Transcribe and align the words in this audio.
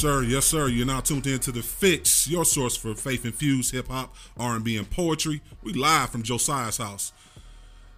Yes, 0.00 0.14
sir. 0.14 0.22
Yes, 0.22 0.46
sir. 0.46 0.68
You're 0.68 0.86
now 0.86 1.00
tuned 1.00 1.26
in 1.26 1.40
to 1.40 1.52
the 1.52 1.60
Fix, 1.60 2.26
your 2.26 2.46
source 2.46 2.74
for 2.74 2.94
faith-infused 2.94 3.70
hip 3.72 3.88
hop, 3.88 4.14
R&B, 4.38 4.78
and 4.78 4.90
poetry. 4.90 5.42
We 5.62 5.74
live 5.74 6.08
from 6.08 6.22
Josiah's 6.22 6.78
house. 6.78 7.12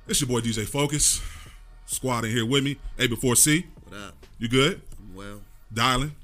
It's 0.08 0.20
your 0.20 0.26
boy 0.26 0.40
DJ 0.40 0.66
Focus. 0.66 1.22
Squad 1.86 2.24
in 2.24 2.32
here 2.32 2.44
with 2.44 2.64
me. 2.64 2.76
A 2.98 3.06
before 3.06 3.36
C. 3.36 3.66
What 3.84 4.00
up? 4.00 4.26
You 4.40 4.48
good? 4.48 4.82
I'm 4.98 5.14
well. 5.14 5.42
Dialing. 5.72 6.16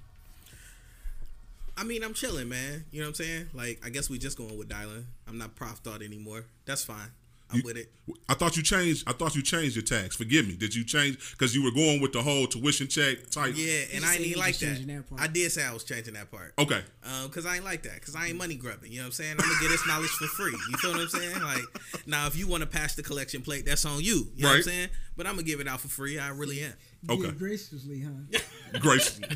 I 1.76 1.84
mean, 1.84 2.03
I'm 2.03 2.12
chilling, 2.12 2.48
man. 2.48 2.84
You 2.90 3.03
know 3.03 3.04
what 3.06 3.11
I'm 3.11 3.14
saying? 3.14 3.50
Like, 3.54 3.81
I 3.84 3.90
guess 3.90 4.11
we 4.11 4.18
just 4.18 4.36
going 4.36 4.58
with 4.58 4.68
dialing. 4.68 5.06
I'm 5.29 5.39
not 5.39 5.54
prof 5.54 5.79
thought 5.79 6.03
anymore. 6.03 6.46
That's 6.64 6.82
fine. 6.82 7.12
I'm 7.50 7.58
You- 7.58 7.62
with 7.64 7.76
it. 7.79 7.90
I 8.29 8.34
thought 8.34 8.57
you 8.58 8.62
changed. 8.62 9.04
I 9.07 9.12
thought 9.12 9.34
you 9.34 9.43
changed 9.43 9.75
your 9.76 9.82
tags. 9.82 10.14
Forgive 10.16 10.46
me. 10.46 10.54
Did 10.56 10.75
you 10.75 10.84
change? 10.84 11.18
Because 11.32 11.54
you 11.54 11.62
were 11.62 11.70
going 11.70 12.00
with 12.00 12.12
the 12.12 12.22
whole 12.22 12.46
tuition 12.46 12.89
check 12.89 13.30
type. 13.30 13.54
Yeah, 13.56 13.84
and 13.94 14.04
I 14.04 14.16
said 14.16 14.20
ain't 14.26 14.36
like 14.36 14.58
that. 14.58 14.86
that 14.86 15.08
part. 15.08 15.20
I 15.20 15.26
did 15.29 15.50
say 15.53 15.64
I 15.64 15.72
was 15.72 15.84
changing 15.84 16.14
that 16.14 16.30
part. 16.30 16.53
Okay. 16.58 16.82
Um, 17.04 17.30
cause 17.30 17.46
I 17.46 17.56
ain't 17.56 17.64
like 17.64 17.82
that. 17.84 18.00
Cause 18.04 18.14
I 18.16 18.26
ain't 18.29 18.36
money 18.36 18.54
grubbing. 18.54 18.90
You 18.92 18.98
know 18.98 19.04
what 19.04 19.06
I'm 19.06 19.12
saying? 19.12 19.32
I'm 19.39 19.48
gonna 19.48 19.61
get 19.61 19.68
this 19.70 19.86
knowledge 19.86 20.11
for 20.11 20.26
free. 20.26 20.53
You 20.70 20.76
feel 20.79 20.92
what 20.92 21.00
I'm 21.00 21.08
saying? 21.08 21.40
Like, 21.42 21.62
now 22.06 22.26
if 22.26 22.36
you 22.36 22.46
want 22.46 22.62
to 22.62 22.66
pass 22.68 22.94
the 22.94 23.03
collection 23.03 23.40
plate, 23.42 23.64
that's 23.67 23.84
on 23.84 24.03
you. 24.03 24.28
You 24.36 24.42
know 24.42 24.48
what 24.48 24.50
I'm 24.50 24.54
Right. 24.56 24.64
saying? 24.64 24.89
But 25.17 25.26
I'm 25.26 25.32
gonna 25.34 25.42
give 25.44 25.61
it 25.61 25.68
out 25.68 25.80
for 25.80 25.89
free. 25.89 26.18
I 26.18 26.28
really 26.28 26.61
am. 26.62 26.72
Okay. 27.08 27.22
Yeah, 27.25 27.30
graciously, 27.32 28.00
huh? 28.03 28.39
graciously. 28.80 29.26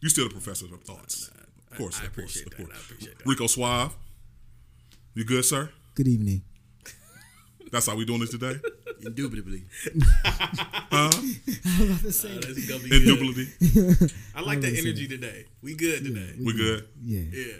you 0.00 0.08
still 0.08 0.24
the 0.28 0.32
professor 0.34 0.66
of 0.66 0.82
thoughts. 0.84 1.30
Of 1.70 1.78
course. 1.78 2.00
I 2.00 2.06
of 2.06 2.14
course. 2.14 2.36
appreciate 2.36 2.46
Of 2.46 2.50
that. 2.50 2.56
course. 2.58 2.70
I 2.76 2.80
appreciate 2.80 3.18
that. 3.18 3.26
Rico 3.26 3.46
Suave. 3.46 3.96
You 5.14 5.24
good, 5.24 5.44
sir? 5.44 5.70
Good 5.94 6.08
evening. 6.08 6.42
That's 7.70 7.86
how 7.86 7.94
we 7.94 8.04
doing 8.04 8.18
this 8.18 8.30
today. 8.30 8.54
Indubitably. 9.06 9.62
Huh? 10.24 11.10
This 12.02 12.24
is 12.24 12.70
uh, 12.70 12.72
gonna 12.72 12.82
be 12.82 12.88
good. 12.90 13.02
Indubitably. 13.02 14.10
I 14.34 14.40
like 14.40 14.60
that 14.60 14.74
energy 14.76 15.06
today. 15.06 15.46
We 15.62 15.74
good 15.76 16.04
today. 16.04 16.34
We 16.44 16.52
good. 16.52 16.88
Yeah. 17.00 17.20
Yeah. 17.32 17.52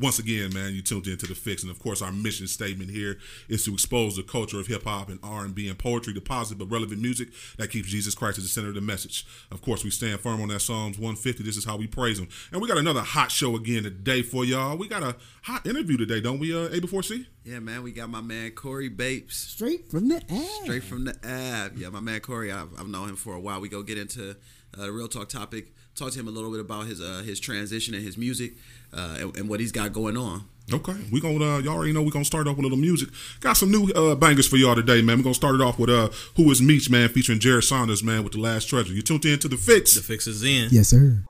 Once 0.00 0.18
again, 0.18 0.52
man, 0.52 0.74
you 0.74 0.82
tuned 0.82 1.06
into 1.06 1.26
the 1.26 1.34
fix, 1.34 1.62
and 1.62 1.70
of 1.70 1.78
course, 1.78 2.02
our 2.02 2.10
mission 2.12 2.46
statement 2.46 2.90
here 2.90 3.18
is 3.48 3.64
to 3.64 3.72
expose 3.72 4.16
the 4.16 4.22
culture 4.22 4.58
of 4.58 4.66
hip 4.66 4.84
hop 4.84 5.08
and 5.08 5.18
R 5.22 5.44
and 5.44 5.54
B 5.54 5.68
and 5.68 5.78
poetry 5.78 6.12
to 6.14 6.20
positive 6.20 6.58
but 6.58 6.74
relevant 6.74 7.00
music 7.00 7.28
that 7.56 7.70
keeps 7.70 7.88
Jesus 7.88 8.14
Christ 8.14 8.38
at 8.38 8.42
the 8.42 8.48
center 8.48 8.68
of 8.68 8.74
the 8.74 8.80
message. 8.80 9.26
Of 9.50 9.62
course, 9.62 9.84
we 9.84 9.90
stand 9.90 10.20
firm 10.20 10.40
on 10.42 10.48
that 10.48 10.60
Psalms 10.60 10.98
150. 10.98 11.42
This 11.44 11.56
is 11.56 11.64
how 11.64 11.76
we 11.76 11.86
praise 11.86 12.18
Him, 12.18 12.28
and 12.52 12.60
we 12.60 12.68
got 12.68 12.78
another 12.78 13.02
hot 13.02 13.30
show 13.30 13.54
again 13.54 13.84
today 13.84 14.22
for 14.22 14.44
y'all. 14.44 14.76
We 14.76 14.88
got 14.88 15.02
a 15.02 15.16
hot 15.42 15.66
interview 15.66 15.96
today, 15.96 16.20
don't 16.20 16.38
we? 16.38 16.54
Uh, 16.54 16.68
A 16.74 16.80
before 16.80 17.02
C. 17.02 17.26
Yeah, 17.44 17.60
man, 17.60 17.84
we 17.84 17.92
got 17.92 18.10
my 18.10 18.20
man 18.20 18.50
Corey 18.50 18.88
Bapes. 18.88 19.36
Straight 19.36 19.88
from 19.88 20.08
the 20.08 20.20
ass. 20.28 20.60
Straight 20.64 20.82
from 20.82 21.04
the 21.04 21.14
app. 21.24 21.72
Yeah, 21.76 21.90
my 21.90 22.00
man 22.00 22.18
Corey, 22.18 22.50
I've, 22.50 22.68
I've 22.76 22.88
known 22.88 23.10
him 23.10 23.16
for 23.16 23.34
a 23.34 23.40
while. 23.40 23.60
We 23.60 23.68
go 23.68 23.84
get 23.84 23.98
into 23.98 24.30
uh, 24.76 24.82
the 24.82 24.90
real 24.90 25.06
talk 25.06 25.28
topic, 25.28 25.72
talk 25.96 26.12
to 26.12 26.20
him 26.20 26.28
a 26.28 26.30
little 26.30 26.50
bit 26.50 26.60
about 26.60 26.86
his 26.86 27.00
uh, 27.00 27.22
his 27.24 27.40
transition 27.40 27.94
and 27.94 28.04
his 28.04 28.16
music 28.16 28.52
uh, 28.92 29.16
and, 29.20 29.36
and 29.36 29.48
what 29.48 29.60
he's 29.60 29.72
got 29.72 29.92
going 29.92 30.16
on. 30.16 30.44
Okay, 30.72 30.96
we 31.12 31.20
gonna 31.20 31.44
uh, 31.44 31.58
y'all 31.58 31.74
already 31.76 31.92
know 31.92 32.02
we 32.02 32.10
gonna 32.10 32.24
start 32.24 32.48
off 32.48 32.56
with 32.56 32.64
a 32.64 32.68
little 32.68 32.78
music. 32.78 33.08
Got 33.40 33.56
some 33.56 33.70
new 33.70 33.86
uh, 33.92 34.14
bangers 34.16 34.48
for 34.48 34.56
y'all 34.56 34.74
today, 34.74 35.00
man. 35.00 35.16
We 35.16 35.20
are 35.20 35.24
gonna 35.24 35.34
start 35.34 35.54
it 35.54 35.60
off 35.60 35.78
with 35.78 35.90
uh, 35.90 36.08
"Who 36.36 36.50
Is 36.50 36.60
Meech," 36.60 36.90
man, 36.90 37.08
featuring 37.08 37.38
Jared 37.38 37.64
Saunders, 37.64 38.02
man, 38.02 38.24
with 38.24 38.32
the 38.32 38.40
Last 38.40 38.66
Treasure. 38.68 38.92
You 38.92 39.02
tuned 39.02 39.24
in 39.24 39.38
to 39.40 39.48
the 39.48 39.56
fix. 39.56 39.94
The 39.94 40.02
fix 40.02 40.26
is 40.26 40.42
in. 40.42 40.68
Yes, 40.70 40.88
sir. 40.88 41.22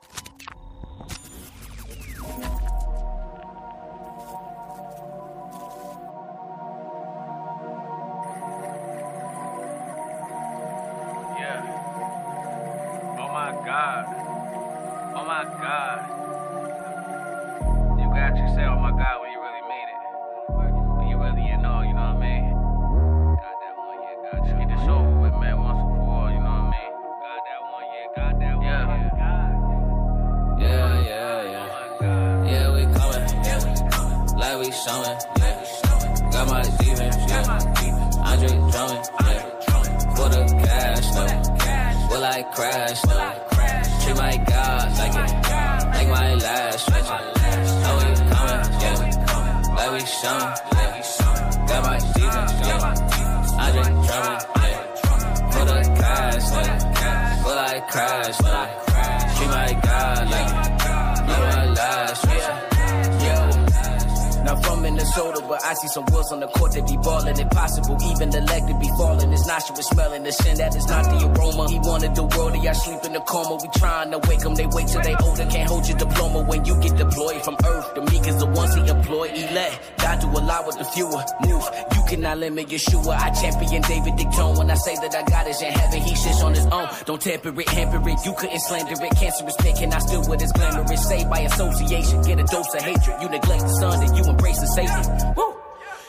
Don't 87.07 87.21
tamper 87.21 87.57
it, 87.57 87.69
hamper 87.69 88.09
it. 88.09 88.25
You 88.25 88.33
couldn't 88.33 88.59
slander 88.59 88.91
it. 88.91 89.15
Cancerous 89.15 89.55
pick, 89.59 89.79
and 89.79 89.93
I 89.93 89.99
still 89.99 90.27
with 90.27 90.41
his 90.41 90.51
glamorous. 90.51 91.07
Saved 91.07 91.29
by 91.29 91.39
association, 91.39 92.21
get 92.21 92.37
a 92.37 92.43
dose 92.43 92.73
of 92.75 92.81
hatred. 92.81 93.21
You 93.21 93.29
neglect 93.29 93.63
the 93.63 93.75
son, 93.79 94.05
then 94.05 94.13
you 94.13 94.23
embrace 94.25 94.59
the 94.59 94.67
Satan. 94.67 95.33
Woo! 95.37 95.55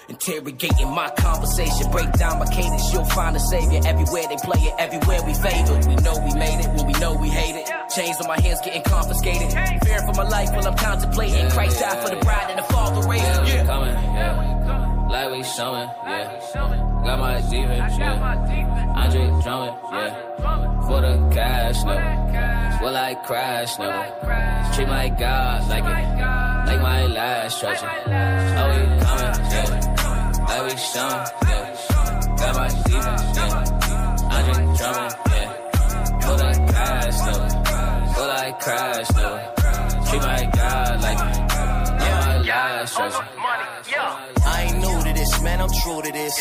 Interrogating 0.09 0.91
my 0.91 1.09
conversation, 1.11 1.89
break 1.93 2.11
down 2.15 2.41
my 2.41 2.47
cadence, 2.47 2.93
you'll 2.93 3.05
find 3.05 3.37
a 3.37 3.39
savior. 3.39 3.81
Everywhere 3.87 4.25
they 4.27 4.37
play 4.43 4.59
it, 4.59 4.75
everywhere 4.77 5.23
we 5.23 5.35
favor. 5.35 5.79
We 5.87 5.95
know 6.03 6.19
we 6.19 6.35
made 6.35 6.67
it 6.67 6.69
when 6.75 6.87
we 6.89 6.95
know 6.99 7.15
we 7.15 7.29
hate 7.29 7.55
it. 7.55 7.71
Chains 7.95 8.17
on 8.21 8.27
my 8.27 8.41
hands 8.41 8.59
getting 8.65 8.83
confiscated. 8.83 9.53
Fearing 9.87 10.05
for 10.05 10.15
my 10.19 10.27
life 10.27 10.51
while 10.51 10.67
I'm 10.67 10.77
contemplating. 10.77 11.49
Christ 11.51 11.79
died 11.79 12.03
for 12.03 12.11
the 12.11 12.21
bride 12.27 12.51
and 12.51 12.59
the 12.59 12.67
father 12.75 13.07
raised 13.07 13.23
Yeah, 13.47 14.78
him. 15.11 15.31
we 15.33 15.39
Yeah. 15.39 15.55
coming, 15.55 15.91
yeah. 16.05 16.13
Like 16.13 16.31
we 16.33 16.43
showing, 16.53 16.81
yeah. 16.89 17.05
Got 17.05 17.19
my 17.19 17.41
defense, 17.41 17.99
yeah. 17.99 19.03
Andre 19.03 19.25
drumming, 19.43 19.75
yeah. 19.93 20.87
For 20.87 21.01
the 21.01 21.15
cash, 21.35 21.85
no. 21.85 21.95
Will 22.83 22.97
I 22.97 23.15
crash, 23.27 23.79
no? 23.79 23.89
Treat 24.75 24.89
my 24.89 25.09
God 25.09 25.69
like 25.69 25.85
it, 25.85 26.67
like 26.69 26.81
my 26.83 27.07
last 27.07 27.61
treasure. 27.61 27.87
Oh, 27.87 28.69
we 28.69 28.83
coming, 29.05 29.35
yeah. 29.53 30.45
Like 30.49 30.63
we 30.65 30.77
showing, 30.77 31.27
yeah. 31.49 32.37
Got 32.39 32.55
my 32.57 32.69
defense, 32.69 33.37
yeah. 33.37 34.37
Andre 34.37 34.77
drumming, 34.77 35.15
yeah. 35.33 35.49
For 36.21 36.37
the 36.37 36.51
cash, 36.73 37.19
no. 37.27 37.35
Will 38.17 38.31
I 38.31 38.53
crash, 38.53 39.11
no? 39.17 39.29
Treat 40.09 40.23
my 40.23 40.51
God 40.55 41.03
like 41.03 41.19
it, 41.19 41.39
like 42.01 42.27
my 42.27 42.39
last 42.39 42.97
treasure. 42.97 43.38
Man, 45.43 45.61
I'm 45.61 45.71
true 45.83 46.03
to 46.03 46.13
this. 46.13 46.35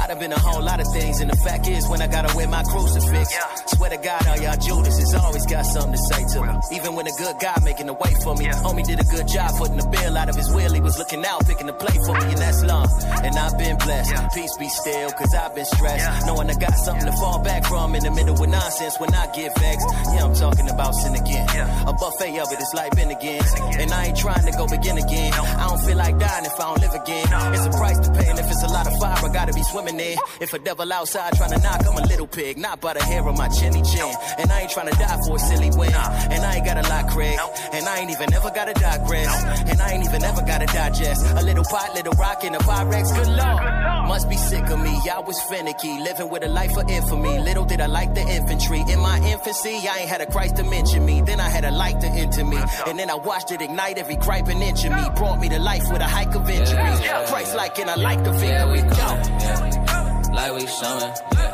I 0.00 0.06
done 0.06 0.18
been 0.18 0.32
a 0.32 0.38
whole 0.38 0.62
lot 0.62 0.80
of 0.80 0.86
things, 0.92 1.20
and 1.20 1.30
the 1.30 1.36
fact 1.36 1.68
is, 1.68 1.88
when 1.88 2.00
I 2.02 2.06
gotta 2.06 2.34
wear 2.36 2.48
my 2.48 2.62
crucifix, 2.64 3.34
swear 3.76 3.90
to 3.90 3.96
God, 3.96 4.26
all 4.26 4.36
y'all 4.38 4.56
Judas 4.56 4.98
has 4.98 5.14
always 5.14 5.46
got 5.46 5.64
something 5.66 5.92
to 5.92 5.98
say 5.98 6.22
to 6.34 6.46
me. 6.46 6.76
Even 6.76 6.94
when 6.94 7.06
a 7.06 7.12
good 7.12 7.36
guy 7.40 7.56
making 7.62 7.88
a 7.88 7.92
way 7.92 8.12
for 8.22 8.34
me, 8.36 8.46
homie 8.46 8.84
did 8.84 9.00
a 9.00 9.04
good 9.04 9.28
job 9.28 9.50
putting 9.56 9.76
the 9.76 9.86
bill 9.88 10.16
out 10.16 10.28
of 10.28 10.36
his 10.36 10.50
will. 10.50 10.72
He 10.72 10.80
was 10.80 10.98
looking 10.98 11.24
out, 11.24 11.46
picking 11.46 11.66
the 11.66 11.72
plate 11.72 12.00
for 12.06 12.14
me, 12.14 12.26
and 12.32 12.38
that's 12.38 12.62
long. 12.64 12.88
And 13.24 13.36
I've 13.36 13.56
been 13.58 13.76
blessed. 13.78 14.14
Peace 14.34 14.56
be 14.58 14.68
still, 14.68 15.10
cause 15.12 15.34
I've 15.34 15.54
been 15.54 15.64
stressed. 15.64 16.26
Knowing 16.26 16.50
I 16.50 16.54
got 16.54 16.74
something 16.74 17.06
to 17.06 17.12
fall 17.12 17.42
back 17.42 17.64
from 17.66 17.94
in 17.94 18.02
the 18.02 18.10
middle 18.10 18.34
with 18.34 18.50
nonsense 18.50 18.98
when 18.98 19.14
I 19.14 19.26
get 19.32 19.56
vexed. 19.58 19.86
Yeah, 20.14 20.24
I'm 20.24 20.34
talking 20.34 20.68
about 20.68 20.94
sin 20.94 21.14
again. 21.14 21.48
A 21.86 21.92
buffet 21.92 22.38
of 22.38 22.52
it 22.52 22.60
is 22.60 22.72
like 22.74 22.94
Ben 22.96 23.10
again. 23.10 23.42
And 23.78 23.92
I 23.92 24.06
ain't 24.06 24.16
trying 24.16 24.44
to 24.44 24.52
go 24.52 24.66
begin 24.66 24.98
again. 24.98 25.32
I 25.32 25.68
don't 25.68 25.80
feel 25.80 25.96
like 25.96 26.18
dying 26.18 26.44
if 26.44 26.58
I 26.58 26.64
don't 26.68 26.80
live 26.80 26.94
again. 26.94 27.26
It's 27.54 27.66
a 27.66 27.70
price 27.70 27.98
to 28.00 28.10
pay, 28.12 28.28
and 28.28 28.38
if 28.50 28.56
it's 28.56 28.64
a 28.64 28.74
lot 28.74 28.86
of 28.86 28.98
fire, 28.98 29.14
I 29.14 29.32
gotta 29.32 29.52
be 29.52 29.62
swimming 29.62 30.00
in. 30.00 30.18
If 30.40 30.52
a 30.52 30.58
devil 30.58 30.92
outside 30.92 31.34
trying 31.36 31.52
to 31.52 31.60
knock, 31.60 31.86
I'm 31.86 31.96
a 31.96 32.06
little 32.06 32.26
pig. 32.26 32.58
Not 32.58 32.80
by 32.80 32.94
the 32.94 33.02
hair 33.02 33.26
of 33.26 33.36
my 33.38 33.48
chinny 33.48 33.82
Chin. 33.82 34.12
And 34.38 34.50
I 34.50 34.62
ain't 34.62 34.70
tryna 34.70 34.98
die 34.98 35.18
for 35.26 35.36
a 35.36 35.38
silly 35.38 35.70
win. 35.70 35.94
And 35.94 36.44
I 36.44 36.56
ain't 36.56 36.66
got 36.66 36.76
a 36.84 36.88
lot, 36.88 37.08
Craig. 37.10 37.38
And 37.72 37.86
I 37.86 37.98
ain't 37.98 38.10
even 38.10 38.34
ever 38.34 38.50
gotta 38.50 38.74
digress. 38.74 39.30
And 39.70 39.80
I 39.80 39.92
ain't 39.92 40.04
even 40.04 40.24
ever 40.24 40.42
gotta 40.42 40.66
digest. 40.66 41.24
A 41.38 41.42
little 41.42 41.64
pot, 41.64 41.94
little 41.94 42.12
rock 42.14 42.42
in 42.44 42.54
a 42.54 42.58
Pyrex. 42.58 43.14
Good 43.14 43.28
lord. 43.28 44.08
Must 44.08 44.28
be 44.28 44.36
sick 44.36 44.68
of 44.68 44.80
me. 44.80 44.98
I 45.10 45.20
was 45.20 45.40
finicky. 45.42 46.00
Living 46.00 46.28
with 46.28 46.42
a 46.42 46.48
life 46.48 46.76
of 46.76 46.90
infamy. 46.90 47.38
Little 47.38 47.64
did 47.64 47.80
I 47.80 47.86
like 47.86 48.14
the 48.14 48.22
infantry. 48.22 48.82
In 48.90 48.98
my 48.98 49.18
infancy, 49.18 49.86
I 49.88 49.98
ain't 50.00 50.08
had 50.08 50.20
a 50.20 50.26
Christ 50.26 50.56
to 50.56 50.64
mention 50.64 51.06
me. 51.06 51.22
Then 51.22 51.38
I 51.38 51.48
had 51.48 51.64
a 51.64 51.70
light 51.70 52.00
to 52.00 52.08
enter 52.08 52.44
me. 52.44 52.58
And 52.88 52.98
then 52.98 53.10
I 53.10 53.14
watched 53.14 53.52
it 53.52 53.62
ignite 53.62 53.98
every 53.98 54.16
gripe 54.16 54.48
and 54.48 54.60
inch 54.60 54.84
of 54.84 54.92
me. 54.92 55.04
Brought 55.14 55.38
me 55.38 55.48
to 55.50 55.60
life 55.60 55.84
with 55.92 56.00
a 56.00 56.08
hike 56.08 56.34
of 56.34 56.50
injuries. 56.50 57.00
Christ 57.30 57.54
like 57.54 57.78
and 57.78 57.88
I 57.88 57.94
like 57.94 58.24
the 58.24 58.29
Yeah, 58.38 58.70
we 58.70 58.78
coming, 58.78 59.40
yeah. 59.40 60.30
Like 60.32 60.52
we 60.54 60.62
yeah. 60.62 61.52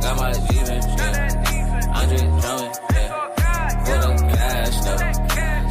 Got 0.00 0.16
my 0.16 0.32
demons, 0.32 0.86
yeah. 0.86 1.94
Andre 1.94 2.18
drumming, 2.40 2.74
yeah. 2.92 3.68
Full 3.84 4.04
of 4.04 4.20
cash, 4.34 4.76
no. 4.84 4.94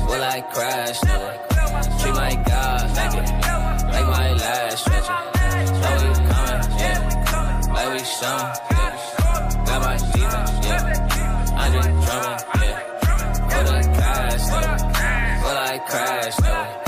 Will 0.07 0.24
I 0.24 0.41
crash, 0.41 1.03
no. 1.03 1.18
Treat 2.00 2.15
my 2.15 2.33
God 2.47 2.83
like 2.97 3.13
it, 3.13 3.30
like 3.94 4.07
my 4.07 4.33
last 4.33 4.77
stretcher. 4.80 5.19
Like 5.83 6.00
we 6.01 6.09
coming, 6.30 6.63
yeah. 6.79 7.00
Like 7.74 7.89
we 7.94 8.00
showing, 8.00 8.53
yeah. 8.71 9.65
Got 9.65 9.79
my 9.81 9.95
yeah. 10.65 11.62
Andre 11.62 11.81
drumming, 12.03 12.41
yeah. 12.62 12.94
Cash, 14.00 14.45
no. 14.50 14.59
Will 15.44 15.57
I 15.57 15.77
crash. 15.88 16.82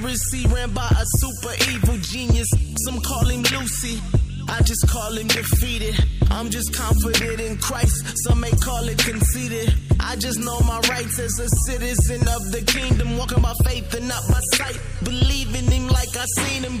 Conspiracy 0.00 0.46
ran 0.54 0.70
by 0.72 0.88
a 0.88 1.04
super 1.18 1.54
evil 1.70 1.96
genius. 1.98 2.48
Some 2.84 3.00
call 3.00 3.26
him 3.26 3.42
Lucy. 3.42 4.00
I 4.48 4.62
just 4.62 4.88
call 4.88 5.16
him 5.16 5.28
defeated. 5.28 5.94
I'm 6.30 6.50
just 6.50 6.74
confident 6.74 7.40
in 7.40 7.58
Christ. 7.58 8.18
Some 8.24 8.40
may 8.40 8.50
call 8.50 8.88
it 8.88 8.98
conceited. 8.98 9.74
I 10.00 10.16
just 10.16 10.40
know 10.40 10.58
my 10.60 10.80
rights 10.88 11.18
as 11.18 11.38
a 11.38 11.48
citizen 11.66 12.20
of 12.28 12.50
the 12.50 12.62
kingdom. 12.66 13.16
Walking 13.18 13.42
by 13.42 13.52
faith 13.64 13.92
and 13.94 14.08
not 14.08 14.22
by 14.28 14.40
sight. 14.56 14.80
Believe 15.04 15.54
in 15.54 15.70
him 15.70 15.88
like 15.88 16.16
I 16.16 16.24
seen 16.36 16.64
him, 16.64 16.80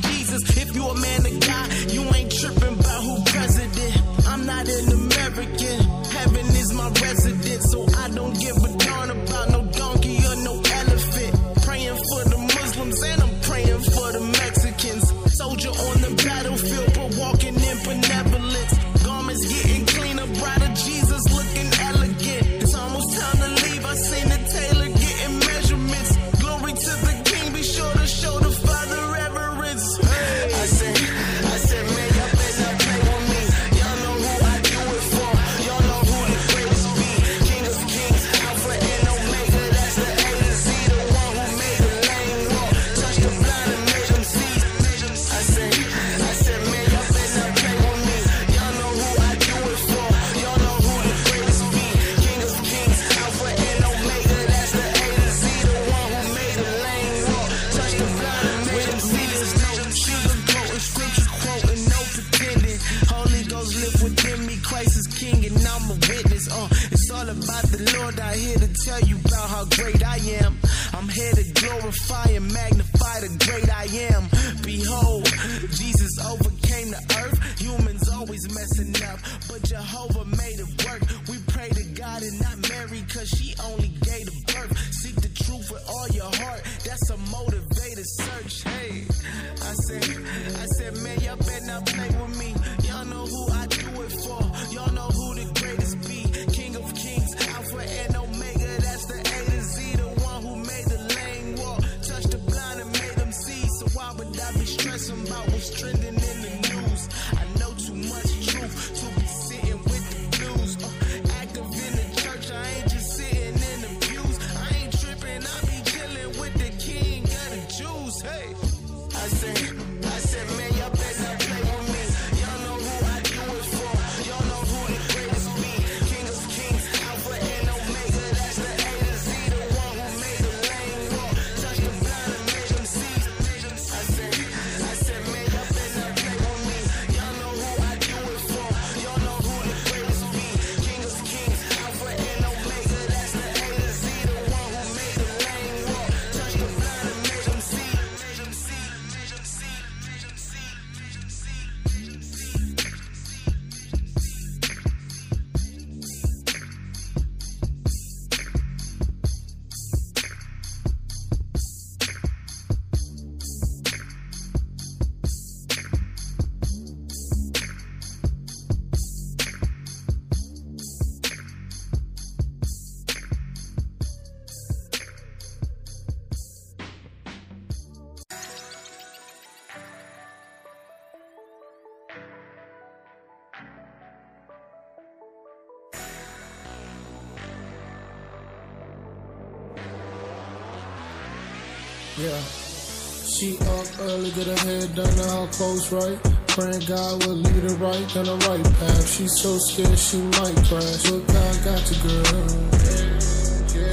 She 193.40 193.56
up 193.56 193.88
early, 194.00 194.30
get 194.32 194.48
her 194.48 194.60
head 194.68 194.94
done, 194.94 195.16
now 195.16 195.46
her 195.46 195.52
clothes 195.52 195.90
right. 195.90 196.20
Praying 196.48 196.84
God 196.84 197.24
will 197.24 197.40
lead 197.40 197.64
her 197.64 197.76
right 197.80 198.04
down 198.12 198.28
the 198.28 198.36
right 198.44 198.62
path. 198.76 199.08
She's 199.16 199.32
so 199.40 199.56
scared 199.56 199.96
she 199.96 200.20
might 200.36 200.60
crash, 200.68 201.08
but 201.08 201.24
God 201.24 201.56
got 201.64 201.80
you, 201.88 201.96
girl. 202.04 202.52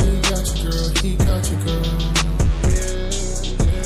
He 0.04 0.20
got 0.27 0.44
you, 0.51 0.68
girl. 0.68 0.88
He 1.00 1.16
got 1.16 1.48
you, 1.48 1.58
girl. 1.63 1.96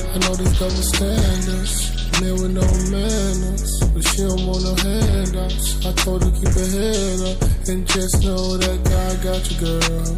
I 0.10 0.18
know 0.18 0.34
these 0.34 0.58
double 0.58 0.82
standards, 0.82 1.94
men 2.18 2.42
with 2.42 2.58
no 2.58 2.66
manners, 2.90 3.86
but 3.94 4.02
she 4.02 4.26
don't 4.26 4.42
want 4.42 4.66
no 4.66 4.74
handouts. 4.82 5.86
I 5.86 5.94
told 6.02 6.26
her 6.26 6.34
keep 6.42 6.58
her 6.58 6.70
head 6.74 7.22
up 7.22 7.38
and 7.70 7.86
just 7.86 8.26
know 8.26 8.58
that 8.58 8.82
God 8.82 9.14
got 9.22 9.46
you, 9.46 9.62
girl. 9.62 10.10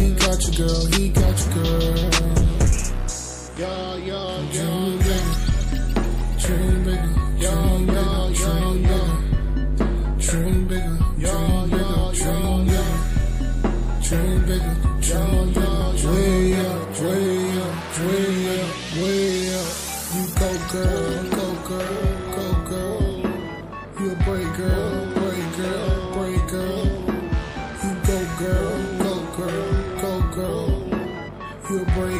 He 0.00 0.16
got 0.16 0.40
you, 0.48 0.52
girl. 0.64 0.86
He 0.96 1.12
got 1.12 1.36
you, 1.44 1.52
girl. 1.60 2.27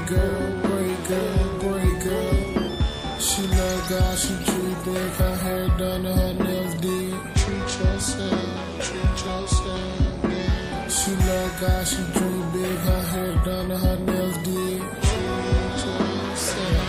Girl, 0.09 0.61
brave 0.63 1.09
girl, 1.09 1.59
brave 1.61 2.03
girl. 2.03 3.21
She 3.21 3.43
love 3.43 3.89
God, 3.91 4.19
she 4.19 4.35
dream 4.47 4.77
big, 4.85 5.13
her 5.21 5.37
hair 5.37 5.69
done, 5.77 6.07
and 6.07 6.19
her 6.19 6.45
nails 6.45 6.75
did. 6.77 7.13
Treat 7.37 7.69
yourself, 7.79 8.81
treat 8.81 9.19
yourself. 9.27 10.09
She 10.89 11.11
love 11.13 11.61
God, 11.61 11.87
she 11.87 12.03
dream 12.17 12.45
big, 12.53 12.79
her 12.89 13.03
hair 13.13 13.35
done, 13.45 13.71
and 13.71 13.81
her 13.85 13.99
nails 14.07 14.37
did. 14.39 14.81
Treat 15.05 15.79
yourself. 15.85 16.89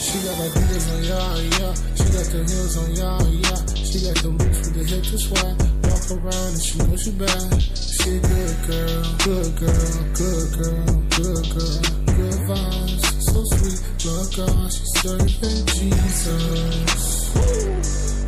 She 0.00 0.16
got 0.24 0.36
her 0.40 0.48
Adidas 0.48 0.86
on, 0.92 1.00
yeah, 1.04 1.36
yeah. 1.60 1.74
She 1.92 2.06
got 2.08 2.26
the 2.32 2.40
heels 2.48 2.76
on, 2.80 2.88
yeah, 2.96 3.20
yeah. 3.44 3.60
She 3.76 3.98
got 4.00 4.16
the 4.22 4.30
boots 4.30 4.58
with 4.64 4.74
the 4.76 4.84
hip 4.84 5.04
to 5.04 5.18
swag. 5.18 5.56
Walk 5.84 6.08
around 6.24 6.52
and 6.56 6.62
she 6.62 6.78
knows 6.78 7.02
she 7.04 7.10
bad. 7.12 7.60
She 7.60 8.18
good 8.20 8.56
girl, 8.64 9.02
good 9.24 9.50
girl, 9.60 9.92
good 10.16 10.48
girl, 10.56 10.95
good 11.16 11.48
girl, 11.56 11.80
good 12.16 12.38
vibes, 12.46 13.04
so 13.22 13.40
sweet. 13.56 13.80
Love 14.04 14.30
God, 14.36 14.68
she 14.72 14.84
serving 15.00 15.66
Jesus. 15.66 17.30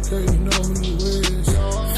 Girl, 0.09 0.23
you 0.25 0.38
know 0.40 0.62
who 0.64 0.73
you 0.83 0.97
is. 0.97 1.49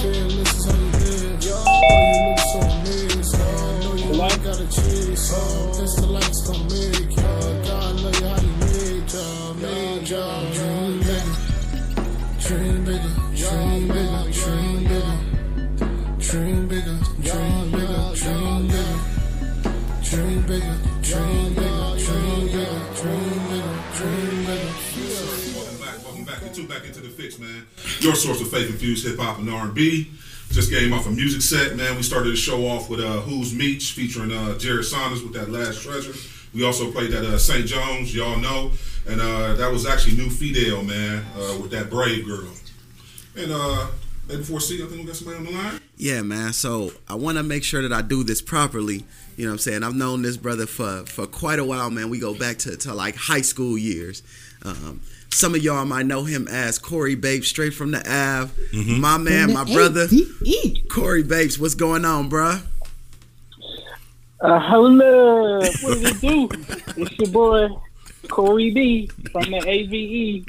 Fearless 0.00 0.52
is 0.58 0.64
how 0.66 0.76
you 0.76 0.90
live. 0.98 1.38
Oh, 1.52 1.64
you 2.10 2.22
look 2.26 2.38
so 2.40 2.58
amazing. 2.58 3.40
I 3.40 3.44
know 3.80 3.94
you 3.94 4.10
ain't 4.22 4.42
got 4.42 4.58
a 4.58 4.66
chase. 4.66 5.30
Oh, 5.32 5.38
that's 5.78 5.94
the 6.00 6.06
lights 6.06 6.40
gon' 6.46 6.62
make 6.66 7.16
ya. 7.16 7.22
God 7.68 7.92
love 8.00 8.18
you 8.20 8.26
how 8.26 8.40
you 8.40 8.54
made 8.58 9.12
ya, 9.12 9.26
made 9.54 10.08
ya. 10.10 10.49
Into 27.00 27.12
the 27.14 27.22
fix, 27.22 27.38
man. 27.38 27.66
Your 28.00 28.14
source 28.14 28.42
of 28.42 28.50
faith 28.50 28.68
infused 28.68 29.06
hip 29.06 29.18
hop 29.18 29.38
and 29.38 29.48
R 29.48 29.64
and 29.64 29.74
B. 29.74 30.10
Just 30.50 30.70
came 30.70 30.92
off 30.92 31.06
a 31.06 31.10
music 31.10 31.40
set, 31.40 31.74
man. 31.74 31.96
We 31.96 32.02
started 32.02 32.30
the 32.30 32.36
show 32.36 32.66
off 32.66 32.90
with 32.90 33.00
uh, 33.00 33.20
"Who's 33.20 33.54
Meech" 33.54 33.92
featuring 33.92 34.30
uh, 34.32 34.58
Jared 34.58 34.84
Saunders 34.84 35.22
with 35.22 35.32
that 35.32 35.50
last 35.50 35.82
treasure. 35.82 36.12
We 36.52 36.62
also 36.62 36.90
played 36.90 37.12
that 37.12 37.24
uh, 37.24 37.38
St. 37.38 37.64
Jones, 37.64 38.14
y'all 38.14 38.36
know, 38.36 38.72
and 39.08 39.18
uh, 39.18 39.54
that 39.54 39.72
was 39.72 39.86
actually 39.86 40.16
New 40.16 40.28
Fidel, 40.28 40.82
man, 40.82 41.24
uh, 41.36 41.56
with 41.62 41.70
that 41.70 41.88
Brave 41.88 42.26
Girl. 42.26 42.52
And 43.34 43.50
uh, 43.50 43.86
hey, 44.28 44.36
before 44.36 44.60
C, 44.60 44.82
I 44.82 44.86
think 44.86 45.00
we 45.00 45.06
got 45.06 45.16
somebody 45.16 45.38
on 45.38 45.44
the 45.44 45.52
line. 45.52 45.80
Yeah, 45.96 46.20
man. 46.20 46.52
So 46.52 46.92
I 47.08 47.14
want 47.14 47.38
to 47.38 47.42
make 47.42 47.64
sure 47.64 47.80
that 47.80 47.94
I 47.94 48.02
do 48.02 48.24
this 48.24 48.42
properly. 48.42 49.04
You 49.36 49.46
know 49.46 49.52
what 49.52 49.54
I'm 49.54 49.58
saying? 49.58 49.84
I've 49.84 49.94
known 49.94 50.20
this 50.20 50.36
brother 50.36 50.66
for, 50.66 51.06
for 51.06 51.26
quite 51.26 51.58
a 51.60 51.64
while, 51.64 51.88
man. 51.90 52.10
We 52.10 52.18
go 52.18 52.34
back 52.34 52.58
to, 52.58 52.76
to 52.76 52.92
like 52.92 53.16
high 53.16 53.40
school 53.40 53.78
years. 53.78 54.22
Um, 54.62 55.00
some 55.32 55.54
of 55.54 55.62
y'all 55.62 55.84
might 55.84 56.06
know 56.06 56.24
him 56.24 56.48
as 56.48 56.78
Corey 56.78 57.14
Bapes, 57.14 57.48
straight 57.48 57.74
from 57.74 57.90
the 57.92 57.98
Ave. 57.98 58.52
My 58.98 59.16
man, 59.18 59.52
my 59.52 59.64
brother, 59.64 60.08
Corey 60.90 61.22
Bapes. 61.22 61.58
What's 61.58 61.74
going 61.74 62.04
on, 62.04 62.28
bruh? 62.30 62.62
Uh, 64.40 64.58
hello, 64.58 65.58
what 65.58 66.00
does 66.00 66.02
it 66.02 66.20
do? 66.20 66.48
it's 66.96 67.18
your 67.18 67.28
boy 67.28 67.68
Corey 68.28 68.70
B 68.70 69.06
from 69.32 69.50
the 69.50 69.62
AVE. 69.66 70.46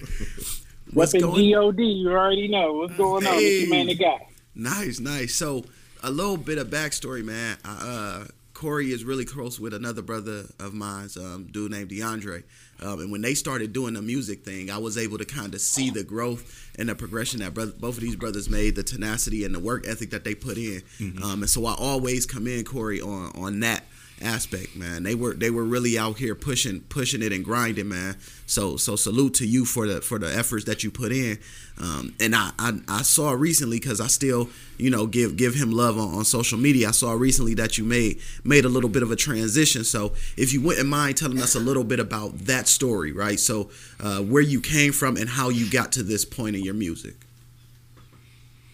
What's 0.94 1.14
Weapon 1.14 1.30
going- 1.30 1.52
God, 1.52 1.80
you 1.80 2.10
already 2.12 2.48
know 2.48 2.74
what's 2.74 2.96
going 2.96 3.26
on. 3.28 3.34
It's 3.36 3.62
your 3.62 3.70
man, 3.70 3.88
the 3.88 3.96
guy. 3.96 4.28
Nice, 4.56 5.00
nice. 5.00 5.36
So 5.36 5.66
a 6.04 6.12
little 6.12 6.38
bit 6.38 6.58
of 6.58 6.68
backstory, 6.70 7.24
man. 7.24 7.58
I, 7.66 7.72
uh, 7.72 8.28
Corey 8.54 8.92
is 8.92 9.04
really 9.04 9.26
close 9.26 9.60
with 9.60 9.74
another 9.74 10.02
brother 10.02 10.46
of 10.60 10.74
mine, 10.74 11.10
um, 11.18 11.48
dude 11.52 11.72
named 11.72 11.90
DeAndre. 11.90 12.44
Um, 12.82 13.00
and 13.00 13.12
when 13.12 13.22
they 13.22 13.34
started 13.36 13.74
doing 13.74 13.94
the 13.94 14.02
music 14.02 14.44
thing, 14.44 14.72
I 14.72 14.78
was 14.80 14.98
able 14.98 15.18
to 15.20 15.26
kind 15.26 15.54
of 15.54 15.62
see 15.62 15.90
the 15.92 16.04
growth 16.04 16.70
and 16.80 16.90
the 16.90 16.96
progression 16.96 17.40
that 17.42 17.54
brother, 17.54 17.74
both 17.80 17.96
of 17.96 18.02
these 18.02 18.16
brothers 18.16 18.50
made, 18.50 18.76
the 18.76 18.84
tenacity 18.84 19.46
and 19.46 19.54
the 19.54 19.60
work 19.60 19.86
ethic 19.88 20.10
that 20.12 20.24
they 20.24 20.34
put 20.36 20.58
in. 20.58 20.82
Um, 21.24 21.42
and 21.44 21.50
so 21.50 21.66
I 21.66 21.76
always 21.76 22.26
come 22.26 22.48
in, 22.48 22.64
Corey, 22.64 23.00
on 23.02 23.32
on 23.36 23.60
that 23.62 23.84
aspect, 24.22 24.76
man. 24.76 25.04
They 25.04 25.16
were 25.16 25.34
they 25.34 25.50
were 25.50 25.64
really 25.64 25.98
out 25.98 26.18
here 26.18 26.36
pushing 26.36 26.82
pushing 26.82 27.22
it 27.22 27.32
and 27.32 27.44
grinding, 27.44 27.90
man. 27.90 28.18
So 28.46 28.78
so 28.78 28.96
salute 28.96 29.34
to 29.36 29.48
you 29.48 29.66
for 29.66 29.88
the 29.88 30.02
for 30.02 30.20
the 30.20 30.34
efforts 30.34 30.66
that 30.66 30.84
you 30.84 30.92
put 30.92 31.12
in. 31.12 31.40
Um, 31.80 32.14
and 32.20 32.36
I, 32.36 32.52
I 32.60 32.80
I 32.88 33.02
saw 33.02 33.32
recently 33.32 33.80
because 33.80 34.00
I 34.00 34.08
still 34.08 34.50
you 34.78 34.90
know 34.90 35.08
give 35.08 35.36
give 35.36 35.56
him 35.56 35.72
love 35.72 35.98
on, 35.98 36.14
on 36.14 36.26
social 36.26 36.58
media. 36.58 36.90
I 36.90 36.92
saw 36.92 37.14
recently 37.14 37.54
that 37.56 37.78
you 37.78 37.84
made 37.84 38.20
made 38.44 38.66
a 38.66 38.70
little 38.70 38.90
bit 38.90 39.04
of 39.04 39.12
a 39.12 39.16
transition. 39.16 39.84
So 39.84 40.14
if 40.38 40.54
you 40.54 40.62
wouldn't 40.62 40.88
mind 40.88 41.18
telling 41.18 41.42
us 41.42 41.56
a 41.56 41.60
little 41.60 41.84
bit 41.84 42.00
about 42.00 42.38
that 42.40 42.68
story, 42.68 43.12
right? 43.12 43.40
So 43.40 43.70
uh, 44.00 44.20
where 44.20 44.44
you 44.44 44.62
came 44.62 44.92
from 44.92 45.18
and 45.18 45.30
how 45.30 45.50
you 45.50 45.70
got 45.70 45.92
to 45.94 46.04
this 46.04 46.26
point 46.26 46.56
in 46.56 46.64
your 46.64 46.74
music. 46.76 47.16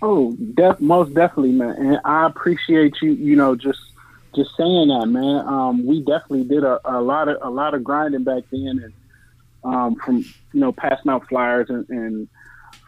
Oh, 0.02 0.36
def- 0.54 0.80
most 0.80 1.14
definitely, 1.14 1.54
man. 1.54 1.76
And 1.76 2.00
I 2.06 2.28
appreciate 2.28 3.02
you, 3.02 3.14
you 3.14 3.36
know, 3.36 3.56
just 3.56 3.80
just 4.36 4.52
saying 4.58 4.90
that, 4.90 5.08
man. 5.08 5.48
Um, 5.48 5.86
we 5.86 6.00
definitely 6.00 6.44
did 6.44 6.64
a, 6.64 6.80
a 6.86 7.02
lot 7.02 7.28
of 7.28 7.38
a 7.42 7.50
lot 7.50 7.74
of 7.74 7.84
grinding 7.84 8.24
back 8.24 8.44
then, 8.52 8.82
and 8.84 8.94
um, 9.64 9.96
from 9.96 10.18
you 10.18 10.60
know 10.60 10.72
passing 10.72 11.12
out 11.12 11.28
flyers 11.28 11.70
and, 11.70 11.88
and 11.90 12.28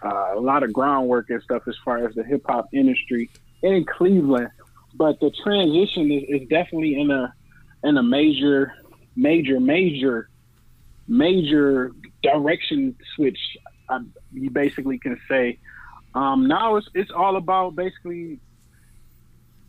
uh, 0.04 0.34
a 0.36 0.40
lot 0.40 0.64
of 0.64 0.72
groundwork 0.72 1.30
and 1.30 1.42
stuff 1.44 1.64
as 1.68 1.76
far 1.84 2.06
as 2.06 2.16
the 2.16 2.24
hip 2.24 2.44
hop 2.48 2.70
industry 2.74 3.30
in 3.62 3.86
Cleveland. 3.86 4.50
But 4.96 5.20
the 5.20 5.32
transition 5.44 6.12
is, 6.12 6.42
is 6.42 6.48
definitely 6.50 7.00
in 7.00 7.12
a 7.12 7.34
in 7.84 7.98
a 7.98 8.04
major, 8.04 8.74
major, 9.16 9.60
major, 9.60 10.30
major 11.08 11.92
direction 12.22 12.96
switch. 13.16 13.40
I, 13.90 14.00
you 14.34 14.50
basically 14.50 15.00
can 15.00 15.20
say. 15.28 15.60
Um, 16.16 16.48
now 16.48 16.76
it's 16.76 16.90
it's 16.96 17.12
all 17.12 17.38
about 17.38 17.76
basically 17.76 18.40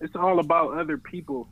it's 0.01 0.17
all 0.17 0.39
about 0.39 0.79
other 0.79 0.97
people. 0.97 1.49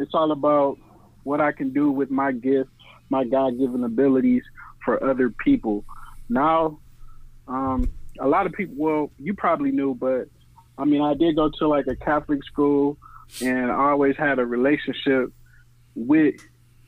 It's 0.00 0.14
all 0.14 0.32
about 0.32 0.78
what 1.22 1.40
I 1.40 1.52
can 1.52 1.72
do 1.72 1.90
with 1.90 2.10
my 2.10 2.32
gift, 2.32 2.70
my 3.10 3.24
God 3.24 3.58
given 3.58 3.84
abilities 3.84 4.42
for 4.84 5.02
other 5.02 5.30
people. 5.30 5.84
Now, 6.28 6.78
um, 7.46 7.90
a 8.18 8.28
lot 8.28 8.46
of 8.46 8.52
people 8.52 8.74
well, 8.78 9.10
you 9.18 9.34
probably 9.34 9.70
knew, 9.70 9.94
but 9.94 10.28
I 10.78 10.84
mean 10.84 11.02
I 11.02 11.14
did 11.14 11.36
go 11.36 11.50
to 11.58 11.68
like 11.68 11.86
a 11.86 11.96
Catholic 11.96 12.44
school 12.44 12.96
and 13.42 13.70
I 13.70 13.90
always 13.90 14.16
had 14.16 14.38
a 14.38 14.46
relationship 14.46 15.32
with 15.94 16.36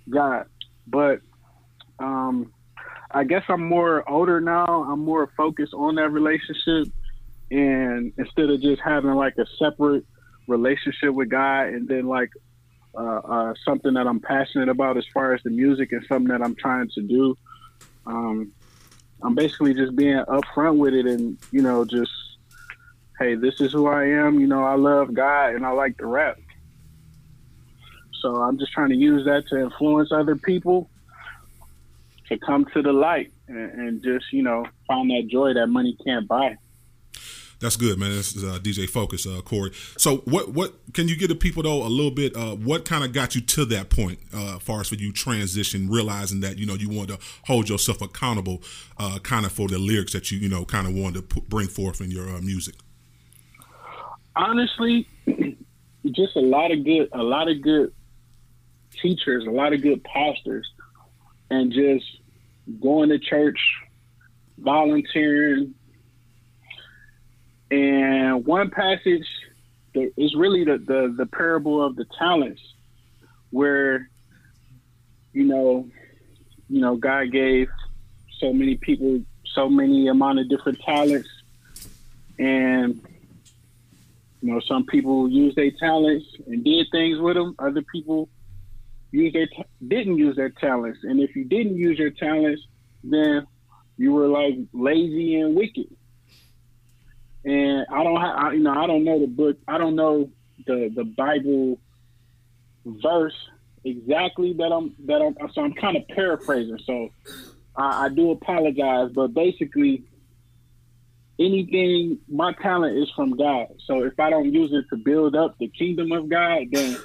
God. 0.09 0.47
But 0.87 1.21
um 1.99 2.53
I 3.11 3.25
guess 3.25 3.43
I'm 3.49 3.69
more 3.69 4.09
older 4.09 4.41
now. 4.41 4.85
I'm 4.91 5.01
more 5.01 5.31
focused 5.37 5.75
on 5.75 5.97
that 5.97 6.09
relationship 6.11 6.93
and 7.51 8.13
instead 8.17 8.49
of 8.49 8.63
just 8.63 8.81
having 8.83 9.13
like 9.13 9.37
a 9.39 9.45
separate 9.59 10.07
relationship 10.49 11.13
with 11.13 11.29
God 11.29 11.69
and 11.69 11.87
then 11.87 12.07
like 12.07 12.31
uh, 12.95 13.21
uh, 13.25 13.55
something 13.65 13.95
that 13.95 14.07
I'm 14.07 14.21
passionate 14.21 14.69
about 14.69 14.97
as 14.97 15.07
far 15.13 15.35
as 15.35 15.43
the 15.43 15.51
music 15.51 15.93
and 15.93 16.05
something 16.07 16.29
that 16.29 16.43
I'm 16.43 16.55
trying 16.55 16.89
to 16.95 17.03
do, 17.03 17.37
um, 18.07 18.53
I'm 19.23 19.35
basically 19.35 19.75
just 19.75 19.95
being 19.97 20.19
upfront 20.29 20.77
with 20.77 20.95
it 20.95 21.07
and 21.07 21.39
you 21.51 21.63
know 21.63 21.85
just 21.85 22.11
hey, 23.19 23.35
this 23.37 23.61
is 23.61 23.73
who 23.73 23.87
I 23.87 24.07
am. 24.07 24.41
You 24.41 24.49
know, 24.49 24.65
I 24.65 24.75
love 24.75 25.15
God 25.15 25.55
and 25.55 25.65
I 25.65 25.71
like 25.71 25.97
to 25.99 26.07
rap. 26.07 26.39
So 28.21 28.37
I'm 28.37 28.59
just 28.59 28.73
trying 28.73 28.89
to 28.91 28.97
use 28.97 29.25
that 29.27 29.47
to 29.49 29.61
influence 29.61 30.11
other 30.13 30.37
people 30.37 30.89
to 32.29 32.39
come 32.39 32.65
to 32.73 32.83
the 32.83 32.93
light 32.93 33.33
and, 33.49 33.73
and 33.73 34.03
just 34.03 34.33
you 34.33 34.43
know 34.43 34.67
find 34.87 35.11
that 35.11 35.29
joy 35.29 35.55
that 35.55 35.69
money 35.69 35.97
can't 36.05 36.27
buy. 36.27 36.57
That's 37.63 37.77
good, 37.77 37.97
man. 37.97 38.11
This 38.11 38.35
is 38.35 38.43
uh, 38.43 38.59
DJ 38.59 38.91
Focus, 38.91 39.25
uh, 39.25 39.41
Corey. 39.41 39.71
So, 39.97 40.17
what 40.25 40.49
what 40.49 40.75
can 40.95 41.07
you 41.07 41.17
give 41.17 41.29
the 41.29 41.37
people 41.37 41.63
though 41.63 41.87
a 41.87 41.87
little 41.87 42.11
bit? 42.11 42.37
Uh, 42.37 42.57
what 42.57 42.85
kind 42.85 43.05
of 43.05 43.13
got 43.13 43.37
you 43.37 43.41
to 43.41 43.65
that 43.67 43.89
point, 43.89 44.19
uh, 44.35 44.59
far 44.59 44.81
as 44.81 44.89
for 44.89 44.97
you 44.97 45.13
transition, 45.13 45.89
realizing 45.89 46.41
that 46.41 46.59
you 46.59 46.67
know 46.67 46.75
you 46.75 46.89
want 46.89 47.11
to 47.11 47.19
hold 47.45 47.69
yourself 47.69 48.03
accountable, 48.03 48.63
uh, 48.99 49.21
kind 49.21 49.47
of 49.47 49.53
for 49.53 49.69
the 49.69 49.79
lyrics 49.79 50.13
that 50.13 50.33
you 50.33 50.39
you 50.39 50.49
know 50.49 50.65
kind 50.65 50.89
of 50.89 50.95
wanted 50.95 51.31
to 51.31 51.41
bring 51.43 51.69
forth 51.69 52.01
in 52.01 52.11
your 52.11 52.29
uh, 52.29 52.41
music. 52.41 52.75
Honestly, 54.35 55.07
just 56.07 56.35
a 56.35 56.41
lot 56.41 56.73
of 56.73 56.85
good, 56.85 57.11
a 57.13 57.23
lot 57.23 57.49
of 57.49 57.63
good 57.63 57.93
teachers, 59.01 59.47
a 59.47 59.51
lot 59.51 59.73
of 59.73 59.83
good 59.83 60.03
pastors, 60.03 60.69
and 61.49 61.73
just 61.73 62.05
going 62.81 63.09
to 63.11 63.21
church, 63.21 63.61
volunteering, 64.59 65.75
and 67.73 68.45
one 68.45 68.69
passage 68.69 69.27
is 69.95 70.35
really 70.37 70.63
the, 70.63 70.77
the, 70.77 71.15
the 71.17 71.25
parable 71.25 71.83
of 71.83 71.97
the 71.97 72.05
talents, 72.19 72.61
where 73.49 74.11
you 75.33 75.45
know, 75.45 75.89
you 76.69 76.83
know, 76.83 76.97
God 76.97 77.33
gave 77.33 77.69
so 78.39 78.53
many 78.53 78.77
people 78.77 79.23
so 79.55 79.71
many 79.71 80.09
amount 80.09 80.39
of 80.39 80.51
different 80.51 80.81
talents, 80.81 81.29
and 82.39 83.01
you 84.43 84.53
know, 84.53 84.61
some 84.69 84.85
people 84.85 85.31
use 85.31 85.55
their 85.55 85.71
talents 85.71 86.27
and 86.47 86.63
did 86.63 86.87
things 86.93 87.19
with 87.21 87.37
them. 87.37 87.55
Other 87.59 87.83
people 87.91 88.29
use 89.13 89.33
their 89.33 89.47
t- 89.47 89.65
didn't 89.89 90.19
use 90.19 90.37
their 90.37 90.51
talents, 90.51 90.99
and 91.05 91.21
if 91.21 91.35
you 91.35 91.47
didn't 91.47 91.77
use 91.77 91.99
your 91.99 92.11
talents, 92.11 92.61
then 93.03 93.47
you 93.97 94.13
were 94.13 94.29
like 94.29 94.59
lazy 94.75 95.37
and 95.37 95.55
wicked 95.57 95.87
and 97.45 97.87
I 97.91 98.05
don't 98.05 98.21
have, 98.21 98.55
you 98.55 98.61
know, 98.61 98.73
I 98.73 98.87
don't 98.87 99.05
know 99.05 99.21
the 99.21 99.27
book, 99.27 99.57
I 99.67 99.79
don't 99.79 99.97
know 99.97 100.31
the 100.67 100.91
the 100.95 101.05
Bible 101.05 101.81
verse 102.85 103.35
exactly 103.85 104.53
that 104.55 104.73
I'm 104.73 104.95
that 105.07 105.23
I'm 105.23 105.35
so 105.53 105.63
I'm 105.63 105.75
kind 105.75 105.97
of 105.97 106.07
paraphrasing. 106.09 106.79
So 106.87 107.09
I, 107.77 108.07
I 108.07 108.09
do 108.09 108.31
apologize, 108.31 109.11
but 109.15 109.35
basically, 109.35 110.05
anything 111.39 112.19
my 112.29 112.53
talent 112.63 112.99
is 112.99 113.11
from 113.17 113.37
God. 113.37 113.69
So 113.87 114.05
if 114.05 114.19
I 114.19 114.31
don't 114.31 114.53
use 114.53 114.71
it 114.73 114.85
to 114.91 115.03
build 115.03 115.35
up 115.35 115.57
the 115.59 115.69
kingdom 115.69 116.13
of 116.13 116.29
God, 116.29 116.67
then 116.71 116.99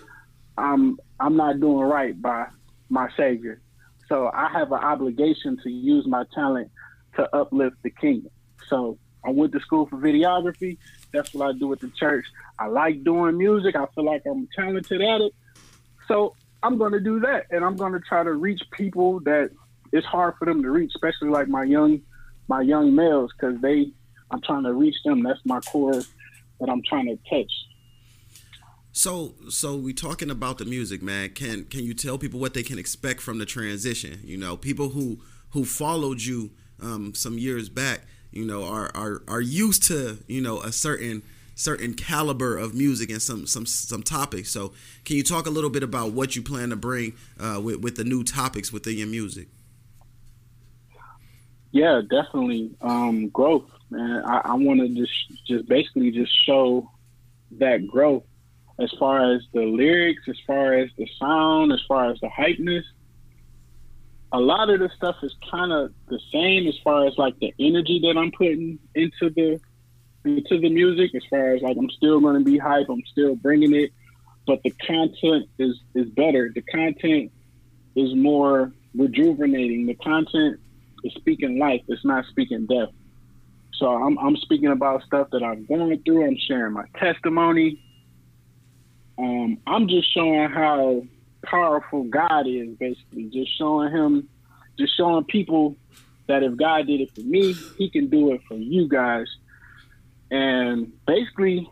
I'm 0.58 0.98
I'm 1.20 1.36
not 1.36 1.60
doing 1.60 1.88
right 1.88 2.20
by 2.20 2.46
my 2.89 3.10
Savior. 3.17 3.62
So 4.10 4.29
I 4.34 4.50
have 4.53 4.72
an 4.72 4.79
obligation 4.79 5.58
to 5.63 5.70
use 5.70 6.06
my 6.08 6.24
talent 6.34 6.70
to 7.15 7.36
uplift 7.36 7.77
the 7.84 7.89
kingdom. 7.89 8.32
So 8.70 8.98
I 9.26 9.32
went 9.32 9.52
to 9.54 9.60
school 9.60 9.86
for 9.88 9.98
videography. 9.98 10.78
That's 11.14 11.34
what 11.34 11.50
I 11.50 11.58
do 11.58 11.72
at 11.74 11.80
the 11.80 11.90
church. 11.90 12.26
I 12.60 12.68
like 12.68 13.04
doing 13.04 13.38
music. 13.38 13.76
I 13.76 13.86
feel 13.94 14.06
like 14.06 14.24
I'm 14.26 14.48
talented 14.56 15.02
at 15.02 15.22
it. 15.22 15.34
So 16.08 16.36
I'm 16.63 16.78
going 16.78 16.94
to 16.94 17.00
do 17.00 17.20
that. 17.22 17.48
And 17.52 17.63
I'm 17.63 17.76
going 17.76 17.94
to 17.94 18.00
try 18.00 18.24
to 18.24 18.34
reach 18.34 18.62
people 18.72 19.20
that 19.22 19.52
it's 19.91 20.06
hard 20.06 20.36
for 20.38 20.46
them 20.46 20.62
to 20.63 20.72
reach, 20.72 20.91
especially 20.96 21.30
like 21.30 21.48
my 21.48 21.63
young, 21.63 22.02
my 22.48 22.62
young 22.62 22.96
males, 22.96 23.32
because 23.38 23.60
they, 23.62 23.91
I'm 24.32 24.41
trying 24.41 24.63
to 24.63 24.74
reach 24.74 24.96
them. 25.06 25.24
That's 25.24 25.39
my 25.46 25.60
core 25.62 26.02
that 26.60 26.70
I'm 26.70 26.82
trying 26.84 27.06
to 27.08 27.18
touch. 27.30 27.52
So, 28.91 29.36
so 29.50 29.76
we 29.76 29.94
talking 29.94 30.32
about 30.32 30.58
the 30.58 30.65
music, 30.65 31.04
man. 31.04 31.30
Can 31.30 31.65
can 31.65 31.84
you 31.84 31.94
tell 31.94 32.18
people 32.18 32.39
what 32.39 32.56
they 32.56 32.63
can 32.63 32.80
expect 32.80 33.22
from 33.22 33.38
the 33.38 33.46
transition? 33.46 34.20
You 34.24 34.38
know, 34.38 34.58
people 34.58 34.89
who 34.89 35.20
who 35.52 35.65
followed 35.65 36.20
you 36.20 36.50
um, 36.82 37.13
some 37.13 37.38
years 37.38 37.70
back 37.70 38.08
you 38.32 38.46
know, 38.46 38.63
are 38.63 38.92
are 38.96 39.22
are 39.28 39.42
used 39.42 39.84
to 39.84 40.18
you 40.28 40.42
know 40.42 40.62
a 40.62 40.72
certain 40.72 41.24
certain 41.56 41.94
caliber 41.94 42.56
of 42.56 42.74
music 42.74 43.10
and 43.10 43.22
some 43.22 43.46
some 43.48 43.66
some 43.66 44.04
topics. 44.04 44.52
So, 44.52 44.74
can 45.04 45.18
you 45.18 45.24
talk 45.24 45.48
a 45.48 45.50
little 45.50 45.70
bit 45.70 45.84
about 45.84 46.12
what 46.12 46.36
you 46.36 46.42
plan 46.42 46.70
to 46.70 46.76
bring 46.76 47.13
uh, 47.40 47.60
with 47.62 47.82
with 47.82 47.96
the 47.96 48.04
new 48.04 48.24
topics 48.24 48.72
within 48.72 48.98
your 48.98 49.08
music? 49.08 49.48
Yeah, 51.72 52.02
definitely 52.10 52.72
um, 52.82 53.30
growth, 53.30 53.70
man. 53.90 54.24
I, 54.26 54.42
I 54.46 54.54
want 54.56 54.80
to 54.80 54.90
just 54.90 55.46
just 55.46 55.68
basically 55.68 56.12
just 56.12 56.32
show 56.46 56.90
that 57.60 57.88
growth 57.88 58.24
as 58.80 58.92
far 59.00 59.34
as 59.34 59.42
the 59.54 59.62
lyrics, 59.62 60.22
as 60.28 60.38
far 60.46 60.74
as 60.74 60.90
the 60.98 61.08
sound, 61.20 61.72
as 61.72 61.82
far 61.88 62.12
as 62.12 62.20
the 62.20 62.28
hypeness, 62.28 62.84
a 64.34 64.40
lot 64.40 64.70
of 64.70 64.80
the 64.80 64.90
stuff 64.96 65.16
is 65.24 65.34
kind 65.50 65.72
of 65.72 65.92
the 66.10 66.20
same 66.34 66.68
as 66.68 66.76
far 66.84 67.08
as 67.08 67.18
like 67.18 67.36
the 67.40 67.54
energy 67.60 68.00
that 68.04 68.18
I'm 68.18 68.32
putting 68.32 68.80
into 68.96 69.30
the 69.36 69.60
into 70.26 70.60
the 70.60 70.70
music. 70.70 71.12
As 71.16 71.24
far 71.30 71.52
as 71.52 71.62
like 71.62 71.78
I'm 71.78 71.90
still 71.90 72.20
going 72.20 72.38
to 72.38 72.44
be 72.44 72.58
hype, 72.58 72.88
I'm 72.90 73.04
still 73.10 73.36
bringing 73.36 73.74
it, 73.74 73.92
but 74.46 74.60
the 74.63 74.72
content 74.86 75.50
is 75.60 75.80
is 75.96 76.10
better. 76.10 76.52
The 76.54 76.62
content 76.63 77.32
is 77.96 78.13
more 78.16 78.74
rejuvenating. 78.94 79.86
The 79.86 79.96
content 79.96 80.60
is 81.04 81.13
speaking 81.16 81.58
life. 81.58 81.82
It's 81.88 82.04
not 82.04 82.26
speaking 82.30 82.68
death. 82.68 82.90
So 83.76 83.88
I'm 83.88 84.18
I'm 84.18 84.36
speaking 84.38 84.72
about 84.72 85.04
stuff 85.04 85.30
that 85.32 85.44
I'm 85.44 85.66
going 85.68 86.02
through. 86.04 86.26
I'm 86.26 86.38
sharing 86.48 86.74
my 86.74 86.86
testimony. 86.98 87.82
Um, 89.18 89.58
I'm 89.66 89.88
just 89.88 90.13
showing 90.13 90.50
how 90.50 91.02
powerful 91.50 92.04
God 92.04 92.48
is, 92.48 92.70
basically. 92.80 93.26
Just 93.26 93.58
showing 93.58 93.92
him, 93.92 94.30
just 94.78 94.96
showing 94.98 95.24
people 95.26 95.78
that 96.28 96.44
if 96.44 96.56
God 96.58 96.88
did 96.88 97.02
it 97.02 97.12
for 97.16 97.22
me, 97.22 97.54
he 97.78 97.90
can 97.90 98.10
do 98.10 98.34
it 98.34 98.42
for 98.48 98.56
you 98.56 98.88
guys. 98.88 99.28
And 100.30 100.92
basically, 101.06 101.70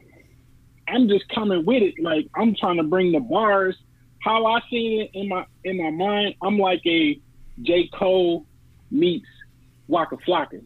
I'm 0.87 1.07
just 1.07 1.27
coming 1.29 1.65
with 1.65 1.83
it. 1.83 1.95
Like 2.01 2.27
I'm 2.35 2.55
trying 2.55 2.77
to 2.77 2.83
bring 2.83 3.11
the 3.11 3.19
bars. 3.19 3.75
How 4.21 4.45
I 4.45 4.59
see 4.69 5.01
it 5.01 5.11
in 5.13 5.29
my 5.29 5.45
in 5.63 5.77
my 5.77 5.91
mind, 5.91 6.35
I'm 6.41 6.57
like 6.57 6.81
a 6.85 7.19
J. 7.61 7.89
Cole 7.93 8.45
meets 8.91 9.27
Waka 9.87 10.17
Flocka. 10.27 10.61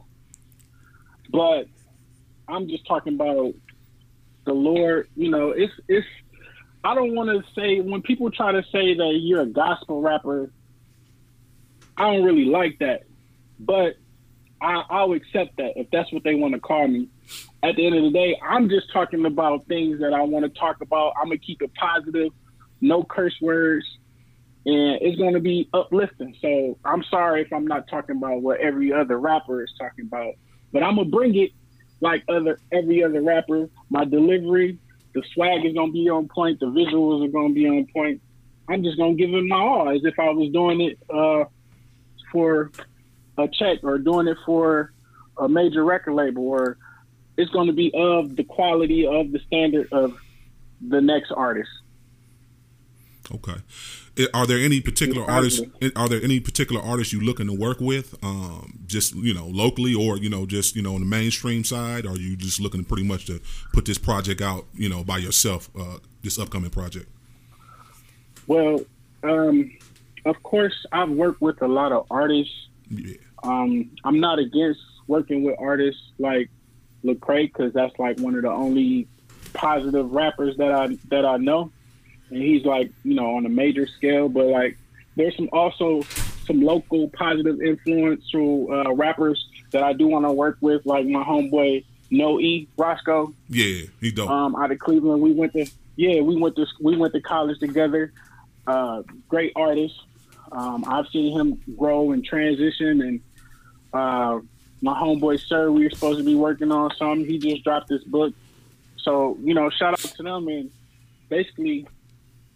But 1.31 1.65
I'm 2.47 2.67
just 2.67 2.85
talking 2.87 3.15
about 3.15 3.53
the 4.45 4.53
Lord, 4.53 5.07
you 5.15 5.29
know, 5.29 5.49
it's 5.51 5.73
it's 5.87 6.07
I 6.83 6.95
don't 6.95 7.15
want 7.15 7.29
to 7.29 7.51
say 7.53 7.81
when 7.81 8.01
people 8.01 8.31
try 8.31 8.51
to 8.51 8.63
say 8.71 8.95
that 8.95 9.19
you're 9.21 9.41
a 9.41 9.45
gospel 9.45 10.01
rapper. 10.01 10.51
I 11.97 12.13
don't 12.13 12.23
really 12.23 12.45
like 12.45 12.79
that, 12.79 13.03
but 13.59 13.95
I, 14.61 14.83
I'll 14.89 15.11
accept 15.13 15.57
that 15.57 15.73
if 15.75 15.89
that's 15.91 16.11
what 16.13 16.23
they 16.23 16.35
want 16.35 16.53
to 16.53 16.59
call 16.59 16.87
me. 16.87 17.09
At 17.61 17.75
the 17.75 17.85
end 17.85 17.95
of 17.95 18.03
the 18.03 18.11
day, 18.11 18.39
I'm 18.41 18.69
just 18.69 18.91
talking 18.93 19.25
about 19.25 19.65
things 19.67 19.99
that 19.99 20.13
I 20.13 20.21
want 20.21 20.45
to 20.45 20.59
talk 20.59 20.81
about. 20.81 21.13
I'm 21.17 21.25
gonna 21.25 21.37
keep 21.37 21.61
it 21.61 21.73
positive, 21.75 22.31
no 22.79 23.03
curse 23.03 23.35
words, 23.41 23.85
and 24.65 24.99
it's 25.01 25.19
gonna 25.19 25.41
be 25.41 25.69
uplifting. 25.73 26.35
So 26.41 26.77
I'm 26.85 27.03
sorry 27.03 27.41
if 27.41 27.51
I'm 27.51 27.67
not 27.67 27.89
talking 27.89 28.15
about 28.15 28.41
what 28.41 28.61
every 28.61 28.93
other 28.93 29.19
rapper 29.19 29.61
is 29.61 29.73
talking 29.77 30.05
about, 30.05 30.35
but 30.71 30.83
I'm 30.83 30.95
gonna 30.95 31.09
bring 31.09 31.35
it 31.35 31.51
like 31.99 32.23
other 32.29 32.59
every 32.71 33.03
other 33.03 33.21
rapper. 33.21 33.69
My 33.89 34.05
delivery, 34.05 34.79
the 35.19 35.27
swag 35.33 35.65
is 35.65 35.73
gonna 35.73 35.91
be 35.91 36.09
on 36.09 36.27
point. 36.27 36.59
The 36.59 36.67
visuals 36.67 37.25
are 37.25 37.31
gonna 37.31 37.53
be 37.53 37.67
on 37.67 37.85
point. 37.93 38.21
I'm 38.69 38.83
just 38.83 38.97
gonna 38.97 39.15
give 39.15 39.33
it 39.33 39.43
my 39.43 39.57
all, 39.57 39.89
as 39.89 40.01
if 40.05 40.17
I 40.17 40.29
was 40.29 40.51
doing 40.51 40.81
it 40.81 40.99
uh, 41.13 41.45
for 42.31 42.71
a 43.37 43.47
check 43.47 43.79
or 43.83 43.97
doing 43.97 44.27
it 44.27 44.37
for 44.45 44.93
a 45.37 45.49
major 45.49 45.83
record 45.83 46.13
label, 46.13 46.43
or 46.47 46.77
it's 47.37 47.51
gonna 47.51 47.73
be 47.73 47.91
of 47.93 48.35
the 48.35 48.43
quality 48.43 49.05
of 49.05 49.31
the 49.31 49.39
standard 49.39 49.91
of 49.91 50.17
the 50.87 51.01
next 51.01 51.31
artist. 51.31 51.69
Okay. 53.33 53.59
Are 54.33 54.45
there 54.45 54.57
any 54.57 54.81
particular 54.81 55.29
artists? 55.29 55.61
Are 55.95 56.09
there 56.09 56.21
any 56.21 56.39
particular 56.39 56.81
artists 56.81 57.13
you 57.13 57.21
looking 57.21 57.47
to 57.47 57.53
work 57.53 57.79
with? 57.79 58.15
Um, 58.23 58.79
just 58.85 59.15
you 59.15 59.33
know, 59.33 59.47
locally, 59.47 59.93
or 59.93 60.17
you 60.17 60.29
know, 60.29 60.45
just 60.45 60.75
you 60.75 60.81
know, 60.81 60.95
on 60.95 61.01
the 61.01 61.05
mainstream 61.05 61.63
side? 61.63 62.05
Or 62.05 62.11
are 62.11 62.17
you 62.17 62.35
just 62.35 62.59
looking 62.59 62.83
pretty 62.83 63.03
much 63.03 63.25
to 63.27 63.39
put 63.73 63.85
this 63.85 63.97
project 63.97 64.41
out, 64.41 64.65
you 64.73 64.89
know, 64.89 65.03
by 65.03 65.17
yourself? 65.17 65.69
Uh, 65.79 65.99
this 66.21 66.37
upcoming 66.37 66.69
project. 66.69 67.07
Well, 68.47 68.81
um, 69.23 69.71
of 70.25 70.41
course, 70.43 70.85
I've 70.91 71.09
worked 71.09 71.41
with 71.41 71.61
a 71.61 71.67
lot 71.67 71.91
of 71.91 72.05
artists. 72.11 72.67
Yeah. 72.89 73.15
Um, 73.43 73.91
I'm 74.03 74.19
not 74.19 74.39
against 74.39 74.81
working 75.07 75.43
with 75.43 75.55
artists 75.59 76.01
like 76.17 76.49
Lecrae 77.05 77.47
because 77.47 77.73
that's 77.73 77.97
like 77.99 78.19
one 78.19 78.35
of 78.35 78.41
the 78.41 78.51
only 78.51 79.07
positive 79.53 80.11
rappers 80.11 80.57
that 80.57 80.71
I 80.71 80.97
that 81.09 81.25
I 81.25 81.37
know 81.37 81.71
and 82.29 82.41
he's 82.41 82.65
like 82.65 82.91
you 83.03 83.15
know 83.15 83.35
on 83.35 83.45
a 83.45 83.49
major 83.49 83.87
scale 83.87 84.29
but 84.29 84.45
like 84.45 84.77
there's 85.15 85.35
some 85.35 85.49
also 85.51 86.01
some 86.45 86.61
local 86.61 87.09
positive 87.09 87.61
influential 87.61 88.71
uh, 88.71 88.93
rappers 88.93 89.47
that 89.71 89.83
I 89.83 89.93
do 89.93 90.07
want 90.07 90.25
to 90.25 90.31
work 90.31 90.57
with 90.61 90.85
like 90.85 91.05
my 91.05 91.23
homeboy 91.23 91.83
No 92.09 92.39
E 92.39 92.67
Roscoe 92.77 93.33
Yeah, 93.49 93.83
he 94.01 94.11
dope. 94.11 94.29
um, 94.29 94.55
out 94.55 94.71
of 94.71 94.79
Cleveland 94.79 95.21
we 95.21 95.31
went 95.31 95.53
to 95.53 95.65
yeah 95.95 96.21
we 96.21 96.35
went 96.35 96.55
to 96.55 96.65
we 96.81 96.95
went 96.97 97.13
to 97.13 97.21
college 97.21 97.59
together 97.59 98.11
uh, 98.67 99.03
great 99.27 99.51
artist 99.55 99.95
Um, 100.51 100.83
I've 100.87 101.07
seen 101.07 101.37
him 101.39 101.61
grow 101.77 102.11
and 102.11 102.23
transition, 102.25 103.01
and 103.01 103.21
uh, 103.93 104.39
my 104.81 104.93
homeboy 104.99 105.39
Sir, 105.45 105.69
we 105.71 105.83
were 105.83 105.91
supposed 105.91 106.17
to 106.19 106.25
be 106.25 106.33
working 106.35 106.71
on 106.71 106.89
something. 106.97 107.23
He 107.25 107.37
just 107.37 107.63
dropped 107.63 107.87
this 107.87 108.03
book, 108.03 108.33
so 108.97 109.37
you 109.43 109.53
know, 109.53 109.69
shout 109.69 109.93
out 109.93 109.99
to 110.17 110.23
them. 110.23 110.47
And 110.47 110.71
basically, 111.29 111.85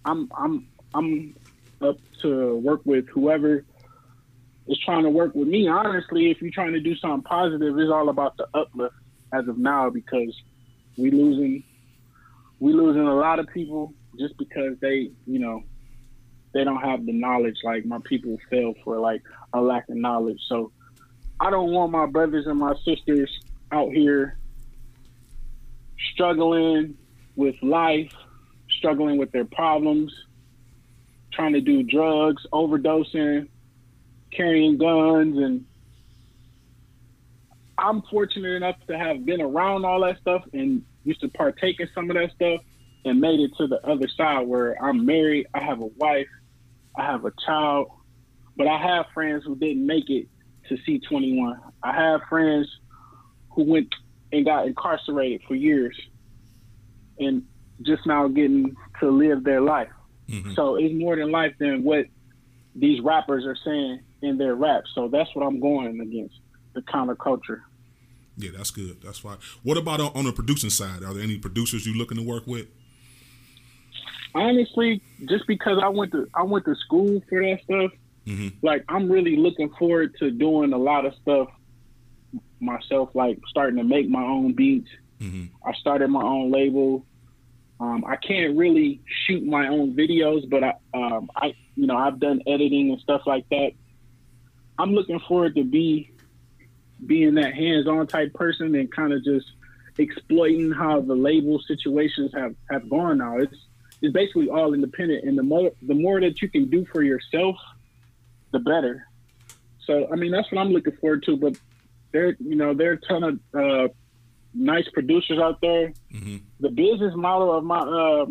I'm 0.05 0.29
I'm 0.37 0.67
I'm 0.93 1.35
up 1.81 1.97
to 2.21 2.55
work 2.57 2.81
with 2.85 3.07
whoever 3.09 3.65
is 4.67 4.79
trying 4.85 5.03
to 5.03 5.09
work 5.09 5.35
with 5.35 5.47
me. 5.47 5.67
Honestly, 5.67 6.31
if 6.31 6.41
you're 6.41 6.51
trying 6.51 6.73
to 6.73 6.79
do 6.79 6.95
something 6.95 7.23
positive, 7.23 7.77
it's 7.77 7.91
all 7.91 8.09
about 8.09 8.37
the 8.37 8.47
uplift 8.53 8.95
as 9.33 9.47
of 9.47 9.57
now 9.57 9.89
because 9.89 10.35
we 10.97 11.11
losing 11.11 11.63
we 12.59 12.73
losing 12.73 13.07
a 13.07 13.15
lot 13.15 13.39
of 13.39 13.47
people 13.47 13.93
just 14.19 14.37
because 14.37 14.77
they 14.79 15.11
you 15.25 15.39
know 15.39 15.63
they 16.53 16.63
don't 16.63 16.81
have 16.81 17.05
the 17.05 17.11
knowledge 17.11 17.57
like 17.63 17.85
my 17.85 17.99
people 18.03 18.37
feel 18.49 18.73
for 18.83 18.99
like 18.99 19.21
a 19.53 19.61
lack 19.61 19.89
of 19.89 19.95
knowledge. 19.95 20.39
So 20.47 20.71
I 21.39 21.49
don't 21.49 21.71
want 21.71 21.91
my 21.91 22.05
brothers 22.05 22.45
and 22.45 22.59
my 22.59 22.75
sisters 22.85 23.29
out 23.71 23.91
here 23.91 24.37
struggling 26.13 26.95
with 27.35 27.55
life, 27.63 28.13
struggling 28.83 29.17
with 29.17 29.31
their 29.31 29.45
problems, 29.45 30.13
trying 31.31 31.53
to 31.53 31.61
do 31.61 31.83
drugs, 31.83 32.45
overdosing, 32.51 33.47
carrying 34.29 34.77
guns 34.77 35.37
and 35.37 35.65
I'm 37.77 38.01
fortunate 38.03 38.55
enough 38.55 38.75
to 38.87 38.97
have 38.97 39.25
been 39.25 39.41
around 39.41 39.85
all 39.85 40.01
that 40.01 40.19
stuff 40.19 40.43
and 40.53 40.83
used 41.03 41.21
to 41.21 41.29
partake 41.29 41.79
in 41.79 41.89
some 41.95 42.09
of 42.09 42.15
that 42.15 42.31
stuff 42.35 42.61
and 43.05 43.19
made 43.19 43.39
it 43.39 43.51
to 43.57 43.67
the 43.67 43.85
other 43.85 44.07
side 44.07 44.47
where 44.47 44.81
I'm 44.83 45.05
married, 45.05 45.47
I 45.53 45.59
have 45.59 45.81
a 45.81 45.87
wife, 45.97 46.27
I 46.95 47.03
have 47.03 47.25
a 47.25 47.31
child, 47.45 47.87
but 48.55 48.67
I 48.67 48.77
have 48.77 49.07
friends 49.13 49.43
who 49.43 49.55
didn't 49.55 49.85
make 49.85 50.09
it 50.09 50.27
to 50.69 50.77
C21. 50.77 51.59
I 51.81 51.93
have 51.93 52.21
friends 52.29 52.67
who 53.51 53.63
went 53.63 53.93
and 54.31 54.45
got 54.45 54.67
incarcerated 54.67 55.41
for 55.47 55.55
years 55.55 55.99
and 57.19 57.43
just 57.85 58.05
now 58.05 58.27
getting 58.27 58.75
to 58.99 59.09
live 59.09 59.43
their 59.43 59.61
life. 59.61 59.89
Mm-hmm. 60.29 60.53
So 60.53 60.75
it's 60.75 60.93
more 60.93 61.15
than 61.15 61.31
life 61.31 61.53
than 61.59 61.83
what 61.83 62.05
these 62.75 63.01
rappers 63.01 63.45
are 63.45 63.57
saying 63.63 64.01
in 64.21 64.37
their 64.37 64.55
raps. 64.55 64.89
So 64.95 65.07
that's 65.07 65.29
what 65.35 65.45
I'm 65.45 65.59
going 65.59 65.99
against 65.99 66.35
the 66.73 66.81
counterculture. 66.81 67.61
Yeah, 68.37 68.51
that's 68.55 68.71
good. 68.71 69.01
That's 69.01 69.19
fine. 69.19 69.37
What 69.61 69.77
about 69.77 69.99
on, 69.99 70.25
the 70.25 70.31
producing 70.31 70.71
side? 70.71 71.03
Are 71.03 71.13
there 71.13 71.23
any 71.23 71.37
producers 71.37 71.85
you 71.85 71.93
looking 71.93 72.17
to 72.17 72.23
work 72.23 72.47
with? 72.47 72.67
Honestly, 74.33 75.01
just 75.25 75.45
because 75.45 75.77
I 75.83 75.89
went 75.89 76.11
to 76.13 76.27
I 76.33 76.41
went 76.41 76.65
to 76.65 76.73
school 76.75 77.21
for 77.29 77.39
that 77.41 77.59
stuff, 77.63 77.91
Mm-hmm. 78.27 78.65
like 78.65 78.85
I'm 78.87 79.11
really 79.11 79.35
looking 79.35 79.69
forward 79.77 80.15
to 80.19 80.31
doing 80.31 80.71
a 80.71 80.77
lot 80.77 81.05
of 81.05 81.13
stuff 81.21 81.49
myself, 82.61 83.09
like 83.13 83.37
starting 83.49 83.77
to 83.77 83.83
make 83.83 84.07
my 84.07 84.23
own 84.23 84.53
beats. 84.53 84.89
Mm-hmm. 85.19 85.67
I 85.67 85.73
started 85.73 86.07
my 86.07 86.23
own 86.23 86.49
label. 86.49 87.05
Um, 87.83 88.05
I 88.07 88.15
can't 88.15 88.55
really 88.55 89.01
shoot 89.25 89.43
my 89.43 89.67
own 89.67 89.93
videos, 89.93 90.49
but 90.49 90.63
I, 90.63 90.73
um, 90.93 91.29
I, 91.35 91.53
you 91.75 91.85
know, 91.85 91.97
I've 91.97 92.17
done 92.17 92.41
editing 92.47 92.91
and 92.91 93.01
stuff 93.01 93.23
like 93.25 93.47
that. 93.49 93.71
I'm 94.79 94.93
looking 94.93 95.19
forward 95.19 95.55
to 95.55 95.65
be 95.65 96.09
being 97.05 97.35
that 97.35 97.53
hands-on 97.53 98.07
type 98.07 98.33
person 98.35 98.73
and 98.75 98.89
kind 98.89 99.11
of 99.11 99.21
just 99.25 99.47
exploiting 99.97 100.71
how 100.71 101.01
the 101.01 101.13
label 101.13 101.59
situations 101.67 102.31
have 102.33 102.55
have 102.71 102.89
gone 102.89 103.17
now. 103.17 103.39
It's 103.39 103.57
it's 104.01 104.13
basically 104.13 104.47
all 104.49 104.73
independent, 104.73 105.25
and 105.25 105.37
the 105.37 105.43
more 105.43 105.71
the 105.81 105.93
more 105.93 106.21
that 106.21 106.41
you 106.41 106.47
can 106.47 106.69
do 106.69 106.85
for 106.85 107.03
yourself, 107.03 107.57
the 108.53 108.59
better. 108.59 109.05
So 109.85 110.07
I 110.09 110.15
mean, 110.15 110.31
that's 110.31 110.49
what 110.53 110.61
I'm 110.61 110.71
looking 110.71 110.95
forward 111.01 111.23
to. 111.23 111.35
But 111.35 111.57
there, 112.13 112.37
you 112.39 112.55
know, 112.55 112.73
there 112.73 112.91
are 112.91 112.93
a 112.93 113.01
ton 113.01 113.23
of 113.23 113.39
uh, 113.53 113.93
nice 114.53 114.87
producers 114.93 115.37
out 115.37 115.59
there. 115.59 115.91
Mm-hmm. 116.13 116.37
The 116.59 116.69
business 116.69 117.13
model 117.15 117.57
of 117.57 117.63
my 117.63 117.79
uh, 117.79 118.25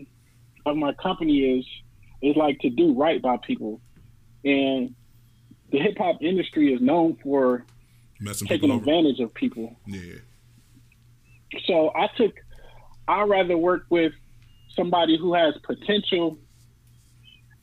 of 0.66 0.76
my 0.76 0.92
company 0.94 1.58
is 1.58 1.66
is 2.22 2.36
like 2.36 2.58
to 2.60 2.70
do 2.70 2.94
right 2.94 3.20
by 3.20 3.36
people, 3.38 3.80
and 4.44 4.94
the 5.70 5.78
hip 5.78 5.98
hop 5.98 6.22
industry 6.22 6.72
is 6.72 6.80
known 6.80 7.16
for 7.22 7.64
Messing 8.20 8.46
taking 8.46 8.70
over. 8.70 8.80
advantage 8.80 9.20
of 9.20 9.34
people. 9.34 9.76
Yeah. 9.86 10.14
So 11.66 11.90
I 11.94 12.08
took, 12.16 12.32
I'd 13.08 13.28
rather 13.28 13.58
work 13.58 13.86
with 13.90 14.12
somebody 14.74 15.18
who 15.18 15.34
has 15.34 15.54
potential 15.64 16.38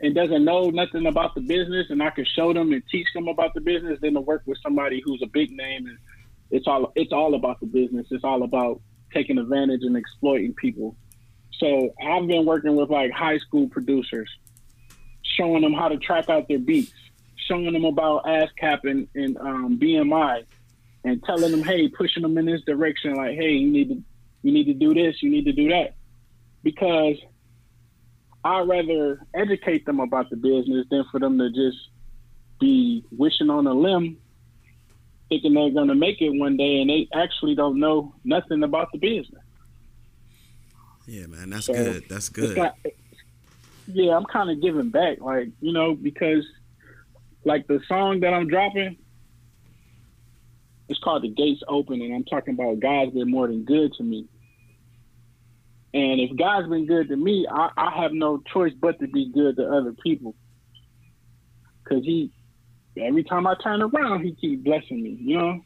and 0.01 0.13
doesn't 0.13 0.45
know 0.45 0.69
nothing 0.69 1.05
about 1.07 1.33
the 1.35 1.41
business, 1.41 1.87
and 1.89 2.03
I 2.03 2.09
can 2.09 2.25
show 2.25 2.53
them 2.53 2.71
and 2.71 2.83
teach 2.91 3.07
them 3.13 3.27
about 3.27 3.53
the 3.53 3.61
business, 3.61 3.99
than 4.01 4.13
to 4.13 4.21
work 4.21 4.43
with 4.45 4.57
somebody 4.61 5.01
who's 5.03 5.21
a 5.23 5.27
big 5.27 5.51
name 5.51 5.87
and 5.87 5.97
it's 6.51 6.67
all 6.67 6.91
it's 6.95 7.13
all 7.13 7.35
about 7.35 7.59
the 7.59 7.67
business. 7.67 8.07
It's 8.09 8.23
all 8.23 8.43
about 8.43 8.81
taking 9.13 9.37
advantage 9.37 9.81
and 9.83 9.97
exploiting 9.97 10.53
people. 10.53 10.95
So 11.57 11.93
I've 12.01 12.27
been 12.27 12.45
working 12.45 12.75
with 12.75 12.89
like 12.89 13.11
high 13.11 13.37
school 13.39 13.67
producers, 13.67 14.29
showing 15.37 15.61
them 15.61 15.73
how 15.73 15.89
to 15.89 15.97
track 15.97 16.29
out 16.29 16.47
their 16.47 16.59
beats, 16.59 16.93
showing 17.35 17.73
them 17.73 17.85
about 17.85 18.25
ASCAP 18.25 18.79
and, 18.83 19.07
and 19.15 19.37
um, 19.37 19.79
BMI, 19.79 20.45
and 21.03 21.23
telling 21.23 21.51
them, 21.51 21.63
hey, 21.63 21.87
pushing 21.89 22.23
them 22.23 22.37
in 22.37 22.45
this 22.45 22.61
direction, 22.61 23.15
like, 23.15 23.35
hey, 23.35 23.51
you 23.51 23.71
need 23.71 23.89
to 23.89 24.03
you 24.41 24.53
need 24.53 24.65
to 24.65 24.73
do 24.73 24.93
this, 24.93 25.21
you 25.21 25.29
need 25.29 25.45
to 25.45 25.51
do 25.51 25.67
that, 25.67 25.95
because 26.63 27.17
I'd 28.43 28.67
rather 28.69 29.21
educate 29.33 29.85
them 29.85 29.99
about 29.99 30.29
the 30.29 30.37
business 30.37 30.85
than 30.89 31.03
for 31.11 31.19
them 31.19 31.37
to 31.39 31.49
just 31.49 31.77
be 32.59 33.03
wishing 33.11 33.49
on 33.49 33.67
a 33.67 33.73
limb, 33.73 34.17
thinking 35.29 35.53
they're 35.53 35.69
going 35.69 35.87
to 35.87 35.95
make 35.95 36.21
it 36.21 36.29
one 36.31 36.57
day, 36.57 36.81
and 36.81 36.89
they 36.89 37.07
actually 37.13 37.55
don't 37.55 37.79
know 37.79 38.13
nothing 38.23 38.63
about 38.63 38.91
the 38.91 38.97
business. 38.97 39.41
Yeah, 41.07 41.27
man, 41.27 41.49
that's 41.51 41.65
So, 41.67 41.73
good. 41.73 42.03
That's 42.09 42.29
good. 42.29 42.57
not- 42.57 42.75
yeah, 43.87 44.15
I'm 44.15 44.25
kind 44.25 44.51
of 44.51 44.61
giving 44.61 44.89
back, 44.89 45.19
like 45.19 45.49
you 45.61 45.73
know, 45.73 45.95
because 45.95 46.45
like 47.43 47.65
the 47.67 47.79
song 47.87 48.19
that 48.19 48.33
I'm 48.33 48.47
dropping, 48.47 48.97
it's 50.89 50.99
called 50.99 51.23
"The 51.23 51.29
Gates 51.29 51.61
Open," 51.67 52.01
and 52.01 52.13
I'm 52.13 52.23
talking 52.25 52.53
about 52.53 52.79
God's 52.79 53.13
been 53.13 53.31
more 53.31 53.47
than 53.47 53.63
good 53.63 53.93
to 53.93 54.03
me. 54.03 54.27
And 55.91 56.21
if 56.21 56.37
God's 56.37 56.69
been 56.69 56.85
good 56.85 57.09
to 57.09 57.15
me, 57.15 57.47
I, 57.51 57.69
I 57.75 58.01
have 58.01 58.11
no 58.13 58.43
choice 58.53 58.73
but 58.79 58.99
to 58.99 59.07
be 59.07 59.31
good 59.33 59.55
to 59.57 59.65
other 59.67 59.93
people. 60.03 60.35
Cause 61.87 62.03
he, 62.03 62.31
every 62.97 63.23
time 63.23 63.47
I 63.47 63.55
turn 63.63 63.81
around, 63.81 64.23
he 64.23 64.35
keep 64.35 64.63
blessing 64.63 65.03
me, 65.03 65.17
you 65.19 65.37
know. 65.37 65.61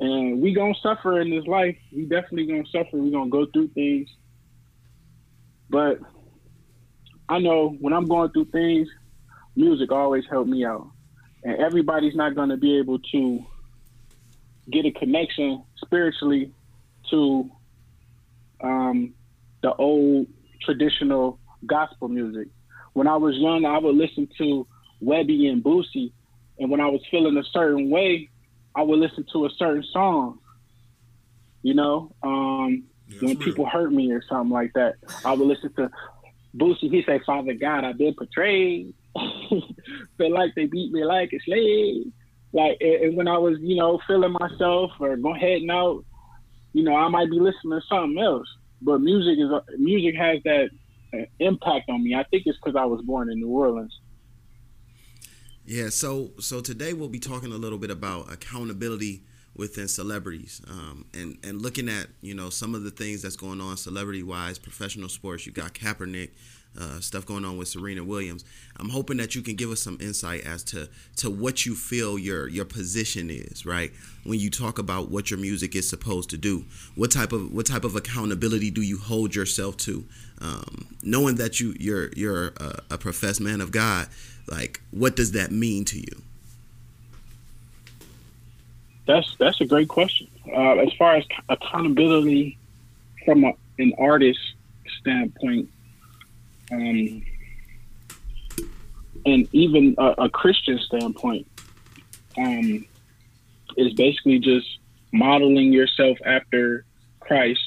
And 0.00 0.40
we 0.40 0.54
gonna 0.54 0.74
suffer 0.82 1.20
in 1.20 1.30
this 1.30 1.46
life. 1.46 1.76
We 1.92 2.02
definitely 2.02 2.46
gonna 2.46 2.64
suffer. 2.72 2.96
We 2.96 3.10
gonna 3.10 3.30
go 3.30 3.46
through 3.52 3.68
things. 3.68 4.08
But 5.68 5.98
I 7.28 7.38
know 7.38 7.76
when 7.80 7.92
I'm 7.92 8.08
going 8.08 8.30
through 8.32 8.46
things, 8.46 8.88
music 9.54 9.92
always 9.92 10.24
helped 10.30 10.48
me 10.48 10.64
out. 10.64 10.90
And 11.44 11.60
everybody's 11.60 12.16
not 12.16 12.34
to 12.48 12.56
be 12.56 12.78
able 12.78 12.98
to 13.12 13.44
get 14.70 14.86
a 14.86 14.90
connection 14.90 15.64
spiritually 15.84 16.52
to 17.10 17.50
um, 18.62 19.14
the 19.62 19.74
old 19.74 20.26
traditional 20.62 21.38
gospel 21.66 22.08
music. 22.08 22.48
When 22.92 23.06
I 23.06 23.16
was 23.16 23.36
young, 23.36 23.64
I 23.64 23.78
would 23.78 23.94
listen 23.94 24.28
to 24.38 24.66
Webbie 25.02 25.48
and 25.48 25.62
Boosie, 25.62 26.12
and 26.60 26.70
when 26.70 26.80
I 26.80 26.86
was 26.86 27.00
feeling 27.10 27.36
a 27.38 27.44
certain 27.52 27.90
way, 27.90 28.28
I 28.76 28.82
would 28.82 28.98
listen 28.98 29.24
to 29.32 29.46
a 29.46 29.50
certain 29.58 29.84
song. 29.92 30.38
You 31.62 31.74
know, 31.74 32.14
um, 32.22 32.84
when 33.20 33.36
people 33.38 33.66
hurt 33.66 33.92
me 33.92 34.12
or 34.12 34.22
something 34.28 34.50
like 34.52 34.72
that, 34.74 34.94
I 35.24 35.32
would 35.32 35.48
listen 35.48 35.72
to 35.74 35.90
Boosie. 36.56 36.90
He 36.90 37.02
say, 37.06 37.20
"Father 37.26 37.54
God, 37.54 37.84
I've 37.84 37.98
been 37.98 38.14
betrayed. 38.16 38.94
Feel 40.18 40.32
like 40.32 40.54
they 40.54 40.66
beat 40.66 40.92
me 40.92 41.04
like 41.04 41.32
a 41.32 41.40
slave." 41.40 42.12
Like, 42.52 42.78
and 42.80 43.16
when 43.16 43.28
I 43.28 43.38
was, 43.38 43.58
you 43.60 43.76
know, 43.76 44.00
feeling 44.06 44.34
myself 44.38 44.92
or 45.00 45.16
go 45.16 45.32
heading 45.32 45.70
out, 45.70 46.04
you 46.72 46.82
know, 46.82 46.94
I 46.94 47.08
might 47.08 47.30
be 47.30 47.38
listening 47.38 47.80
to 47.80 47.82
something 47.88 48.18
else. 48.18 48.48
But 48.82 49.00
music 49.00 49.38
is 49.38 49.50
music 49.78 50.14
has 50.16 50.42
that 50.44 50.70
impact 51.38 51.88
on 51.88 52.04
me. 52.04 52.14
I 52.14 52.24
think 52.24 52.44
it's 52.46 52.58
because 52.58 52.76
I 52.76 52.84
was 52.84 53.02
born 53.02 53.30
in 53.30 53.40
New 53.40 53.48
Orleans. 53.48 53.98
Yeah, 55.66 55.88
so 55.90 56.32
so 56.40 56.60
today 56.60 56.92
we'll 56.94 57.08
be 57.08 57.20
talking 57.20 57.52
a 57.52 57.56
little 57.56 57.78
bit 57.78 57.90
about 57.90 58.32
accountability 58.32 59.22
within 59.54 59.88
celebrities, 59.88 60.60
um, 60.68 61.04
and 61.14 61.38
and 61.44 61.62
looking 61.62 61.88
at 61.88 62.08
you 62.22 62.34
know 62.34 62.50
some 62.50 62.74
of 62.74 62.82
the 62.82 62.90
things 62.90 63.22
that's 63.22 63.36
going 63.36 63.60
on 63.60 63.76
celebrity 63.76 64.22
wise, 64.22 64.58
professional 64.58 65.08
sports. 65.08 65.46
You 65.46 65.52
got 65.52 65.74
Kaepernick, 65.74 66.30
uh, 66.78 67.00
stuff 67.00 67.26
going 67.26 67.44
on 67.44 67.56
with 67.56 67.68
Serena 67.68 68.02
Williams. 68.02 68.44
I'm 68.78 68.88
hoping 68.88 69.18
that 69.18 69.34
you 69.34 69.42
can 69.42 69.54
give 69.56 69.70
us 69.70 69.80
some 69.80 69.98
insight 70.00 70.44
as 70.46 70.62
to 70.64 70.88
to 71.16 71.30
what 71.30 71.66
you 71.66 71.74
feel 71.74 72.18
your 72.18 72.48
your 72.48 72.64
position 72.64 73.28
is, 73.30 73.66
right? 73.66 73.92
When 74.24 74.38
you 74.38 74.50
talk 74.50 74.78
about 74.78 75.10
what 75.10 75.30
your 75.30 75.38
music 75.38 75.74
is 75.76 75.88
supposed 75.88 76.30
to 76.30 76.36
do, 76.36 76.64
what 76.94 77.10
type 77.10 77.32
of 77.32 77.52
what 77.52 77.66
type 77.66 77.84
of 77.84 77.96
accountability 77.96 78.70
do 78.70 78.82
you 78.82 78.98
hold 78.98 79.34
yourself 79.34 79.76
to? 79.78 80.04
Um, 80.40 80.86
knowing 81.02 81.34
that 81.36 81.60
you 81.60 81.74
you're 81.78 82.10
you're 82.16 82.48
a, 82.56 82.82
a 82.92 82.98
professed 82.98 83.40
man 83.40 83.60
of 83.60 83.72
God, 83.72 84.08
like 84.48 84.80
what 84.90 85.16
does 85.16 85.32
that 85.32 85.50
mean 85.50 85.84
to 85.86 85.98
you? 85.98 86.22
That's 89.06 89.34
that's 89.38 89.60
a 89.60 89.64
great 89.64 89.88
question. 89.88 90.28
Uh, 90.46 90.76
as 90.76 90.92
far 90.98 91.16
as 91.16 91.24
accountability 91.48 92.58
from 93.24 93.44
a, 93.44 93.52
an 93.78 93.92
artist 93.98 94.38
standpoint, 95.00 95.68
um, 96.70 97.22
and 99.26 99.48
even 99.52 99.94
a, 99.98 100.14
a 100.18 100.28
Christian 100.28 100.78
standpoint, 100.78 101.46
um, 102.38 102.86
is 103.76 103.92
basically 103.94 104.38
just 104.38 104.78
modeling 105.12 105.72
yourself 105.72 106.18
after 106.24 106.84
Christ 107.18 107.60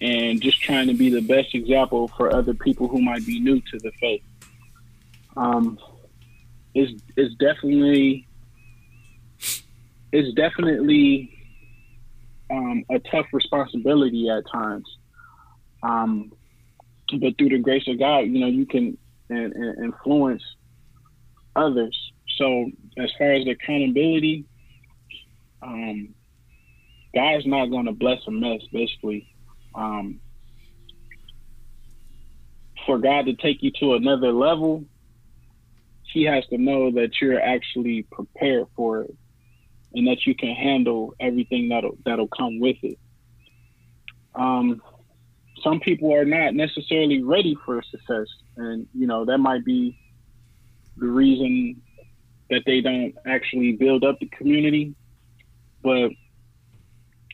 and 0.00 0.40
just 0.40 0.60
trying 0.60 0.88
to 0.88 0.94
be 0.94 1.10
the 1.10 1.20
best 1.20 1.54
example 1.54 2.08
for 2.08 2.34
other 2.34 2.54
people 2.54 2.88
who 2.88 3.00
might 3.00 3.24
be 3.24 3.38
new 3.38 3.60
to 3.60 3.78
the 3.78 3.92
faith. 4.00 4.22
Um, 5.36 5.78
is 6.74 6.90
is 7.16 7.34
definitely 7.34 8.26
it's 10.12 10.34
definitely 10.34 11.32
um, 12.50 12.84
a 12.90 12.98
tough 12.98 13.26
responsibility 13.32 14.28
at 14.28 14.44
times. 14.50 14.86
Um, 15.82 16.32
but 17.20 17.36
through 17.36 17.50
the 17.50 17.58
grace 17.58 17.86
of 17.88 17.98
God, 17.98 18.20
you 18.20 18.40
know, 18.40 18.46
you 18.46 18.66
can 18.66 18.96
and, 19.28 19.52
and 19.52 19.84
influence 19.84 20.42
others. 21.56 21.96
So 22.36 22.70
as 22.98 23.10
far 23.18 23.32
as 23.32 23.46
accountability, 23.46 24.44
um, 25.62 26.14
God's 27.14 27.46
not 27.46 27.66
going 27.66 27.86
to 27.86 27.92
bless 27.92 28.20
a 28.26 28.30
mess, 28.30 28.60
basically. 28.72 29.28
Um, 29.74 30.20
for 32.86 32.98
God 32.98 33.26
to 33.26 33.34
take 33.34 33.62
you 33.62 33.70
to 33.80 33.94
another 33.94 34.32
level, 34.32 34.84
He 36.12 36.24
has 36.24 36.46
to 36.48 36.58
know 36.58 36.90
that 36.92 37.20
you're 37.20 37.40
actually 37.40 38.02
prepared 38.10 38.66
for 38.76 39.02
it 39.02 39.14
and 39.94 40.06
that 40.06 40.26
you 40.26 40.34
can 40.34 40.54
handle 40.54 41.14
everything 41.20 41.68
that'll 41.68 41.96
that'll 42.04 42.28
come 42.28 42.60
with 42.60 42.76
it. 42.82 42.98
Um, 44.34 44.82
some 45.62 45.80
people 45.80 46.14
are 46.14 46.24
not 46.24 46.54
necessarily 46.54 47.22
ready 47.22 47.56
for 47.64 47.82
success, 47.90 48.26
and 48.56 48.86
you 48.94 49.06
know 49.06 49.24
that 49.24 49.38
might 49.38 49.64
be 49.64 49.98
the 50.96 51.06
reason 51.06 51.80
that 52.50 52.62
they 52.66 52.80
don't 52.80 53.14
actually 53.26 53.72
build 53.72 54.04
up 54.04 54.18
the 54.20 54.26
community. 54.26 54.94
But 55.82 56.10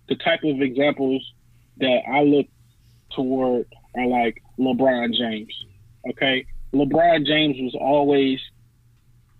the 0.08 0.16
type 0.16 0.40
of 0.44 0.60
examples 0.60 1.24
that 1.78 2.02
I 2.10 2.22
look 2.22 2.46
toward 3.14 3.66
are 3.94 4.06
like 4.06 4.42
LeBron 4.58 5.14
James. 5.14 5.52
Okay, 6.10 6.46
LeBron 6.72 7.26
James 7.26 7.56
was 7.60 7.74
always 7.78 8.40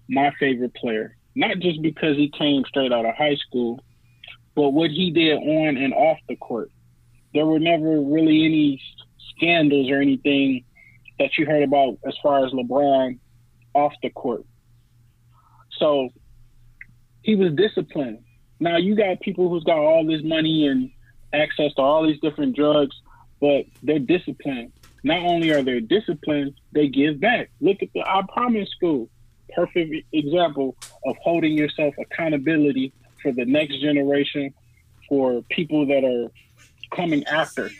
my 0.08 0.32
favorite 0.38 0.74
player 0.74 1.16
not 1.38 1.60
just 1.60 1.80
because 1.80 2.16
he 2.16 2.28
came 2.36 2.64
straight 2.64 2.92
out 2.92 3.06
of 3.06 3.14
high 3.14 3.36
school, 3.36 3.80
but 4.56 4.70
what 4.70 4.90
he 4.90 5.12
did 5.12 5.36
on 5.36 5.76
and 5.76 5.94
off 5.94 6.18
the 6.28 6.34
court. 6.34 6.72
There 7.32 7.46
were 7.46 7.60
never 7.60 8.00
really 8.00 8.44
any 8.44 8.82
scandals 9.30 9.88
or 9.88 10.00
anything 10.00 10.64
that 11.20 11.38
you 11.38 11.46
heard 11.46 11.62
about 11.62 11.98
as 12.04 12.14
far 12.20 12.44
as 12.44 12.52
LeBron 12.52 13.20
off 13.72 13.92
the 14.02 14.10
court. 14.10 14.44
So 15.78 16.08
he 17.22 17.36
was 17.36 17.52
disciplined. 17.52 18.24
Now 18.58 18.76
you 18.78 18.96
got 18.96 19.20
people 19.20 19.48
who's 19.48 19.62
got 19.62 19.78
all 19.78 20.04
this 20.04 20.24
money 20.24 20.66
and 20.66 20.90
access 21.32 21.72
to 21.74 21.82
all 21.82 22.04
these 22.04 22.20
different 22.20 22.56
drugs, 22.56 22.96
but 23.40 23.64
they're 23.84 24.00
disciplined. 24.00 24.72
Not 25.04 25.18
only 25.18 25.52
are 25.52 25.62
they 25.62 25.78
disciplined, 25.78 26.54
they 26.72 26.88
give 26.88 27.20
back. 27.20 27.50
Look 27.60 27.76
at 27.80 27.90
the 27.94 28.00
I 28.00 28.22
Promise 28.32 28.70
School 28.70 29.08
perfect 29.54 29.94
example 30.12 30.76
of 31.04 31.16
holding 31.22 31.52
yourself 31.52 31.94
accountability 31.98 32.92
for 33.22 33.32
the 33.32 33.44
next 33.44 33.80
generation, 33.80 34.52
for 35.08 35.42
people 35.50 35.86
that 35.86 36.04
are 36.04 36.30
coming 36.94 37.24
after. 37.24 37.70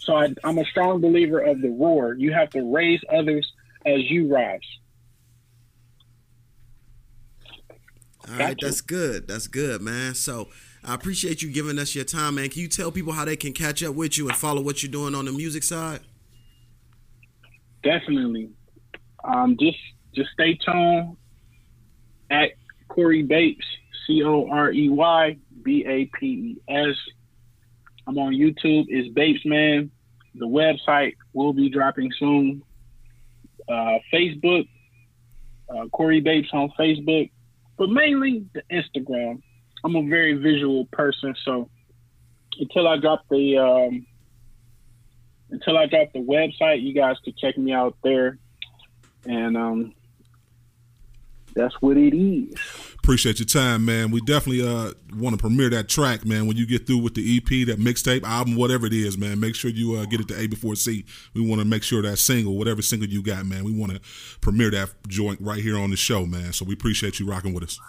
So 0.00 0.14
I, 0.14 0.34
am 0.44 0.58
a 0.58 0.64
strong 0.64 1.00
believer 1.00 1.40
of 1.40 1.60
the 1.60 1.68
roar. 1.68 2.14
You 2.14 2.32
have 2.32 2.50
to 2.50 2.62
raise 2.74 3.00
others 3.12 3.50
as 3.84 4.10
you 4.10 4.32
rise. 4.32 4.60
All 8.28 8.36
right, 8.38 8.56
that's 8.60 8.80
good. 8.80 9.26
That's 9.26 9.48
good, 9.48 9.80
man. 9.82 10.14
So 10.14 10.48
I 10.84 10.94
appreciate 10.94 11.42
you 11.42 11.50
giving 11.50 11.78
us 11.78 11.94
your 11.94 12.04
time, 12.04 12.36
man. 12.36 12.48
Can 12.48 12.62
you 12.62 12.68
tell 12.68 12.92
people 12.92 13.12
how 13.12 13.24
they 13.24 13.36
can 13.36 13.52
catch 13.52 13.82
up 13.82 13.94
with 13.94 14.16
you 14.16 14.28
and 14.28 14.36
follow 14.36 14.62
what 14.62 14.82
you're 14.82 14.92
doing 14.92 15.14
on 15.14 15.24
the 15.24 15.32
music 15.32 15.62
side? 15.62 16.00
Definitely. 17.82 18.50
Um, 19.24 19.56
just 19.58 19.78
just 20.14 20.30
stay 20.30 20.54
tuned 20.54 21.16
at 22.30 22.50
Corey 22.88 23.22
Bapes, 23.22 23.64
C 24.06 24.22
O 24.24 24.48
R 24.48 24.72
E 24.72 24.88
Y 24.88 25.36
B 25.62 25.84
A 25.86 26.10
P 26.18 26.26
E 26.26 26.56
S. 26.68 26.96
I'm 28.06 28.18
on 28.18 28.32
YouTube. 28.32 28.86
It's 28.88 29.08
Bapes 29.14 29.44
Man. 29.44 29.90
The 30.34 30.46
website 30.46 31.14
will 31.32 31.52
be 31.52 31.68
dropping 31.68 32.10
soon. 32.18 32.62
Uh, 33.68 33.98
Facebook, 34.12 34.68
uh, 35.68 35.86
Corey 35.92 36.20
Bapes 36.20 36.48
on 36.52 36.72
Facebook, 36.78 37.30
but 37.76 37.88
mainly 37.88 38.46
the 38.52 38.62
Instagram. 38.70 39.42
I'm 39.84 39.96
a 39.96 40.02
very 40.08 40.34
visual 40.34 40.86
person, 40.86 41.34
so 41.44 41.70
until 42.58 42.88
I 42.88 42.98
drop 42.98 43.24
the 43.30 43.58
um, 43.58 44.06
until 45.50 45.78
I 45.78 45.86
drop 45.86 46.12
the 46.12 46.20
website, 46.20 46.82
you 46.82 46.92
guys 46.92 47.16
can 47.24 47.34
check 47.36 47.56
me 47.56 47.72
out 47.72 47.96
there. 48.02 48.38
And 49.26 49.56
um, 49.56 49.94
that's 51.54 51.74
what 51.80 51.96
it 51.96 52.16
is. 52.16 52.54
Appreciate 52.98 53.38
your 53.38 53.46
time, 53.46 53.84
man. 53.84 54.10
We 54.10 54.20
definitely 54.20 54.66
uh, 54.66 54.92
want 55.16 55.34
to 55.34 55.40
premiere 55.40 55.70
that 55.70 55.88
track, 55.88 56.24
man. 56.24 56.46
When 56.46 56.56
you 56.56 56.66
get 56.66 56.86
through 56.86 56.98
with 56.98 57.14
the 57.14 57.36
EP, 57.36 57.66
that 57.66 57.78
mixtape, 57.78 58.22
album, 58.24 58.56
whatever 58.56 58.86
it 58.86 58.92
is, 58.92 59.16
man. 59.16 59.40
Make 59.40 59.54
sure 59.54 59.70
you 59.70 59.94
uh, 59.94 60.04
get 60.04 60.20
it 60.20 60.28
to 60.28 60.38
A 60.38 60.46
before 60.46 60.74
C. 60.76 61.04
We 61.34 61.40
want 61.40 61.60
to 61.60 61.64
make 61.64 61.82
sure 61.82 62.02
that 62.02 62.18
single, 62.18 62.56
whatever 62.56 62.82
single 62.82 63.08
you 63.08 63.22
got, 63.22 63.46
man. 63.46 63.64
We 63.64 63.72
want 63.72 63.92
to 63.92 64.00
premiere 64.40 64.70
that 64.72 64.90
joint 65.08 65.40
right 65.40 65.62
here 65.62 65.78
on 65.78 65.90
the 65.90 65.96
show, 65.96 66.26
man. 66.26 66.52
So 66.52 66.64
we 66.64 66.74
appreciate 66.74 67.18
you 67.18 67.26
rocking 67.26 67.54
with 67.54 67.64
us. 67.64 67.80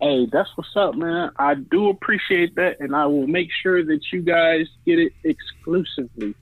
Hey, 0.00 0.26
that's 0.32 0.48
what's 0.56 0.74
up, 0.76 0.94
man. 0.94 1.30
I 1.36 1.54
do 1.54 1.90
appreciate 1.90 2.54
that, 2.56 2.80
and 2.80 2.96
I 2.96 3.06
will 3.06 3.26
make 3.26 3.48
sure 3.62 3.84
that 3.84 4.00
you 4.12 4.22
guys 4.22 4.66
get 4.86 4.98
it 4.98 5.12
exclusively, 5.24 6.34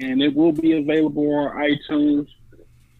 and 0.00 0.20
it 0.20 0.34
will 0.34 0.52
be 0.52 0.76
available 0.76 1.32
on 1.32 1.56
iTunes 1.56 2.26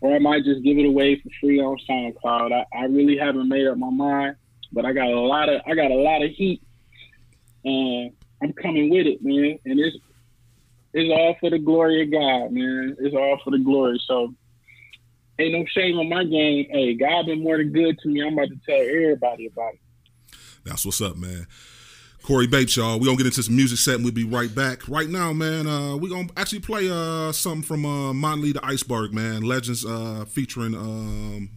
or 0.00 0.14
I 0.14 0.18
might 0.18 0.44
just 0.44 0.62
give 0.62 0.78
it 0.78 0.86
away 0.86 1.20
for 1.20 1.28
free 1.40 1.60
on 1.60 1.76
SoundCloud. 1.88 2.52
I, 2.52 2.64
I 2.76 2.84
really 2.84 3.16
haven't 3.16 3.48
made 3.48 3.66
up 3.66 3.76
my 3.76 3.90
mind, 3.90 4.36
but 4.72 4.84
I 4.84 4.92
got 4.92 5.08
a 5.08 5.20
lot 5.20 5.48
of 5.48 5.60
I 5.66 5.74
got 5.74 5.90
a 5.90 5.94
lot 5.94 6.22
of 6.22 6.30
heat, 6.30 6.62
and 7.64 8.12
I'm 8.42 8.52
coming 8.54 8.90
with 8.90 9.06
it, 9.06 9.22
man. 9.22 9.58
And 9.64 9.78
it's 9.80 9.96
it's 10.92 11.10
all 11.12 11.36
for 11.40 11.50
the 11.50 11.58
glory 11.58 12.02
of 12.02 12.10
God, 12.10 12.52
man. 12.52 12.96
It's 12.98 13.14
all 13.14 13.38
for 13.44 13.50
the 13.50 13.58
glory. 13.58 14.00
So 14.06 14.34
ain't 15.38 15.52
no 15.52 15.64
shame 15.66 15.98
on 15.98 16.08
my 16.08 16.24
game. 16.24 16.66
Hey, 16.70 16.94
God 16.94 17.26
been 17.26 17.42
more 17.42 17.58
than 17.58 17.72
good 17.72 17.98
to 17.98 18.08
me. 18.08 18.22
I'm 18.26 18.32
about 18.32 18.48
to 18.48 18.60
tell 18.66 18.80
everybody 18.80 19.46
about 19.46 19.74
it. 19.74 19.80
That's 20.64 20.84
what's 20.84 21.00
up, 21.00 21.16
man. 21.16 21.46
Corey 22.22 22.46
Bapes, 22.46 22.76
y'all. 22.76 22.98
We're 22.98 23.06
gonna 23.06 23.16
get 23.16 23.26
into 23.26 23.42
some 23.42 23.56
music 23.56 23.78
set 23.78 23.96
and 23.96 24.04
we'll 24.04 24.12
be 24.12 24.24
right 24.24 24.54
back. 24.54 24.86
Right 24.88 25.08
now, 25.08 25.32
man, 25.32 25.66
uh, 25.66 25.96
we 25.96 26.08
gonna 26.10 26.28
actually 26.36 26.60
play 26.60 26.88
uh 26.90 27.32
something 27.32 27.62
from 27.62 27.84
uh 27.86 28.12
Mogli 28.12 28.52
the 28.52 28.60
Iceburg, 28.60 29.12
man. 29.12 29.42
Legends 29.42 29.84
uh 29.84 30.24
featuring 30.28 30.74
um 30.74 31.50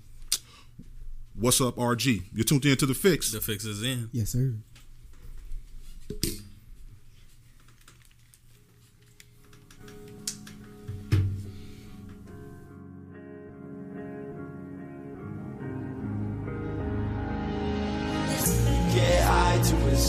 What's 1.36 1.60
up, 1.62 1.78
RG? 1.78 2.24
You're 2.34 2.44
tuned 2.44 2.64
in 2.66 2.78
to 2.78 2.86
the 2.86 2.94
fix. 2.94 3.32
The 3.32 3.42
fix 3.42 3.66
is 3.66 3.82
in. 3.82 4.10
Yes, 4.12 4.30
sir. 4.30 4.54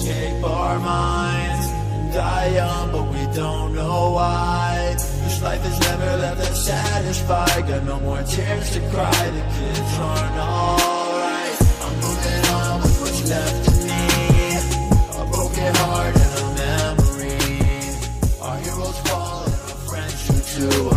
Escape 0.05 0.45
our 0.45 0.79
minds. 0.79 1.67
And 1.95 2.13
die 2.13 2.55
young, 2.55 2.93
but 2.93 3.07
we 3.09 3.23
don't 3.35 3.75
know 3.75 4.13
why. 4.13 4.95
This 4.97 5.43
life 5.43 5.63
has 5.63 5.81
never 5.81 6.17
left 6.19 6.41
us 6.41 6.67
satisfied. 6.67 7.67
Got 7.69 7.85
no 7.85 8.01
more 8.01 8.23
tears 8.23 8.71
to 8.75 8.81
cry. 8.91 9.31
The 9.37 9.45
kids 9.57 9.99
aren't 9.99 10.39
alright. 10.53 11.59
I'm 11.85 11.95
moving 12.05 12.45
on 12.61 12.83
with 12.83 13.01
what's 13.01 13.31
left 13.31 13.69
of 13.69 13.79
me. 13.89 14.05
A 15.21 15.25
broken 15.33 15.75
heart 15.83 16.17
and 16.25 16.35
a 16.41 16.47
memory. 16.61 17.39
Our 18.43 18.59
heroes 18.59 18.99
fall 19.07 19.45
and 19.45 19.63
our 19.71 19.81
friends 19.89 20.17
shoot 20.25 20.45
too. 20.71 20.94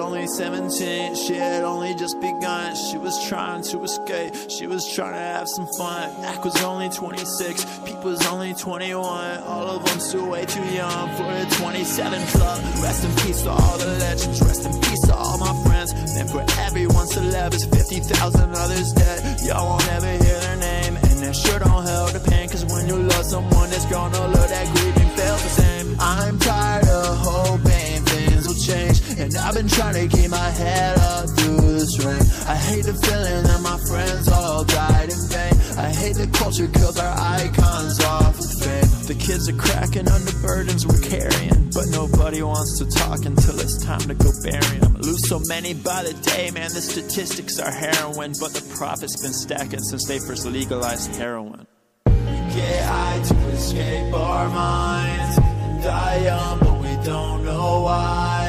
2017, 0.00 1.14
she 1.14 1.34
had 1.34 1.62
only 1.62 1.94
just 1.94 2.18
begun. 2.22 2.74
She 2.74 2.96
was 2.96 3.22
trying 3.28 3.62
to 3.64 3.82
escape, 3.82 4.34
she 4.48 4.66
was 4.66 4.90
trying 4.90 5.12
to 5.12 5.18
have 5.18 5.46
some 5.46 5.68
fun. 5.76 6.08
Mac 6.22 6.42
was 6.42 6.56
only 6.64 6.88
26, 6.88 7.66
Pete 7.84 7.98
was 7.98 8.26
only 8.26 8.54
21. 8.54 9.42
All 9.42 9.68
of 9.68 9.84
them 9.84 10.00
still 10.00 10.26
way 10.26 10.46
too 10.46 10.64
young 10.72 11.14
for 11.16 11.28
a 11.28 11.44
27 11.60 12.26
club. 12.28 12.64
Rest 12.82 13.04
in 13.04 13.14
peace 13.26 13.42
to 13.42 13.50
all 13.50 13.76
the 13.76 13.88
legends, 14.00 14.40
rest 14.40 14.64
in 14.64 14.72
peace 14.80 15.02
to 15.02 15.14
all 15.14 15.36
my 15.36 15.52
friends. 15.68 15.92
And 16.16 16.30
for 16.30 16.46
everyone 16.60 17.06
celeb, 17.06 17.52
is 17.52 17.66
50,000 17.66 18.54
others 18.54 18.92
dead. 18.92 19.40
Y'all 19.42 19.68
won't 19.68 19.86
ever 19.88 20.12
hear 20.24 20.40
their 20.40 20.56
name, 20.56 20.96
and 20.96 21.18
that 21.20 21.36
sure 21.36 21.58
don't 21.58 21.84
help 21.84 22.12
the 22.12 22.20
pain. 22.20 22.48
Cause 22.48 22.64
when 22.64 22.88
you 22.88 22.96
love 22.96 23.26
someone, 23.26 23.68
it's 23.68 23.84
gonna 23.84 24.28
look 24.28 24.48
that 24.48 24.66
grieving 24.76 25.10
feel 25.10 25.36
the 25.36 25.52
same. 25.60 25.96
I'm 26.00 26.38
tired 26.38 26.88
of 26.88 27.18
hoping 27.18 28.02
things 28.06 28.48
will 28.48 28.54
change. 28.54 29.09
I've 29.36 29.54
been 29.54 29.68
trying 29.68 29.94
to 29.94 30.16
keep 30.16 30.30
my 30.30 30.50
head 30.50 30.98
up 30.98 31.28
through 31.38 31.60
this 31.60 32.04
rain. 32.04 32.22
I 32.48 32.56
hate 32.56 32.84
the 32.84 32.94
feeling 32.94 33.42
that 33.44 33.60
my 33.62 33.78
friends 33.88 34.28
all 34.28 34.64
died 34.64 35.10
in 35.10 35.22
vain. 35.28 35.54
I 35.78 35.90
hate 35.90 36.16
the 36.16 36.26
culture 36.32 36.68
kills 36.68 36.98
our 36.98 37.14
icons 37.18 38.00
off 38.04 38.38
of 38.38 38.50
fame. 38.60 38.90
The 39.06 39.14
kids 39.14 39.48
are 39.48 39.56
cracking 39.56 40.08
under 40.08 40.32
burdens 40.42 40.86
we're 40.86 41.00
carrying. 41.00 41.70
But 41.72 41.86
nobody 41.90 42.42
wants 42.42 42.78
to 42.78 42.86
talk 42.86 43.24
until 43.24 43.58
it's 43.60 43.84
time 43.84 44.00
to 44.00 44.14
go 44.14 44.30
bury 44.42 44.78
them. 44.78 44.94
Lose 44.94 45.28
so 45.28 45.40
many 45.46 45.74
by 45.74 46.02
the 46.02 46.14
day, 46.14 46.50
man. 46.50 46.70
The 46.72 46.80
statistics 46.80 47.58
are 47.58 47.70
heroin. 47.70 48.32
But 48.40 48.52
the 48.52 48.62
profit's 48.76 49.20
been 49.22 49.32
stacking 49.32 49.80
since 49.80 50.06
they 50.06 50.18
first 50.18 50.46
legalized 50.46 51.14
heroin. 51.16 51.66
Get 52.06 52.84
high 52.84 53.22
to 53.22 53.34
escape 53.50 54.14
our 54.14 54.48
minds. 54.48 55.36
Die 55.84 56.24
young, 56.24 56.58
but 56.58 56.80
we 56.80 57.04
don't 57.04 57.44
know 57.44 57.82
why. 57.82 58.39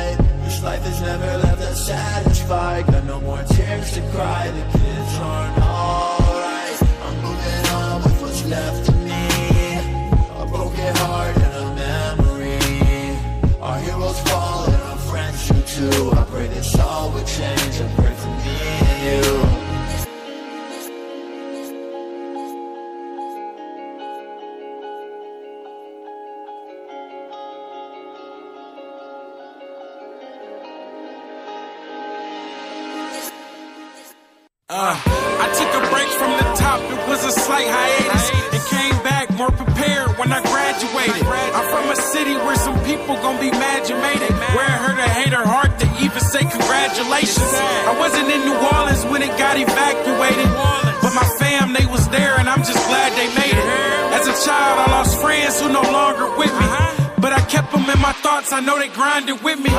Life 0.63 0.83
has 0.83 1.01
never 1.01 1.25
left 1.25 1.61
us 1.63 1.87
satisfied. 1.87 2.85
Got 2.85 3.05
no 3.05 3.19
more 3.19 3.41
tears 3.49 3.93
to 3.93 4.01
cry. 4.11 4.51
The 4.51 4.77
kids 4.77 5.17
aren't 5.17 5.57
alright. 5.57 6.83
I'm 7.03 7.15
moving 7.23 7.65
on 7.73 8.03
with 8.03 8.21
what's 8.21 8.45
left 8.45 8.87
of 8.87 8.95
me. 9.01 9.27
A 10.37 10.45
broken 10.45 10.95
heart 10.97 11.35
and 11.35 11.53
a 11.63 11.75
memory. 11.75 13.17
Our 13.59 13.79
heroes 13.79 14.19
fall 14.21 14.65
and 14.65 14.83
our 14.83 14.97
friends 14.97 15.41
shoot 15.41 15.65
too. 15.67 16.10
People 43.11 43.23
gon' 43.23 43.39
be 43.39 43.51
mad 43.51 43.89
you 43.89 43.95
made 43.97 44.21
it. 44.21 44.31
Where 44.55 44.65
it 44.65 44.79
hurt 44.79 44.99
hate 44.99 45.25
hater 45.25 45.43
heart 45.43 45.77
to 45.79 45.87
even 45.99 46.21
say 46.21 46.43
congratulations. 46.47 47.51
I 47.91 47.95
wasn't 47.99 48.29
in 48.31 48.39
New 48.47 48.55
Orleans 48.55 49.03
when 49.05 49.21
it 49.21 49.35
got 49.37 49.57
evacuated. 49.57 50.47
But 51.01 51.13
my 51.13 51.27
fam, 51.39 51.73
they 51.73 51.85
was 51.85 52.07
there 52.09 52.39
and 52.39 52.47
I'm 52.47 52.63
just 52.63 52.79
glad 52.87 53.11
they 53.19 53.27
made 53.35 53.57
it. 53.57 53.67
As 54.15 54.27
a 54.27 54.35
child, 54.45 54.79
I 54.79 54.91
lost 54.91 55.19
friends 55.19 55.59
who 55.59 55.67
no 55.71 55.81
longer 55.81 56.27
with 56.37 56.53
me. 56.53 56.90
But 57.31 57.39
I 57.39 57.47
kept 57.47 57.71
them 57.71 57.87
in 57.87 57.99
my 58.03 58.11
thoughts, 58.19 58.51
I 58.51 58.59
know 58.59 58.75
they 58.75 58.91
grinded 58.91 59.39
with 59.39 59.55
me. 59.55 59.71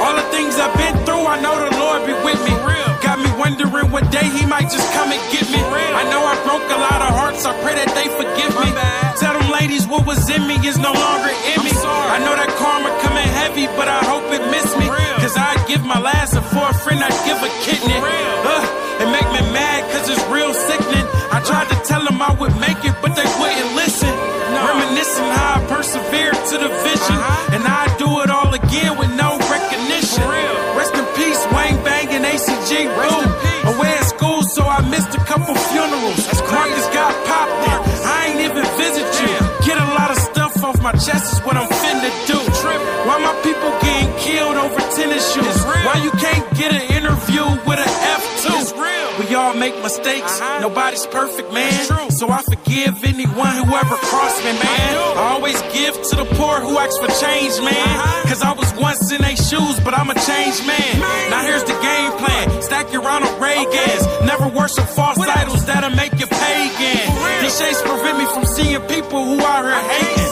All 0.00 0.16
the 0.16 0.24
things 0.32 0.56
I've 0.56 0.72
been 0.72 0.96
through, 1.04 1.28
I 1.28 1.36
know 1.36 1.52
the 1.52 1.68
Lord 1.76 2.00
be 2.08 2.16
with 2.24 2.40
me. 2.48 2.56
Got 3.04 3.20
me 3.20 3.28
wondering 3.36 3.92
what 3.92 4.08
day 4.08 4.24
he 4.24 4.48
might 4.48 4.72
just 4.72 4.88
come 4.96 5.12
and 5.12 5.20
get 5.28 5.44
me. 5.52 5.60
I 5.60 6.00
know 6.08 6.24
I 6.24 6.32
broke 6.48 6.64
a 6.64 6.80
lot 6.80 7.04
of 7.04 7.12
hearts, 7.12 7.44
I 7.44 7.52
pray 7.60 7.76
that 7.76 7.92
they 7.92 8.08
forgive 8.08 8.56
me. 8.56 8.72
Tell 9.20 9.36
them 9.36 9.52
ladies 9.52 9.84
what 9.84 10.08
was 10.08 10.24
in 10.32 10.48
me 10.48 10.56
is 10.64 10.80
no 10.80 10.96
longer 10.96 11.28
in 11.52 11.60
me. 11.60 11.76
I 11.76 12.24
know 12.24 12.32
that 12.40 12.48
karma 12.56 12.88
coming 13.04 13.28
heavy, 13.36 13.68
but 13.76 13.84
I 13.84 14.00
hope 14.08 14.24
it 14.32 14.40
miss 14.48 14.72
me. 14.80 14.88
Cause 15.20 15.36
I'd 15.36 15.60
give 15.68 15.84
my 15.84 16.00
last, 16.00 16.32
and 16.32 16.46
for 16.56 16.64
a 16.64 16.72
friend, 16.72 17.04
I'd 17.04 17.20
give 17.28 17.36
a 17.36 17.52
kidney. 17.68 18.00
Uh, 18.00 19.04
it 19.04 19.12
make 19.12 19.28
me 19.28 19.44
mad 19.52 19.84
cause 19.92 20.08
it's 20.08 20.24
real 20.32 20.56
sickening. 20.56 21.04
I 21.28 21.44
tried 21.44 21.68
to 21.68 21.76
tell 21.84 22.00
them 22.00 22.16
I 22.16 22.32
would 22.40 22.56
make 22.64 22.80
it, 22.80 22.96
but 23.04 23.12
they 23.12 23.28
wouldn't 23.36 23.76
listen. 23.76 24.13
Reminiscing 25.14 25.38
how 25.38 25.62
I 25.62 25.66
persevered 25.66 26.34
to 26.34 26.56
the 26.58 26.70
vision. 26.82 27.18
And 27.54 27.62
I 27.66 27.86
do 27.98 28.08
it 28.22 28.30
all 28.30 28.52
again 28.52 28.98
with 28.98 29.10
no 29.14 29.38
recognition. 29.50 30.24
Rest 30.76 30.94
in 30.94 31.06
peace, 31.14 31.42
Wayne 31.54 31.78
Bang 31.84 32.08
and 32.10 32.24
ACG. 32.24 32.88
Boo. 32.90 33.74
Away 33.74 33.88
at 33.94 34.04
school, 34.04 34.42
so 34.42 34.62
I 34.64 34.80
missed 34.88 35.14
a 35.14 35.22
couple 35.24 35.54
funerals. 35.70 36.26
Marcus 36.50 36.86
got 36.94 37.12
popped 37.26 37.62
in. 37.70 37.78
I 38.06 38.26
ain't 38.30 38.40
even 38.40 38.64
visit 38.76 39.06
you. 39.22 39.34
Get 39.66 39.78
a 39.78 39.88
lot 39.94 40.10
of 40.10 40.18
stuff 40.18 40.62
off 40.64 40.80
my 40.82 40.92
chest 40.92 41.34
is 41.34 41.40
what 41.40 41.56
I'm 41.56 41.68
finna 41.68 42.10
do. 42.26 42.38
Why 43.06 43.18
my 43.18 43.34
people 43.42 43.70
getting 43.80 44.10
killed 44.18 44.56
over 44.56 44.80
tennis 44.96 45.24
shoes? 45.32 45.58
Why 45.64 46.00
you 46.02 46.10
can't 46.12 46.46
get 46.56 46.72
an 46.72 46.84
interview 46.96 47.44
with 47.66 47.78
an 47.78 47.92
F2? 48.18 49.03
We 49.18 49.34
all 49.34 49.54
make 49.54 49.74
mistakes. 49.82 50.40
Nobody's 50.60 51.06
perfect, 51.06 51.52
man. 51.52 52.10
So 52.10 52.28
I 52.28 52.42
forgive 52.42 53.04
anyone 53.04 53.54
who 53.62 53.74
ever 53.74 53.96
crossed 54.10 54.42
me, 54.44 54.52
man. 54.52 54.90
I 55.16 55.32
always 55.34 55.60
give 55.72 55.94
to 56.10 56.16
the 56.16 56.26
poor 56.34 56.58
who 56.60 56.78
ask 56.78 56.98
for 57.00 57.06
change, 57.22 57.54
man. 57.62 58.26
Cause 58.26 58.42
I 58.42 58.52
was 58.52 58.72
once 58.74 59.12
in 59.12 59.20
their 59.22 59.36
shoes, 59.36 59.78
but 59.80 59.94
I'm 59.94 60.10
a 60.10 60.14
changed 60.14 60.66
man. 60.66 61.00
Now 61.30 61.42
here's 61.44 61.64
the 61.64 61.78
game 61.78 62.12
plan. 62.18 62.62
Stack 62.62 62.92
your 62.92 63.02
Ronald 63.02 63.38
Reagans. 63.40 64.26
Never 64.26 64.48
worship 64.48 64.86
false 64.86 65.18
idols 65.18 65.64
that'll 65.66 65.94
make 65.94 66.18
you 66.18 66.26
pagan. 66.26 67.06
These 67.42 67.58
shades 67.58 67.80
prevent 67.82 68.18
me 68.18 68.26
from 68.26 68.44
seeing 68.44 68.80
people 68.88 69.24
who 69.24 69.38
out 69.44 69.64
here 69.64 69.74
hating. 69.74 70.23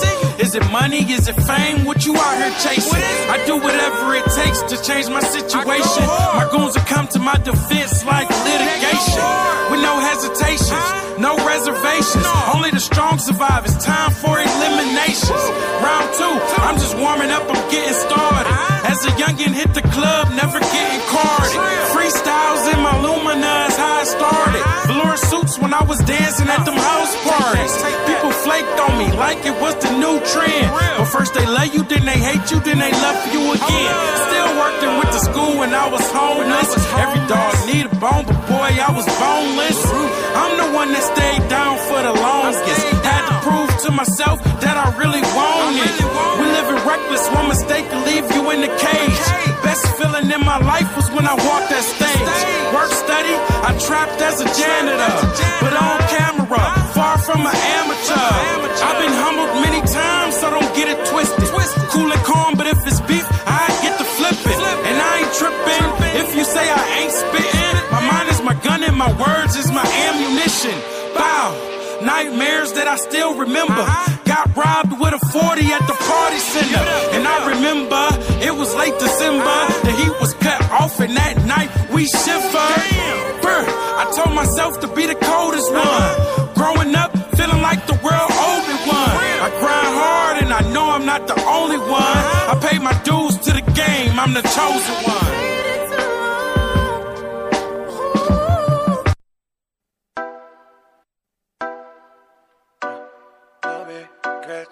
Is 0.42 0.57
it 0.57 0.66
money? 0.72 1.02
Is 1.12 1.28
it 1.28 1.38
fame? 1.46 1.85
What 1.85 2.05
you 2.05 2.16
out 2.16 2.37
here 2.37 2.50
chasing? 2.59 2.98
I 3.31 3.38
do 3.46 3.55
whatever 3.57 4.14
it 4.14 4.26
takes 4.35 4.61
to 4.62 4.76
change 4.83 5.09
my 5.09 5.20
situation. 5.20 6.02
My 6.35 6.48
goons 6.50 6.74
will 6.74 6.85
come 6.85 7.07
to 7.14 7.20
my 7.20 7.37
defense 7.37 8.05
like 8.05 8.28
litigation. 8.28 9.22
With 9.70 9.81
no 9.81 9.94
hesitations, 10.02 11.18
no 11.20 11.37
reservations. 11.46 12.26
Only 12.52 12.70
the 12.72 12.81
strong 12.81 13.18
survive. 13.18 13.64
It's 13.64 13.85
time 13.85 14.11
for 14.11 14.35
eliminations. 14.40 15.44
Round 15.78 16.09
two, 16.18 16.35
I'm 16.66 16.74
just 16.74 16.98
warming 16.98 17.31
up, 17.31 17.44
I'm 17.46 17.70
getting 17.70 17.94
started. 17.94 18.71
As 18.92 19.07
a 19.07 19.12
youngin' 19.16 19.57
hit 19.57 19.72
the 19.72 19.81
club, 19.81 20.28
never 20.37 20.61
getting 20.61 21.00
carded. 21.09 21.57
Freestyles 21.96 22.68
in 22.68 22.78
my 22.85 22.92
Lumina 23.00 23.72
is 23.72 23.76
how 23.81 23.88
I 23.88 24.05
started. 24.05 24.61
Velour 24.85 25.16
suits 25.16 25.59
when 25.59 25.72
I 25.72 25.83
was 25.83 25.96
dancing 26.05 26.46
at 26.52 26.61
them 26.68 26.76
house 26.76 27.16
parties. 27.24 27.72
People 28.05 28.33
flaked 28.44 28.76
on 28.85 28.92
me 29.00 29.09
like 29.16 29.40
it 29.48 29.57
was 29.64 29.72
the 29.81 29.96
new 29.96 30.20
trend. 30.28 30.68
But 31.00 31.09
first 31.09 31.33
they 31.33 31.46
love 31.46 31.72
you, 31.72 31.85
then 31.88 32.05
they 32.05 32.20
hate 32.20 32.44
you, 32.52 32.61
then 32.61 32.85
they 32.85 32.92
love 32.92 33.20
you 33.33 33.57
again. 33.57 33.96
Still 34.28 34.50
working 34.61 34.92
with 35.00 35.11
the 35.16 35.22
school 35.24 35.57
when 35.57 35.72
I 35.72 35.88
was 35.88 36.05
homeless. 36.12 36.76
Every 37.00 37.24
dog 37.33 37.52
need 37.64 37.87
a 37.88 37.94
bone, 37.96 38.28
but 38.28 38.44
boy, 38.44 38.76
I 38.76 38.92
was 38.92 39.09
boneless. 39.16 39.81
I'm 40.37 40.52
the 40.61 40.68
one 40.76 40.92
that 40.92 41.05
stayed 41.16 41.48
down 41.48 41.81
for 41.88 41.96
the 41.96 42.12
longest. 42.12 42.91
To 43.72 43.90
myself 43.90 44.38
that 44.62 44.78
I 44.78 44.94
really 44.94 45.24
want 45.35 45.74
it. 45.74 45.90
We 46.38 46.46
living 46.54 46.78
reckless, 46.87 47.26
one 47.35 47.48
mistake 47.50 47.82
can 47.90 48.06
leave 48.06 48.30
you 48.30 48.42
in 48.54 48.62
the 48.62 48.70
cage. 48.78 49.22
Best 49.66 49.82
feeling 49.98 50.30
in 50.30 50.42
my 50.47 50.62
life 50.62 50.86
was 50.94 51.11
when 51.11 51.26
I 51.26 51.34
walked 51.34 51.66
that 51.66 51.82
stage. 51.82 52.38
Work 52.70 52.94
study, 52.94 53.34
I 53.66 53.74
trapped 53.82 54.22
as 54.22 54.38
a 54.38 54.47
janitor, 54.55 55.14
but 55.59 55.74
on 55.74 55.99
camera, 56.14 56.62
far 56.94 57.18
from 57.18 57.42
an 57.42 57.57
amateur. 57.82 58.30
I've 58.86 59.03
been 59.03 59.16
humbled 59.18 59.51
many 59.66 59.82
times, 59.82 60.38
so 60.38 60.47
don't 60.55 60.70
get 60.78 60.86
it 60.86 61.03
twisted. 61.11 61.51
Cool 61.90 62.12
and 62.12 62.22
calm, 62.22 62.55
but 62.55 62.70
if 62.70 62.78
it's 62.86 63.03
beef, 63.03 63.26
I 63.44 63.66
get 63.82 63.99
to 63.99 64.07
flip 64.14 64.38
it. 64.47 64.59
And 64.86 64.94
I 64.94 65.26
ain't 65.26 65.34
tripping 65.34 65.84
if 66.22 66.38
you 66.38 66.44
say 66.47 66.70
I 66.70 66.82
ain't 67.03 67.11
spitting. 67.11 67.74
My 67.90 68.03
mind 68.07 68.30
is 68.30 68.40
my 68.47 68.55
gun 68.62 68.86
and 68.86 68.94
my 68.94 69.11
words 69.18 69.59
is 69.59 69.74
my 69.74 69.84
ammunition. 70.07 70.78
Bow. 71.18 71.82
Nightmares 72.05 72.72
that 72.72 72.88
I 72.88 72.96
still 72.96 73.34
remember. 73.34 73.84
Got 74.24 74.57
robbed 74.57 74.98
with 75.00 75.14
a 75.14 75.22
40 75.32 75.72
at 75.72 75.84
the 75.86 75.94
party 75.94 76.38
center. 76.38 76.84
And 77.14 77.26
I 77.26 77.38
remember 77.55 78.03
it 78.42 78.55
was 78.55 78.74
late 78.74 78.98
December. 78.98 79.59
The 79.86 79.92
heat 79.92 80.14
was 80.20 80.34
cut 80.34 80.61
off, 80.70 81.00
and 81.00 81.16
that 81.16 81.44
night 81.46 81.70
we 81.90 82.07
shivered. 82.07 82.82
Brr, 83.42 83.64
I 84.03 84.05
told 84.16 84.34
myself 84.34 84.80
to 84.80 84.88
be 84.88 85.07
the 85.07 85.14
coldest 85.14 85.70
one. 85.72 86.55
Growing 86.55 86.94
up, 86.94 87.11
feeling 87.36 87.62
like 87.62 87.86
the 87.86 87.98
world 88.03 88.32
me 88.68 88.76
one. 88.88 89.16
I 89.46 89.48
grind 89.61 89.94
hard, 90.03 90.36
and 90.42 90.50
I 90.53 90.62
know 90.72 90.90
I'm 90.90 91.07
not 91.07 91.26
the 91.26 91.38
only 91.46 91.78
one. 91.78 92.20
I 92.53 92.55
pay 92.66 92.78
my 92.78 92.94
dues 93.03 93.36
to 93.46 93.50
the 93.53 93.64
game, 93.72 94.18
I'm 94.18 94.34
the 94.34 94.42
chosen 94.42 94.96
one. 95.07 95.72
No 104.62 104.68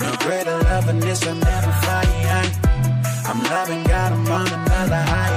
No 0.00 0.16
greater 0.20 0.58
love 0.64 0.86
than 0.86 1.00
this 1.00 1.26
I'll 1.26 1.34
never. 1.34 1.74
I'm 3.26 3.42
loving 3.44 3.82
God, 3.84 4.12
I'm 4.12 4.26
on 4.32 4.46
another 4.46 5.02
high. 5.02 5.34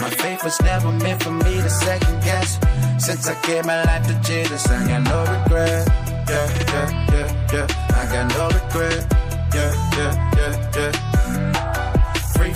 My 0.00 0.10
faith 0.10 0.44
was 0.44 0.60
never 0.62 0.92
meant 0.92 1.22
for 1.22 1.30
me 1.30 1.62
to 1.62 1.70
second 1.70 2.22
guess. 2.22 2.60
Since 2.98 3.26
I 3.26 3.34
gave 3.46 3.66
my 3.66 3.82
life 3.84 4.06
to 4.06 4.14
Jesus, 4.22 4.70
I 4.70 4.86
got 4.86 5.02
no 5.02 5.20
regret. 5.20 5.88
Yeah, 6.28 6.46
yeah, 6.72 7.06
yeah, 7.12 7.52
yeah. 7.52 7.66
I 7.96 8.12
got 8.12 8.28
no 8.36 8.48
regret. 8.48 9.13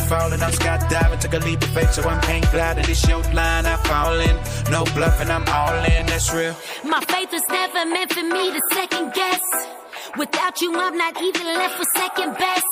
Falling, 0.08 0.42
I'm 0.42 0.52
skydiving, 0.52 1.20
took 1.20 1.34
a 1.34 1.38
leap 1.38 1.62
of 1.62 1.70
faith, 1.70 1.92
so 1.92 2.02
I'm 2.08 2.22
hang 2.22 2.42
gliding. 2.50 2.84
This 2.86 3.06
your 3.08 3.22
line, 3.32 3.66
I 3.66 3.76
fall 3.88 4.18
in. 4.28 4.36
No 4.70 4.84
bluffing, 4.96 5.30
I'm 5.30 5.46
all 5.48 5.84
in, 5.84 6.06
that's 6.06 6.32
real. 6.32 6.54
My 6.84 7.00
faith 7.12 7.30
was 7.32 7.42
never 7.50 7.84
meant 7.94 8.12
for 8.12 8.22
me 8.22 8.52
to 8.52 8.60
second 8.72 9.12
guess. 9.14 9.44
Without 10.16 10.60
you, 10.60 10.74
I'm 10.74 10.96
not 10.96 11.20
even 11.22 11.46
left 11.46 11.74
for 11.76 11.84
second 11.96 12.32
best. 12.38 12.66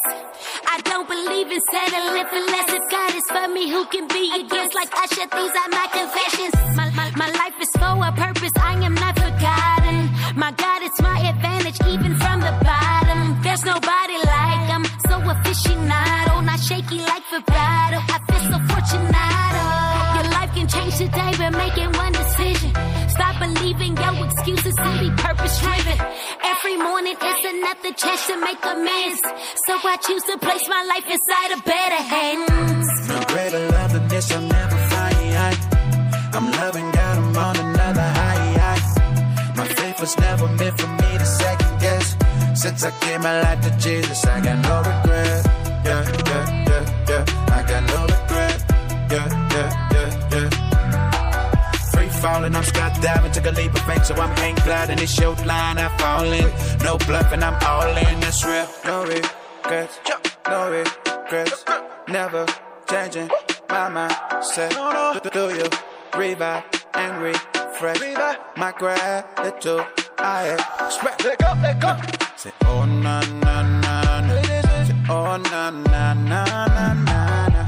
I 0.67 0.81
don't 0.85 1.09
believe 1.09 1.49
in 1.53 1.61
settling 1.71 2.27
for 2.33 2.43
less. 2.53 2.69
If 2.79 2.85
God 2.91 3.15
is 3.15 3.27
for 3.29 3.49
me, 3.49 3.69
who 3.71 3.85
can 3.87 4.09
be 4.09 4.25
against? 4.41 4.75
Like 4.75 4.93
I 4.95 5.05
Usher, 5.05 5.27
these 5.39 5.55
are 5.63 5.71
my 5.71 5.87
confessions. 5.93 6.55
My, 6.77 6.91
my, 6.99 7.11
my 7.17 7.31
life 7.31 7.57
is 7.61 7.71
for 7.81 7.95
a 8.09 8.13
purpose, 8.13 8.53
I 8.61 8.73
am 8.83 8.95
not 8.95 9.15
forgotten. 9.15 10.11
My 10.35 10.53
God, 10.53 10.83
it's 10.83 11.01
my 11.01 11.19
advantage, 11.21 11.46
aficionado, 15.57 16.43
not 16.43 16.61
shaky 16.61 16.99
like 16.99 17.25
vibrato. 17.31 17.99
I 17.99 18.19
feel 18.29 18.43
so 18.51 18.59
fortunato. 18.69 19.65
Your 20.17 20.31
life 20.33 20.53
can 20.55 20.69
change 20.69 20.97
today, 20.97 21.33
we're 21.39 21.51
making 21.51 21.93
one 21.93 22.13
decision. 22.13 22.73
Stop 23.09 23.39
believing 23.39 23.97
your 23.97 24.27
excuses 24.27 24.75
and 24.79 25.01
be 25.01 25.11
purpose 25.23 25.61
driven. 25.61 25.99
Every 26.45 26.77
morning 26.77 27.17
is 27.17 27.45
another 27.55 27.93
chance 27.95 28.27
to 28.27 28.41
make 28.41 28.65
amends. 28.65 29.21
So 29.67 29.73
I 29.83 29.97
choose 30.07 30.23
to 30.25 30.39
place 30.39 30.69
my 30.69 30.83
life 30.93 31.07
inside 31.09 31.51
of 31.57 31.65
better 31.65 32.03
hands. 32.15 33.09
No 33.09 33.21
greater 33.33 33.69
love 33.71 33.93
than 33.93 34.09
this 34.09 34.31
I'll 34.33 34.41
never 34.41 34.77
find. 34.77 35.15
I'm 36.37 36.51
loving 36.53 36.91
God, 36.91 37.19
I'm 37.19 37.37
on 37.37 37.57
another 37.57 38.03
high. 38.03 38.37
My 39.57 39.67
faith 39.67 40.01
was 40.01 40.19
never 40.19 40.49
meant 40.49 40.79
for 40.79 40.89
me 40.89 41.19
to 41.19 41.25
second 41.25 41.81
guess. 41.81 42.17
Since 42.55 42.85
I 42.85 42.91
gave 43.01 43.23
my 43.23 43.41
life 43.41 43.61
to 43.63 43.71
Jesus, 43.79 44.27
I 44.27 44.41
got 44.43 44.59
no 44.59 44.77
regret. 44.79 45.46
Yeah, 45.87 46.03
yeah, 46.31 46.65
yeah, 46.69 46.85
yeah. 47.11 47.55
I 47.57 47.63
got 47.71 47.83
no 47.93 48.01
regret. 48.03 48.59
Yeah, 49.13 49.29
yeah, 49.55 49.71
yeah, 49.95 50.11
yeah. 50.33 51.11
Free 51.93 52.09
falling, 52.09 52.57
I'm 52.57 52.65
skydiving, 52.65 53.33
took 53.33 53.47
a 53.47 53.51
leap 53.53 53.73
of 53.73 53.83
faith, 53.83 54.05
so 54.07 54.15
I'm 54.17 54.37
hang 54.37 54.57
gliding. 54.57 54.99
It's 54.99 55.17
your 55.19 55.37
line, 55.47 55.79
I 55.79 55.89
fall 55.99 56.25
in. 56.25 56.51
No 56.83 56.99
bluffing, 56.99 57.43
I'm 57.43 57.55
all 57.63 57.97
in. 57.97 58.21
That's 58.21 58.45
real. 58.45 58.67
No 58.85 59.05
regrets, 59.05 60.01
no 60.49 60.71
regrets. 60.71 61.65
Never 62.09 62.47
changing 62.91 63.29
my 63.69 63.89
mindset. 63.97 64.71
Do, 65.23 65.31
do 65.31 65.55
you 65.55 65.69
revive 66.19 66.65
and 66.95 67.23
refresh 67.23 68.01
my 68.57 68.73
gratitude? 68.73 69.87
I 70.19 70.57
expect. 70.81 71.25
Let 71.25 71.39
go, 71.39 71.53
let 71.63 71.81
go. 71.81 71.97
Say, 72.37 72.53
oh, 72.65 72.85
na. 72.85 73.21
Say, 73.21 73.46
oh, 75.09 75.37
na, 75.37 75.71
na, 75.71 76.15
na, 76.15 76.45
na, 76.45 76.95
na, 76.95 77.49
na. 77.49 77.67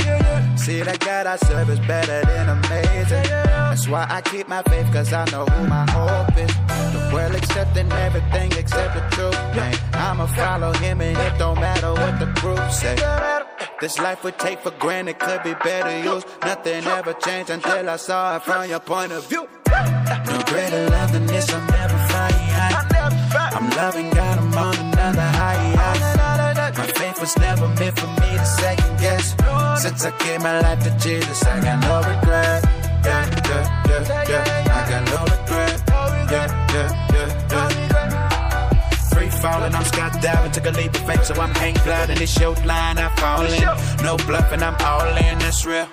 See 0.56 0.82
that 0.82 1.00
God 1.00 1.26
I 1.26 1.36
serve 1.36 1.70
is 1.70 1.80
better 1.80 2.20
than 2.26 2.48
amazing. 2.48 3.22
That's 3.22 3.88
why 3.88 4.06
I 4.10 4.20
keep 4.20 4.48
my 4.48 4.62
faith, 4.62 4.92
cause 4.92 5.12
I 5.12 5.24
know 5.30 5.46
who 5.46 5.66
my 5.66 5.88
hope 5.90 6.36
is. 6.36 6.52
The 6.92 7.10
world 7.14 7.34
accepting 7.34 7.90
everything 7.92 8.52
except 8.52 8.94
the 8.94 9.16
truth. 9.16 9.38
Man, 9.56 9.74
I'ma 9.94 10.26
follow 10.26 10.72
him 10.74 11.00
and 11.00 11.16
it 11.16 11.38
don't 11.38 11.60
matter 11.60 11.92
what 11.92 12.18
the 12.18 12.26
group 12.40 12.70
say. 12.70 12.96
This 13.80 13.98
life 13.98 14.24
we 14.24 14.32
take 14.32 14.58
for 14.60 14.72
granted 14.72 15.18
could 15.20 15.42
be 15.44 15.54
better 15.54 15.96
used. 16.02 16.26
Nothing 16.42 16.84
ever 16.84 17.14
changed 17.14 17.50
until 17.50 17.88
I 17.88 17.96
saw 17.96 18.36
it 18.36 18.42
from 18.42 18.68
your 18.68 18.80
point 18.80 19.12
of 19.12 19.26
view. 19.28 19.48
No 19.68 20.42
greater 20.46 20.90
love 20.90 21.12
than 21.12 21.26
this, 21.26 21.48
I'll 21.50 21.66
never 21.66 21.98
find. 22.08 22.34
I'm 23.56 23.70
loving 23.70 24.10
God, 24.10 24.38
I'm 24.38 24.58
on 24.58 24.76
another 24.76 25.20
high. 25.22 26.07
Was 27.28 27.38
never 27.40 27.68
meant 27.68 27.98
for 28.00 28.06
me 28.06 28.38
to 28.38 28.46
second 28.46 29.00
guess. 29.00 29.36
Since 29.82 30.02
I 30.06 30.10
gave 30.16 30.40
my 30.40 30.60
life 30.60 30.82
to 30.84 30.90
Jesus, 30.98 31.44
I 31.44 31.60
got 31.60 31.78
no 31.84 31.96
regret. 31.98 32.64
Yeah, 33.04 33.28
yeah, 33.44 33.84
yeah, 33.86 34.30
yeah. 34.30 34.78
I 34.78 34.82
got 34.88 35.02
no 35.12 35.20
regret. 35.36 35.76
Yeah, 36.32 36.48
yeah, 36.72 36.88
yeah, 37.12 37.28
yeah. 37.52 38.70
Free 39.12 39.28
falling, 39.28 39.74
I'm 39.74 39.84
skydiving, 39.84 40.52
took 40.54 40.66
a 40.68 40.70
leap 40.70 40.94
of 40.94 41.06
faith, 41.06 41.24
so 41.26 41.34
I'm 41.34 41.54
hang 41.56 41.74
gliding. 41.84 42.16
It's 42.22 42.40
your 42.40 42.54
line, 42.64 42.96
I 42.96 43.14
fall 43.16 43.44
in. 43.44 43.60
No 44.02 44.16
bluffing, 44.26 44.62
I'm 44.62 44.76
all 44.80 45.14
in, 45.18 45.38
that's 45.38 45.66
real. 45.66 45.86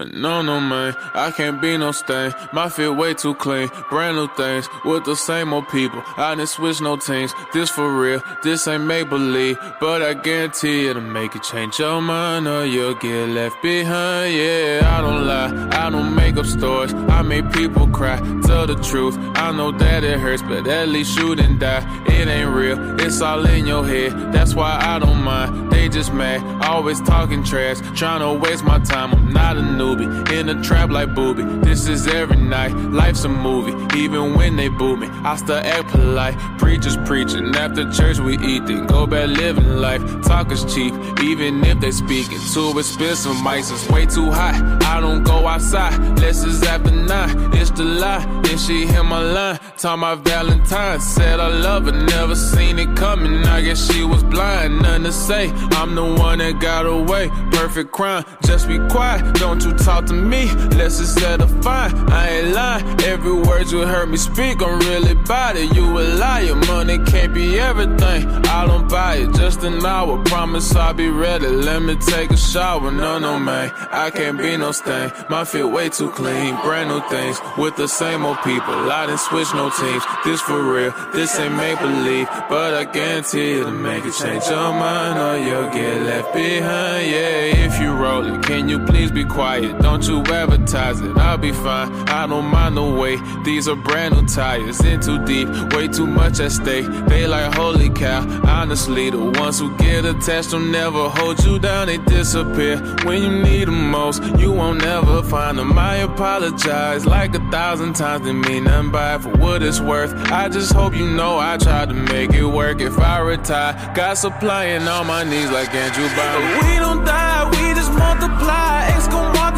No, 0.00 0.42
no, 0.42 0.60
man, 0.60 0.96
I 1.14 1.30
can't 1.30 1.60
be 1.60 1.76
no 1.76 1.92
stain. 1.92 2.34
My 2.52 2.68
feet 2.68 2.88
way 2.88 3.14
too 3.14 3.34
clean. 3.34 3.70
Brand 3.90 4.16
new 4.16 4.28
things 4.28 4.68
with 4.84 5.04
the 5.04 5.14
same 5.14 5.52
old 5.52 5.68
people. 5.68 6.02
I 6.16 6.34
didn't 6.34 6.48
switch 6.48 6.80
no 6.80 6.96
teams. 6.96 7.32
This 7.52 7.70
for 7.70 7.92
real, 7.92 8.20
this 8.42 8.66
ain't 8.66 8.84
make 8.84 9.08
believe. 9.08 9.56
But 9.80 10.02
I 10.02 10.14
guarantee 10.14 10.88
it'll 10.88 11.02
make 11.02 11.34
you 11.34 11.40
change 11.40 11.78
your 11.78 12.00
mind 12.02 12.48
or 12.48 12.66
you'll 12.66 12.94
get 12.94 13.28
left 13.28 13.62
behind. 13.62 14.34
Yeah, 14.34 14.80
I 14.84 15.00
don't 15.00 15.26
lie, 15.26 15.68
I 15.84 15.90
don't 15.90 16.14
make 16.14 16.36
up 16.36 16.46
stories. 16.46 16.92
I 16.94 17.22
make 17.22 17.50
people 17.52 17.86
cry. 17.88 18.18
Tell 18.44 18.66
the 18.66 18.76
truth, 18.76 19.16
I 19.36 19.52
know 19.52 19.70
that 19.72 20.02
it 20.02 20.18
hurts, 20.18 20.42
but 20.42 20.66
at 20.66 20.88
least 20.88 21.16
you 21.18 21.36
didn't 21.36 21.60
die. 21.60 21.84
It 22.06 22.26
ain't 22.26 22.50
real, 22.50 23.00
it's 23.00 23.20
all 23.20 23.44
in 23.46 23.66
your 23.66 23.86
head. 23.86 24.32
That's 24.32 24.54
why 24.54 24.76
I 24.80 24.98
don't 24.98 25.22
mind. 25.22 25.70
They 25.70 25.88
just 25.88 26.12
mad, 26.12 26.40
always 26.64 27.00
talking 27.02 27.44
trash, 27.44 27.78
trying 27.94 28.20
to 28.20 28.32
waste 28.32 28.64
my 28.64 28.78
time. 28.80 29.12
I'm 29.12 29.32
not 29.32 29.56
a 29.56 29.62
newbie, 29.84 30.32
in 30.32 30.48
a 30.48 30.62
trap 30.62 30.90
like 30.90 31.14
booby. 31.14 31.42
This 31.66 31.88
is 31.88 32.06
every 32.06 32.36
night, 32.36 32.72
life's 33.00 33.24
a 33.24 33.28
movie. 33.28 33.74
Even 33.98 34.34
when 34.34 34.56
they 34.56 34.68
boo 34.68 34.96
me, 34.96 35.08
I 35.30 35.36
still 35.36 35.56
act 35.56 35.88
polite. 35.88 36.36
Preachers 36.58 36.96
preaching, 37.08 37.54
after 37.56 37.90
church 37.92 38.18
we 38.18 38.34
eat, 38.38 38.66
then 38.66 38.86
go 38.86 39.06
back 39.06 39.28
living 39.28 39.76
life. 39.76 40.02
Talk 40.22 40.50
is 40.52 40.64
cheap, 40.72 40.92
even 41.22 41.64
if 41.64 41.80
they 41.80 41.90
speaking. 41.90 42.38
Too 42.52 42.78
expensive, 42.78 43.36
mics 43.46 43.72
is 43.72 43.88
way 43.90 44.06
too 44.06 44.30
high. 44.30 44.56
I 44.94 45.00
don't 45.00 45.22
go 45.22 45.46
outside, 45.46 45.94
less 46.20 46.44
is 46.44 46.62
after 46.62 46.90
nine. 46.90 47.52
It's 47.54 47.70
the 47.70 47.84
lie, 47.84 48.24
then 48.42 48.58
she 48.58 48.86
hit 48.86 49.04
my 49.04 49.20
line. 49.20 49.58
Talk 49.76 49.98
my 49.98 50.14
Valentine, 50.14 51.00
said 51.00 51.40
I 51.40 51.48
love 51.48 51.86
her, 51.86 51.92
never 51.92 52.34
seen 52.34 52.78
it 52.78 52.96
coming. 52.96 53.44
I 53.46 53.60
guess 53.60 53.80
she 53.90 54.04
was 54.04 54.22
blind, 54.22 54.82
nothing 54.82 55.04
to 55.04 55.12
say. 55.12 55.50
I'm 55.78 55.94
the 55.94 56.04
one 56.04 56.38
that 56.38 56.60
got 56.60 56.86
away. 56.86 57.28
Perfect 57.52 57.92
crime, 57.92 58.24
just 58.46 58.68
be 58.68 58.78
quiet. 58.88 59.34
Don't 59.34 59.62
you 59.64 59.73
talk 59.78 60.06
to 60.06 60.14
me, 60.14 60.50
less 60.78 61.00
is 61.00 61.16
edifying. 61.22 61.94
I 62.10 62.28
ain't 62.30 62.54
lying, 62.54 63.00
every 63.02 63.32
word 63.32 63.70
you 63.70 63.80
heard 63.80 64.08
me 64.08 64.16
speak, 64.16 64.62
I'm 64.62 64.78
really 64.80 65.12
about 65.12 65.56
it. 65.56 65.74
You 65.74 65.84
a 65.98 66.02
liar, 66.18 66.54
money 66.54 66.98
can't 67.04 67.32
be 67.34 67.58
everything. 67.58 68.26
I 68.46 68.66
don't 68.66 68.88
buy 68.88 69.16
it, 69.16 69.34
just 69.34 69.62
an 69.62 69.84
hour. 69.84 70.22
Promise 70.24 70.74
I'll 70.76 70.94
be 70.94 71.08
ready. 71.08 71.46
Let 71.46 71.82
me 71.82 71.96
take 71.96 72.30
a 72.30 72.36
shower. 72.36 72.90
No, 72.90 73.18
no, 73.18 73.38
man, 73.38 73.72
I 73.90 74.10
can't 74.10 74.38
be 74.38 74.56
no 74.56 74.72
stain. 74.72 75.12
My 75.28 75.44
feet 75.44 75.64
way 75.64 75.88
too 75.88 76.10
clean, 76.10 76.56
brand 76.62 76.88
new 76.88 77.00
things 77.08 77.40
with 77.58 77.76
the 77.76 77.88
same 77.88 78.24
old 78.24 78.38
people. 78.42 78.74
I 78.90 79.06
didn't 79.06 79.20
switch 79.20 79.52
no 79.54 79.70
teams. 79.70 80.04
This 80.24 80.40
for 80.40 80.62
real, 80.62 80.92
this 81.12 81.38
ain't 81.38 81.54
make 81.54 81.78
believe, 81.80 82.28
but 82.48 82.74
I 82.74 82.84
guarantee 82.84 83.58
it'll 83.58 83.72
make 83.72 84.04
you 84.04 84.12
change 84.12 84.44
your 84.46 84.72
mind 84.72 85.18
or 85.18 85.36
you'll 85.46 85.70
get 85.70 86.02
left 86.02 86.34
behind. 86.34 87.10
Yeah, 87.10 87.66
if 87.66 87.80
you 87.80 87.92
roll 87.92 88.24
it, 88.26 88.42
can 88.42 88.68
you 88.68 88.78
please 88.78 89.10
be 89.10 89.24
quiet? 89.24 89.63
Don't 89.72 90.06
you 90.06 90.20
advertise 90.20 91.00
it, 91.00 91.16
I'll 91.16 91.38
be 91.38 91.52
fine. 91.52 91.92
I 92.08 92.26
don't 92.26 92.46
mind 92.46 92.76
the 92.76 92.82
way 92.82 93.16
these 93.44 93.68
are 93.68 93.76
brand 93.76 94.14
new 94.14 94.26
tires. 94.26 94.80
In 94.84 95.00
too 95.00 95.24
deep, 95.24 95.48
way 95.72 95.88
too 95.88 96.06
much 96.06 96.40
at 96.40 96.52
stake. 96.52 96.86
They 97.08 97.26
like 97.26 97.54
holy 97.54 97.90
cow. 97.90 98.20
Honestly, 98.46 99.10
the 99.10 99.24
ones 99.40 99.58
who 99.58 99.76
get 99.76 100.04
attached 100.04 100.52
will 100.52 100.60
never 100.60 101.08
hold 101.08 101.42
you 101.44 101.58
down. 101.58 101.86
They 101.86 101.98
disappear 101.98 102.78
when 103.04 103.22
you 103.22 103.30
need 103.42 103.68
them 103.68 103.90
most. 103.90 104.22
You 104.38 104.52
won't 104.52 104.80
never 104.82 105.22
find 105.22 105.58
them. 105.58 105.78
I 105.78 105.96
apologize 105.96 107.06
like 107.06 107.34
a 107.34 107.50
thousand 107.50 107.94
times. 107.94 108.24
Didn't 108.24 108.42
mean 108.42 108.64
nothing 108.64 108.90
by 108.90 109.16
it 109.16 109.22
for 109.22 109.30
what 109.36 109.62
it's 109.62 109.80
worth. 109.80 110.12
I 110.30 110.48
just 110.48 110.72
hope 110.72 110.94
you 110.94 111.06
know 111.08 111.38
I 111.38 111.56
tried 111.58 111.88
to 111.88 111.94
make 111.94 112.32
it 112.32 112.44
work. 112.44 112.80
If 112.80 112.98
I 112.98 113.18
retire, 113.20 113.74
God 113.94 114.14
supplying 114.14 114.86
all 114.88 115.04
my 115.04 115.24
needs 115.24 115.50
like 115.50 115.74
Andrew 115.74 116.08
Bynum. 116.16 116.68
We 116.68 116.76
don't 116.76 117.04
die, 117.04 117.50
we 117.50 117.74
just 117.74 117.92
multiply. 117.92 118.86
X 118.96 119.08
gon' 119.08 119.34
walk 119.36 119.53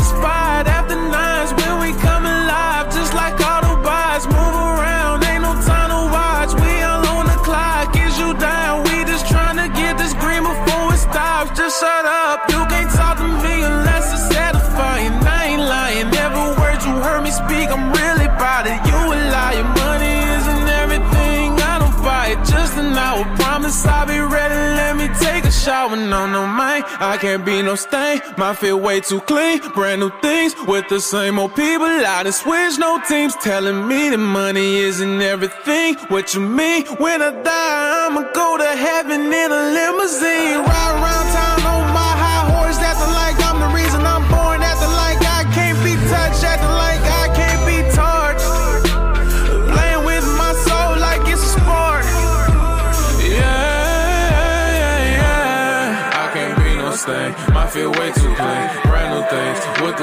I 26.98 27.18
can't 27.18 27.44
be 27.44 27.62
no 27.62 27.74
stain. 27.74 28.20
My 28.36 28.54
feel 28.54 28.80
way 28.80 29.00
too 29.00 29.20
clean. 29.20 29.60
Brand 29.74 30.00
new 30.00 30.10
things 30.20 30.54
with 30.66 30.88
the 30.88 31.00
same 31.00 31.38
old 31.38 31.54
people. 31.54 31.86
I 31.86 32.22
done 32.22 32.32
switch 32.32 32.78
no 32.78 33.00
teams. 33.08 33.34
Telling 33.36 33.86
me 33.86 34.10
the 34.10 34.18
money 34.18 34.78
isn't 34.78 35.20
everything. 35.20 35.96
What 36.08 36.34
you 36.34 36.40
mean? 36.40 36.86
When 36.96 37.22
I 37.22 37.30
die, 37.42 38.06
I'ma 38.06 38.32
go 38.32 38.56
to 38.56 38.76
heaven 38.76 39.32
in 39.32 39.52
a 39.52 39.62
limousine. 39.76 40.58
Ride 40.64 40.94
around 41.00 41.26
town 41.32 41.85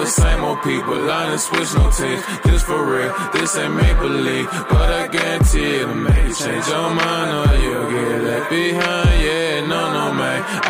the 0.04 0.10
same 0.10 0.44
old 0.44 0.62
people. 0.64 1.00
I 1.10 1.28
done 1.28 1.40
switch 1.40 1.74
no 1.76 1.90
teams. 1.90 2.24
This 2.44 2.64
for 2.64 2.84
real. 2.84 3.14
This 3.34 3.58
ain't 3.58 3.74
make 3.76 3.98
believe, 4.00 4.48
but 4.70 4.90
I 5.02 5.08
guarantee 5.08 5.76
it'll 5.80 5.96
make 5.96 6.28
you 6.28 6.36
change 6.36 6.68
your 6.68 6.90
mind 7.00 7.30
or 7.40 7.56
you'll 7.64 7.90
get 7.92 8.24
left 8.28 8.50
behind. 8.50 9.10
Yeah, 9.24 9.66
no, 9.72 9.82
no, 9.96 10.14
man. 10.14 10.23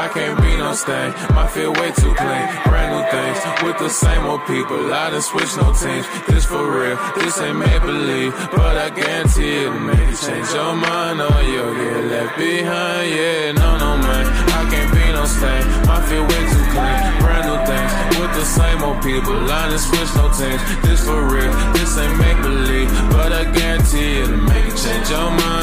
I 0.03 0.07
can't 0.13 0.37
be 0.41 0.57
no 0.57 0.73
stain. 0.73 1.13
My 1.33 1.47
feel 1.47 1.73
way 1.73 1.91
too 1.91 2.13
clean. 2.13 2.45
Brand 2.67 2.89
new 2.93 3.03
things 3.13 3.39
with 3.63 3.77
the 3.77 3.89
same 3.89 4.25
old 4.25 4.45
people. 4.45 4.93
I 4.93 5.09
done 5.09 5.21
switch 5.21 5.53
no 5.57 5.73
teams. 5.73 6.05
This 6.27 6.45
for 6.45 6.63
real. 6.63 6.97
This 7.15 7.39
ain't 7.41 7.57
make 7.57 7.81
believe, 7.81 8.33
but 8.51 8.75
I 8.77 8.89
guarantee 8.89 9.65
it'll 9.65 9.79
make 9.79 10.07
you 10.11 10.17
change 10.17 10.49
your 10.53 10.75
mind 10.75 11.21
or 11.21 11.37
you'll 11.41 11.75
get 11.75 12.03
left 12.13 12.37
behind. 12.37 13.05
Yeah, 13.15 13.51
no, 13.53 13.69
no, 13.77 13.91
man. 13.97 14.25
I 14.59 14.61
can't 14.71 14.91
be 14.93 15.05
no 15.11 15.25
stain. 15.25 15.63
My 15.89 15.99
feel 16.07 16.23
way 16.23 16.43
too 16.53 16.65
clean. 16.73 16.97
Brand 17.23 17.45
new 17.49 17.59
things 17.69 17.91
with 18.19 18.33
the 18.39 18.45
same 18.45 18.79
old 18.83 18.99
people. 19.03 19.37
I 19.49 19.69
done 19.69 19.79
switch 19.79 20.11
no 20.19 20.25
teams. 20.39 20.61
This 20.85 21.01
for 21.05 21.21
real. 21.33 21.53
This 21.73 21.97
ain't 21.97 22.17
make 22.17 22.39
believe, 22.41 22.89
but 23.11 23.31
I 23.31 23.43
guarantee 23.51 24.21
it'll 24.21 24.37
make 24.37 24.65
you 24.65 24.75
change 24.75 25.09
your 25.09 25.29
mind 25.29 25.62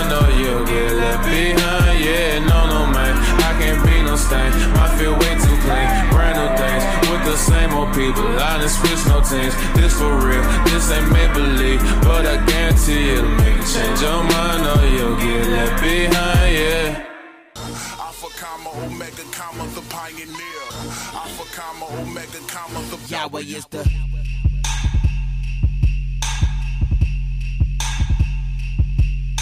stain. 4.31 4.51
My 4.78 4.87
feel 4.97 5.14
way 5.18 5.35
too 5.43 5.57
clean. 5.66 5.89
Brand 6.14 6.37
new 6.39 6.51
things 6.55 6.83
with 7.11 7.22
the 7.26 7.37
same 7.37 7.70
old 7.74 7.91
people. 7.99 8.26
I 8.39 8.62
done 8.62 8.70
switch 8.70 9.03
no 9.11 9.18
teams. 9.26 9.55
This 9.74 9.93
for 9.99 10.12
real. 10.22 10.45
This 10.70 10.87
ain't 10.95 11.11
make 11.11 11.33
believe, 11.35 11.83
but 12.07 12.22
I 12.24 12.37
guarantee 12.47 13.11
it'll 13.14 13.35
make 13.43 13.59
you 13.59 13.66
change 13.74 13.99
your 14.07 14.22
mind 14.22 14.62
or 14.70 14.83
you'll 14.95 15.18
get 15.18 15.43
left 15.55 15.76
behind. 15.83 16.51
Yeah. 16.61 17.07
Alpha, 18.07 18.28
comma, 18.43 18.70
omega, 18.87 19.24
comma, 19.39 19.64
the 19.74 19.83
pioneer. 19.91 20.66
Alpha, 21.22 21.45
comma, 21.59 21.87
omega, 22.01 22.41
comma, 22.55 22.81
the 22.91 22.99
Yahweh 23.12 23.59
is 23.59 23.66
the 23.74 23.83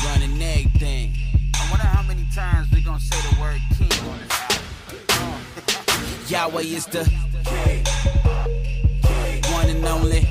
running 0.04 0.42
everything. 0.42 1.12
I 1.54 1.70
wonder 1.70 1.86
how 1.86 2.02
many 2.06 2.24
times 2.34 2.70
we 2.72 2.80
gonna 2.80 3.00
say 3.00 3.18
the 3.28 3.40
word 3.40 3.60
king 3.76 3.92
on 4.08 4.18
this 4.18 4.30
album. 4.30 4.47
Yahweh 6.28 6.60
is 6.60 6.84
the 6.84 7.04
one 9.50 9.70
and 9.70 9.82
only 9.86 10.26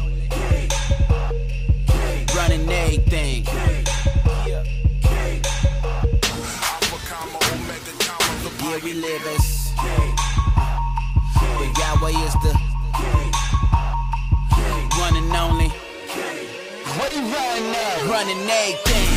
running 2.36 2.70
everything. 2.70 3.44
Yeah, 4.46 4.64
we 8.84 8.94
live 8.94 9.26
as 9.26 9.72
but 11.58 11.80
Yahweh 11.80 12.14
is 12.26 12.34
the 12.44 12.54
one 15.00 15.16
and 15.16 15.36
only. 15.36 15.70
What 17.00 17.12
he 17.12 17.22
running 17.22 17.72
now? 17.72 18.12
Running 18.12 18.38
everything. 18.38 19.10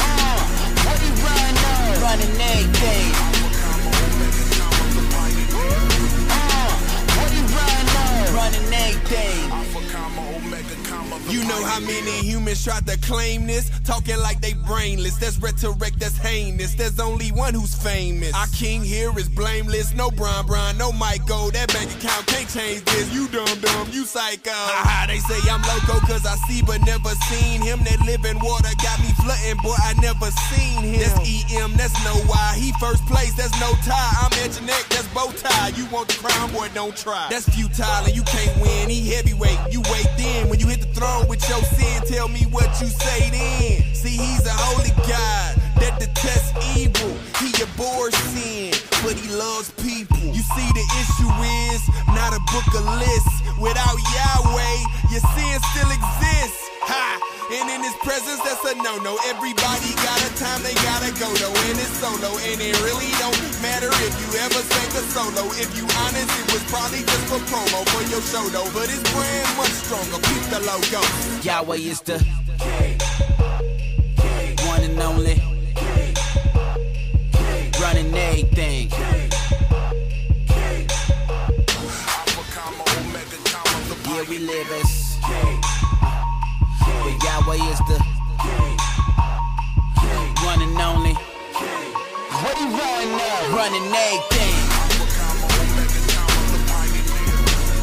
Uh, 0.00 0.42
what 0.84 0.98
he 0.98 1.10
running 1.22 1.54
now? 1.54 2.02
Running 2.02 2.40
everything. 2.40 3.23
Now? 8.60 8.70
Running 8.70 8.74
everything. 8.74 9.63
You 11.28 11.42
know 11.48 11.64
how 11.64 11.80
many 11.80 12.20
humans 12.20 12.62
tried 12.62 12.86
to 12.86 12.98
claim 12.98 13.46
this? 13.46 13.70
Talking 13.84 14.18
like 14.18 14.40
they 14.40 14.52
brainless. 14.52 15.16
That's 15.16 15.38
rhetoric, 15.38 15.94
that's 15.96 16.18
heinous. 16.18 16.74
There's 16.74 17.00
only 17.00 17.32
one 17.32 17.54
who's 17.54 17.74
famous. 17.74 18.34
Our 18.34 18.46
king 18.48 18.82
here 18.82 19.10
is 19.18 19.28
blameless. 19.28 19.94
No 19.94 20.10
Brian 20.10 20.44
Brian, 20.46 20.76
no 20.76 20.92
Michael. 20.92 21.50
That 21.50 21.72
bank 21.72 21.90
account 21.96 22.26
can't 22.26 22.48
change 22.48 22.84
this. 22.84 23.12
You 23.14 23.28
dumb 23.28 23.58
dumb, 23.60 23.88
you 23.90 24.04
psycho. 24.04 24.52
Haha, 24.52 25.06
they 25.06 25.18
say 25.18 25.40
I'm 25.48 25.62
loco 25.62 26.04
cause 26.06 26.26
I 26.26 26.36
see 26.46 26.60
but 26.62 26.84
never 26.84 27.10
seen 27.32 27.62
him. 27.62 27.80
That 27.84 28.00
living 28.04 28.38
water 28.44 28.72
got 28.82 29.00
me 29.00 29.08
flooding, 29.24 29.56
boy, 29.62 29.76
I 29.80 29.94
never 30.04 30.28
seen 30.52 30.84
him. 30.84 31.00
That's 31.00 31.18
EM, 31.24 31.72
that's 31.80 31.96
no 32.04 32.20
why. 32.28 32.54
He 32.58 32.72
first 32.80 33.04
place, 33.06 33.32
that's 33.34 33.54
no 33.60 33.72
tie. 33.80 34.12
I'm 34.20 34.30
Edgeneck, 34.44 34.88
that's 34.92 35.08
bow 35.16 35.32
tie. 35.32 35.72
You 35.72 35.86
want 35.88 36.08
the 36.08 36.20
crown, 36.20 36.52
boy, 36.52 36.68
don't 36.74 36.96
try. 36.96 37.28
That's 37.30 37.48
futile 37.48 38.04
and 38.04 38.14
you 38.14 38.22
can't 38.24 38.52
win. 38.60 38.90
He 38.90 39.08
heavyweight, 39.08 39.72
you 39.72 39.80
wait 39.88 40.08
then. 40.18 40.48
When 40.48 40.60
you 40.60 40.68
hit 40.68 40.80
the 40.80 40.92
throne 40.92 41.13
with 41.28 41.42
your 41.48 41.62
sin, 41.62 42.02
tell 42.06 42.28
me 42.28 42.42
what 42.50 42.68
you 42.80 42.88
say 42.88 43.30
then. 43.30 43.94
See, 43.94 44.16
he's 44.16 44.44
a 44.46 44.54
holy 44.66 44.90
God 45.06 45.50
that 45.80 45.98
detests 45.98 46.52
evil. 46.76 47.14
He 47.38 47.50
abhors 47.62 48.14
sin, 48.32 48.72
but 49.02 49.14
he 49.14 49.28
loves 49.30 49.70
people. 49.82 50.18
You 50.18 50.42
see, 50.42 50.68
the 50.74 50.86
issue 51.02 51.32
is 51.70 51.82
not 52.08 52.34
a 52.34 52.40
book 52.50 52.68
of 52.74 52.84
lists. 52.98 53.36
Without 53.60 53.98
Yahweh, 54.16 54.78
your 55.10 55.24
sin 55.34 55.56
still 55.72 55.90
exists. 55.90 56.62
Ha! 56.88 57.33
And 57.52 57.68
in 57.68 57.82
his 57.84 57.94
presence, 58.00 58.40
that's 58.40 58.64
a 58.64 58.74
no-no. 58.76 59.18
Everybody 59.28 59.92
got 60.00 60.16
a 60.24 60.30
time 60.40 60.62
they 60.62 60.72
gotta 60.80 61.12
go 61.20 61.28
though, 61.36 61.52
and 61.68 61.76
it's 61.76 61.92
solo. 62.00 62.32
And 62.40 62.56
it 62.56 62.72
really 62.80 63.12
don't 63.20 63.36
matter 63.60 63.92
if 63.92 64.12
you 64.16 64.28
ever 64.40 64.60
sang 64.64 64.90
a 64.96 65.02
solo. 65.12 65.44
If 65.60 65.76
you 65.76 65.84
honest, 66.04 66.32
it 66.40 66.48
was 66.52 66.64
probably 66.72 67.04
just 67.04 67.24
for 67.28 67.40
promo 67.52 67.84
for 67.92 68.02
your 68.08 68.22
show 68.22 68.48
though. 68.48 68.70
But 68.72 68.88
his 68.88 69.02
brand 69.12 69.48
much 69.60 69.76
stronger. 69.76 70.16
Keep 70.24 70.44
the 70.48 70.60
logo. 70.64 71.00
Yahweh 71.44 71.84
is 71.84 72.00
the 72.00 72.16
one 74.64 74.82
and 74.82 74.98
only 75.00 75.36
running 77.80 78.14
everything. 78.14 78.88
Yeah, 84.06 84.22
we 84.28 84.38
live 84.38 84.70
as 84.80 85.63
but 87.46 87.58
Yahweh 87.58 87.72
is 87.72 87.78
the 87.88 87.98
one 90.44 90.62
and 90.62 90.80
only. 90.80 91.12
What 91.12 92.56
he 92.58 92.64
running 92.64 93.12
now? 93.16 93.56
Running 93.56 93.84
everything. 93.84 94.56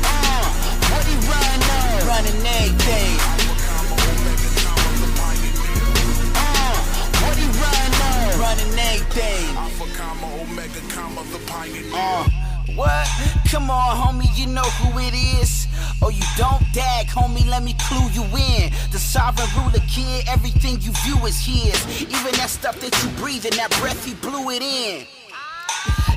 Uh, 0.03 0.45
what 0.91 1.05
he 1.05 1.15
running 1.29 1.63
now? 1.69 2.07
Running 2.09 2.41
everything. 2.41 3.13
Uh, 6.35 6.75
what 7.21 7.37
he 7.37 7.45
running 7.61 7.95
now? 8.01 8.41
Running 8.41 8.79
everything. 8.79 9.57
Alpha, 9.57 9.85
comma, 9.97 10.27
omega, 10.41 10.81
comma, 10.89 11.23
the 11.31 11.39
pioneer. 11.45 11.91
Uh, 11.93 12.40
what? 12.75 13.07
Come 13.49 13.69
on, 13.69 13.95
homie, 13.95 14.29
you 14.37 14.47
know 14.47 14.61
who 14.61 14.99
it 14.99 15.13
is. 15.13 15.67
Oh, 16.01 16.09
you 16.09 16.23
don't 16.37 16.63
dag, 16.73 17.07
homie, 17.07 17.47
let 17.47 17.63
me 17.63 17.75
clue 17.79 18.09
you 18.11 18.23
in. 18.23 18.71
The 18.91 18.99
sovereign 18.99 19.47
ruler 19.57 19.85
kid, 19.87 20.25
everything 20.27 20.81
you 20.81 20.91
view 21.03 21.25
is 21.25 21.39
his. 21.39 22.01
Even 22.01 22.33
that 22.35 22.49
stuff 22.49 22.79
that 22.81 23.03
you 23.03 23.09
breathe 23.21 23.45
in, 23.45 23.55
that 23.57 23.71
breath, 23.79 24.03
he 24.05 24.13
blew 24.15 24.49
it 24.49 24.61
in. 24.61 25.05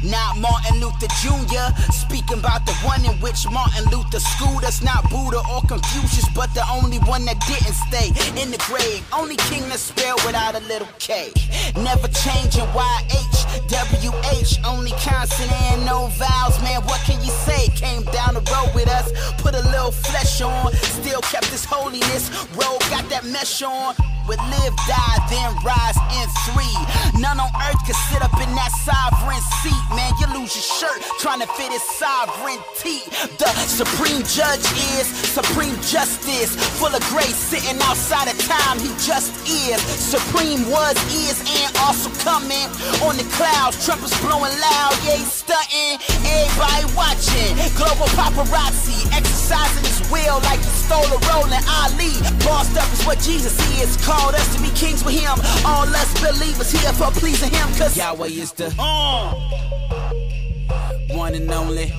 Not 0.04 0.36
Martin 0.38 0.80
Luther 0.80 1.08
Jr. 1.24 1.72
Speaking 1.90 2.38
about 2.38 2.66
the 2.66 2.74
one 2.84 3.02
in 3.04 3.16
which 3.24 3.48
Martin 3.50 3.84
Luther 3.90 4.20
schooled 4.20 4.64
us. 4.64 4.82
Not 4.82 5.08
Buddha 5.08 5.40
or 5.50 5.62
Confucius, 5.62 6.28
but 6.34 6.52
the 6.52 6.64
only 6.70 6.98
one 7.08 7.24
that 7.24 7.40
didn't 7.48 7.72
stay 7.88 8.08
in 8.40 8.50
the 8.50 8.60
grave. 8.68 9.02
Only 9.12 9.36
king 9.48 9.62
that's 9.68 9.80
spelled 9.80 10.22
without 10.26 10.54
a 10.54 10.60
little 10.68 10.88
K. 10.98 11.32
Never 11.76 12.08
changing 12.08 12.68
YH, 12.76 13.38
WH. 13.72 14.66
Only 14.66 14.92
consonant 15.00 15.62
and 15.72 15.86
no 15.86 16.08
vowels, 16.18 16.60
man. 16.60 16.82
What 16.82 17.00
can 17.00 17.22
you 17.24 17.30
say? 17.30 17.68
Came 17.68 18.02
down 18.12 18.34
the 18.34 18.44
road 18.52 18.74
with 18.74 18.88
us, 18.88 19.10
put 19.40 19.54
a 19.54 19.64
little 19.70 19.92
flesh 19.92 20.42
on. 20.42 20.72
Still 21.00 21.22
kept 21.22 21.46
his 21.46 21.64
holiness. 21.64 22.28
Robe 22.54 22.80
got 22.90 23.08
that 23.08 23.24
mesh 23.24 23.62
on. 23.62 23.94
Would 24.26 24.40
live, 24.48 24.74
die, 24.88 25.18
then 25.28 25.52
rise 25.64 25.98
in 26.16 26.26
three. 26.48 26.76
None 27.20 27.38
on 27.40 27.50
earth 27.68 27.80
could 27.84 27.98
sit 28.08 28.22
up 28.22 28.32
in 28.40 28.50
that 28.56 28.72
sovereign 28.84 29.40
seat. 29.60 29.84
Man, 29.92 30.12
you 30.20 30.26
lose 30.32 30.52
your 30.56 30.64
shirt 30.64 31.00
trying 31.20 31.40
to 31.40 31.48
fit 31.54 31.72
his 31.72 31.82
sovereignty. 31.82 33.04
The 33.36 33.50
supreme 33.68 34.24
judge 34.24 34.64
is 34.96 35.06
supreme 35.08 35.76
justice, 35.84 36.56
full 36.80 36.92
of 36.92 37.02
grace, 37.12 37.36
sitting 37.36 37.80
outside 37.84 38.28
of 38.28 38.36
time. 38.44 38.80
He 38.80 38.88
just 39.04 39.32
is. 39.44 39.80
Supreme 39.82 40.68
was, 40.70 40.96
is, 41.12 41.40
and 41.44 41.70
also 41.84 42.08
coming 42.24 42.68
on 43.04 43.16
the 43.16 43.26
clouds. 43.36 43.84
Trumpets 43.84 44.16
blowing 44.20 44.54
loud, 44.58 44.94
yeah, 45.04 45.20
he's 45.20 45.32
stunting. 45.32 46.00
Everybody 46.24 46.84
watching. 46.96 47.52
Global 47.76 48.08
paparazzi 48.16 49.04
exercising 49.12 49.93
will 50.10 50.40
like 50.48 50.60
he 50.60 50.70
stole 50.70 51.04
a 51.04 51.18
rolling 51.32 51.64
Ali. 51.80 52.12
Bossed 52.44 52.76
up 52.76 52.90
is 52.92 53.04
what 53.06 53.18
Jesus 53.20 53.54
is. 53.80 53.96
Called 54.04 54.34
us 54.34 54.54
to 54.56 54.62
be 54.62 54.70
kings 54.70 55.04
with 55.04 55.14
him. 55.14 55.38
All 55.64 55.86
us 55.86 56.12
believers 56.20 56.72
here 56.72 56.92
for 56.92 57.10
pleasing 57.12 57.50
him. 57.50 57.68
Cause 57.78 57.96
Yahweh 57.96 58.28
is 58.28 58.52
the 58.52 58.74
uh. 58.78 59.34
one 61.16 61.34
and 61.34 61.50
only. 61.50 61.92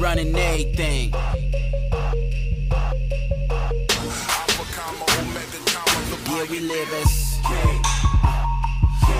Running 0.00 0.34
everything. 0.36 1.12
Yeah, 6.44 6.50
we 6.50 6.60
live 6.60 6.92
as 6.92 7.38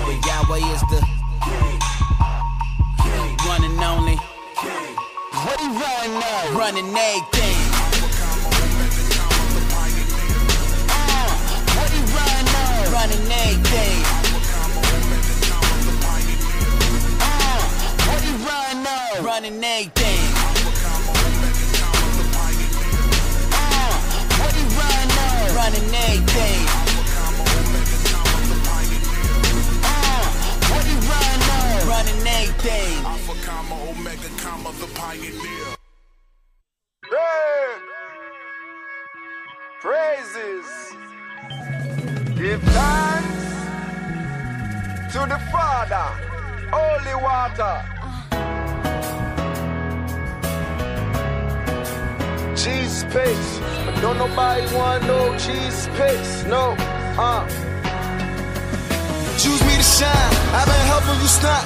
But 0.05 0.25
Yahweh 0.27 0.73
is 0.73 0.81
the 0.81 1.01
one 3.47 3.63
and 3.63 3.83
only. 3.83 4.34
What 5.45 5.61
run 5.61 6.19
now? 6.19 6.57
Running 6.57 6.89
everything. 6.89 7.57
Uh, 10.89 11.29
what 11.77 11.91
run 12.15 12.45
now? 12.45 12.91
Running 12.91 13.31
everything. 13.31 13.97
Uh, 17.21 17.61
what 18.07 18.25
run 18.41 18.75
now? 18.81 19.21
Running 19.21 19.63
everything. 19.63 20.33
Uh, 23.53 23.93
what 24.41 24.55
run? 24.79 25.07
Running 25.55 25.93
everything. 25.93 26.61
Uh, 29.83 30.25
run? 31.07 31.87
Running. 31.87 32.15
Comma, 34.75 34.87
the 34.87 34.93
pioneer. 34.93 35.75
Hey! 37.09 37.75
Praises. 39.81 40.95
Give 42.35 42.61
thanks 42.61 43.45
to 45.13 45.19
the 45.27 45.39
Father. 45.51 46.07
Holy 46.71 47.15
water. 47.23 47.75
Jesus 52.55 53.03
piece. 53.05 53.59
But 53.85 54.01
don't 54.01 54.17
nobody 54.17 54.75
want 54.75 55.03
no 55.03 55.37
Jesus 55.37 55.87
piece. 55.87 56.43
No. 56.45 56.75
Uh. 57.17 57.74
Choose 59.35 59.59
me 59.67 59.75
to 59.75 59.83
shine. 59.83 60.31
I've 60.55 60.63
been 60.63 60.85
helping 60.87 61.19
you 61.19 61.27
stunt. 61.27 61.63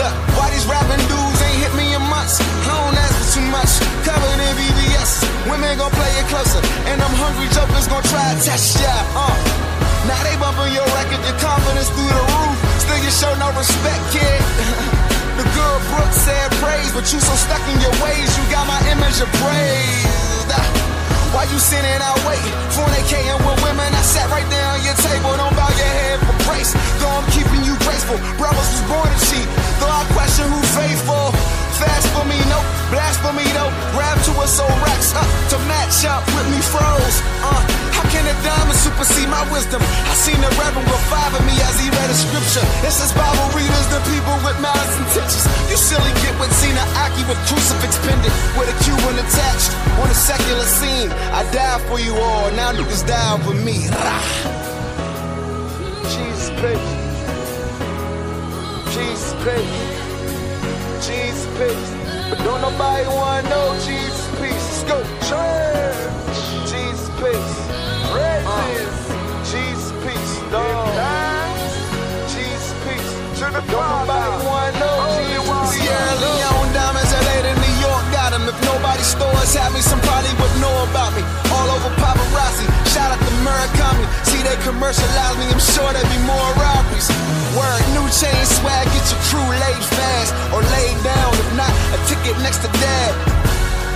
Look, 0.00 0.14
why 0.40 0.48
these 0.56 0.64
rapping 0.64 1.04
dudes 1.04 1.40
ain't 1.44 1.60
hit 1.60 1.72
me 1.76 1.92
in 1.92 2.00
months? 2.08 2.40
I 2.40 2.72
don't 2.72 2.96
ask 2.96 3.12
for 3.20 3.28
too 3.36 3.46
much. 3.52 3.72
Covered 4.08 4.40
in 4.40 4.52
VVS. 4.56 5.28
Women 5.52 5.76
gon' 5.76 5.92
play 5.92 6.12
it 6.16 6.26
closer. 6.32 6.64
And 6.88 6.96
them 6.96 7.12
hungry 7.20 7.48
jokers 7.52 7.86
gon' 7.92 8.04
try 8.08 8.24
to 8.32 8.36
test 8.40 8.80
ya. 8.80 8.92
Uh. 9.12 9.36
Now 10.08 10.16
they 10.24 10.32
bumping 10.40 10.72
your 10.72 10.88
record, 10.96 11.20
your 11.20 11.36
confidence 11.36 11.92
through 11.92 12.08
the 12.08 12.24
roof. 12.40 12.56
Still 12.80 13.00
you 13.04 13.12
show 13.12 13.32
no 13.36 13.52
respect, 13.52 14.00
kid. 14.16 14.40
the 15.38 15.44
girl 15.52 15.76
Brooke 15.92 16.16
said 16.16 16.48
praise, 16.56 16.88
but 16.96 17.04
you 17.12 17.20
so 17.20 17.34
stuck 17.36 17.60
in 17.68 17.76
your 17.84 17.94
ways, 18.00 18.32
you 18.32 18.44
got 18.48 18.64
my 18.64 18.80
image 18.88 19.20
appraised. 19.20 20.89
Why 21.30 21.46
you 21.46 21.58
sitting 21.62 22.02
out 22.02 22.18
waiting? 22.26 22.54
Fornicating 22.74 23.38
with 23.46 23.62
women, 23.62 23.86
I 23.94 24.02
sat 24.02 24.26
right 24.30 24.48
there 24.50 24.66
on 24.66 24.82
your 24.82 24.98
table. 24.98 25.30
Don't 25.38 25.54
bow 25.54 25.70
your 25.78 25.92
head 26.02 26.18
for 26.26 26.34
grace. 26.50 26.74
Though 26.98 27.06
I'm 27.06 27.28
keeping 27.30 27.62
you 27.62 27.78
graceful. 27.86 28.18
Brothers 28.34 28.66
was 28.74 28.82
born 28.90 29.06
to 29.06 29.20
cheat. 29.30 29.46
Though 29.78 29.94
I 29.94 30.02
question 30.10 30.50
who 30.50 30.60
faithful. 30.74 31.59
Fast 31.80 32.12
for 32.12 32.28
me, 32.28 32.36
nope. 32.52 32.68
Blasphemy, 32.92 33.48
though. 33.56 33.72
Grab 33.96 34.20
to 34.28 34.32
us, 34.44 34.52
so 34.60 34.68
racks 34.84 35.16
up 35.16 35.24
to 35.48 35.56
match 35.64 36.04
up 36.04 36.20
with 36.36 36.46
me, 36.52 36.60
froze. 36.60 37.16
Uh, 37.40 37.56
how 37.96 38.04
can 38.12 38.28
a 38.28 38.36
diamond 38.44 38.76
supersede 38.76 39.32
my 39.32 39.40
wisdom? 39.48 39.80
I 39.80 40.12
seen 40.12 40.36
the 40.44 40.52
reverend 40.60 40.84
reviving 40.84 41.44
me 41.48 41.56
as 41.64 41.80
he 41.80 41.88
read 41.88 42.10
a 42.12 42.18
scripture. 42.20 42.64
It 42.84 42.92
says 42.92 43.16
Bible 43.16 43.48
readers, 43.56 43.86
the 43.88 44.00
people 44.12 44.36
with 44.44 44.60
malice 44.60 44.96
intentions. 45.00 45.48
You 45.72 45.80
silly 45.80 46.12
get 46.20 46.36
with 46.36 46.52
Zena 46.60 46.84
Aki 47.08 47.24
with 47.24 47.40
crucifix 47.48 47.96
pendant, 48.04 48.34
with 48.60 48.68
a 48.68 48.76
Cuban 48.84 49.16
attached 49.16 49.72
on 50.04 50.12
a 50.12 50.16
secular 50.16 50.68
scene. 50.68 51.08
I 51.32 51.48
died 51.48 51.80
for 51.88 51.96
you 51.96 52.12
all, 52.12 52.52
now 52.52 52.76
niggas 52.76 53.08
down 53.08 53.40
for 53.40 53.56
me. 53.56 53.88
Rah. 53.88 54.20
Jesus 56.12 56.52
piece. 56.60 57.00
Cheese 58.92 59.99
Jesus 61.00 61.46
piece. 61.56 61.90
But 62.28 62.38
don't 62.44 62.60
nobody 62.60 63.06
want 63.08 63.48
no 63.48 63.74
Jesus 63.80 64.26
piece. 64.40 64.66
Let's 64.70 64.84
go. 64.84 64.96
Church. 65.28 66.40
Jesus 66.68 67.08
piece. 67.20 67.56
Praises. 68.12 68.94
Jesus 69.50 69.90
piece. 70.04 70.32
Dog. 70.52 70.92
Jesus 72.28 72.72
piece. 72.84 73.10
To 73.40 73.46
the 73.48 73.62
don't 73.72 73.88
nobody 73.96 74.44
want 74.44 74.72
no 74.76 74.90
Jesus 75.16 75.48
piece. 75.72 75.80
Sierra 75.80 76.14
Leone 76.20 76.72
diamonds, 76.76 77.12
LA 77.12 77.36
to 77.48 77.52
New 77.64 77.76
York 77.80 78.04
got 78.12 78.32
'em. 78.32 78.44
If 78.48 78.58
nobody 78.64 79.02
stores 79.02 79.54
have 79.56 79.72
me, 79.72 79.80
somebody 79.80 80.28
would 80.40 80.54
know 80.60 80.74
about 80.84 81.12
me. 81.16 81.22
All 81.54 81.68
over 81.74 81.90
paparazzi, 81.96 81.98
shout 81.98 82.08
out 82.08 82.16
to 82.16 82.19
See 84.28 84.42
they 84.44 84.56
commercialize 84.60 85.36
me, 85.40 85.48
I'm 85.48 85.58
sure 85.58 85.88
there'd 85.96 86.04
be 86.12 86.20
more 86.28 86.50
robberies. 86.60 87.08
Word, 87.56 87.80
new 87.96 88.04
chain 88.12 88.36
swag, 88.44 88.84
get 88.92 89.04
your 89.08 89.20
crew 89.32 89.48
laid 89.48 89.84
fast 89.96 90.36
or 90.52 90.60
laid 90.60 90.96
down. 91.00 91.32
If 91.32 91.48
not, 91.56 91.72
a 91.96 91.98
ticket 92.04 92.36
next 92.44 92.60
to 92.62 92.68
dad. 92.84 93.12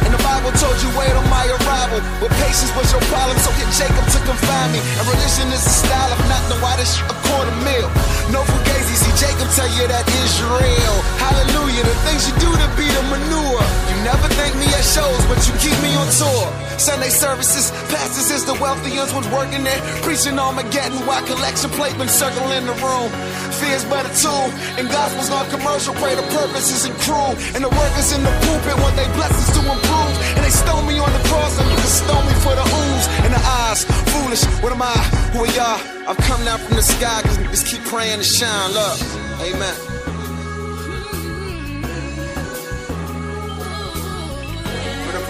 And 0.09 0.13
the 0.17 0.23
Bible 0.25 0.49
told 0.57 0.81
you 0.81 0.89
wait 0.97 1.13
on 1.13 1.29
my 1.29 1.45
arrival. 1.45 2.01
With 2.25 2.33
patience 2.41 2.73
was 2.73 2.89
your 2.89 3.05
problem, 3.13 3.37
so 3.45 3.53
get 3.61 3.69
Jacob 3.77 4.05
to 4.17 4.19
confine 4.25 4.73
me. 4.73 4.81
And 4.81 5.05
religion 5.05 5.53
is 5.53 5.61
a 5.61 5.75
style, 5.85 6.13
if 6.13 6.21
not, 6.25 6.41
then 6.49 6.61
why 6.65 6.81
a 6.81 7.17
quarter 7.29 7.57
mil? 7.61 7.89
No 8.33 8.41
fugazi, 8.49 8.97
see 8.97 9.13
Jacob 9.21 9.49
tell 9.53 9.69
you 9.77 9.85
that 9.93 10.09
Israel. 10.25 10.97
Hallelujah, 11.25 11.85
the 11.89 11.97
things 12.05 12.29
you 12.29 12.35
do 12.37 12.51
to 12.53 12.69
be 12.77 12.85
the 12.85 13.03
manure. 13.09 13.65
You 13.89 13.97
never 14.05 14.29
thank 14.37 14.53
me 14.61 14.69
at 14.77 14.85
shows, 14.85 15.25
but 15.25 15.41
you 15.49 15.57
keep 15.57 15.77
me 15.81 15.97
on 15.97 16.09
tour. 16.13 16.45
Sunday 16.77 17.09
services, 17.09 17.73
pastors 17.89 18.29
is 18.31 18.45
the 18.45 18.53
wealthy 18.61 18.93
ones 18.99 19.29
working 19.33 19.65
there. 19.65 19.81
Preaching 20.05 20.39
Armageddon 20.39 21.01
while 21.09 21.25
collection 21.25 21.71
plate 21.71 21.97
been 21.97 22.13
circling 22.13 22.67
the 22.67 22.77
room. 22.85 23.09
Fear's 23.57 23.85
but 23.89 24.05
a 24.05 24.13
tool, 24.21 24.53
and 24.77 24.85
gospel's 24.93 25.31
on 25.31 25.49
commercial. 25.49 25.95
Pray 25.97 26.15
the 26.15 26.27
purpose 26.35 26.69
isn't 26.77 26.97
cruel. 27.01 27.33
And 27.57 27.65
the 27.65 27.73
workers 27.73 28.13
in 28.13 28.21
the 28.21 28.35
pulpit 28.45 28.77
want 28.85 28.97
their 29.01 29.09
blessings 29.17 29.49
to 29.57 29.61
improve. 29.65 30.15
And 30.37 30.45
they 30.45 30.53
stone 30.53 30.85
me 30.85 31.01
on 31.01 31.09
the 31.09 31.25
cross, 31.33 31.57
and 31.57 31.67
you 31.73 31.79
can 31.81 31.93
stone 32.05 32.25
me 32.29 32.35
for 32.45 32.53
the 32.53 32.67
ooze 32.69 33.07
and 33.25 33.33
the 33.33 33.43
eyes. 33.65 33.89
Foolish, 34.13 34.45
what 34.61 34.77
am 34.77 34.83
I? 34.83 34.93
Who 35.33 35.49
are 35.49 35.53
y'all? 35.57 35.81
I've 36.05 36.21
come 36.29 36.45
down 36.45 36.59
from 36.61 36.77
the 36.77 36.85
sky, 36.85 37.23
cause 37.25 37.39
niggas 37.39 37.65
keep 37.65 37.83
praying 37.89 38.19
to 38.19 38.25
shine. 38.25 38.75
Love. 38.75 39.01
Amen. 39.41 40.04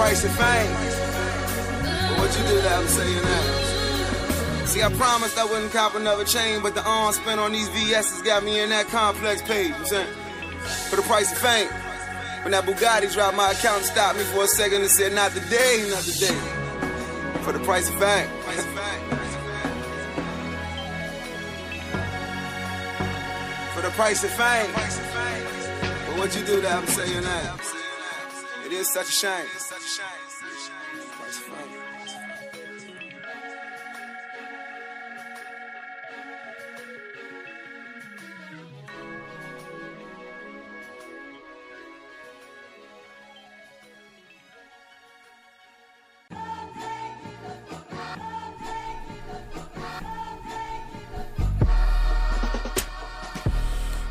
Price 0.04 0.22
of 0.22 0.32
fame. 0.32 0.72
But 1.80 2.18
what 2.18 2.30
you 2.36 2.44
do 2.44 2.60
that, 2.60 2.78
I'm 2.78 2.88
saying 2.88 3.22
that. 3.22 4.66
See, 4.68 4.82
I 4.82 4.92
promised 4.92 5.38
I 5.38 5.46
wouldn't 5.46 5.72
cop 5.72 5.94
another 5.94 6.24
chain, 6.24 6.60
but 6.60 6.74
the 6.74 6.84
arm 6.84 7.14
spent 7.14 7.40
on 7.40 7.52
these 7.52 7.70
VS's 7.70 8.20
got 8.20 8.44
me 8.44 8.60
in 8.60 8.68
that 8.68 8.88
complex 8.88 9.40
page. 9.40 9.72
You 9.78 9.86
saying? 9.86 10.12
For 10.90 10.96
the 10.96 11.02
price 11.08 11.32
of 11.32 11.38
fame. 11.38 11.68
When 12.42 12.52
that 12.52 12.64
Bugatti 12.64 13.10
dropped, 13.14 13.34
my 13.34 13.52
accountant 13.52 13.86
stopped 13.86 14.18
me 14.18 14.24
for 14.24 14.44
a 14.44 14.46
second 14.46 14.82
and 14.82 14.90
said, 14.90 15.14
Not 15.14 15.32
today, 15.32 15.86
not 15.88 16.02
today. 16.02 16.36
For 17.40 17.52
the 17.52 17.60
price 17.60 17.88
of 17.88 17.94
fame. 17.94 18.28
For 23.72 23.80
the 23.80 23.90
price 23.96 24.22
of 24.22 24.30
fame. 24.32 24.70
But 26.06 26.18
what 26.18 26.36
you 26.36 26.44
do 26.44 26.60
that, 26.60 26.82
I'm 26.82 26.86
saying 26.88 27.22
that 27.22 27.83
is 28.76 28.92
such 28.92 29.08
a 29.08 29.12
shame. 29.12 29.46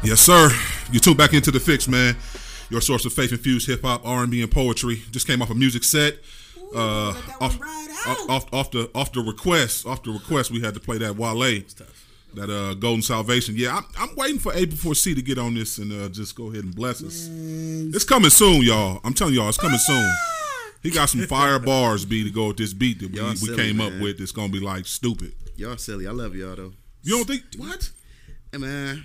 Yes, 0.04 0.20
sir. 0.20 0.52
You 0.92 1.00
tuned 1.00 1.18
back 1.18 1.34
into 1.34 1.50
the 1.50 1.60
fix, 1.60 1.88
man. 1.88 2.16
Your 2.70 2.82
source 2.82 3.06
of 3.06 3.14
faith 3.14 3.32
infused 3.32 3.68
hip 3.68 3.82
hop, 3.82 4.06
R 4.06 4.24
and 4.24 4.32
B, 4.32 4.42
and 4.42 4.52
poetry. 4.52 5.02
Just 5.12 5.28
came 5.28 5.42
off 5.42 5.50
a 5.50 5.56
music 5.56 5.84
set. 5.84 6.16
Uh, 6.76 7.14
off, 7.40 7.60
off, 8.08 8.30
off, 8.30 8.54
off 8.54 8.72
the 8.72 8.90
off 8.96 9.12
the 9.12 9.22
request, 9.22 9.86
off 9.86 10.02
the 10.02 10.12
request, 10.12 10.50
we 10.50 10.60
had 10.60 10.74
to 10.74 10.80
play 10.80 10.98
that 10.98 11.16
Wale, 11.16 11.62
that 12.34 12.50
uh, 12.50 12.74
Golden 12.74 13.04
Salvation. 13.04 13.54
Yeah, 13.56 13.78
I'm, 13.78 13.86
I'm 14.00 14.16
waiting 14.16 14.40
for 14.40 14.52
A 14.54 14.66
before 14.66 14.96
C 14.96 15.14
to 15.14 15.22
get 15.22 15.38
on 15.38 15.54
this 15.54 15.78
and 15.78 15.94
uh, 15.94 16.10
just 16.10 16.36
go 16.36 16.50
ahead 16.50 16.64
and 16.64 16.76
bless 16.76 17.04
us. 17.04 17.30
It's 17.32 18.04
coming 18.04 18.32
soon, 18.32 18.64
y'all. 18.64 19.00
I'm 19.04 19.14
telling 19.14 19.36
y'all, 19.36 19.50
it's 19.50 19.60
coming 19.60 19.78
soon. 19.78 20.12
He 20.82 20.90
got 20.90 21.10
some 21.10 21.22
fire 21.28 21.60
bars, 21.60 22.06
B, 22.06 22.24
to 22.24 22.32
go 22.32 22.48
with 22.48 22.58
this 22.58 22.74
beat 22.74 23.00
that 23.00 23.12
we, 23.12 23.18
Y'all 23.20 23.30
we 23.30 23.36
silly, 23.36 23.56
came 23.56 23.80
up 23.80 23.94
with. 24.02 24.20
It's 24.20 24.32
gonna 24.32 24.50
be 24.52 24.60
like 24.60 24.86
stupid. 24.86 25.34
Y'all 25.56 25.78
silly. 25.78 26.08
I 26.08 26.12
love 26.12 26.36
y'all 26.36 26.56
though. 26.56 26.74
You 27.04 27.18
don't 27.18 27.28
think 27.28 27.44
what? 27.58 27.92
Hey 28.52 28.58
man, 28.58 29.04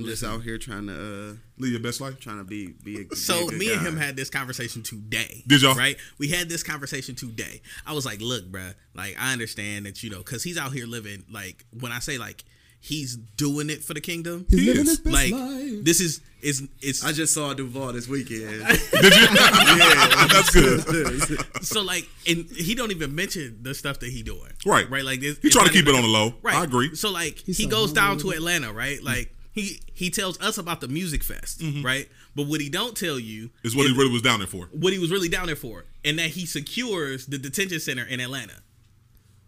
I'm 0.00 0.06
just 0.06 0.24
out 0.24 0.42
here 0.42 0.58
trying 0.58 0.86
to 0.86 0.94
uh, 0.94 1.34
live 1.58 1.70
your 1.70 1.80
best 1.80 2.00
life. 2.00 2.18
Trying 2.20 2.38
to 2.38 2.44
be 2.44 2.68
be 2.84 3.02
a, 3.02 3.04
be 3.04 3.16
So 3.16 3.46
a 3.46 3.50
good 3.50 3.58
me 3.58 3.72
and 3.72 3.86
him 3.86 3.96
had 3.96 4.16
this 4.16 4.30
conversation 4.30 4.82
today. 4.82 5.42
Did 5.46 5.62
y'all? 5.62 5.74
Right? 5.74 5.96
We 6.18 6.28
had 6.28 6.48
this 6.48 6.62
conversation 6.62 7.14
today. 7.14 7.60
I 7.86 7.92
was 7.92 8.06
like, 8.06 8.20
"Look, 8.20 8.50
bruh, 8.50 8.74
like 8.94 9.16
I 9.18 9.32
understand 9.32 9.86
that 9.86 10.02
you 10.02 10.10
know, 10.10 10.18
because 10.18 10.42
he's 10.42 10.58
out 10.58 10.72
here 10.72 10.86
living 10.86 11.24
like 11.30 11.64
when 11.78 11.92
I 11.92 11.98
say 11.98 12.18
like 12.18 12.44
he's 12.80 13.16
doing 13.16 13.70
it 13.70 13.84
for 13.84 13.94
the 13.94 14.00
kingdom. 14.00 14.46
He's 14.48 14.66
living 14.66 14.86
his 14.86 15.00
best 15.00 15.14
like 15.14 15.32
life. 15.32 15.84
this 15.84 16.00
is 16.00 16.20
is 16.42 16.66
it's. 16.80 17.04
I 17.04 17.12
just 17.12 17.34
saw 17.34 17.52
Duval 17.52 17.92
this 17.92 18.08
weekend. 18.08 18.40
Did 18.66 19.14
you? 19.14 19.22
yeah, 19.22 20.26
That's 20.32 20.50
good. 20.50 21.64
so 21.64 21.82
like, 21.82 22.08
and 22.26 22.46
he 22.50 22.74
don't 22.74 22.90
even 22.90 23.14
mention 23.14 23.58
the 23.62 23.74
stuff 23.74 24.00
that 24.00 24.10
he 24.10 24.22
doing. 24.22 24.50
Right. 24.64 24.88
Right. 24.90 25.04
Like 25.04 25.20
this. 25.20 25.38
He 25.38 25.48
it's 25.48 25.56
trying 25.56 25.66
to 25.68 25.72
not 25.72 25.78
keep 25.78 25.88
it 25.88 25.94
on 25.94 26.02
the 26.02 26.08
low. 26.08 26.34
Right. 26.42 26.54
I 26.56 26.64
agree. 26.64 26.94
So 26.94 27.10
like 27.10 27.38
He's 27.38 27.58
he 27.58 27.64
so 27.64 27.70
goes 27.70 27.92
down 27.92 28.18
to. 28.18 28.30
Atlanta, 28.30 28.72
right? 28.72 29.02
Like 29.02 29.34
he 29.52 29.80
he 29.92 30.10
tells 30.10 30.40
us 30.40 30.58
about 30.58 30.80
the 30.80 30.88
music 30.88 31.22
fest, 31.24 31.62
right? 31.82 32.08
But 32.36 32.46
what 32.46 32.60
he 32.60 32.68
don't 32.68 32.96
tell 32.96 33.18
you 33.18 33.48
Mm-hmm. 33.48 33.66
Is 33.66 33.76
what 33.76 33.86
he 33.86 33.96
really 33.96 34.12
was 34.12 34.22
down 34.22 34.38
there 34.40 34.46
for. 34.46 34.66
what 34.72 34.92
he 34.92 34.98
was 34.98 35.10
really 35.10 35.28
down 35.28 35.46
there 35.46 35.56
for, 35.56 35.84
and 36.04 36.18
that 36.18 36.30
he 36.30 36.46
secures 36.46 37.26
the 37.26 37.38
detention 37.38 37.80
center 37.80 38.04
in 38.04 38.20
Atlanta. 38.20 38.54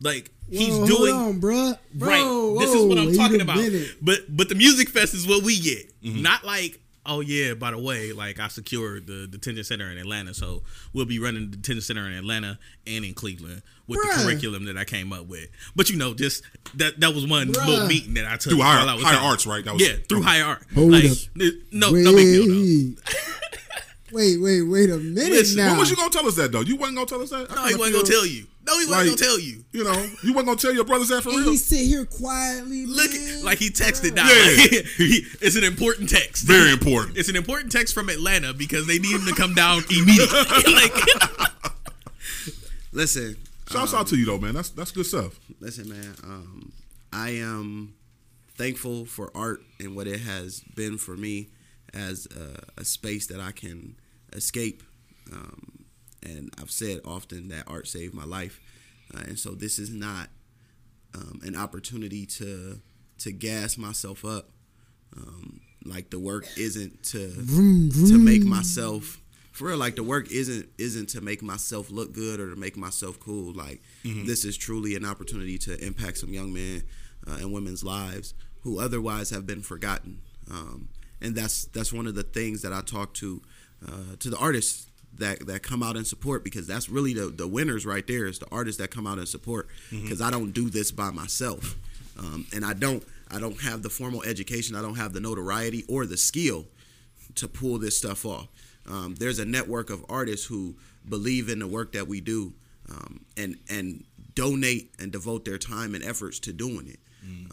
Like 0.00 0.30
he's 0.50 0.76
doing 0.76 1.14
Hold 1.14 1.34
on, 1.36 1.40
bruh. 1.40 1.78
Bro, 1.94 2.08
right. 2.08 2.58
this 2.60 2.74
is 2.74 2.84
what 2.84 2.98
I'm 2.98 3.14
talking 3.14 3.40
about. 3.40 3.56
did. 3.58 3.90
But 4.02 4.34
but 4.36 4.48
the 4.48 4.56
music 4.56 4.88
fest 4.88 5.14
is 5.14 5.26
what 5.26 5.44
we 5.44 5.58
get, 5.60 5.88
Mm-hmm. 6.02 6.22
not 6.22 6.44
like 6.44 6.80
oh 7.06 7.20
yeah. 7.20 7.54
By 7.54 7.70
the 7.72 7.78
way, 7.78 8.12
like 8.12 8.38
I 8.40 8.48
secured 8.48 9.06
the 9.06 9.26
detention 9.26 9.64
center 9.64 9.90
in 9.90 9.98
Atlanta, 9.98 10.34
so 10.34 10.62
we'll 10.92 11.04
be 11.06 11.18
running 11.18 11.50
the 11.50 11.56
detention 11.56 11.82
center 11.82 12.06
in 12.06 12.12
Atlanta 12.12 12.58
and 12.86 13.04
in 13.04 13.14
Cleveland 13.14 13.62
with 13.86 13.98
Bruh. 13.98 14.18
the 14.18 14.24
curriculum 14.24 14.64
that 14.66 14.76
I 14.78 14.84
came 14.84 15.12
up 15.12 15.26
with. 15.26 15.48
But 15.76 15.90
you 15.90 15.96
know, 15.96 16.14
just 16.14 16.42
that 16.74 17.00
that 17.00 17.14
was 17.14 17.26
one 17.26 17.48
Bruh. 17.52 17.66
little 17.66 17.86
meeting 17.86 18.14
that 18.14 18.26
I 18.26 18.36
took 18.36 18.52
Through 18.52 18.62
higher- 18.62 18.78
while 18.80 18.88
I 18.90 18.94
was 18.94 19.04
higher 19.04 19.18
arts, 19.18 19.46
right? 19.46 19.64
That 19.64 19.74
was- 19.74 19.82
yeah, 19.88 19.96
through 20.08 20.22
higher 20.22 20.44
art. 20.44 20.62
Hold 20.74 20.92
like, 20.92 21.04
up. 21.04 21.16
No, 21.72 21.90
no 21.90 22.12
big 22.14 22.26
deal 22.26 22.46
though. 22.48 23.02
Wait, 24.12 24.36
wait, 24.40 24.62
wait 24.62 24.90
a 24.90 24.96
minute 24.98 25.30
Listen, 25.30 25.56
now. 25.58 25.70
when 25.70 25.78
was 25.78 25.90
you 25.90 25.96
gonna 25.96 26.10
tell 26.10 26.26
us 26.26 26.36
that 26.36 26.52
though? 26.52 26.60
You 26.60 26.76
wasn't 26.76 26.96
gonna 26.96 27.06
tell 27.08 27.22
us 27.22 27.30
that. 27.30 27.50
I 27.50 27.54
No, 27.54 27.62
he 27.62 27.68
kinda 27.70 27.78
wasn't 27.78 27.96
gonna 27.96 28.08
tell 28.08 28.26
you. 28.26 28.46
No, 28.64 28.78
he 28.78 28.86
wasn't 28.86 28.90
like, 28.90 29.06
gonna 29.06 29.16
tell 29.16 29.40
you. 29.40 29.64
You 29.72 29.84
know, 29.84 30.06
you 30.22 30.32
wasn't 30.32 30.46
gonna 30.46 30.56
tell 30.56 30.72
your 30.72 30.84
brothers 30.84 31.08
that 31.08 31.22
for 31.22 31.30
and 31.30 31.38
real. 31.38 31.50
he 31.50 31.56
sit 31.56 31.84
here 31.84 32.04
quietly. 32.04 32.86
Look, 32.86 33.10
man. 33.10 33.44
like 33.44 33.58
he 33.58 33.70
texted 33.70 34.14
down. 34.14 34.28
Yeah. 34.28 34.62
Like, 34.62 34.86
he- 34.96 35.26
it's 35.40 35.56
an 35.56 35.64
important 35.64 36.08
text. 36.08 36.46
Very 36.46 36.72
important. 36.72 37.18
It's 37.18 37.28
an 37.28 37.36
important 37.36 37.72
text 37.72 37.92
from 37.92 38.08
Atlanta 38.08 38.54
because 38.54 38.86
they 38.86 38.98
need 38.98 39.12
him 39.14 39.26
to 39.26 39.34
come 39.34 39.54
down 39.54 39.82
immediately. 39.90 40.72
like, 40.72 40.92
Listen, 42.92 43.36
Shouts 43.70 43.94
um, 43.94 44.00
out 44.00 44.06
to 44.08 44.16
you 44.16 44.26
though, 44.26 44.38
man. 44.38 44.54
That's 44.54 44.68
that's 44.70 44.90
good 44.92 45.06
stuff. 45.06 45.40
Listen, 45.60 45.88
man. 45.88 46.14
Um, 46.22 46.72
I 47.12 47.30
am 47.30 47.94
thankful 48.54 49.06
for 49.06 49.30
art 49.34 49.62
and 49.80 49.96
what 49.96 50.06
it 50.06 50.20
has 50.20 50.60
been 50.76 50.98
for 50.98 51.16
me 51.16 51.48
as 51.94 52.26
a, 52.36 52.80
a 52.80 52.84
space 52.84 53.26
that 53.28 53.40
I 53.40 53.50
can 53.52 53.96
escape. 54.34 54.82
Um, 55.32 55.81
and 56.22 56.50
I've 56.60 56.70
said 56.70 57.00
often 57.04 57.48
that 57.48 57.64
art 57.66 57.86
saved 57.88 58.14
my 58.14 58.24
life, 58.24 58.60
uh, 59.14 59.20
and 59.26 59.38
so 59.38 59.50
this 59.52 59.78
is 59.78 59.90
not 59.90 60.28
um, 61.14 61.40
an 61.44 61.56
opportunity 61.56 62.26
to 62.26 62.80
to 63.18 63.32
gas 63.32 63.76
myself 63.78 64.24
up. 64.24 64.50
Um, 65.16 65.60
like 65.84 66.10
the 66.10 66.18
work 66.18 66.46
isn't 66.56 67.02
to 67.04 67.28
Vroom, 67.28 67.90
to 68.08 68.18
make 68.18 68.44
myself 68.44 69.20
for 69.52 69.68
real. 69.68 69.76
Like 69.78 69.96
the 69.96 70.02
work 70.02 70.30
isn't 70.30 70.68
isn't 70.78 71.08
to 71.10 71.20
make 71.20 71.42
myself 71.42 71.90
look 71.90 72.12
good 72.12 72.40
or 72.40 72.50
to 72.50 72.56
make 72.56 72.76
myself 72.76 73.18
cool. 73.20 73.52
Like 73.52 73.82
Mhm. 74.04 74.26
this 74.26 74.44
is 74.44 74.56
truly 74.56 74.94
an 74.96 75.04
opportunity 75.04 75.58
to 75.58 75.84
impact 75.84 76.18
some 76.18 76.32
young 76.32 76.52
men 76.52 76.84
uh, 77.26 77.38
and 77.40 77.52
women's 77.52 77.82
lives 77.84 78.34
who 78.62 78.78
otherwise 78.78 79.30
have 79.30 79.44
been 79.46 79.62
forgotten. 79.62 80.20
Um, 80.50 80.88
and 81.20 81.34
that's 81.34 81.64
that's 81.66 81.92
one 81.92 82.06
of 82.06 82.14
the 82.14 82.22
things 82.22 82.62
that 82.62 82.72
I 82.72 82.80
talk 82.80 83.12
to 83.14 83.42
uh, 83.86 84.16
to 84.20 84.30
the 84.30 84.36
artists 84.38 84.86
that 85.18 85.46
that 85.46 85.62
come 85.62 85.82
out 85.82 85.96
and 85.96 86.06
support 86.06 86.42
because 86.44 86.66
that's 86.66 86.88
really 86.88 87.12
the 87.14 87.26
the 87.26 87.46
winners 87.46 87.84
right 87.84 88.06
there 88.06 88.26
is 88.26 88.38
the 88.38 88.46
artists 88.50 88.80
that 88.80 88.90
come 88.90 89.06
out 89.06 89.18
and 89.18 89.28
support 89.28 89.68
because 89.90 90.20
I 90.20 90.30
don't 90.30 90.52
do 90.52 90.70
this 90.70 90.90
by 90.90 91.10
myself 91.10 91.76
um, 92.18 92.46
and 92.54 92.64
I 92.64 92.72
don't 92.72 93.02
I 93.30 93.38
don't 93.38 93.60
have 93.60 93.82
the 93.82 93.90
formal 93.90 94.22
education 94.22 94.74
I 94.76 94.82
don't 94.82 94.96
have 94.96 95.12
the 95.12 95.20
notoriety 95.20 95.84
or 95.88 96.06
the 96.06 96.16
skill 96.16 96.66
to 97.36 97.48
pull 97.48 97.78
this 97.78 97.96
stuff 97.96 98.26
off. 98.26 98.48
Um, 98.86 99.14
there's 99.18 99.38
a 99.38 99.44
network 99.44 99.90
of 99.90 100.04
artists 100.08 100.46
who 100.46 100.76
believe 101.08 101.48
in 101.48 101.58
the 101.60 101.66
work 101.66 101.92
that 101.92 102.08
we 102.08 102.20
do 102.20 102.52
um, 102.90 103.24
and 103.36 103.56
and 103.70 104.04
donate 104.34 104.92
and 104.98 105.12
devote 105.12 105.44
their 105.44 105.58
time 105.58 105.94
and 105.94 106.02
efforts 106.04 106.38
to 106.40 106.52
doing 106.52 106.88
it. 106.88 106.98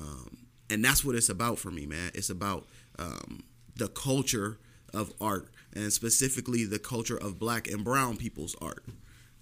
Um, 0.02 0.38
and 0.70 0.84
that's 0.84 1.04
what 1.04 1.16
it's 1.16 1.30
about 1.30 1.60
for 1.60 1.72
me, 1.72 1.86
man. 1.86 2.12
It's 2.14 2.30
about 2.30 2.68
um, 2.98 3.44
the 3.76 3.88
culture 3.90 4.58
of 4.94 5.14
art 5.22 5.50
and 5.74 5.92
specifically 5.94 6.66
the 6.66 6.80
culture 6.80 7.18
of 7.18 7.40
black 7.40 7.68
and 7.68 7.84
brown 7.84 8.18
people's 8.18 8.56
art. 8.62 8.84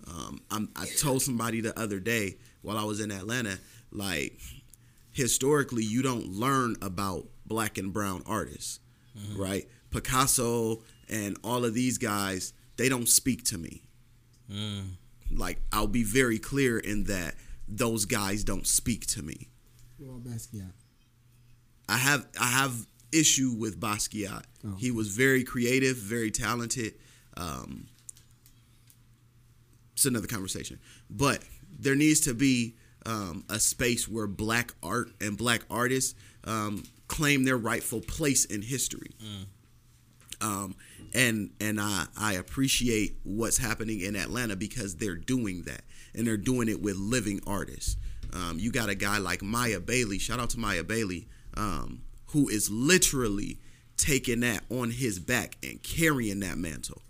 Um, 0.07 0.41
I'm, 0.51 0.69
I 0.75 0.85
told 0.99 1.21
somebody 1.21 1.61
the 1.61 1.77
other 1.77 1.99
day 1.99 2.37
while 2.61 2.77
I 2.77 2.83
was 2.83 2.99
in 2.99 3.11
Atlanta, 3.11 3.59
like 3.91 4.39
historically, 5.11 5.83
you 5.83 6.01
don't 6.01 6.27
learn 6.33 6.75
about 6.81 7.27
black 7.45 7.77
and 7.77 7.91
brown 7.91 8.23
artists, 8.25 8.79
right? 9.35 9.67
Picasso 9.89 10.83
and 11.09 11.37
all 11.43 11.65
of 11.65 11.73
these 11.73 11.97
guys, 11.97 12.53
they 12.77 12.87
don't 12.89 13.07
speak 13.09 13.43
to 13.45 13.57
me. 13.57 13.83
Like 15.31 15.59
I'll 15.73 15.87
be 15.87 16.03
very 16.03 16.39
clear 16.39 16.77
in 16.77 17.05
that 17.05 17.35
those 17.67 18.05
guys 18.05 18.43
don't 18.43 18.65
speak 18.67 19.05
to 19.07 19.21
me. 19.21 19.49
Well, 19.99 20.19
Basquiat. 20.19 20.71
I 21.89 21.97
have 21.97 22.27
I 22.39 22.45
have 22.47 22.85
issue 23.11 23.55
with 23.57 23.79
Basquiat. 23.79 24.43
Oh. 24.65 24.75
He 24.77 24.91
was 24.91 25.09
very 25.09 25.43
creative, 25.43 25.97
very 25.97 26.31
talented. 26.31 26.93
Um, 27.35 27.87
it's 29.93 30.05
another 30.05 30.27
conversation, 30.27 30.79
but 31.09 31.39
there 31.79 31.95
needs 31.95 32.19
to 32.21 32.33
be 32.33 32.75
um, 33.05 33.43
a 33.49 33.59
space 33.59 34.07
where 34.07 34.27
black 34.27 34.73
art 34.83 35.09
and 35.21 35.37
black 35.37 35.61
artists 35.69 36.13
um, 36.43 36.83
claim 37.07 37.45
their 37.45 37.57
rightful 37.57 38.01
place 38.01 38.45
in 38.45 38.61
history. 38.61 39.11
Um, 40.41 40.75
and 41.13 41.51
and 41.59 41.79
I, 41.79 42.05
I 42.17 42.33
appreciate 42.33 43.17
what's 43.23 43.57
happening 43.57 44.01
in 44.01 44.15
Atlanta 44.15 44.55
because 44.55 44.95
they're 44.97 45.15
doing 45.15 45.63
that 45.63 45.81
and 46.13 46.27
they're 46.27 46.37
doing 46.37 46.67
it 46.69 46.81
with 46.81 46.97
living 46.97 47.41
artists. 47.47 47.97
Um, 48.33 48.57
you 48.59 48.71
got 48.71 48.89
a 48.89 48.95
guy 48.95 49.17
like 49.17 49.41
Miya 49.41 49.79
Bailey. 49.79 50.19
Shout 50.19 50.39
out 50.39 50.49
to 50.51 50.59
Miya 50.59 50.83
Bailey, 50.83 51.27
um, 51.55 52.01
who 52.27 52.49
is 52.49 52.69
literally 52.69 53.59
taking 53.97 54.41
that 54.41 54.63
on 54.69 54.91
his 54.91 55.19
back 55.19 55.57
and 55.63 55.81
carrying 55.81 56.39
that 56.41 56.57
mantle. 56.57 57.01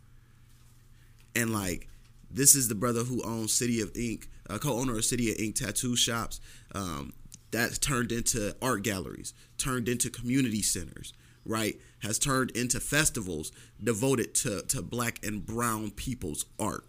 And 1.35 1.53
like, 1.53 1.87
this 2.29 2.55
is 2.55 2.67
the 2.67 2.75
brother 2.75 3.03
who 3.03 3.23
owns 3.23 3.53
City 3.53 3.81
of 3.81 3.95
Ink, 3.95 4.29
uh, 4.49 4.57
co-owner 4.57 4.97
of 4.97 5.05
City 5.05 5.31
of 5.31 5.39
Ink 5.39 5.55
tattoo 5.55 5.95
shops. 5.95 6.39
Um, 6.73 7.13
that's 7.51 7.77
turned 7.77 8.11
into 8.11 8.55
art 8.61 8.83
galleries, 8.83 9.33
turned 9.57 9.87
into 9.87 10.09
community 10.09 10.61
centers, 10.61 11.13
right? 11.45 11.79
Has 11.99 12.19
turned 12.19 12.51
into 12.51 12.79
festivals 12.79 13.51
devoted 13.81 14.35
to 14.35 14.61
to 14.63 14.81
black 14.81 15.25
and 15.25 15.45
brown 15.45 15.91
people's 15.91 16.45
art, 16.59 16.85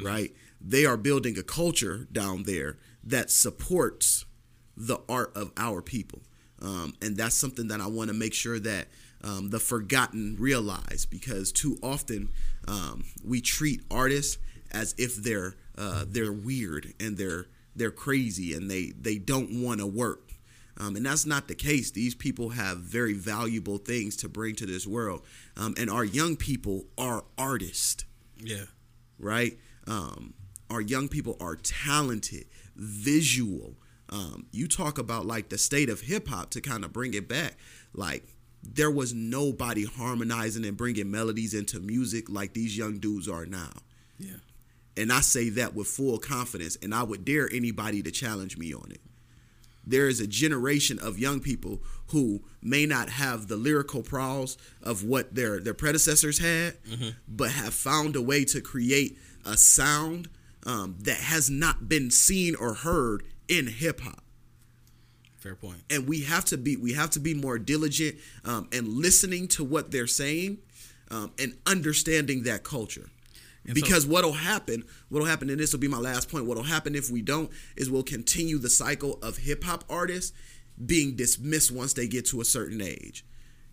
right? 0.00 0.32
They 0.60 0.86
are 0.86 0.96
building 0.96 1.36
a 1.36 1.42
culture 1.42 2.06
down 2.12 2.44
there 2.44 2.78
that 3.02 3.30
supports 3.30 4.24
the 4.76 5.00
art 5.08 5.36
of 5.36 5.50
our 5.56 5.82
people. 5.82 6.22
Um, 6.62 6.94
and 7.02 7.16
that's 7.16 7.34
something 7.34 7.68
that 7.68 7.80
I 7.80 7.86
want 7.86 8.08
to 8.08 8.14
make 8.14 8.34
sure 8.34 8.58
that 8.60 8.88
um, 9.24 9.50
the 9.50 9.58
forgotten 9.58 10.36
realize 10.38 11.06
because 11.08 11.52
too 11.52 11.78
often 11.82 12.28
um, 12.68 13.04
we 13.24 13.40
treat 13.40 13.82
artists 13.90 14.38
as 14.70 14.94
if 14.96 15.16
they're 15.16 15.54
uh, 15.76 16.04
they're 16.06 16.32
weird 16.32 16.94
and 17.00 17.16
they're 17.16 17.46
they're 17.74 17.90
crazy 17.90 18.54
and 18.54 18.70
they 18.70 18.92
they 18.98 19.18
don't 19.18 19.62
want 19.62 19.80
to 19.80 19.86
work. 19.86 20.32
Um, 20.78 20.96
and 20.96 21.04
that's 21.04 21.26
not 21.26 21.48
the 21.48 21.54
case. 21.54 21.90
These 21.90 22.14
people 22.14 22.50
have 22.50 22.78
very 22.78 23.12
valuable 23.12 23.76
things 23.76 24.16
to 24.18 24.28
bring 24.28 24.54
to 24.56 24.66
this 24.66 24.86
world, 24.86 25.22
um, 25.56 25.74
and 25.76 25.90
our 25.90 26.04
young 26.04 26.36
people 26.36 26.86
are 26.96 27.24
artists 27.36 28.04
yeah. 28.44 28.64
right? 29.18 29.58
Um, 29.86 30.34
our 30.70 30.80
young 30.80 31.08
people 31.08 31.36
are 31.40 31.56
talented, 31.56 32.46
visual. 32.76 33.74
Um, 34.12 34.46
you 34.52 34.68
talk 34.68 34.98
about 34.98 35.24
like 35.26 35.48
the 35.48 35.56
state 35.58 35.88
of 35.88 36.02
hip 36.02 36.28
hop 36.28 36.50
to 36.50 36.60
kind 36.60 36.84
of 36.84 36.92
bring 36.92 37.14
it 37.14 37.28
back. 37.28 37.56
Like 37.94 38.24
there 38.62 38.90
was 38.90 39.14
nobody 39.14 39.86
harmonizing 39.86 40.64
and 40.66 40.76
bringing 40.76 41.10
melodies 41.10 41.54
into 41.54 41.80
music 41.80 42.28
like 42.28 42.52
these 42.52 42.76
young 42.76 42.98
dudes 42.98 43.26
are 43.28 43.46
now. 43.46 43.72
Yeah. 44.18 44.36
And 44.98 45.10
I 45.10 45.20
say 45.22 45.48
that 45.50 45.74
with 45.74 45.86
full 45.88 46.18
confidence, 46.18 46.76
and 46.82 46.94
I 46.94 47.02
would 47.02 47.24
dare 47.24 47.48
anybody 47.50 48.02
to 48.02 48.10
challenge 48.10 48.58
me 48.58 48.74
on 48.74 48.90
it. 48.90 49.00
There 49.84 50.06
is 50.06 50.20
a 50.20 50.26
generation 50.26 50.98
of 50.98 51.18
young 51.18 51.40
people 51.40 51.82
who 52.08 52.42
may 52.60 52.84
not 52.84 53.08
have 53.08 53.48
the 53.48 53.56
lyrical 53.56 54.02
prowess 54.02 54.56
of 54.82 55.02
what 55.02 55.34
their, 55.34 55.58
their 55.58 55.74
predecessors 55.74 56.38
had, 56.38 56.76
Mhm. 56.84 57.14
but 57.26 57.50
have 57.52 57.72
found 57.74 58.14
a 58.14 58.22
way 58.22 58.44
to 58.44 58.60
create 58.60 59.18
a 59.44 59.56
sound 59.56 60.28
um, 60.64 60.96
that 61.00 61.16
has 61.16 61.50
not 61.50 61.88
been 61.88 62.08
seen 62.10 62.54
or 62.54 62.74
heard 62.74 63.24
in 63.52 63.66
hip 63.66 64.00
hop. 64.00 64.22
Fair 65.36 65.56
point. 65.56 65.78
and 65.90 66.06
we 66.06 66.20
have 66.22 66.44
to 66.46 66.56
be 66.56 66.76
we 66.76 66.92
have 66.92 67.10
to 67.10 67.20
be 67.20 67.34
more 67.34 67.58
diligent 67.58 68.16
um, 68.44 68.68
and 68.72 68.86
listening 68.86 69.48
to 69.48 69.64
what 69.64 69.90
they're 69.90 70.06
saying 70.06 70.58
um, 71.10 71.32
and 71.36 71.56
understanding 71.66 72.44
that 72.44 72.62
culture. 72.62 73.10
And 73.64 73.74
because 73.74 74.04
so- 74.04 74.10
what'll 74.10 74.32
happen 74.32 74.84
what'll 75.08 75.26
happen 75.26 75.50
and 75.50 75.58
this 75.58 75.72
will 75.72 75.80
be 75.80 75.88
my 75.88 75.98
last 75.98 76.30
point 76.30 76.46
what'll 76.46 76.62
happen 76.62 76.94
if 76.94 77.10
we 77.10 77.22
don't 77.22 77.50
is 77.76 77.90
we'll 77.90 78.04
continue 78.04 78.58
the 78.58 78.70
cycle 78.70 79.18
of 79.20 79.38
hip-hop 79.38 79.84
artists 79.90 80.32
being 80.84 81.16
dismissed 81.16 81.72
once 81.72 81.92
they 81.92 82.06
get 82.06 82.24
to 82.26 82.40
a 82.40 82.44
certain 82.44 82.80
age 82.80 83.24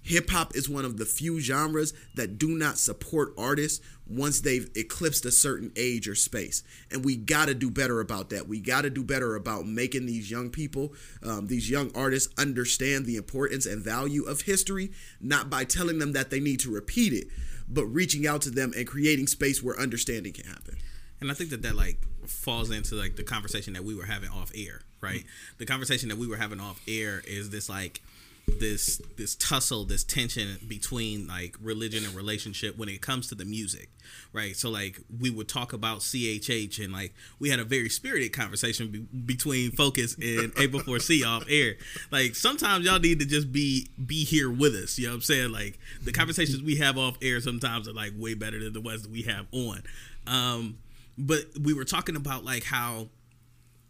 hip-hop 0.01 0.55
is 0.55 0.69
one 0.69 0.85
of 0.85 0.97
the 0.97 1.05
few 1.05 1.39
genres 1.39 1.93
that 2.15 2.37
do 2.37 2.49
not 2.49 2.77
support 2.77 3.33
artists 3.37 3.85
once 4.07 4.41
they've 4.41 4.69
eclipsed 4.75 5.25
a 5.25 5.31
certain 5.31 5.71
age 5.75 6.07
or 6.07 6.15
space. 6.15 6.63
And 6.91 7.05
we 7.05 7.15
got 7.15 7.47
to 7.47 7.53
do 7.53 7.69
better 7.69 7.99
about 7.99 8.29
that. 8.31 8.47
We 8.47 8.59
got 8.59 8.81
to 8.81 8.89
do 8.89 9.03
better 9.03 9.35
about 9.35 9.67
making 9.67 10.07
these 10.07 10.31
young 10.31 10.49
people 10.49 10.93
um, 11.23 11.47
these 11.47 11.69
young 11.69 11.91
artists 11.95 12.33
understand 12.39 13.05
the 13.05 13.17
importance 13.17 13.65
and 13.65 13.83
value 13.83 14.23
of 14.23 14.41
history 14.41 14.91
not 15.21 15.49
by 15.49 15.63
telling 15.63 15.99
them 15.99 16.13
that 16.13 16.29
they 16.29 16.39
need 16.39 16.59
to 16.61 16.71
repeat 16.71 17.13
it 17.13 17.27
but 17.69 17.85
reaching 17.85 18.25
out 18.25 18.41
to 18.41 18.49
them 18.49 18.73
and 18.75 18.87
creating 18.87 19.27
space 19.27 19.61
where 19.61 19.79
understanding 19.79 20.33
can 20.33 20.45
happen. 20.45 20.77
And 21.21 21.29
I 21.29 21.33
think 21.33 21.51
that 21.51 21.61
that 21.61 21.75
like 21.75 22.01
falls 22.25 22.71
into 22.71 22.95
like 22.95 23.15
the 23.15 23.23
conversation 23.23 23.73
that 23.73 23.83
we 23.83 23.95
were 23.95 24.05
having 24.05 24.29
off 24.29 24.51
air, 24.55 24.81
right? 25.01 25.23
The 25.57 25.65
conversation 25.65 26.09
that 26.09 26.17
we 26.17 26.27
were 26.27 26.37
having 26.37 26.59
off 26.59 26.81
air 26.87 27.21
is 27.27 27.49
this 27.49 27.69
like 27.69 28.01
this 28.59 29.01
this 29.17 29.35
tussle, 29.35 29.85
this 29.85 30.03
tension 30.03 30.57
between 30.67 31.27
like 31.27 31.55
religion 31.61 32.05
and 32.05 32.15
relationship 32.15 32.77
when 32.77 32.89
it 32.89 33.01
comes 33.01 33.27
to 33.27 33.35
the 33.35 33.45
music, 33.45 33.89
right? 34.33 34.55
So 34.55 34.69
like 34.69 34.99
we 35.19 35.29
would 35.29 35.47
talk 35.47 35.73
about 35.73 35.99
CHH 35.99 36.83
and 36.83 36.93
like 36.93 37.13
we 37.39 37.49
had 37.49 37.59
a 37.59 37.63
very 37.63 37.89
spirited 37.89 38.33
conversation 38.33 38.89
be- 38.89 39.19
between 39.19 39.71
Focus 39.71 40.15
and 40.15 40.51
April 40.57 40.81
4C 40.81 41.25
off 41.25 41.45
air. 41.49 41.75
Like 42.11 42.35
sometimes 42.35 42.85
y'all 42.85 42.99
need 42.99 43.19
to 43.19 43.25
just 43.25 43.51
be 43.51 43.87
be 44.05 44.23
here 44.23 44.49
with 44.49 44.73
us. 44.73 44.97
You 44.97 45.07
know 45.07 45.11
what 45.11 45.15
I'm 45.17 45.21
saying? 45.21 45.51
Like 45.51 45.79
the 46.01 46.11
conversations 46.11 46.63
we 46.63 46.77
have 46.77 46.97
off 46.97 47.17
air 47.21 47.41
sometimes 47.41 47.87
are 47.87 47.93
like 47.93 48.13
way 48.17 48.33
better 48.33 48.63
than 48.63 48.73
the 48.73 48.81
ones 48.81 49.03
that 49.03 49.11
we 49.11 49.23
have 49.23 49.47
on. 49.51 49.83
Um, 50.27 50.77
but 51.17 51.45
we 51.61 51.73
were 51.73 51.85
talking 51.85 52.15
about 52.15 52.45
like 52.45 52.63
how 52.63 53.09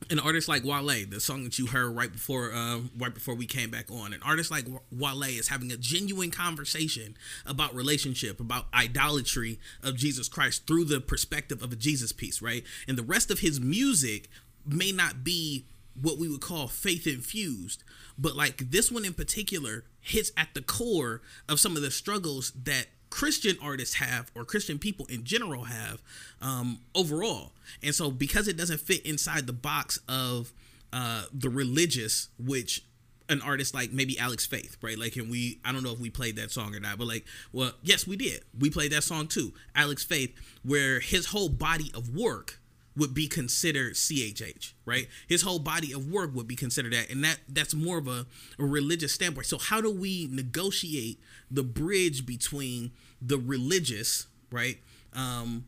an 0.10 0.20
artist 0.20 0.47
like 0.47 0.64
Wale, 0.64 1.06
the 1.08 1.20
song 1.20 1.43
that 1.43 1.60
you 1.60 1.68
heard 1.68 1.95
right 1.95 2.12
before 2.12 2.54
um, 2.54 2.89
right 2.97 3.14
before 3.14 3.36
we 3.36 3.45
came 3.45 3.70
back 3.70 3.91
on, 3.91 4.14
an 4.14 4.22
artist 4.24 4.50
like 4.50 4.66
Wale 4.91 5.24
is 5.24 5.50
having 5.50 5.72
a 5.72 5.78
genuine 5.78 6.32
conversation 6.32 7.18
about 7.45 7.76
relationship, 7.76 8.39
about 8.39 8.66
idolatry 8.74 9.60
of 9.84 9.97
Jesus 9.97 10.28
Christ 10.28 10.66
through 10.66 10.86
the 10.86 11.02
perspective 11.02 11.62
of 11.62 11.72
a 11.72 11.76
Jesus 11.76 12.12
piece, 12.12 12.41
right? 12.41 12.64
And 12.88 12.97
the 12.97 13.04
rest 13.04 13.30
of 13.30 13.39
his 13.39 13.60
music 13.60 14.30
may 14.66 14.91
not 14.91 15.24
be 15.24 15.66
what 16.02 16.18
we 16.18 16.30
would 16.30 16.41
call 16.41 16.68
faith 16.68 17.06
infused, 17.06 17.84
but 18.18 18.36
like 18.36 18.72
this 18.72 18.91
one 18.91 19.06
in 19.06 19.14
particular 19.14 19.84
hits 20.00 20.32
at 20.38 20.54
the 20.54 20.62
core 20.62 21.22
of 21.47 21.60
some 21.60 21.76
of 21.76 21.82
the 21.82 21.91
struggles 21.91 22.52
that 22.52 22.88
Christian 23.10 23.57
artists 23.62 23.95
have 23.95 24.32
or 24.36 24.45
Christian 24.45 24.80
people 24.80 25.05
in 25.07 25.24
general 25.24 25.64
have 25.64 26.01
um, 26.41 26.80
overall. 26.95 27.51
And 27.84 27.93
so 27.93 28.12
because 28.12 28.47
it 28.47 28.57
doesn't 28.57 28.80
fit 28.80 29.05
inside 29.05 29.47
the 29.47 29.53
box 29.53 29.99
of 30.07 30.51
uh, 30.93 31.24
the 31.34 31.49
religious, 31.49 32.30
which 32.38 32.84
an 33.30 33.41
artist 33.41 33.74
like 33.74 33.91
maybe 33.91 34.18
Alex 34.20 34.45
Faith, 34.45 34.78
right? 34.82 34.97
Like, 34.97 35.16
and 35.16 35.30
we, 35.30 35.60
I 35.64 35.72
don't 35.72 35.84
know 35.84 35.91
if 35.91 35.99
we 35.99 36.10
played 36.10 36.36
that 36.38 36.51
song 36.51 36.76
or 36.76 36.80
not, 36.80 36.97
but 36.97 37.07
like, 37.07 37.26
well, 37.53 37.72
yes, 37.84 38.07
we 38.07 38.16
did. 38.16 38.43
We 38.60 38.70
played 38.70 38.91
that 38.91 39.03
song 39.03 39.28
too, 39.28 39.53
Alex 39.76 40.03
Faith, 40.03 40.36
where 40.64 40.99
his 40.99 41.28
whole 41.28 41.49
body 41.49 41.91
of 41.93 42.16
work 42.16 42.60
would 42.97 43.14
be 43.14 43.28
considered 43.28 43.93
CHH, 43.93 44.74
right? 44.86 45.07
His 45.28 45.43
whole 45.43 45.60
body 45.60 45.93
of 45.93 46.12
work 46.12 46.36
would 46.36 46.47
be 46.47 46.55
considered 46.55 46.93
that, 46.93 47.10
and 47.10 47.24
that 47.24 47.39
that's 47.47 47.74
more 47.74 47.99
of 47.99 48.07
a, 48.07 48.26
a 48.57 48.66
religious 48.66 49.14
standpoint. 49.14 49.45
So 49.45 49.57
how 49.57 49.80
do 49.80 49.91
we 49.91 50.28
negotiate 50.32 51.20
the 51.52 51.64
bridge 51.64 52.26
between 52.26 52.91
the 53.22 53.38
religious, 53.38 54.28
right, 54.52 54.78
um, 55.14 55.66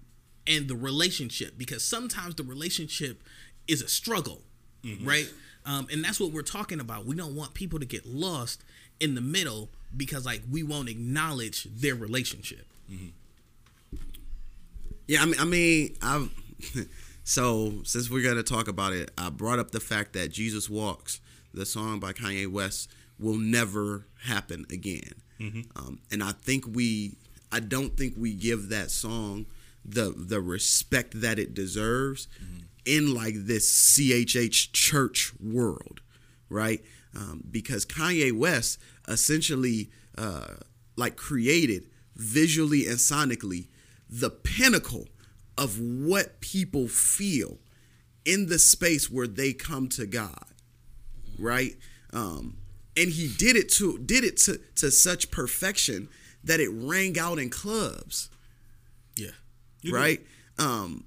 and 0.47 0.67
the 0.67 0.75
relationship? 0.75 1.57
Because 1.57 1.83
sometimes 1.83 2.35
the 2.35 2.43
relationship 2.43 3.23
is 3.67 3.81
a 3.81 3.87
struggle, 3.87 4.41
right? 5.05 5.29
Um, 5.65 5.87
and 5.91 6.03
that's 6.03 6.19
what 6.19 6.31
we're 6.31 6.41
talking 6.41 6.79
about. 6.79 7.05
We 7.05 7.15
don't 7.15 7.35
want 7.35 7.53
people 7.53 7.79
to 7.79 7.85
get 7.85 8.05
lost 8.05 8.63
in 8.99 9.15
the 9.15 9.21
middle 9.21 9.69
because 9.95 10.25
like 10.25 10.41
we 10.49 10.63
won't 10.63 10.89
acknowledge 10.89 11.65
their 11.65 11.95
relationship. 11.95 12.65
Yeah, 15.07 15.21
I 15.21 15.25
mean, 15.25 15.35
I 15.39 15.45
mean, 15.45 15.97
I've 16.01 16.29
so 17.23 17.73
since 17.83 18.09
we're 18.09 18.27
gonna 18.27 18.43
talk 18.43 18.67
about 18.67 18.93
it, 18.93 19.11
I 19.17 19.29
brought 19.29 19.59
up 19.59 19.71
the 19.71 19.79
fact 19.79 20.13
that 20.13 20.31
Jesus 20.31 20.69
Walks, 20.69 21.19
the 21.53 21.65
song 21.65 21.99
by 21.99 22.13
Kanye 22.13 22.47
West, 22.47 22.89
will 23.19 23.37
never 23.37 24.05
happen 24.23 24.65
again. 24.71 25.13
Mhm. 25.41 25.65
Um, 25.75 25.99
and 26.11 26.23
I 26.23 26.33
think 26.33 26.65
we, 26.67 27.15
I 27.51 27.59
don't 27.59 27.97
think 27.97 28.13
we 28.17 28.33
give 28.33 28.69
that 28.69 28.91
song 28.91 29.45
the 29.83 30.13
the 30.15 30.39
respect 30.39 31.19
that 31.21 31.39
it 31.39 31.55
deserves 31.55 32.27
in 32.85 33.13
like 33.15 33.33
this 33.35 33.67
CHH 33.71 34.71
church 34.73 35.33
world, 35.39 36.01
right? 36.49 36.83
Um, 37.15 37.43
because 37.49 37.85
Kanye 37.85 38.31
West 38.31 38.79
essentially 39.07 39.89
uh, 40.17 40.55
like 40.95 41.15
created 41.15 41.87
visually 42.15 42.85
and 42.87 42.97
sonically 42.97 43.67
the 44.09 44.29
pinnacle 44.29 45.07
of 45.57 45.79
what 45.79 46.39
people 46.41 46.87
feel 46.87 47.57
in 48.25 48.47
the 48.47 48.59
space 48.59 49.09
where 49.09 49.27
they 49.27 49.53
come 49.53 49.89
to 49.89 50.05
God, 50.05 50.45
right? 51.39 51.75
Um, 52.13 52.57
and 52.97 53.09
he 53.09 53.27
did 53.37 53.55
it 53.55 53.69
to 53.73 53.97
did 53.99 54.23
it 54.23 54.37
to 54.37 54.59
to 54.75 54.91
such 54.91 55.31
perfection 55.31 56.09
that 56.43 56.59
it 56.59 56.69
rang 56.71 57.17
out 57.19 57.37
in 57.39 57.49
clubs, 57.49 58.29
Yeah. 59.15 59.31
right? 59.91 60.25
Um, 60.57 61.05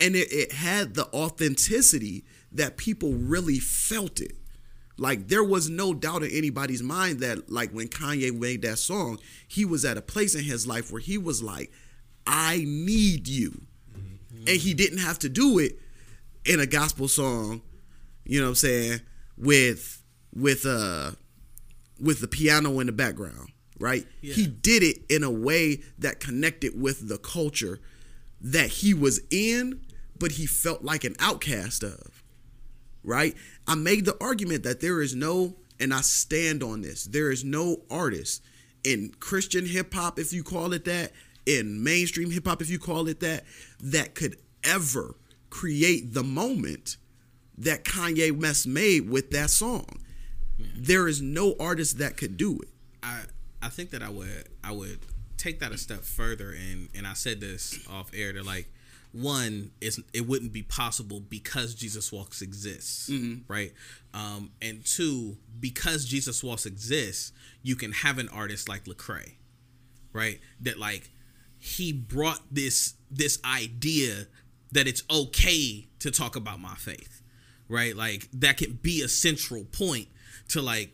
and 0.00 0.14
it, 0.14 0.30
it 0.32 0.52
had 0.52 0.94
the 0.94 1.06
authenticity 1.14 2.24
that 2.52 2.76
people 2.76 3.12
really 3.14 3.58
felt 3.58 4.20
it. 4.20 4.36
Like 4.96 5.28
there 5.28 5.42
was 5.42 5.68
no 5.70 5.92
doubt 5.94 6.22
in 6.22 6.30
anybody's 6.30 6.82
mind 6.82 7.20
that 7.20 7.50
like 7.50 7.70
when 7.70 7.88
Kanye 7.88 8.32
made 8.38 8.62
that 8.62 8.78
song, 8.78 9.18
he 9.48 9.64
was 9.64 9.84
at 9.84 9.96
a 9.96 10.02
place 10.02 10.34
in 10.34 10.44
his 10.44 10.66
life 10.66 10.92
where 10.92 11.00
he 11.00 11.18
was 11.18 11.42
like, 11.42 11.72
I 12.26 12.64
need 12.66 13.26
you. 13.26 13.62
And 14.46 14.60
he 14.60 14.74
didn't 14.74 14.98
have 14.98 15.18
to 15.20 15.28
do 15.30 15.58
it 15.58 15.78
in 16.44 16.60
a 16.60 16.66
gospel 16.66 17.08
song, 17.08 17.62
you 18.24 18.38
know 18.38 18.46
what 18.46 18.50
I'm 18.50 18.54
saying, 18.56 19.00
with 19.38 20.02
with 20.34 20.66
uh 20.66 21.12
with 22.00 22.20
the 22.20 22.28
piano 22.28 22.80
in 22.80 22.86
the 22.86 22.92
background, 22.92 23.50
right? 23.78 24.06
Yeah. 24.20 24.34
He 24.34 24.46
did 24.46 24.82
it 24.82 24.98
in 25.08 25.22
a 25.22 25.30
way 25.30 25.82
that 25.98 26.20
connected 26.20 26.80
with 26.80 27.08
the 27.08 27.18
culture 27.18 27.80
that 28.40 28.68
he 28.68 28.94
was 28.94 29.20
in, 29.30 29.80
but 30.18 30.32
he 30.32 30.46
felt 30.46 30.82
like 30.82 31.04
an 31.04 31.16
outcast 31.18 31.82
of 31.82 32.24
right? 33.04 33.36
I 33.68 33.74
made 33.74 34.06
the 34.06 34.16
argument 34.20 34.64
that 34.64 34.80
there 34.80 35.00
is 35.02 35.14
no, 35.14 35.54
and 35.78 35.94
I 35.94 36.00
stand 36.00 36.62
on 36.62 36.80
this, 36.80 37.04
there 37.04 37.30
is 37.30 37.44
no 37.44 37.82
artist 37.90 38.42
in 38.82 39.12
Christian 39.20 39.66
hip 39.66 39.94
hop, 39.94 40.18
if 40.18 40.32
you 40.32 40.42
call 40.42 40.72
it 40.72 40.84
that, 40.86 41.12
in 41.46 41.84
mainstream 41.84 42.30
hip 42.30 42.46
hop, 42.46 42.62
if 42.62 42.70
you 42.70 42.78
call 42.78 43.08
it 43.08 43.20
that, 43.20 43.44
that 43.80 44.14
could 44.14 44.38
ever 44.64 45.14
create 45.50 46.14
the 46.14 46.24
moment 46.24 46.96
that 47.56 47.84
Kanye 47.84 48.32
West 48.32 48.66
made 48.66 49.08
with 49.08 49.30
that 49.30 49.50
song. 49.50 50.00
There 50.58 51.08
is 51.08 51.20
no 51.20 51.54
artist 51.58 51.98
that 51.98 52.16
could 52.16 52.36
do 52.36 52.58
it. 52.60 52.68
I 53.02 53.22
I 53.62 53.68
think 53.68 53.90
that 53.90 54.02
I 54.02 54.08
would 54.10 54.48
I 54.62 54.72
would 54.72 55.00
take 55.36 55.60
that 55.60 55.72
a 55.72 55.78
step 55.78 56.02
further 56.02 56.50
and 56.52 56.88
and 56.94 57.06
I 57.06 57.14
said 57.14 57.40
this 57.40 57.78
off 57.88 58.10
air 58.14 58.32
to 58.32 58.42
like 58.42 58.68
one 59.12 59.70
is 59.80 60.00
it 60.12 60.26
wouldn't 60.26 60.52
be 60.52 60.62
possible 60.62 61.20
because 61.20 61.74
Jesus 61.74 62.10
Walks 62.10 62.42
exists, 62.42 63.08
Mhm. 63.08 63.42
right? 63.46 63.72
Um, 64.12 64.50
and 64.60 64.84
two, 64.84 65.36
because 65.60 66.04
Jesus 66.04 66.42
Walks 66.42 66.66
exists, 66.66 67.30
you 67.62 67.76
can 67.76 67.92
have 67.92 68.18
an 68.18 68.28
artist 68.30 68.68
like 68.68 68.86
Lecrae, 68.86 69.34
right? 70.12 70.40
That 70.60 70.78
like 70.80 71.10
he 71.58 71.92
brought 71.92 72.42
this 72.52 72.94
this 73.10 73.38
idea 73.44 74.26
that 74.72 74.88
it's 74.88 75.04
okay 75.08 75.86
to 76.00 76.10
talk 76.10 76.34
about 76.34 76.60
my 76.60 76.74
faith, 76.74 77.22
right? 77.68 77.94
Like 77.96 78.28
that 78.32 78.56
can 78.56 78.72
be 78.82 79.00
a 79.02 79.08
central 79.08 79.64
point 79.64 80.08
to 80.48 80.62
like 80.62 80.90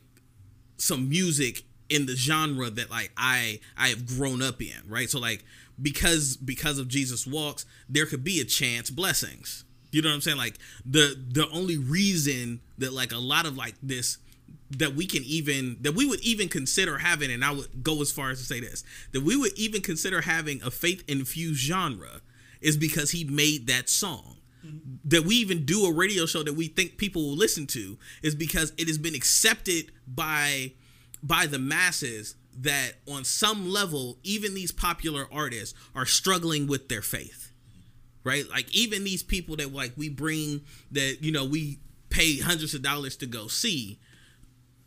some 0.76 1.08
music 1.08 1.64
in 1.88 2.06
the 2.06 2.16
genre 2.16 2.70
that 2.70 2.90
like 2.90 3.12
I 3.16 3.60
I 3.76 3.88
have 3.88 4.06
grown 4.06 4.42
up 4.42 4.62
in, 4.62 4.80
right? 4.88 5.10
So 5.10 5.18
like 5.18 5.44
because 5.80 6.36
because 6.36 6.78
of 6.78 6.88
Jesus 6.88 7.26
walks, 7.26 7.66
there 7.88 8.06
could 8.06 8.24
be 8.24 8.40
a 8.40 8.44
chance 8.44 8.90
blessings. 8.90 9.64
You 9.92 10.02
know 10.02 10.08
what 10.08 10.14
I'm 10.14 10.20
saying? 10.20 10.36
Like 10.38 10.58
the 10.84 11.18
the 11.30 11.48
only 11.50 11.76
reason 11.76 12.60
that 12.78 12.92
like 12.92 13.12
a 13.12 13.18
lot 13.18 13.46
of 13.46 13.56
like 13.56 13.74
this 13.82 14.18
that 14.70 14.94
we 14.94 15.06
can 15.06 15.24
even 15.24 15.76
that 15.80 15.94
we 15.94 16.06
would 16.06 16.20
even 16.20 16.48
consider 16.48 16.98
having 16.98 17.30
and 17.30 17.44
I 17.44 17.50
would 17.50 17.82
go 17.82 18.00
as 18.00 18.12
far 18.12 18.30
as 18.30 18.38
to 18.38 18.44
say 18.44 18.60
this 18.60 18.84
that 19.12 19.22
we 19.22 19.36
would 19.36 19.58
even 19.58 19.80
consider 19.82 20.20
having 20.20 20.62
a 20.62 20.70
faith 20.70 21.02
infused 21.08 21.60
genre 21.60 22.20
is 22.60 22.76
because 22.76 23.10
he 23.10 23.24
made 23.24 23.66
that 23.66 23.88
song 23.88 24.36
that 25.04 25.24
we 25.24 25.36
even 25.36 25.64
do 25.64 25.86
a 25.86 25.92
radio 25.92 26.26
show 26.26 26.42
that 26.42 26.54
we 26.54 26.68
think 26.68 26.96
people 26.96 27.22
will 27.22 27.36
listen 27.36 27.66
to 27.68 27.98
is 28.22 28.34
because 28.34 28.72
it 28.76 28.86
has 28.88 28.98
been 28.98 29.14
accepted 29.14 29.92
by 30.06 30.72
by 31.22 31.46
the 31.46 31.58
masses 31.58 32.34
that 32.58 32.94
on 33.08 33.24
some 33.24 33.70
level 33.70 34.18
even 34.22 34.54
these 34.54 34.72
popular 34.72 35.26
artists 35.32 35.74
are 35.94 36.06
struggling 36.06 36.66
with 36.66 36.88
their 36.88 37.02
faith 37.02 37.50
right? 38.24 38.48
Like 38.48 38.72
even 38.74 39.04
these 39.04 39.22
people 39.22 39.56
that 39.56 39.72
like 39.72 39.92
we 39.96 40.08
bring 40.08 40.62
that 40.92 41.18
you 41.20 41.32
know 41.32 41.44
we 41.44 41.78
pay 42.08 42.38
hundreds 42.38 42.74
of 42.74 42.82
dollars 42.82 43.16
to 43.16 43.26
go 43.26 43.46
see 43.46 43.98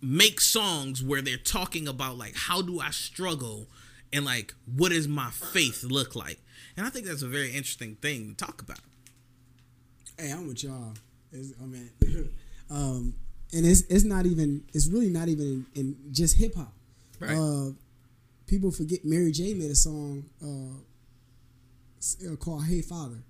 make 0.01 0.41
songs 0.41 1.01
where 1.01 1.21
they're 1.21 1.38
talking 1.38 1.88
about 1.88 2.17
like 2.17 2.36
how 2.36 2.61
do 2.61 2.80
I 2.80 2.91
struggle 2.91 3.67
and 4.11 4.26
like 4.26 4.53
what 4.65 4.89
does 4.89 5.07
my 5.07 5.30
faith 5.30 5.84
look 5.84 6.15
like? 6.15 6.39
And 6.76 6.86
I 6.86 6.89
think 6.89 7.05
that's 7.05 7.21
a 7.21 7.28
very 7.28 7.49
interesting 7.51 7.95
thing 7.95 8.36
to 8.36 8.45
talk 8.45 8.61
about 8.61 8.80
Hey, 10.18 10.32
I'm 10.32 10.47
with 10.47 10.64
y'all. 10.64 10.93
It's, 11.32 11.53
I 11.61 11.66
mean, 11.66 11.89
um, 12.70 13.16
and 13.53 13.66
it's 13.66 13.82
it's 13.82 14.03
not 14.03 14.26
even 14.26 14.64
it's 14.74 14.88
really 14.88 15.09
not 15.09 15.28
even 15.28 15.66
in, 15.76 15.95
in 16.03 16.14
just 16.14 16.38
hip 16.38 16.55
hop. 16.55 16.74
Right. 17.20 17.38
Uh, 17.38 17.72
people 18.47 18.72
forget 18.72 19.05
Mary 19.05 19.32
J 19.32 19.53
made 19.53 19.72
a 19.72 19.76
song 19.76 20.26
uh, 20.41 20.78
uh, 22.32 22.36
called 22.36 22.66
"Hey 22.66 22.82
Father," 22.82 23.24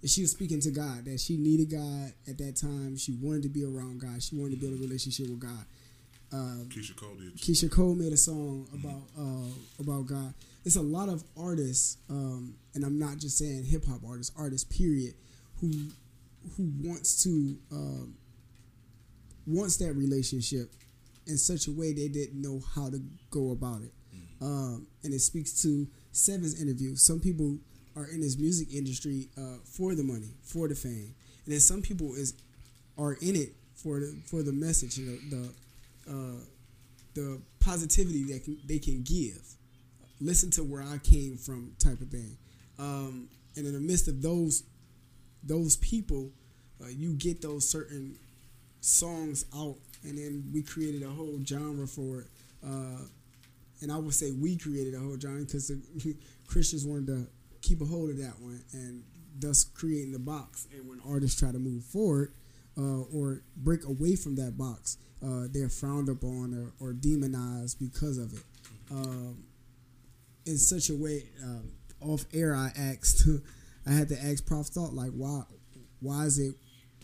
and 0.00 0.10
she 0.10 0.22
was 0.22 0.30
speaking 0.30 0.60
to 0.60 0.70
God 0.70 1.04
that 1.04 1.20
she 1.20 1.36
needed 1.36 1.70
God 1.70 2.12
at 2.28 2.38
that 2.38 2.56
time. 2.56 2.96
She 2.96 3.12
wanted 3.12 3.42
to 3.44 3.48
be 3.48 3.64
around 3.64 4.00
God. 4.00 4.22
She 4.22 4.36
wanted 4.36 4.56
to 4.56 4.60
build 4.60 4.78
a 4.78 4.82
relationship 4.82 5.28
with 5.28 5.40
God. 5.40 5.64
Um, 6.32 6.68
Keyshia 6.70 6.96
Cole 6.96 7.14
did. 7.14 7.36
Keyshia 7.36 7.70
Cole 7.70 7.94
made 7.94 8.12
a 8.12 8.16
song 8.16 8.66
about 8.74 9.02
uh, 9.18 9.82
about 9.82 10.06
God. 10.06 10.34
It's 10.64 10.76
a 10.76 10.82
lot 10.82 11.08
of 11.08 11.22
artists, 11.38 11.98
um, 12.10 12.56
and 12.74 12.84
I'm 12.84 12.98
not 12.98 13.18
just 13.18 13.38
saying 13.38 13.64
hip 13.64 13.84
hop 13.86 14.00
artists, 14.06 14.34
artists 14.36 14.64
period, 14.76 15.14
who 15.60 15.70
who 16.56 16.70
wants 16.82 17.22
to 17.24 17.56
um, 17.72 18.14
wants 19.46 19.76
that 19.78 19.94
relationship 19.94 20.72
in 21.26 21.36
such 21.36 21.66
a 21.66 21.72
way 21.72 21.92
they 21.92 22.08
didn't 22.08 22.40
know 22.40 22.60
how 22.74 22.88
to 22.90 23.00
go 23.30 23.52
about 23.52 23.82
it. 23.82 23.92
Um, 24.40 24.86
and 25.02 25.14
it 25.14 25.20
speaks 25.20 25.62
to 25.62 25.86
Seven's 26.12 26.60
interview. 26.60 26.94
Some 26.94 27.20
people 27.20 27.58
are 27.96 28.06
in 28.06 28.20
this 28.20 28.38
music 28.38 28.72
industry 28.72 29.28
uh, 29.38 29.58
for 29.64 29.94
the 29.94 30.02
money, 30.02 30.34
for 30.42 30.68
the 30.68 30.74
fame, 30.74 31.14
and 31.44 31.52
then 31.52 31.60
some 31.60 31.80
people 31.80 32.14
is 32.14 32.34
are 32.98 33.14
in 33.14 33.36
it 33.36 33.54
for 33.74 34.00
the 34.00 34.20
for 34.26 34.42
the 34.42 34.52
message, 34.52 34.98
you 34.98 35.06
know, 35.06 35.18
the 35.30 36.12
uh, 36.12 36.40
the 37.14 37.40
positivity 37.60 38.24
that 38.24 38.44
can, 38.44 38.58
they 38.66 38.78
can 38.78 39.02
give. 39.02 39.40
Listen 40.20 40.50
to 40.50 40.62
where 40.62 40.82
I 40.82 40.98
came 40.98 41.36
from, 41.36 41.72
type 41.78 42.00
of 42.00 42.08
thing. 42.08 42.36
Um, 42.78 43.28
and 43.56 43.66
in 43.66 43.72
the 43.72 43.80
midst 43.80 44.08
of 44.08 44.22
those 44.22 44.64
those 45.42 45.76
people, 45.76 46.30
uh, 46.82 46.88
you 46.88 47.14
get 47.14 47.42
those 47.42 47.68
certain 47.68 48.16
songs 48.80 49.44
out, 49.54 49.76
and 50.04 50.18
then 50.18 50.44
we 50.52 50.62
created 50.62 51.02
a 51.02 51.10
whole 51.10 51.40
genre 51.44 51.86
for 51.86 52.20
it. 52.20 52.26
Uh, 52.64 53.02
and 53.82 53.92
I 53.92 53.96
would 53.96 54.14
say 54.14 54.30
we 54.30 54.56
created 54.56 54.94
a 54.94 54.98
whole 54.98 55.18
genre 55.18 55.44
because 55.44 55.70
Christians 56.46 56.86
wanted 56.86 57.06
to 57.08 57.26
keep 57.62 57.80
a 57.80 57.84
hold 57.84 58.10
of 58.10 58.18
that 58.18 58.40
one, 58.40 58.62
and 58.72 59.02
thus 59.38 59.64
creating 59.64 60.12
the 60.12 60.18
box. 60.18 60.66
And 60.74 60.88
when 60.88 61.00
artists 61.06 61.38
try 61.38 61.52
to 61.52 61.58
move 61.58 61.84
forward 61.84 62.32
uh, 62.78 63.02
or 63.12 63.42
break 63.56 63.84
away 63.84 64.16
from 64.16 64.36
that 64.36 64.56
box, 64.56 64.98
uh, 65.24 65.46
they're 65.50 65.68
frowned 65.68 66.08
upon 66.08 66.54
or, 66.54 66.72
or 66.84 66.92
demonized 66.92 67.78
because 67.78 68.18
of 68.18 68.32
it. 68.32 68.44
Um, 68.90 69.44
in 70.46 70.58
such 70.58 70.90
a 70.90 70.94
way, 70.94 71.24
um, 71.42 71.72
off 72.00 72.24
air, 72.32 72.54
I 72.54 72.70
asked, 72.76 73.26
I 73.86 73.92
had 73.92 74.08
to 74.08 74.18
ask 74.22 74.44
Prof 74.46 74.66
Thought 74.66 74.94
like, 74.94 75.10
why, 75.10 75.42
why 76.00 76.24
is 76.24 76.38
it 76.38 76.54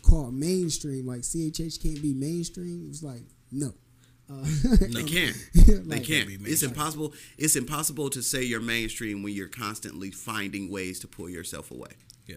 called 0.02 0.34
mainstream? 0.34 1.06
Like 1.06 1.20
CHH 1.22 1.82
can't 1.82 2.02
be 2.02 2.12
mainstream. 2.14 2.84
It 2.84 2.88
was 2.88 3.02
like, 3.02 3.22
no. 3.50 3.72
Uh, 4.30 4.44
They 4.80 5.02
can't. 5.04 5.36
They 5.54 5.78
like- 5.96 6.04
can't. 6.04 6.28
It's 6.46 6.62
impossible. 6.62 7.14
It's 7.38 7.56
impossible 7.56 8.10
to 8.10 8.22
say 8.22 8.42
you're 8.42 8.60
mainstream 8.60 9.22
when 9.22 9.34
you're 9.34 9.48
constantly 9.48 10.10
finding 10.10 10.70
ways 10.70 10.98
to 11.00 11.08
pull 11.08 11.28
yourself 11.28 11.70
away. 11.70 11.92
Yeah. 12.26 12.36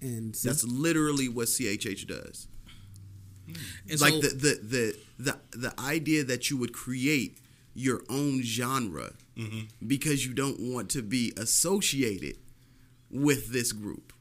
And 0.00 0.34
That's 0.34 0.64
literally 0.64 1.28
what 1.28 1.48
CHH 1.48 2.06
does. 2.06 2.48
And 3.88 4.00
like 4.00 4.14
so- 4.14 4.20
the, 4.20 4.28
the 4.28 4.60
the 4.62 4.98
the 5.18 5.58
the 5.58 5.80
idea 5.80 6.24
that 6.24 6.50
you 6.50 6.56
would 6.56 6.72
create 6.72 7.38
your 7.74 8.02
own 8.08 8.42
genre 8.42 9.12
because 9.86 10.26
you 10.26 10.32
don't 10.32 10.58
want 10.58 10.88
to 10.90 11.02
be 11.02 11.32
associated 11.36 12.38
with 13.10 13.52
this 13.52 13.70
group. 13.72 14.12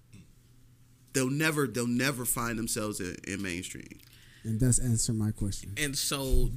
They'll 1.15 1.29
never 1.31 1.65
they'll 1.65 1.87
never 1.87 2.25
find 2.25 2.59
themselves 2.59 2.99
in, 2.99 3.15
in 3.27 3.41
mainstream. 3.41 3.99
and 4.43 4.59
that's 4.59 4.77
answer 4.79 5.13
my 5.13 5.31
question. 5.31 5.73
and 5.77 5.97
so 5.97 6.49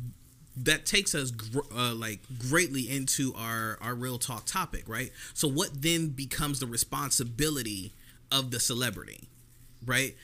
that 0.64 0.84
takes 0.84 1.14
us 1.14 1.30
gr- 1.30 1.60
uh, 1.74 1.94
like 1.94 2.18
greatly 2.50 2.90
into 2.90 3.32
our 3.36 3.78
our 3.80 3.94
real 3.94 4.18
talk 4.18 4.44
topic 4.44 4.84
right 4.88 5.12
so 5.32 5.46
what 5.48 5.70
then 5.80 6.08
becomes 6.08 6.58
the 6.58 6.66
responsibility 6.66 7.92
of 8.32 8.50
the 8.50 8.60
celebrity 8.60 9.28
right 9.86 10.16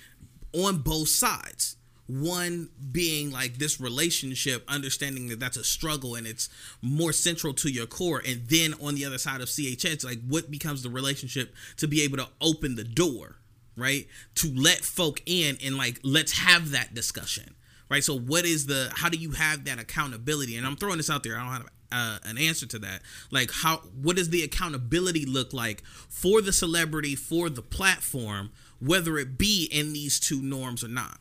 on 0.52 0.78
both 0.78 1.08
sides 1.08 1.76
one 2.06 2.68
being 2.92 3.30
like 3.30 3.56
this 3.58 3.80
relationship 3.80 4.62
understanding 4.68 5.28
that 5.28 5.40
that's 5.40 5.56
a 5.56 5.64
struggle 5.64 6.16
and 6.16 6.26
it's 6.26 6.48
more 6.82 7.12
central 7.12 7.54
to 7.54 7.70
your 7.70 7.86
core 7.86 8.20
and 8.26 8.42
then 8.48 8.74
on 8.82 8.94
the 8.94 9.04
other 9.04 9.18
side 9.18 9.40
of 9.40 9.48
chh 9.48 10.04
like 10.04 10.20
what 10.28 10.50
becomes 10.50 10.82
the 10.82 10.90
relationship 10.90 11.54
to 11.76 11.86
be 11.88 12.02
able 12.02 12.18
to 12.18 12.26
open 12.40 12.74
the 12.74 12.84
door 12.84 13.36
right 13.76 14.06
to 14.34 14.52
let 14.54 14.78
folk 14.78 15.22
in 15.26 15.56
and 15.64 15.76
like 15.76 15.98
let's 16.02 16.32
have 16.32 16.70
that 16.70 16.94
discussion 16.94 17.54
right 17.90 18.04
so 18.04 18.16
what 18.16 18.44
is 18.44 18.66
the 18.66 18.90
how 18.94 19.08
do 19.08 19.18
you 19.18 19.32
have 19.32 19.64
that 19.64 19.78
accountability 19.78 20.56
and 20.56 20.66
i'm 20.66 20.76
throwing 20.76 20.96
this 20.96 21.10
out 21.10 21.22
there 21.22 21.36
i 21.36 21.42
don't 21.42 21.52
have 21.52 21.68
uh, 21.92 22.18
an 22.24 22.38
answer 22.38 22.66
to 22.66 22.78
that 22.78 23.02
like 23.30 23.50
how 23.52 23.76
what 24.00 24.16
does 24.16 24.30
the 24.30 24.42
accountability 24.42 25.24
look 25.24 25.52
like 25.52 25.82
for 25.84 26.40
the 26.40 26.52
celebrity 26.52 27.14
for 27.14 27.48
the 27.48 27.62
platform 27.62 28.50
whether 28.80 29.16
it 29.16 29.38
be 29.38 29.68
in 29.70 29.92
these 29.92 30.18
two 30.18 30.42
norms 30.42 30.82
or 30.82 30.88
not 30.88 31.18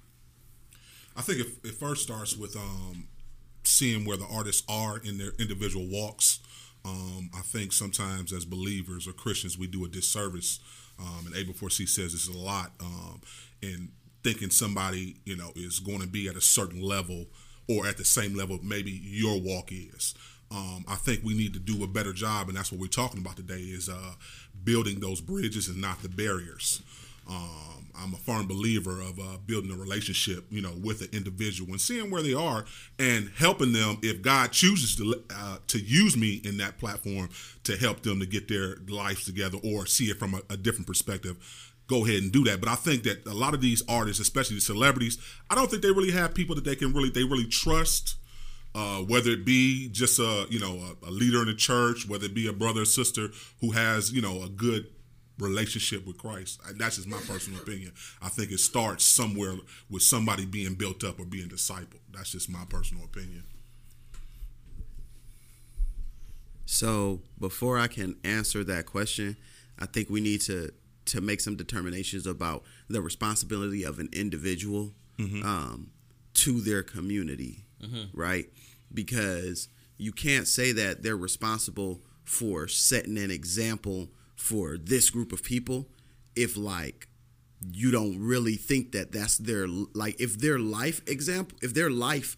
I 1.16 1.22
think 1.22 1.40
it, 1.40 1.48
it 1.64 1.76
first 1.76 2.04
starts 2.04 2.36
with 2.36 2.56
um, 2.56 3.08
seeing 3.64 4.06
where 4.06 4.18
the 4.18 4.26
artists 4.26 4.64
are 4.68 4.98
in 4.98 5.18
their 5.18 5.32
individual 5.40 5.86
walks. 5.88 6.40
Um, 6.86 7.30
I 7.36 7.42
think 7.42 7.72
sometimes 7.72 8.34
as 8.34 8.46
believers 8.46 9.08
or 9.08 9.14
Christians, 9.14 9.58
we 9.58 9.68
do 9.68 9.86
a 9.86 9.88
disservice. 9.88 10.60
Um, 11.04 11.28
and 11.28 11.36
Abel 11.36 11.54
4C 11.54 11.88
says 11.88 12.14
this 12.14 12.28
a 12.28 12.38
lot 12.38 12.72
um, 12.80 13.22
in 13.62 13.90
thinking 14.24 14.50
somebody, 14.50 15.18
you 15.26 15.36
know, 15.36 15.52
is 15.56 15.80
going 15.80 16.00
to 16.00 16.08
be 16.08 16.28
at 16.30 16.36
a 16.36 16.42
certain 16.42 16.82
level 16.82 17.26
or 17.68 17.86
at 17.86 17.98
the 17.98 18.06
same 18.06 18.36
level 18.36 18.60
maybe 18.64 18.92
your 18.92 19.40
walk 19.40 19.72
is. 19.72 20.16
Um, 20.52 20.86
I 20.88 20.96
think 20.96 21.24
we 21.24 21.34
need 21.34 21.54
to 21.54 21.60
do 21.60 21.84
a 21.84 21.88
better 21.88 22.14
job, 22.14 22.48
and 22.48 22.56
that's 22.56 22.72
what 22.72 22.80
we're 22.80 22.88
talking 22.88 23.20
about 23.20 23.36
today: 23.36 23.60
is 23.60 23.90
uh, 23.90 24.14
building 24.64 25.00
those 25.00 25.20
bridges 25.20 25.68
and 25.68 25.82
not 25.82 26.02
the 26.02 26.10
barriers. 26.10 26.82
Um, 27.30 27.74
I'm 27.96 28.14
a 28.14 28.18
firm 28.18 28.48
believer 28.48 29.02
of 29.02 29.20
uh, 29.20 29.38
building 29.46 29.72
a 29.72 29.76
relationship, 29.76 30.46
you 30.50 30.62
know, 30.62 30.74
with 30.82 31.02
an 31.02 31.10
individual 31.14 31.72
and 31.72 31.80
seeing 31.80 32.10
where 32.10 32.24
they 32.24 32.34
are 32.34 32.66
and 33.00 33.32
helping 33.38 33.72
them 33.72 33.98
if 34.02 34.22
God 34.22 34.52
chooses 34.52 34.96
to 34.98 35.24
uh, 35.34 35.58
to 35.68 35.80
use 35.80 36.18
me 36.18 36.42
in 36.44 36.58
that 36.58 36.78
platform 36.78 37.30
to 37.64 37.78
help 37.78 38.04
them 38.04 38.20
to 38.20 38.26
get 38.26 38.48
their 38.48 38.78
lives 38.88 39.26
together 39.26 39.58
or 39.64 39.86
see 39.86 40.06
it 40.06 40.20
from 40.20 40.34
a, 40.34 40.42
a 40.50 40.58
different 40.58 40.88
perspective. 40.88 41.38
Go 41.88 42.06
ahead 42.06 42.24
and 42.24 42.32
do 42.32 42.44
that. 42.46 42.60
But 42.60 42.70
I 42.70 42.76
think 42.76 43.04
that 43.04 43.26
a 43.28 43.34
lot 43.34 43.54
of 43.54 43.62
these 43.62 43.84
artists, 43.88 44.22
especially 44.22 44.56
the 44.56 44.62
celebrities, 44.62 45.18
I 45.50 45.56
don't 45.56 45.70
think 45.70 45.84
they 45.84 45.92
really 45.92 46.12
have 46.12 46.34
people 46.34 46.56
that 46.56 46.64
they 46.64 46.76
can 46.76 46.94
really 46.94 47.10
they 47.10 47.24
really 47.24 47.48
trust. 47.48 48.18
Uh, 48.76 49.02
whether 49.02 49.30
it 49.30 49.46
be 49.46 49.88
just 49.90 50.18
a 50.18 50.48
you 50.50 50.60
know 50.60 50.96
a, 51.04 51.10
a 51.10 51.12
leader 51.12 51.42
in 51.42 51.46
the 51.46 51.54
church, 51.54 52.10
whether 52.10 52.26
it 52.26 52.34
be 52.34 52.48
a 52.48 52.54
brother 52.54 52.82
or 52.82 52.86
sister 52.86 53.30
who 53.62 53.70
has 53.70 54.12
you 54.12 54.20
know 54.20 54.42
a 54.42 54.50
good 54.50 54.88
relationship 55.40 56.06
with 56.06 56.18
Christ. 56.18 56.60
That's 56.78 56.98
just 56.98 57.08
my 57.08 57.18
personal 57.28 57.60
opinion. 57.62 57.92
I 58.22 58.30
think 58.30 58.52
it 58.52 58.60
starts 58.60 59.04
somewhere 59.04 59.56
with 59.90 60.04
somebody 60.04 60.46
being 60.46 60.76
built 60.76 61.04
up 61.04 61.20
or 61.20 61.26
being 61.26 61.50
discipled. 61.50 62.00
That's 62.12 62.32
just 62.32 62.50
my 62.50 62.64
personal 62.70 63.04
opinion. 63.06 63.44
So 66.66 67.22
before 67.40 67.78
I 67.78 67.88
can 67.88 68.16
answer 68.24 68.64
that 68.64 68.86
question, 68.86 69.38
I 69.80 69.86
think 69.86 70.10
we 70.10 70.22
need 70.22 70.42
to 70.42 70.72
to 71.06 71.20
make 71.20 71.42
some 71.42 71.58
determinations 71.58 72.26
about 72.26 72.64
the 72.88 73.02
responsibility 73.02 73.84
of 73.84 74.00
an 74.00 74.08
individual 74.14 74.94
Mm-hmm. 75.20 75.44
um, 75.44 75.92
to 76.34 76.60
their 76.62 76.82
community, 76.82 77.66
Mhm. 77.84 78.10
right? 78.14 78.50
Because 78.92 79.68
you 79.98 80.12
can't 80.12 80.48
say 80.48 80.72
that 80.72 81.04
they're 81.04 81.16
responsible 81.16 82.02
for 82.24 82.68
setting 82.68 83.20
an 83.20 83.30
example 83.30 84.10
for 84.36 84.78
this 84.78 85.10
group 85.10 85.32
of 85.32 85.44
people 85.44 85.88
if 86.36 86.58
like 86.58 87.08
you 87.72 87.92
don't 87.92 88.20
really 88.20 88.56
think 88.56 88.92
that 88.92 89.12
that's 89.12 89.38
their 89.38 89.68
like 89.68 90.20
if 90.20 90.38
their 90.40 90.60
life 90.60 91.02
example 91.08 91.58
if 91.62 91.74
their 91.74 91.90
life 91.90 92.36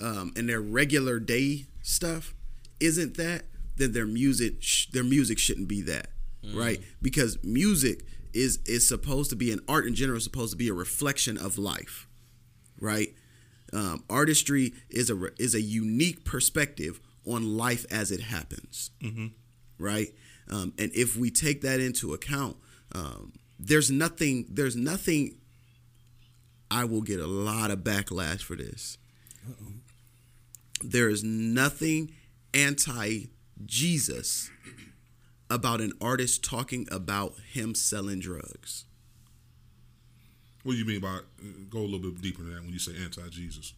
um, 0.00 0.32
and 0.36 0.48
their 0.48 0.60
regular 0.60 1.18
day 1.18 1.66
stuff 1.82 2.34
isn't 2.80 3.16
that 3.16 3.42
then 3.76 3.92
their 3.92 4.06
music 4.06 4.54
sh- 4.62 4.86
their 4.92 5.04
music 5.04 5.38
shouldn't 5.38 5.68
be 5.68 5.82
that 5.82 6.08
right 6.54 6.80
because 7.00 7.38
music 7.44 8.04
is 8.32 8.58
is 8.66 8.86
supposed 8.88 9.30
to 9.30 9.36
be 9.36 9.52
an 9.52 9.60
art 9.68 9.86
in 9.86 9.94
general 9.94 10.16
is 10.18 10.24
supposed 10.24 10.50
to 10.52 10.56
be 10.56 10.68
a 10.68 10.74
reflection 10.74 11.36
of 11.36 11.58
life 11.58 12.08
right 12.80 13.14
um, 13.74 14.04
artistry 14.10 14.72
is 14.90 15.08
a 15.10 15.30
is 15.38 15.54
a 15.54 15.60
unique 15.60 16.24
perspective 16.24 17.00
on 17.26 17.56
life 17.56 17.84
as 17.90 18.10
it 18.10 18.20
happens 18.20 18.90
Mm-hmm. 19.02 19.26
right? 19.78 20.08
Um, 20.52 20.74
and 20.78 20.92
if 20.94 21.16
we 21.16 21.30
take 21.30 21.62
that 21.62 21.80
into 21.80 22.12
account, 22.12 22.56
um, 22.94 23.32
there's 23.58 23.90
nothing. 23.90 24.46
There's 24.50 24.76
nothing. 24.76 25.36
I 26.70 26.84
will 26.84 27.00
get 27.00 27.20
a 27.20 27.26
lot 27.26 27.70
of 27.70 27.80
backlash 27.80 28.42
for 28.42 28.54
this. 28.54 28.98
There 30.82 31.08
is 31.08 31.24
nothing 31.24 32.12
anti 32.52 33.28
Jesus 33.64 34.50
about 35.48 35.80
an 35.80 35.92
artist 36.00 36.44
talking 36.44 36.86
about 36.90 37.34
him 37.52 37.74
selling 37.74 38.20
drugs. 38.20 38.84
What 40.64 40.72
do 40.72 40.78
you 40.78 40.84
mean 40.84 41.00
by 41.00 41.20
go 41.70 41.78
a 41.78 41.80
little 41.80 41.98
bit 41.98 42.20
deeper 42.20 42.42
than 42.42 42.54
that 42.54 42.62
when 42.62 42.72
you 42.72 42.78
say 42.78 42.92
anti-Jesus? 43.02 43.74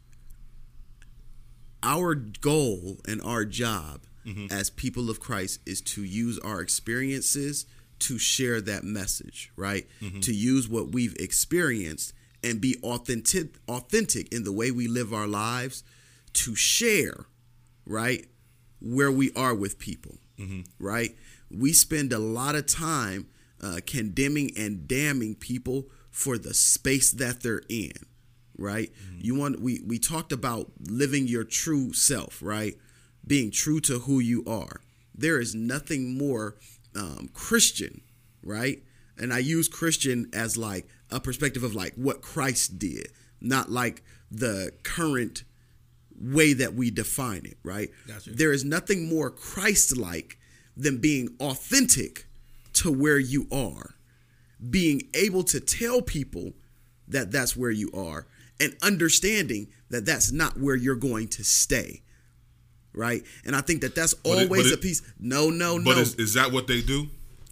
Our 1.83 2.15
goal 2.15 2.99
and 3.07 3.21
our 3.23 3.45
job 3.45 4.03
Mhm. 4.27 4.51
as 4.51 4.71
people 4.71 5.11
of 5.11 5.21
Christ 5.21 5.61
is 5.67 5.81
to 5.83 6.03
use 6.05 6.39
our 6.41 6.61
experiences 6.61 7.67
to 8.01 8.19
share 8.19 8.61
that 8.61 8.85
message, 8.85 9.51
right? 9.57 9.87
Mhm. 10.01 10.21
To 10.23 10.33
use 10.35 10.69
what 10.69 10.93
we've 10.93 11.15
experienced 11.19 12.13
and 12.43 12.61
be 12.61 12.77
authentic 12.83 13.55
authentic 13.69 14.33
in 14.33 14.45
the 14.45 14.53
way 14.53 14.71
we 14.71 14.87
live 14.89 15.13
our 15.15 15.27
lives 15.29 15.83
to 16.35 16.55
share, 16.55 17.27
right? 17.87 18.27
Where 18.81 19.11
we 19.13 19.31
are 19.33 19.55
with 19.55 19.79
people, 19.79 20.19
Mhm. 20.39 20.67
right? 20.79 21.17
We 21.51 21.73
spend 21.73 22.13
a 22.13 22.19
lot 22.19 22.55
of 22.57 22.67
time 22.67 23.29
uh, 23.61 23.81
condemning 23.87 24.55
and 24.59 24.87
damning 24.87 25.35
people 25.35 25.89
for 26.11 26.37
the 26.37 26.53
space 26.53 27.11
that 27.13 27.41
they're 27.43 27.63
in, 27.71 27.93
right? 28.59 28.93
You 29.19 29.35
want 29.37 29.61
we 29.61 29.81
we 29.81 29.99
talked 29.99 30.33
about 30.33 30.71
living 30.81 31.27
your 31.27 31.45
true 31.45 31.93
self, 31.95 32.43
right? 32.43 32.77
Being 33.27 33.51
true 33.51 33.81
to 33.81 34.01
who 34.01 34.21
you 34.21 34.45
are. 34.47 34.81
There 35.15 35.41
is 35.41 35.55
nothing 35.55 36.19
more 36.19 36.57
um, 36.97 37.31
Christian, 37.33 38.03
right? 38.43 38.83
And 39.17 39.33
I 39.33 39.39
use 39.39 39.69
Christian 39.69 40.29
as 40.33 40.57
like 40.57 40.89
a 41.11 41.21
perspective 41.21 41.63
of 41.63 41.75
like 41.75 41.95
what 41.95 42.21
Christ 42.21 42.79
did, 42.79 43.09
not 43.41 43.71
like 43.71 44.03
the 44.31 44.73
current 44.83 45.45
way 46.21 46.53
that 46.53 46.75
we 46.75 46.91
define 46.91 47.45
it, 47.45 47.59
right? 47.63 47.91
Gotcha. 48.07 48.31
There 48.31 48.53
is 48.53 48.65
nothing 48.65 49.09
more 49.09 49.31
Christ 49.31 49.97
like 49.97 50.39
than 50.77 50.99
being 50.99 51.37
authentic 51.41 52.27
to 52.75 52.91
where 52.93 53.19
you 53.19 53.47
are, 53.53 53.95
being 54.71 55.03
able 55.15 55.45
to 55.45 55.61
tell 55.61 56.03
people 56.03 56.53
that 57.07 57.31
that's 57.31 57.57
where 57.57 57.71
you 57.71 57.91
are, 57.95 58.27
and 58.61 58.77
understanding 58.83 59.69
that 59.91 60.07
that's 60.07 60.33
not 60.33 60.59
where 60.59 60.77
you're 60.77 60.95
going 60.97 61.29
to 61.29 61.45
stay. 61.45 62.03
Right, 62.95 63.25
and 63.45 63.57
I 63.57 63.61
think 63.61 63.81
that 63.81 63.95
that's 63.97 64.15
But 64.15 64.31
it- 64.39 64.43
always 64.45 64.71
but 64.71 64.79
a 64.79 64.81
piece. 64.81 65.03
No, 65.19 65.51
no, 65.51 65.79
no 65.79 65.85
But 65.85 65.97
no, 65.97 66.03
is, 66.03 66.15
is 66.15 66.35
that 66.35 66.53
what 66.53 66.67
they 66.69 66.81
do? 66.81 67.09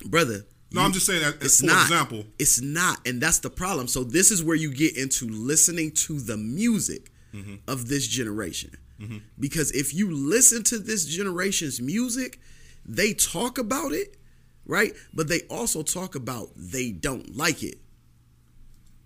brother. 0.06 0.44
No, 0.72 0.80
I'm 0.80 0.92
just 0.92 1.04
saying 1.04 1.20
that 1.20 1.34
it's 1.42 1.60
for 1.60 1.66
not. 1.66 1.82
example. 1.82 2.24
It's 2.38 2.60
not, 2.62 3.06
and 3.06 3.20
that's 3.20 3.40
the 3.40 3.50
problem. 3.50 3.88
So 3.88 4.04
this 4.04 4.30
is 4.30 4.42
where 4.42 4.56
you 4.56 4.72
get 4.72 4.96
into 4.96 5.28
listening 5.28 5.90
to 6.06 6.18
the 6.18 6.36
music 6.38 7.10
Mhm. 7.34 7.58
of 7.68 7.88
this 7.88 8.06
generation. 8.06 8.70
Mhm. 9.00 9.20
Because 9.38 9.70
if 9.72 9.92
you 9.92 10.10
listen 10.10 10.62
to 10.64 10.78
this 10.78 11.04
generation's 11.04 11.78
music, 11.80 12.40
they 12.86 13.12
talk 13.12 13.58
about 13.58 13.92
it, 13.92 14.16
right? 14.64 14.94
But 15.12 15.28
they 15.28 15.40
also 15.42 15.82
talk 15.82 16.14
about 16.14 16.52
they 16.56 16.90
don't 16.90 17.36
like 17.36 17.62
it. 17.62 17.78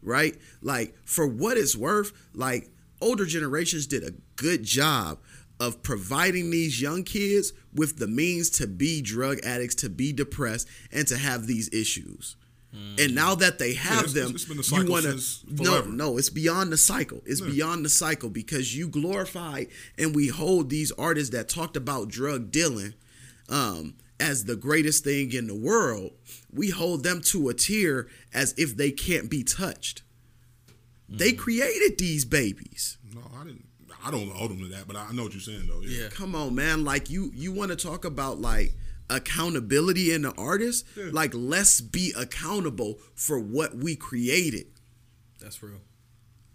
Right? 0.03 0.37
Like 0.63 0.95
for 1.05 1.27
what 1.27 1.57
it's 1.59 1.75
worth, 1.75 2.13
like 2.33 2.71
older 3.01 3.27
generations 3.27 3.87
did 3.87 4.05
a 4.05 4.13
good 4.37 4.63
job 4.63 5.19
of 5.59 5.83
providing 5.83 6.51
these 6.51 6.81
young 6.81 7.03
kids 7.03 7.53
with 7.75 7.99
the 7.99 8.07
means 8.07 8.51
to 8.51 8.67
be 8.67 9.01
drug 9.01 9.39
addicts, 9.45 9.75
to 9.77 9.89
be 9.89 10.13
depressed, 10.13 10.69
and 10.93 11.07
to 11.09 11.17
have 11.17 11.47
these 11.47 11.69
issues. 11.73 12.37
And 12.99 13.15
now 13.15 13.35
that 13.37 13.59
they 13.59 13.73
have 13.73 14.05
it's- 14.05 14.13
them, 14.13 14.33
it's 14.35 14.45
been 14.45 14.59
a 14.59 14.63
you 14.85 14.91
want 14.91 15.07
to 15.07 15.63
no, 15.65 15.81
no. 15.87 16.19
It's 16.19 16.29
beyond 16.29 16.71
the 16.71 16.77
cycle. 16.77 17.23
It's 17.25 17.41
Yeah. 17.41 17.49
beyond 17.49 17.87
the 17.87 17.89
cycle 17.89 18.29
because 18.29 18.77
you 18.77 18.89
glorify 18.89 19.65
and 19.97 20.15
we 20.15 20.27
hold 20.29 20.69
these 20.69 20.93
artists 20.93 21.31
that 21.31 21.49
talked 21.49 21.75
about 21.79 22.09
drug 22.11 22.51
dealing 22.51 22.93
um, 23.49 23.95
as 24.21 24.45
the 24.45 24.57
greatest 24.57 25.05
thing 25.05 25.33
in 25.33 25.47
the 25.47 25.55
world. 25.55 26.11
We 26.53 26.69
hold 26.69 27.03
them 27.03 27.23
to 27.23 27.49
a 27.49 27.55
tier 27.55 28.09
as 28.35 28.53
if 28.59 28.77
they 28.77 28.91
can't 28.91 29.31
be 29.31 29.43
touched. 29.43 30.03
They 31.09 31.33
Mm. 31.33 31.39
created 31.39 31.97
these 31.97 32.27
babies. 32.27 32.99
No, 33.15 33.23
I 33.35 33.45
didn't. 33.45 33.65
I 34.07 34.11
don't 34.13 34.31
hold 34.31 34.53
them 34.53 34.61
to 34.61 34.69
that, 34.69 34.87
but 34.87 34.95
I 34.97 35.11
know 35.11 35.25
what 35.25 35.33
you're 35.33 35.41
saying 35.41 35.67
though. 35.67 35.81
Yeah. 35.81 36.09
Come 36.11 36.37
on, 36.37 36.55
man. 36.55 36.85
Like 36.85 37.11
you 37.11 37.33
you 37.35 37.51
want 37.53 37.73
to 37.73 37.77
talk 37.77 38.05
about 38.05 38.41
like 38.41 38.73
accountability 39.11 40.13
in 40.15 40.23
the 40.23 40.33
artist? 40.39 40.87
Yeah. 40.97 41.07
Like 41.11 41.33
let's 41.35 41.81
be 41.81 42.13
accountable 42.17 43.01
for 43.15 43.41
what 43.41 43.77
we 43.77 43.97
created. 43.97 44.67
That's 45.41 45.61
real. 45.61 45.81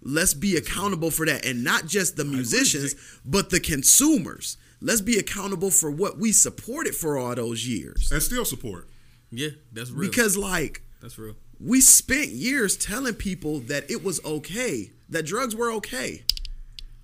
Let's 0.01 0.33
be 0.33 0.55
accountable 0.55 1.11
for 1.11 1.25
that 1.25 1.45
and 1.45 1.63
not 1.63 1.87
just 1.87 2.15
the 2.15 2.23
musicians, 2.23 2.95
but 3.25 3.49
the 3.49 3.59
consumers. 3.59 4.55
Let's 4.79 5.01
be 5.01 5.17
accountable 5.19 5.71
for 5.71 5.91
what 5.91 6.17
we 6.17 6.31
supported 6.31 6.95
for 6.95 7.17
all 7.17 7.35
those 7.35 7.67
years. 7.67 8.11
And 8.11 8.23
still 8.23 8.45
support. 8.45 8.87
Yeah, 9.29 9.49
that's 9.73 9.91
real. 9.91 10.09
Because 10.09 10.37
like 10.37 10.83
that's 11.01 11.17
real. 11.17 11.35
we 11.59 11.81
spent 11.81 12.29
years 12.29 12.77
telling 12.77 13.15
people 13.15 13.59
that 13.61 13.91
it 13.91 14.03
was 14.03 14.23
okay, 14.23 14.91
that 15.09 15.25
drugs 15.25 15.53
were 15.53 15.71
okay. 15.73 16.23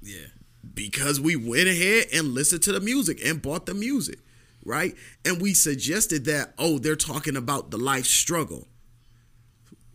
Yeah. 0.01 0.27
Because 0.73 1.19
we 1.19 1.35
went 1.35 1.67
ahead 1.67 2.07
and 2.13 2.33
listened 2.33 2.63
to 2.63 2.71
the 2.71 2.79
music 2.79 3.19
and 3.23 3.41
bought 3.41 3.65
the 3.65 3.73
music, 3.73 4.19
right? 4.65 4.95
And 5.25 5.41
we 5.41 5.53
suggested 5.53 6.25
that, 6.25 6.53
oh, 6.57 6.79
they're 6.79 6.95
talking 6.95 7.35
about 7.35 7.71
the 7.71 7.77
life 7.77 8.05
struggle. 8.05 8.67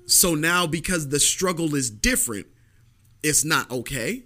So 0.06 0.34
now, 0.34 0.66
because 0.66 1.08
the 1.08 1.20
struggle 1.20 1.74
is 1.74 1.90
different, 1.90 2.46
it's 3.22 3.44
not 3.44 3.70
okay. 3.70 4.24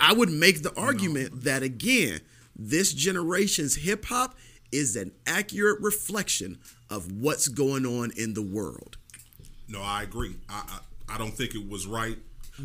I 0.00 0.12
would 0.12 0.30
make 0.30 0.62
the 0.62 0.74
argument 0.76 1.42
that, 1.44 1.62
again, 1.62 2.20
this 2.54 2.92
generation's 2.92 3.76
hip 3.76 4.04
hop 4.06 4.36
is 4.70 4.94
an 4.94 5.12
accurate 5.26 5.80
reflection 5.80 6.58
of 6.88 7.10
what's 7.10 7.48
going 7.48 7.84
on 7.84 8.12
in 8.16 8.34
the 8.34 8.42
world. 8.42 8.98
No, 9.68 9.82
I 9.82 10.02
agree. 10.02 10.36
I 10.48 10.80
I, 11.08 11.14
I 11.14 11.18
don't 11.18 11.32
think 11.32 11.54
it 11.54 11.68
was 11.68 11.86
right 11.86 12.18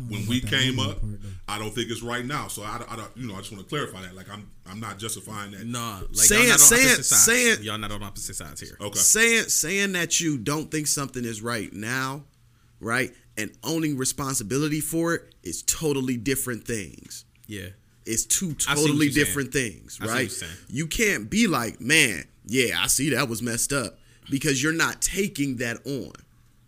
when 0.08 0.26
we 0.26 0.40
came 0.40 0.78
up. 0.78 1.00
part. 1.00 1.12
I 1.48 1.58
don't 1.58 1.74
think 1.74 1.90
it's 1.90 2.02
right 2.02 2.24
now. 2.24 2.48
So 2.48 2.62
I, 2.62 2.82
I 2.88 2.96
don't. 2.96 3.10
You 3.16 3.26
know, 3.28 3.34
I 3.34 3.38
just 3.38 3.52
want 3.52 3.62
to 3.64 3.68
clarify 3.68 4.02
that. 4.02 4.14
Like 4.16 4.28
I'm 4.30 4.50
I'm 4.68 4.80
not 4.80 4.98
justifying 4.98 5.52
that. 5.52 5.66
Nah, 5.66 6.00
like 6.00 6.14
Saying- 6.14 6.42
y'all 6.42 6.48
not 6.48 6.52
on 6.54 6.58
saying- 6.66 6.86
opposite 6.86 7.04
sides. 7.04 7.24
saying- 7.24 7.62
y'all 7.62 7.78
not 7.78 7.92
on 7.92 8.02
opposite 8.02 8.36
sides 8.36 8.60
here. 8.60 8.76
Okay. 8.80 8.98
saying 8.98 9.44
saying 9.48 9.92
that 9.92 10.20
you 10.20 10.38
don't 10.38 10.70
think 10.70 10.86
something 10.86 11.24
is 11.24 11.40
right 11.42 11.72
now, 11.72 12.24
right, 12.80 13.12
and 13.36 13.50
owning 13.64 13.96
responsibility 13.96 14.80
for 14.80 15.14
it 15.14 15.34
is 15.42 15.62
totally 15.62 16.16
different 16.16 16.64
things. 16.66 17.24
Yeah. 17.46 17.68
It's 18.04 18.24
two 18.24 18.54
I 18.68 18.74
see 18.74 18.80
what 18.82 18.86
totally 18.86 19.06
you're 19.06 19.12
saying. 19.14 19.26
different 19.26 19.52
things, 19.52 19.98
I 20.00 20.04
see 20.06 20.10
what 20.12 20.42
right? 20.50 20.56
You 20.68 20.86
can't 20.86 21.28
be 21.30 21.46
like, 21.48 21.80
man, 21.80 22.24
yeah, 22.46 22.76
I 22.80 22.86
see 22.86 23.10
that 23.10 23.28
was 23.28 23.42
messed 23.42 23.72
up 23.72 23.98
because 24.30 24.62
you're 24.62 24.72
not 24.72 25.00
taking 25.02 25.56
that 25.56 25.78
on, 25.86 26.12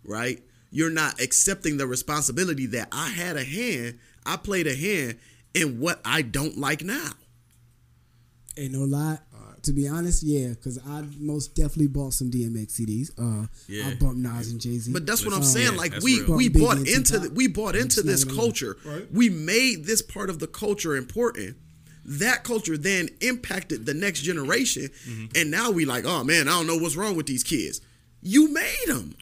right? 0.03 0.41
You're 0.71 0.91
not 0.91 1.19
accepting 1.19 1.77
the 1.77 1.87
responsibility 1.87 2.65
that 2.67 2.89
I 2.91 3.09
had 3.09 3.37
a 3.37 3.43
hand, 3.43 3.99
I 4.25 4.37
played 4.37 4.67
a 4.67 4.75
hand 4.75 5.17
in 5.53 5.79
what 5.79 5.99
I 6.05 6.21
don't 6.21 6.57
like 6.57 6.83
now. 6.83 7.11
Ain't 8.57 8.73
no 8.73 8.83
lie. 8.83 9.19
To 9.63 9.73
be 9.73 9.89
honest, 9.89 10.23
yeah, 10.23 10.49
because 10.49 10.79
I 10.87 11.03
most 11.19 11.53
definitely 11.53 11.87
bought 11.87 12.13
some 12.13 12.31
DMX 12.31 12.79
CDs. 12.79 13.11
Uh, 13.17 13.47
Yeah. 13.67 13.87
I 13.89 13.95
bumped 13.95 14.15
Nas 14.17 14.51
and 14.51 14.61
Jay 14.61 14.77
Z. 14.77 14.93
But 14.93 15.05
that's 15.05 15.25
what 15.25 15.33
I'm 15.35 15.43
saying. 15.43 15.75
Like 15.75 15.91
That's 15.91 16.03
we 16.05 16.21
real. 16.21 16.37
we 16.37 16.47
bought 16.47 16.77
and 16.77 16.87
into 16.87 17.19
the, 17.19 17.29
we 17.31 17.47
bought 17.49 17.75
I'm 17.75 17.81
into 17.81 18.01
this 18.01 18.23
gonna 18.23 18.37
lie. 18.37 18.41
culture. 18.43 18.77
We 19.11 19.29
made 19.29 19.83
this 19.83 20.01
part 20.01 20.29
of 20.29 20.39
the 20.39 20.47
culture 20.47 20.95
important. 20.95 21.57
That 22.05 22.45
culture 22.45 22.77
then 22.77 23.09
impacted 23.19 23.85
the 23.85 23.93
next 23.93 24.21
generation, 24.21 24.83
Mm-hmm. 25.05 25.25
and 25.35 25.51
now 25.51 25.71
we 25.71 25.83
like, 25.83 26.05
oh 26.05 26.23
man, 26.23 26.47
I 26.47 26.51
don't 26.51 26.65
know 26.67 26.77
what's 26.77 26.95
wrong 26.95 27.17
with 27.17 27.25
these 27.25 27.43
kids. 27.43 27.81
You 28.21 28.53
made 28.53 28.85
them. 28.87 29.13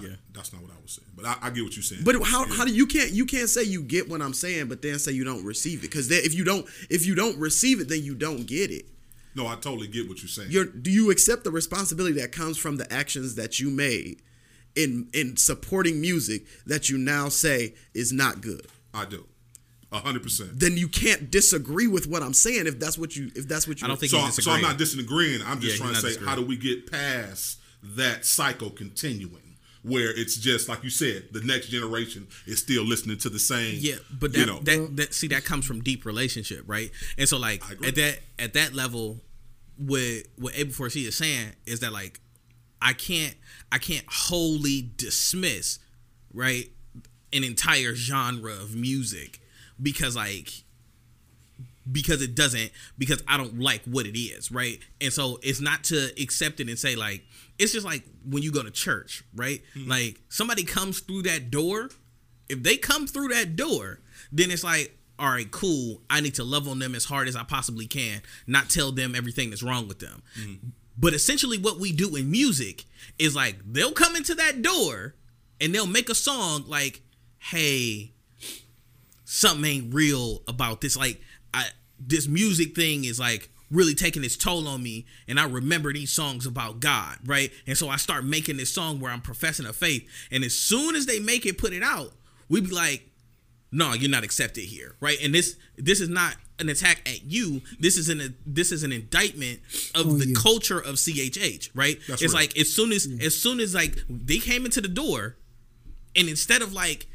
Yeah. 0.00 0.08
That's 0.36 0.52
not 0.52 0.62
what 0.62 0.70
I 0.70 0.80
was 0.82 0.92
saying. 0.92 1.08
But 1.16 1.24
I, 1.24 1.36
I 1.48 1.50
get 1.50 1.64
what 1.64 1.74
you're 1.74 1.82
saying. 1.82 2.02
But 2.04 2.14
how, 2.22 2.44
Yeah. 2.46 2.54
how 2.54 2.64
do 2.64 2.72
you 2.72 2.86
can't 2.86 3.10
you 3.10 3.24
can't 3.26 3.48
say 3.48 3.64
you 3.64 3.82
get 3.82 4.08
what 4.08 4.22
I'm 4.22 4.34
saying, 4.34 4.68
but 4.68 4.82
then 4.82 4.98
say 4.98 5.12
you 5.12 5.24
don't 5.24 5.44
receive 5.44 5.78
it 5.80 5.82
because 5.90 6.10
if 6.10 6.34
you 6.34 6.44
don't 6.44 6.66
if 6.90 7.04
you 7.06 7.14
don't 7.14 7.38
receive 7.38 7.80
it, 7.80 7.88
then 7.88 8.04
you 8.04 8.14
don't 8.14 8.46
get 8.46 8.70
it. 8.70 8.86
No, 9.34 9.46
I 9.46 9.54
totally 9.56 9.86
get 9.88 10.08
what 10.08 10.22
you're 10.22 10.28
saying. 10.28 10.50
You're, 10.50 10.64
do 10.64 10.90
you 10.90 11.10
accept 11.10 11.44
the 11.44 11.50
responsibility 11.50 12.18
that 12.20 12.32
comes 12.32 12.56
from 12.56 12.76
the 12.76 12.90
actions 12.90 13.34
that 13.34 13.58
you 13.60 13.68
made 13.70 14.22
in 14.74 15.08
in 15.12 15.36
supporting 15.36 16.00
music 16.00 16.44
that 16.66 16.88
you 16.88 16.96
now 16.98 17.28
say 17.28 17.74
is 17.94 18.12
not 18.12 18.40
good? 18.40 18.66
I 18.94 19.04
do, 19.04 19.26
a 19.92 19.98
hundred 19.98 20.22
percent. 20.22 20.58
Then 20.58 20.76
you 20.78 20.88
can't 20.88 21.30
disagree 21.30 21.86
with 21.86 22.06
what 22.06 22.22
I'm 22.22 22.32
saying 22.32 22.66
if 22.66 22.78
that's 22.78 22.96
what 22.96 23.14
you 23.14 23.30
if 23.34 23.46
that's 23.46 23.68
what 23.68 23.80
you 23.80 23.86
I 23.86 23.88
don't 23.88 24.00
think 24.00 24.10
so, 24.10 24.26
so 24.30 24.50
I'm 24.52 24.62
not 24.62 24.78
disagreeing. 24.78 25.42
I'm 25.44 25.60
just 25.60 25.76
Yeah, 25.78 25.84
trying 25.84 25.94
to 26.00 26.02
not 26.02 26.12
say, 26.12 26.24
how 26.24 26.34
do 26.34 26.44
we 26.46 26.56
get 26.56 26.90
past 26.90 27.58
that 27.82 28.24
cycle 28.24 28.70
continuing? 28.70 29.45
Where 29.86 30.10
it's 30.10 30.36
just 30.36 30.68
like 30.68 30.82
you 30.82 30.90
said, 30.90 31.28
the 31.30 31.42
next 31.42 31.68
generation 31.68 32.26
is 32.44 32.58
still 32.58 32.84
listening 32.84 33.18
to 33.18 33.28
the 33.28 33.38
same. 33.38 33.76
Yeah, 33.78 33.94
but 34.18 34.32
that, 34.32 34.38
you 34.38 34.46
know, 34.46 34.58
that 34.60 34.96
that 34.96 35.14
see 35.14 35.28
that 35.28 35.44
comes 35.44 35.64
from 35.64 35.80
deep 35.80 36.04
relationship, 36.04 36.64
right? 36.66 36.90
And 37.16 37.28
so 37.28 37.38
like 37.38 37.62
at 37.86 37.94
that 37.94 38.18
at 38.36 38.54
that 38.54 38.74
level, 38.74 39.20
what 39.76 40.24
what 40.38 40.58
A 40.58 40.64
before 40.64 40.90
C 40.90 41.06
is 41.06 41.16
saying 41.16 41.52
is 41.66 41.80
that 41.80 41.92
like 41.92 42.20
I 42.82 42.94
can't 42.94 43.36
I 43.70 43.78
can't 43.78 44.04
wholly 44.08 44.90
dismiss 44.96 45.78
right 46.34 46.68
an 47.32 47.44
entire 47.44 47.94
genre 47.94 48.52
of 48.52 48.74
music 48.74 49.40
because 49.80 50.16
like 50.16 50.64
because 51.90 52.22
it 52.22 52.34
doesn't 52.34 52.72
because 52.98 53.22
I 53.28 53.36
don't 53.36 53.60
like 53.60 53.82
what 53.84 54.06
it 54.06 54.18
is, 54.18 54.50
right? 54.50 54.80
And 55.00 55.12
so 55.12 55.38
it's 55.42 55.60
not 55.60 55.84
to 55.84 56.10
accept 56.20 56.60
it 56.60 56.68
and 56.68 56.78
say 56.78 56.96
like 56.96 57.22
it's 57.58 57.72
just 57.72 57.86
like 57.86 58.04
when 58.28 58.42
you 58.42 58.52
go 58.52 58.62
to 58.62 58.70
church, 58.70 59.24
right? 59.34 59.62
Hmm. 59.74 59.88
Like 59.88 60.20
somebody 60.28 60.64
comes 60.64 61.00
through 61.00 61.22
that 61.22 61.50
door, 61.50 61.90
if 62.48 62.62
they 62.62 62.76
come 62.76 63.06
through 63.06 63.28
that 63.28 63.56
door, 63.56 64.00
then 64.32 64.50
it's 64.50 64.64
like 64.64 64.92
all 65.18 65.30
right, 65.30 65.50
cool. 65.50 66.02
I 66.10 66.20
need 66.20 66.34
to 66.34 66.44
love 66.44 66.68
on 66.68 66.78
them 66.78 66.94
as 66.94 67.06
hard 67.06 67.26
as 67.26 67.36
I 67.36 67.42
possibly 67.42 67.86
can, 67.86 68.20
not 68.46 68.68
tell 68.68 68.92
them 68.92 69.14
everything 69.14 69.48
that's 69.48 69.62
wrong 69.62 69.88
with 69.88 69.98
them. 69.98 70.22
Hmm. 70.38 70.54
But 70.98 71.14
essentially, 71.14 71.58
what 71.58 71.78
we 71.78 71.92
do 71.92 72.16
in 72.16 72.30
music 72.30 72.84
is 73.18 73.34
like 73.34 73.56
they'll 73.64 73.92
come 73.92 74.16
into 74.16 74.34
that 74.34 74.62
door 74.62 75.14
and 75.60 75.74
they'll 75.74 75.86
make 75.86 76.10
a 76.10 76.14
song 76.14 76.64
like, 76.66 77.02
"Hey, 77.38 78.12
something 79.26 79.64
ain't 79.64 79.94
real 79.94 80.42
about 80.48 80.80
this. 80.80 80.96
Like, 80.96 81.20
I 81.52 81.66
this 81.98 82.26
music 82.26 82.74
thing 82.74 83.04
is 83.04 83.20
like 83.20 83.50
really 83.70 83.94
taking 83.94 84.22
its 84.24 84.36
toll 84.36 84.68
on 84.68 84.82
me, 84.82 85.06
and 85.26 85.40
I 85.40 85.44
remember 85.46 85.92
these 85.92 86.12
songs 86.12 86.46
about 86.46 86.80
God, 86.80 87.18
right? 87.26 87.50
And 87.66 87.76
so 87.76 87.88
I 87.88 87.96
start 87.96 88.24
making 88.24 88.56
this 88.58 88.72
song 88.72 89.00
where 89.00 89.10
I'm 89.12 89.20
professing 89.20 89.66
a 89.66 89.72
faith, 89.72 90.08
and 90.30 90.44
as 90.44 90.54
soon 90.54 90.94
as 90.94 91.06
they 91.06 91.18
make 91.18 91.46
it, 91.46 91.58
put 91.58 91.72
it 91.72 91.82
out, 91.82 92.12
we 92.48 92.60
be 92.60 92.68
like, 92.68 93.08
no, 93.72 93.92
you're 93.92 94.10
not 94.10 94.22
accepted 94.24 94.64
here, 94.64 94.94
right? 95.00 95.18
And 95.22 95.34
this 95.34 95.56
this 95.76 96.00
is 96.00 96.08
not 96.08 96.36
an 96.60 96.68
attack 96.68 97.02
at 97.06 97.24
you. 97.24 97.60
This 97.80 97.96
is 97.98 98.08
an 98.08 98.36
this 98.46 98.70
is 98.70 98.84
an 98.84 98.92
indictment 98.92 99.58
of 99.94 100.06
Oh, 100.06 100.12
the 100.16 100.28
yeah. 100.28 100.34
culture 100.40 100.78
of 100.78 100.94
CHH, 100.94 101.70
right? 101.74 101.98
That's 102.08 102.22
it's 102.22 102.32
right. 102.32 102.42
like 102.48 102.56
as 102.58 102.72
soon 102.72 102.92
as 102.92 103.08
as 103.20 103.36
soon 103.36 103.58
as 103.60 103.74
like 103.74 103.98
they 104.08 104.38
came 104.38 104.64
into 104.64 104.80
the 104.80 104.88
door, 104.88 105.36
and 106.14 106.28
instead 106.28 106.62
of 106.62 106.72
like 106.72 107.06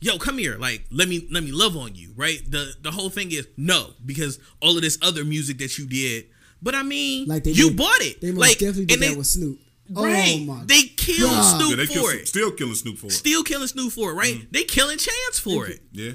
yo 0.00 0.18
come 0.18 0.38
here 0.38 0.56
like 0.58 0.84
let 0.90 1.08
me 1.08 1.26
let 1.30 1.42
me 1.42 1.52
love 1.52 1.76
on 1.76 1.94
you 1.94 2.12
right 2.16 2.40
the 2.50 2.74
the 2.82 2.90
whole 2.90 3.08
thing 3.10 3.30
is 3.32 3.46
no 3.56 3.90
because 4.04 4.38
all 4.60 4.76
of 4.76 4.82
this 4.82 4.98
other 5.02 5.24
music 5.24 5.58
that 5.58 5.78
you 5.78 5.86
did 5.86 6.26
but 6.62 6.74
i 6.74 6.82
mean 6.82 7.26
Like 7.26 7.44
they 7.44 7.52
you 7.52 7.68
did- 7.68 7.76
bought 7.78 8.00
it 8.00 8.20
They 8.20 8.30
most 8.32 8.40
like 8.40 8.58
definitely 8.58 8.86
did 8.86 8.94
and 8.94 9.02
they, 9.02 9.08
that 9.10 9.18
with 9.18 9.26
Snoop. 9.26 9.58
right 9.90 10.38
Oh 10.40 10.44
my 10.44 10.62
they 10.66 10.82
killed 10.82 11.30
God. 11.30 11.56
snoop 11.60 11.70
yeah, 11.70 11.76
they 11.76 11.86
for 11.86 11.92
kill, 11.92 12.06
it 12.08 12.28
still 12.28 12.50
killing 12.52 12.74
Snoop 12.74 12.98
for 12.98 13.06
it. 13.06 13.12
still 13.12 13.42
killing 13.42 13.68
snoop 13.68 13.92
for 13.92 14.10
it 14.10 14.14
right 14.14 14.46
they 14.52 14.64
killing 14.64 14.98
chance 14.98 15.38
for 15.38 15.66
it 15.66 15.80
Yeah, 15.92 16.12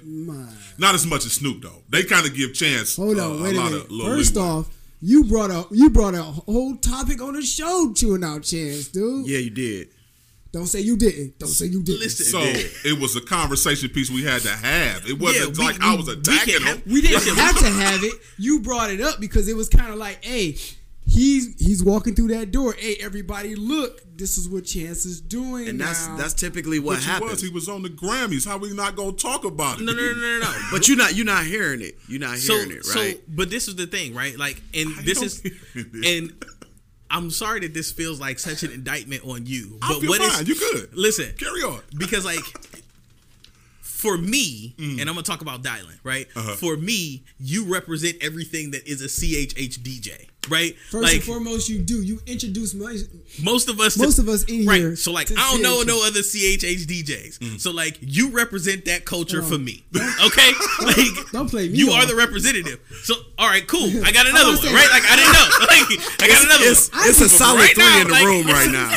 not 0.78 0.94
as 0.96 1.06
much 1.08 1.26
as 1.26 1.34
Snoop 1.34 1.62
though. 1.62 1.82
They 1.90 2.04
kind 2.04 2.26
of 2.26 2.34
give 2.36 2.54
Chance 2.54 2.96
Hold 2.98 3.18
uh, 3.18 3.32
on, 3.32 3.44
wait 3.44 3.56
a, 3.56 3.58
lot 3.60 3.72
minute. 3.72 3.86
of 3.92 3.98
First 4.06 4.36
leeway. 4.36 4.48
off, 4.48 4.70
you 5.02 5.24
brought 5.24 5.50
a 5.52 5.66
you 5.72 5.90
brought 5.90 6.14
a 6.16 6.22
whole 6.24 6.76
topic 6.78 7.22
on 7.22 7.34
the 7.34 7.42
show 7.42 7.92
chewing 7.96 8.24
out 8.24 8.44
chance, 8.44 8.90
dude. 8.90 9.26
Yeah, 9.28 9.40
you 9.40 9.50
did. 9.50 9.90
Don't 10.52 10.68
say 10.68 10.82
you 10.82 10.98
didn't. 10.98 11.40
Don't 11.40 11.48
say 11.48 11.66
you 11.68 11.82
didn't. 11.82 12.02
Listen, 12.02 12.26
So 12.26 12.42
it 12.88 13.00
was 13.00 13.16
a 13.16 13.22
conversation 13.22 13.88
piece 13.90 14.10
we 14.12 14.24
had 14.24 14.42
to 14.42 14.50
have. 14.50 15.08
It 15.10 15.18
wasn't 15.18 15.58
we- 15.58 15.64
like 15.64 15.80
we- 15.80 15.86
I 15.86 15.96
was 15.96 16.08
we 16.08 16.14
attacking 16.14 16.54
can 16.56 16.62
him. 16.64 16.68
have- 16.68 16.82
We 16.88 17.02
didn't 17.02 17.36
have 17.38 17.58
to 17.60 17.66
have 17.70 18.04
it. 18.04 18.14
You 18.38 18.60
brought 18.62 18.92
it 18.92 19.00
up 19.02 19.20
because 19.22 19.48
it 19.48 19.56
was 19.56 19.70
kind 19.70 19.92
of 19.92 19.96
like, 19.98 20.24
hey, 20.26 20.58
he's 21.08 21.56
he's 21.58 21.84
walking 21.84 22.16
through 22.16 22.30
that 22.30 22.52
door. 22.52 22.74
Hey, 22.78 22.96
everybody, 23.02 23.56
look, 23.56 24.02
this 24.18 24.38
is 24.38 24.50
what 24.50 24.66
Chance 24.66 25.06
is 25.06 25.22
doing. 25.22 25.70
And 25.70 25.80
that's 25.80 26.08
now. 26.08 26.18
that's 26.18 26.34
typically 26.34 26.80
what 26.80 26.96
But 26.96 27.00
he 27.04 27.06
happens. 27.06 27.32
was. 27.32 27.42
He 27.42 27.50
was 27.50 27.70
on 27.70 27.82
the 27.82 27.90
Grammys. 27.90 28.46
How 28.46 28.58
we 28.58 28.74
not 28.74 28.96
gonna 28.98 29.14
talk 29.14 29.46
about 29.46 29.80
it? 29.80 29.84
no 29.86 29.94
no 29.94 30.02
no 30.02 30.14
no 30.14 30.40
no 30.40 30.54
But 30.72 30.88
you're 30.88 30.98
not 30.98 31.16
you're 31.16 31.26
not 31.26 31.46
hearing 31.46 31.82
it. 31.82 31.98
You're 32.08 32.20
not 32.20 32.38
so 32.38 32.56
hearing 32.56 32.72
it, 32.72 32.86
right? 32.94 33.16
so 33.16 33.22
but 33.30 33.50
this 33.50 33.68
is 33.70 33.76
the 33.78 33.88
thing 33.88 34.14
right 34.14 34.38
like 34.38 34.62
and 34.74 34.96
this 35.06 35.22
is 35.22 35.42
and 36.06 36.34
i'm 37.12 37.30
sorry 37.30 37.60
that 37.60 37.74
this 37.74 37.92
feels 37.92 38.20
like 38.20 38.40
such 38.40 38.64
an 38.64 38.72
indictment 38.72 39.24
on 39.26 39.46
you 39.46 39.78
I 39.82 39.90
but 39.90 40.00
feel 40.02 40.10
what 40.10 40.22
is 40.22 40.34
fine. 40.36 40.46
You 40.46 40.56
good. 40.56 40.90
listen 40.96 41.34
Carry 41.38 41.62
on. 41.62 41.82
because 41.98 42.26
like 42.26 42.44
for 43.82 44.18
me 44.18 44.74
and 44.80 45.02
i'm 45.02 45.08
gonna 45.08 45.22
talk 45.22 45.42
about 45.42 45.62
dylan 45.62 45.98
right 46.04 46.28
Mm. 46.30 46.38
Uh-huh. 46.40 46.56
for 46.56 46.76
me 46.78 47.24
you 47.40 47.66
represent 47.66 48.18
everything 48.22 48.72
that 48.72 48.88
is 48.88 49.02
a 49.02 49.08
chh 49.08 49.54
dj 49.78 50.28
right 50.50 50.76
First 50.90 51.04
like 51.04 51.14
and 51.16 51.24
foremost, 51.24 51.70
you 51.70 51.80
do 51.80 52.02
you 52.02 52.20
introduce 52.26 52.74
most, 52.74 53.10
most 53.44 53.70
of 53.70 53.80
us 53.80 53.98
most 53.98 54.18
of 54.18 54.28
us 54.28 54.44
in 54.46 54.66
right 54.66 54.80
here. 54.82 54.96
so 54.96 55.12
like 55.12 55.30
i 55.32 55.36
don't 55.52 55.62
know 55.62 55.84
no 55.84 56.06
other 56.06 56.22
chh 56.22 56.58
djs 56.66 57.38
Mm. 57.40 57.60
so 57.60 57.70
like 57.72 57.98
you 58.02 58.30
represent 58.32 58.86
that 58.86 59.06
culture 59.06 59.42
Oh. 59.44 59.50
for 59.50 59.58
me 59.60 59.84
okay 60.26 60.52
like 60.82 61.32
Don't 61.32 61.50
play 61.50 61.70
me. 61.70 61.78
you 61.78 61.92
off. 61.92 62.04
are 62.04 62.08
the 62.08 62.16
representative. 62.16 62.80
So, 63.04 63.14
all 63.38 63.48
right, 63.48 63.66
cool. 63.68 63.88
I 64.06 64.12
got 64.12 64.26
another 64.28 64.46
I 64.46 64.50
one, 64.50 64.58
saying- 64.58 64.76
right? 64.76 64.90
Like 64.92 65.04
I 65.06 65.16
didn't 65.16 65.34
know. 65.34 65.48
Like 65.72 66.22
I 66.22 66.28
got 66.28 66.44
another 66.46 66.66
it's, 66.66 66.92
one. 66.92 67.02
it's 67.10 67.22
a 67.22 67.30
solid 67.30 67.60
Right 67.60 67.76
three 67.76 67.84
now, 67.86 68.02
in 68.02 68.08
the 68.08 68.14
like- 68.14 68.26
room 68.26 68.48
right 68.48 68.72
now. 68.72 68.90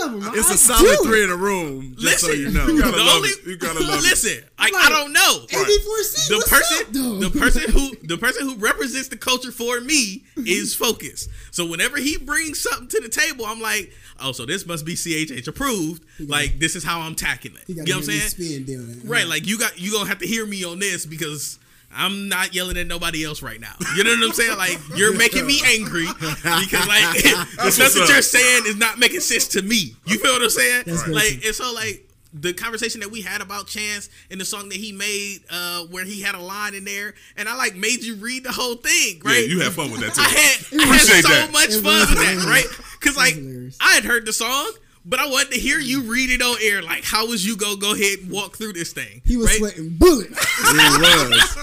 Them. 0.00 0.32
It's 0.34 0.50
a 0.50 0.54
a 0.54 0.56
solid 0.56 0.98
three 1.04 1.22
in 1.22 1.28
the 1.30 1.36
room. 1.36 1.94
Just 1.98 2.24
Listen, 2.24 2.28
so 2.30 2.34
you 2.34 2.50
know. 2.50 2.66
You 2.66 2.80
gotta 2.80 2.96
the 2.96 3.04
love 3.04 3.16
only, 3.16 3.28
it. 3.28 3.46
You 3.46 3.56
gotta 3.56 3.80
love 3.80 4.00
listen. 4.02 4.42
I, 4.58 4.66
I'm 4.74 4.74
I 4.74 4.88
don't 4.88 5.12
know. 5.12 5.46
AB4C, 5.48 6.28
The 6.28 6.34
what's 6.36 6.50
person, 6.50 6.86
up, 6.86 6.92
though? 6.92 7.18
the 7.28 7.38
person 7.38 7.70
who, 7.70 7.96
the 8.06 8.16
person 8.18 8.48
who 8.48 8.54
represents 8.56 9.08
the 9.08 9.16
culture 9.16 9.52
for 9.52 9.80
me 9.80 10.24
is 10.36 10.61
focused. 10.74 11.28
So 11.50 11.66
whenever 11.66 11.98
he 11.98 12.16
brings 12.16 12.60
something 12.60 12.88
to 12.88 13.00
the 13.00 13.08
table, 13.08 13.44
I'm 13.46 13.60
like, 13.60 13.92
oh, 14.20 14.32
so 14.32 14.46
this 14.46 14.66
must 14.66 14.84
be 14.84 14.94
CHH 14.94 15.48
approved. 15.48 16.04
Like 16.20 16.58
this 16.58 16.76
is 16.76 16.84
how 16.84 17.00
I'm 17.00 17.14
tackling 17.14 17.56
it. 17.56 17.68
You 17.68 17.74
You 17.76 17.84
know 17.84 17.96
what 17.96 17.96
I'm 17.96 18.02
saying? 18.04 18.64
Spin. 18.64 19.02
Right, 19.04 19.26
like 19.26 19.46
you 19.46 19.58
got 19.58 19.80
you 19.80 19.92
gonna 19.92 20.08
have 20.08 20.18
to 20.18 20.26
hear 20.26 20.46
me 20.46 20.64
on 20.64 20.78
this 20.78 21.04
because 21.06 21.58
I'm 21.94 22.28
not 22.28 22.54
yelling 22.54 22.76
at 22.78 22.86
nobody 22.86 23.24
else 23.24 23.42
right 23.42 23.60
now. 23.60 23.74
You 23.96 24.04
know 24.04 24.10
what 24.10 24.24
I'm 24.24 24.32
saying? 24.32 24.56
Like 24.56 24.78
you're 24.96 25.16
making 25.16 25.46
me 25.46 25.60
angry 25.66 26.06
because 26.06 26.86
like 26.88 27.12
the 27.22 27.46
That's 27.56 27.74
stuff 27.76 27.92
that 27.92 28.06
you're 28.08 28.22
saying 28.22 28.62
is 28.66 28.76
not 28.76 28.98
making 28.98 29.20
sense 29.20 29.48
to 29.48 29.62
me. 29.62 29.94
You 30.06 30.18
feel 30.18 30.32
what 30.32 30.42
I'm 30.42 30.50
saying? 30.50 30.84
That's 30.86 31.06
like 31.08 31.44
and 31.44 31.54
so 31.54 31.72
like 31.72 32.08
the 32.34 32.52
conversation 32.54 33.00
that 33.00 33.10
we 33.10 33.20
had 33.22 33.40
about 33.42 33.66
Chance 33.66 34.08
and 34.30 34.40
the 34.40 34.44
song 34.44 34.68
that 34.70 34.78
he 34.78 34.92
made, 34.92 35.40
uh, 35.50 35.84
where 35.86 36.04
he 36.04 36.22
had 36.22 36.34
a 36.34 36.40
line 36.40 36.74
in 36.74 36.84
there, 36.84 37.14
and 37.36 37.48
I 37.48 37.56
like 37.56 37.74
made 37.76 38.02
you 38.02 38.14
read 38.16 38.44
the 38.44 38.52
whole 38.52 38.76
thing, 38.76 39.20
right? 39.24 39.32
Yeah, 39.34 39.40
right? 39.40 39.48
you 39.48 39.60
had 39.60 39.72
fun 39.72 39.90
with 39.90 40.00
that 40.00 40.14
too. 40.14 40.22
I 40.22 40.28
had, 40.28 40.88
I 40.90 40.96
had 40.96 41.24
so 41.24 41.28
that. 41.28 41.52
much 41.52 41.70
fun 41.74 42.00
with 42.08 42.18
that, 42.18 42.44
right? 42.48 42.66
Because 43.00 43.16
like. 43.16 43.36
I 43.80 43.92
had 43.94 44.04
heard 44.04 44.26
the 44.26 44.32
song, 44.32 44.72
but 45.04 45.18
I 45.18 45.26
wanted 45.26 45.52
to 45.52 45.58
hear 45.58 45.78
you 45.78 46.02
read 46.02 46.30
it 46.30 46.40
on 46.42 46.56
air. 46.62 46.82
Like, 46.82 47.04
how 47.04 47.26
was 47.26 47.44
you 47.46 47.56
gonna 47.56 47.76
go 47.76 47.94
ahead 47.94 48.20
and 48.20 48.30
walk 48.30 48.56
through 48.56 48.74
this 48.74 48.92
thing? 48.92 49.20
He 49.24 49.36
was 49.36 49.46
right? 49.48 49.58
sweating 49.58 49.90
bullets. 49.90 50.30
It 50.60 51.30
was. 51.30 51.56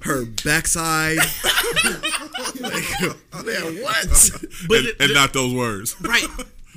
Her 0.02 0.24
backside. 0.44 1.18
like, 2.60 2.84
man, 3.44 3.82
what? 3.82 4.30
But 4.68 4.78
and, 4.78 4.86
the- 4.86 4.96
and 5.00 5.14
not 5.14 5.32
those 5.32 5.52
words. 5.54 5.96
right 6.00 6.26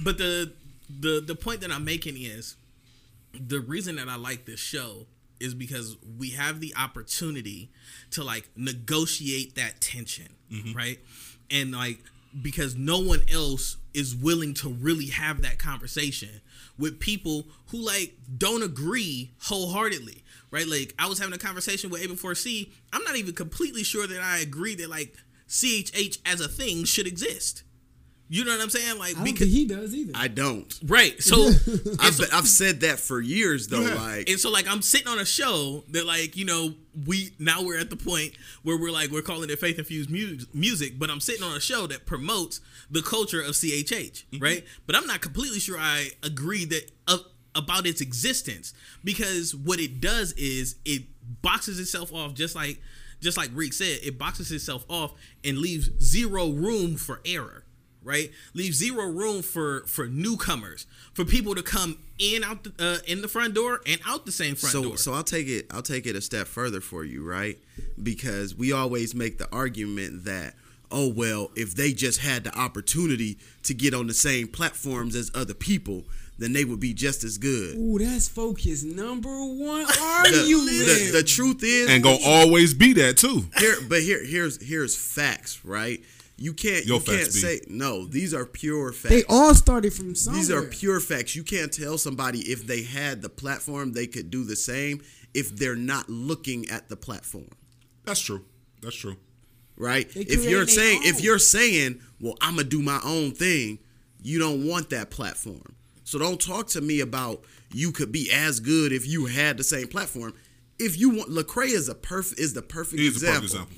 but 0.03 0.17
the 0.17 0.51
the 0.99 1.21
the 1.25 1.35
point 1.35 1.61
that 1.61 1.71
i'm 1.71 1.85
making 1.85 2.15
is 2.17 2.55
the 3.33 3.59
reason 3.59 3.95
that 3.95 4.09
i 4.09 4.15
like 4.15 4.45
this 4.45 4.59
show 4.59 5.07
is 5.39 5.53
because 5.53 5.97
we 6.19 6.31
have 6.31 6.59
the 6.59 6.73
opportunity 6.77 7.71
to 8.11 8.23
like 8.23 8.49
negotiate 8.55 9.55
that 9.55 9.81
tension 9.81 10.27
mm-hmm. 10.51 10.77
right? 10.77 10.99
And 11.49 11.71
like 11.71 11.99
because 12.41 12.75
no 12.75 12.99
one 12.99 13.21
else 13.31 13.77
is 13.93 14.15
willing 14.15 14.53
to 14.53 14.69
really 14.69 15.07
have 15.07 15.41
that 15.41 15.59
conversation 15.59 16.41
with 16.77 16.99
people 16.99 17.45
who 17.67 17.77
like 17.77 18.15
don't 18.37 18.63
agree 18.63 19.31
wholeheartedly 19.43 20.23
right? 20.49 20.67
Like 20.67 20.93
i 20.97 21.07
was 21.07 21.19
having 21.19 21.33
a 21.33 21.37
conversation 21.37 21.89
with 21.89 22.01
a4c 22.01 22.71
i'm 22.93 23.03
not 23.03 23.17
even 23.17 23.33
completely 23.33 23.83
sure 23.83 24.07
that 24.07 24.21
i 24.21 24.39
agree 24.39 24.75
that 24.75 24.89
like 24.89 25.15
chh 25.49 26.19
as 26.25 26.39
a 26.39 26.47
thing 26.47 26.85
should 26.85 27.07
exist 27.07 27.63
you 28.33 28.45
know 28.45 28.51
what 28.51 28.61
i'm 28.61 28.69
saying 28.69 28.97
like 28.97 29.11
I 29.11 29.13
don't 29.15 29.23
because 29.25 29.39
think 29.39 29.51
he 29.51 29.65
does 29.67 29.93
either. 29.93 30.13
I 30.15 30.27
don't. 30.29 30.73
Right. 30.85 31.21
So, 31.21 31.47
I've, 31.99 32.13
so, 32.15 32.23
I've 32.31 32.47
said 32.47 32.79
that 32.81 32.97
for 32.99 33.19
years 33.19 33.67
though. 33.67 33.81
Like 33.81 34.29
and 34.29 34.39
so 34.39 34.49
like 34.49 34.67
I'm 34.67 34.81
sitting 34.81 35.07
on 35.09 35.19
a 35.19 35.25
show 35.25 35.83
that 35.89 36.05
like 36.05 36.37
you 36.37 36.45
know 36.45 36.73
we 37.05 37.31
now 37.39 37.61
we're 37.61 37.77
at 37.79 37.89
the 37.89 37.97
point 37.97 38.31
where 38.63 38.77
we're 38.77 38.91
like 38.91 39.11
we're 39.11 39.21
calling 39.21 39.49
it 39.49 39.59
faith 39.59 39.77
infused 39.77 40.09
mu- 40.09 40.37
music, 40.53 40.97
but 40.97 41.09
I'm 41.09 41.19
sitting 41.19 41.43
on 41.43 41.55
a 41.57 41.59
show 41.59 41.87
that 41.87 42.05
promotes 42.05 42.61
the 42.89 43.01
culture 43.01 43.41
of 43.41 43.49
CHH, 43.51 44.23
Mm-hmm. 44.31 44.43
right? 44.43 44.63
But 44.87 44.95
I'm 44.95 45.05
not 45.07 45.19
completely 45.21 45.59
sure 45.59 45.77
I 45.77 46.11
agree 46.23 46.63
that 46.65 46.89
uh, 47.07 47.17
about 47.53 47.85
its 47.85 47.99
existence 48.01 48.73
because 49.03 49.53
what 49.53 49.79
it 49.79 49.99
does 49.99 50.31
is 50.33 50.75
it 50.85 51.03
boxes 51.41 51.79
itself 51.79 52.13
off 52.13 52.33
just 52.33 52.55
like 52.55 52.79
just 53.19 53.35
like 53.37 53.49
Reek 53.53 53.73
said, 53.73 53.99
it 54.03 54.17
boxes 54.17 54.51
itself 54.51 54.85
off 54.89 55.13
and 55.43 55.57
leaves 55.57 55.89
zero 56.01 56.49
room 56.49 56.95
for 56.95 57.21
error, 57.25 57.65
right? 58.03 58.31
Leave 58.53 58.73
zero 58.73 59.05
room 59.05 59.41
for 59.41 59.81
for 59.87 60.07
newcomers, 60.07 60.85
for 61.13 61.25
people 61.25 61.55
to 61.55 61.63
come 61.63 61.97
in 62.19 62.43
out 62.43 62.63
the, 62.63 62.73
uh, 62.79 62.97
in 63.07 63.21
the 63.21 63.27
front 63.27 63.53
door 63.53 63.81
and 63.87 63.99
out 64.07 64.25
the 64.25 64.31
same 64.31 64.55
front 64.55 64.73
so 64.73 64.83
door. 64.83 64.97
so 64.97 65.13
I'll 65.13 65.23
take 65.23 65.47
it 65.47 65.67
I'll 65.71 65.81
take 65.81 66.05
it 66.05 66.15
a 66.15 66.21
step 66.21 66.47
further 66.47 66.81
for 66.81 67.03
you, 67.03 67.23
right? 67.23 67.57
Because 68.01 68.55
we 68.55 68.71
always 68.71 69.15
make 69.15 69.37
the 69.37 69.49
argument 69.51 70.25
that 70.25 70.55
oh 70.91 71.07
well, 71.07 71.51
if 71.55 71.75
they 71.75 71.93
just 71.93 72.19
had 72.19 72.43
the 72.43 72.57
opportunity 72.57 73.37
to 73.63 73.73
get 73.73 73.93
on 73.93 74.07
the 74.07 74.13
same 74.13 74.47
platforms 74.47 75.15
as 75.15 75.31
other 75.33 75.53
people, 75.53 76.03
then 76.37 76.53
they 76.53 76.65
would 76.65 76.79
be 76.79 76.93
just 76.93 77.23
as 77.23 77.37
good. 77.37 77.77
Ooh, 77.77 77.99
that's 77.99 78.27
focus 78.27 78.83
number 78.83 79.29
one 79.29 79.85
The, 79.85 80.45
you 80.47 80.65
the, 80.65 81.19
the 81.19 81.23
truth 81.23 81.61
is 81.63 81.89
and 81.89 82.03
gonna 82.03 82.17
always 82.25 82.73
be 82.73 82.93
that 82.93 83.17
too. 83.17 83.45
here 83.57 83.75
but 83.87 84.01
here 84.01 84.23
here's 84.23 84.61
here's 84.61 84.95
facts, 84.95 85.63
right? 85.63 86.01
You 86.41 86.53
can't 86.53 86.85
Your 86.87 86.97
you 86.97 87.03
can't 87.03 87.21
facts, 87.21 87.35
B. 87.35 87.39
say 87.39 87.61
no, 87.67 88.05
these 88.05 88.33
are 88.33 88.47
pure 88.47 88.91
facts. 88.91 89.13
they 89.13 89.23
all 89.29 89.53
started 89.53 89.93
from 89.93 90.15
somewhere. 90.15 90.41
These 90.41 90.49
are 90.49 90.63
pure 90.63 90.99
facts. 90.99 91.35
You 91.35 91.43
can't 91.43 91.71
tell 91.71 91.99
somebody 91.99 92.39
if 92.39 92.65
they 92.65 92.81
had 92.81 93.21
the 93.21 93.29
platform, 93.29 93.93
they 93.93 94.07
could 94.07 94.31
do 94.31 94.43
the 94.43 94.55
same 94.55 95.01
if 95.35 95.55
they're 95.55 95.75
not 95.75 96.09
looking 96.09 96.67
at 96.69 96.89
the 96.89 96.97
platform. 96.97 97.49
That's 98.05 98.19
true. 98.19 98.43
That's 98.81 98.95
true. 98.95 99.17
Right? 99.77 100.09
If 100.15 100.43
you're 100.43 100.65
create 100.65 100.65
their 100.65 100.67
saying 100.67 101.01
if 101.03 101.21
you're 101.21 101.37
saying, 101.37 102.01
"Well, 102.19 102.35
I'm 102.41 102.55
going 102.55 102.65
to 102.65 102.69
do 102.69 102.81
my 102.81 102.99
own 103.03 103.33
thing," 103.33 103.77
you 104.23 104.39
don't 104.39 104.67
want 104.67 104.89
that 104.89 105.11
platform. 105.11 105.75
So 106.03 106.17
don't 106.17 106.41
talk 106.41 106.67
to 106.69 106.81
me 106.81 107.01
about 107.01 107.43
you 107.71 107.91
could 107.91 108.11
be 108.11 108.31
as 108.31 108.59
good 108.59 108.91
if 108.91 109.07
you 109.07 109.27
had 109.27 109.57
the 109.57 109.63
same 109.63 109.87
platform. 109.87 110.33
If 110.79 110.99
you 110.99 111.11
want 111.11 111.29
Lecrae 111.29 111.67
is 111.67 111.87
a 111.87 111.93
perfect 111.93 112.39
is 112.39 112.53
the 112.53 112.63
perfect 112.63 112.99
He 112.99 113.07
is 113.07 113.21
a 113.21 113.27
perfect 113.27 113.43
example. 113.43 113.77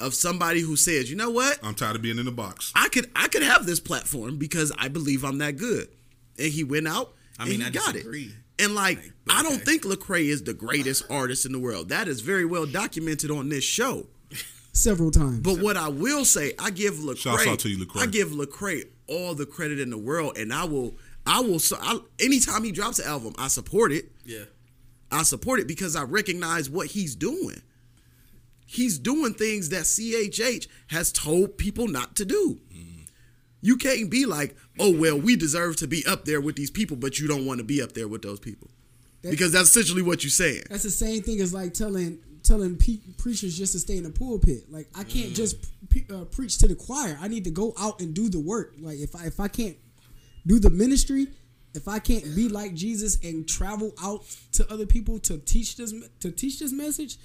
Of 0.00 0.14
somebody 0.14 0.60
who 0.60 0.76
says, 0.76 1.10
"You 1.10 1.16
know 1.16 1.30
what? 1.30 1.58
I'm 1.62 1.74
tired 1.74 1.96
of 1.96 2.02
being 2.02 2.18
in 2.18 2.24
the 2.24 2.32
box. 2.32 2.72
I 2.74 2.88
could 2.88 3.10
I 3.14 3.28
could 3.28 3.42
have 3.42 3.66
this 3.66 3.80
platform 3.80 4.36
because 4.38 4.72
I 4.78 4.88
believe 4.88 5.24
I'm 5.24 5.38
that 5.38 5.56
good. 5.56 5.88
And 6.38 6.52
he 6.52 6.64
went 6.64 6.88
out 6.88 7.14
I 7.38 7.42
and 7.42 7.50
mean, 7.52 7.60
he 7.60 7.66
I 7.66 7.70
got 7.70 7.92
disagree. 7.92 8.24
it. 8.58 8.64
And 8.64 8.74
like, 8.74 8.98
I 9.30 9.42
don't 9.42 9.62
think 9.64 9.84
Lecrae 9.84 10.26
is 10.26 10.42
the 10.42 10.52
greatest 10.52 11.04
artist 11.10 11.46
in 11.46 11.52
the 11.52 11.58
world. 11.58 11.88
That 11.88 12.08
is 12.08 12.20
very 12.20 12.44
well 12.44 12.66
documented 12.66 13.30
on 13.30 13.48
this 13.48 13.64
show. 13.64 14.06
several 14.72 15.10
times. 15.10 15.40
But 15.40 15.60
what 15.60 15.76
I 15.78 15.88
will 15.88 16.24
say, 16.26 16.52
I 16.58 16.70
give 16.70 16.94
Lecrae, 16.94 17.16
Shouts 17.18 17.46
out 17.46 17.58
to 17.60 17.68
you, 17.70 17.84
Lecrae. 17.84 18.02
I 18.02 18.06
give 18.06 18.28
Lecrae 18.28 18.84
all 19.06 19.34
the 19.34 19.46
credit 19.46 19.80
in 19.80 19.88
the 19.90 19.96
world, 19.98 20.36
and 20.36 20.52
I 20.52 20.64
will, 20.64 20.94
I 21.26 21.40
will. 21.40 21.58
So, 21.58 21.76
I, 21.80 22.00
anytime 22.20 22.62
he 22.62 22.70
drops 22.70 22.98
an 22.98 23.06
album, 23.08 23.34
I 23.38 23.48
support 23.48 23.92
it. 23.92 24.10
yeah. 24.24 24.44
I 25.12 25.24
support 25.24 25.58
it 25.58 25.66
because 25.66 25.96
I 25.96 26.02
recognize 26.04 26.70
what 26.70 26.86
he's 26.86 27.16
doing. 27.16 27.62
He's 28.72 29.00
doing 29.00 29.34
things 29.34 29.70
that 29.70 29.82
CHH 29.82 30.68
has 30.88 31.10
told 31.10 31.58
people 31.58 31.88
not 31.88 32.14
to 32.16 32.24
do. 32.24 32.60
You 33.62 33.76
can't 33.76 34.08
be 34.08 34.26
like, 34.26 34.54
oh 34.78 34.96
well, 34.96 35.18
we 35.20 35.34
deserve 35.34 35.74
to 35.76 35.88
be 35.88 36.04
up 36.06 36.24
there 36.24 36.40
with 36.40 36.54
these 36.54 36.70
people, 36.70 36.96
but 36.96 37.18
you 37.18 37.26
don't 37.26 37.44
want 37.44 37.58
to 37.58 37.64
be 37.64 37.82
up 37.82 37.92
there 37.92 38.06
with 38.06 38.22
those 38.22 38.38
people. 38.38 38.70
That- 39.22 39.32
because 39.32 39.52
that's 39.52 39.68
essentially 39.70 40.02
what 40.02 40.22
you're 40.22 40.30
saying. 40.30 40.62
That's 40.70 40.84
the 40.84 40.90
same 40.90 41.22
thing 41.22 41.40
as 41.40 41.52
like 41.52 41.74
telling 41.74 42.20
telling 42.44 42.76
pe- 42.76 43.00
preachers 43.18 43.58
just 43.58 43.72
to 43.72 43.78
stay 43.80 43.96
in 43.98 44.04
the 44.04 44.10
pulpit. 44.10 44.70
Like 44.70 44.88
I 44.94 45.02
Mm. 45.04 45.08
can't 45.10 45.34
just 45.34 45.56
pre- 45.90 46.06
uh, 46.08 46.24
preach 46.26 46.56
to 46.58 46.68
the 46.68 46.74
choir. 46.76 47.18
I 47.20 47.26
need 47.28 47.42
to 47.44 47.50
go 47.50 47.74
out 47.76 48.00
and 48.00 48.14
do 48.14 48.28
the 48.30 48.38
work. 48.40 48.74
Like 48.80 48.98
if 49.00 49.14
I 49.16 49.26
if 49.26 49.40
I 49.40 49.48
can't 49.48 49.76
do 50.46 50.58
the 50.60 50.70
ministry, 50.70 51.26
if 51.74 51.88
I 51.88 51.98
can't 51.98 52.34
be 52.36 52.48
like 52.48 52.74
Jesus 52.74 53.18
and 53.22 53.46
travel 53.48 53.92
out 54.00 54.24
to 54.52 54.72
other 54.72 54.86
people 54.86 55.18
to 55.20 55.38
teach 55.38 55.76
this 55.76 55.92
to 56.20 56.30
teach 56.30 56.60
this 56.60 56.72
message, 56.72 57.18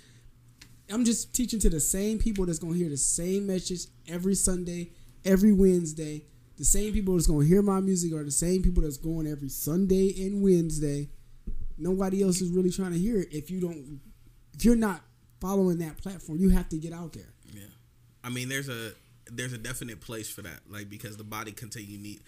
I'm 0.91 1.05
just 1.05 1.33
teaching 1.33 1.59
to 1.61 1.69
the 1.69 1.79
same 1.79 2.19
people 2.19 2.45
that's 2.45 2.59
gonna 2.59 2.75
hear 2.75 2.89
the 2.89 2.97
same 2.97 3.47
message 3.47 3.87
every 4.07 4.35
Sunday, 4.35 4.91
every 5.23 5.53
Wednesday. 5.53 6.25
The 6.57 6.65
same 6.65 6.93
people 6.93 7.15
that's 7.15 7.27
gonna 7.27 7.45
hear 7.45 7.61
my 7.61 7.79
music 7.79 8.13
are 8.13 8.23
the 8.23 8.31
same 8.31 8.61
people 8.61 8.83
that's 8.83 8.97
going 8.97 9.27
every 9.27 9.49
Sunday 9.49 10.13
and 10.25 10.41
Wednesday. 10.43 11.09
Nobody 11.77 12.23
else 12.23 12.39
is 12.39 12.51
really 12.51 12.71
trying 12.71 12.93
to 12.93 12.99
hear 12.99 13.19
it. 13.19 13.29
If 13.31 13.49
you 13.49 13.59
don't, 13.59 13.99
if 14.53 14.63
you're 14.63 14.75
not 14.75 15.01
following 15.41 15.79
that 15.79 15.97
platform, 15.97 16.39
you 16.39 16.49
have 16.49 16.69
to 16.69 16.77
get 16.77 16.93
out 16.93 17.13
there. 17.13 17.33
Yeah, 17.51 17.63
I 18.23 18.29
mean, 18.29 18.47
there's 18.47 18.69
a 18.69 18.93
there's 19.31 19.53
a 19.53 19.57
definite 19.57 20.01
place 20.01 20.29
for 20.29 20.41
that, 20.43 20.61
like 20.69 20.89
because 20.89 21.17
the 21.17 21.23
body 21.23 21.51
continue 21.51 21.97
need 21.97 22.21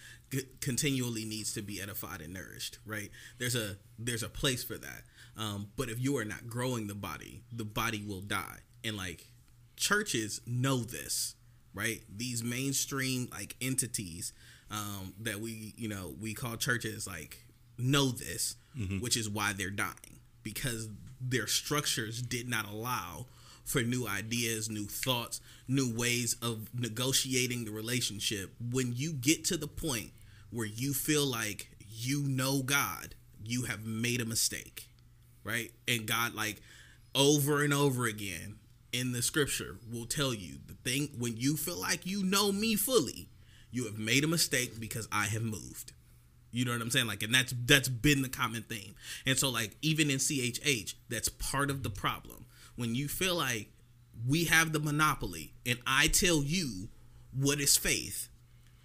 continually 0.60 1.24
needs 1.24 1.52
to 1.54 1.62
be 1.62 1.80
edified 1.80 2.20
and 2.20 2.34
nourished, 2.34 2.78
right? 2.84 3.10
There's 3.38 3.54
a 3.54 3.76
there's 3.98 4.22
a 4.22 4.28
place 4.28 4.64
for 4.64 4.76
that. 4.78 5.02
Um, 5.38 5.68
but 5.76 5.88
if 5.88 6.00
you 6.00 6.16
are 6.18 6.24
not 6.24 6.48
growing 6.48 6.88
the 6.88 6.94
body, 6.96 7.42
the 7.52 7.64
body 7.64 8.02
will 8.06 8.20
die, 8.20 8.58
and 8.84 8.96
like 8.96 9.26
churches 9.76 10.40
know 10.46 10.78
this, 10.78 11.36
right? 11.72 12.02
These 12.14 12.42
mainstream 12.42 13.28
like 13.32 13.54
entities 13.60 14.32
um, 14.70 15.14
that 15.20 15.40
we 15.40 15.74
you 15.76 15.88
know 15.88 16.14
we 16.20 16.34
call 16.34 16.56
churches 16.56 17.06
like 17.06 17.38
know 17.78 18.08
this, 18.10 18.56
which 19.00 19.16
is 19.16 19.28
why 19.28 19.52
they're 19.52 19.70
dying 19.70 20.20
because 20.42 20.88
their 21.20 21.46
structures 21.46 22.20
did 22.22 22.48
not 22.48 22.66
allow 22.68 23.26
for 23.64 23.82
new 23.82 24.06
ideas, 24.08 24.70
new 24.70 24.86
thoughts, 24.86 25.40
new 25.68 25.92
ways 25.94 26.36
of 26.42 26.68
negotiating 26.74 27.64
the 27.64 27.70
relationship. 27.70 28.52
When 28.72 28.92
you 28.94 29.12
get 29.12 29.44
to 29.46 29.56
the 29.56 29.68
point 29.68 30.10
where 30.50 30.66
you 30.66 30.94
feel 30.94 31.26
like 31.26 31.70
you 31.88 32.22
know 32.22 32.62
God, 32.62 33.14
you 33.44 33.64
have 33.64 33.84
made 33.84 34.20
a 34.20 34.24
mistake, 34.24 34.88
right? 35.48 35.72
And 35.88 36.06
God, 36.06 36.34
like 36.34 36.60
over 37.14 37.62
and 37.62 37.72
over 37.72 38.06
again 38.06 38.56
in 38.92 39.12
the 39.12 39.22
scripture, 39.22 39.76
will 39.90 40.06
tell 40.06 40.34
you 40.34 40.58
the 40.66 40.74
thing 40.74 41.08
when 41.18 41.36
you 41.36 41.56
feel 41.56 41.80
like 41.80 42.06
you 42.06 42.22
know 42.22 42.52
me 42.52 42.76
fully, 42.76 43.28
you 43.70 43.84
have 43.84 43.98
made 43.98 44.24
a 44.24 44.28
mistake 44.28 44.78
because 44.78 45.08
I 45.10 45.26
have 45.26 45.42
moved. 45.42 45.92
You 46.50 46.64
know 46.64 46.72
what 46.72 46.80
I'm 46.80 46.90
saying? 46.90 47.06
Like, 47.06 47.22
and 47.22 47.34
that's 47.34 47.54
that's 47.66 47.88
been 47.88 48.22
the 48.22 48.28
common 48.28 48.62
theme. 48.62 48.94
And 49.26 49.38
so, 49.38 49.50
like, 49.50 49.76
even 49.82 50.10
in 50.10 50.16
CHH, 50.16 50.94
that's 51.08 51.28
part 51.28 51.70
of 51.70 51.82
the 51.82 51.90
problem. 51.90 52.46
When 52.76 52.94
you 52.94 53.08
feel 53.08 53.34
like 53.34 53.68
we 54.26 54.44
have 54.44 54.72
the 54.72 54.80
monopoly, 54.80 55.52
and 55.66 55.78
I 55.86 56.08
tell 56.08 56.42
you 56.42 56.88
what 57.32 57.60
is 57.60 57.76
faith, 57.76 58.28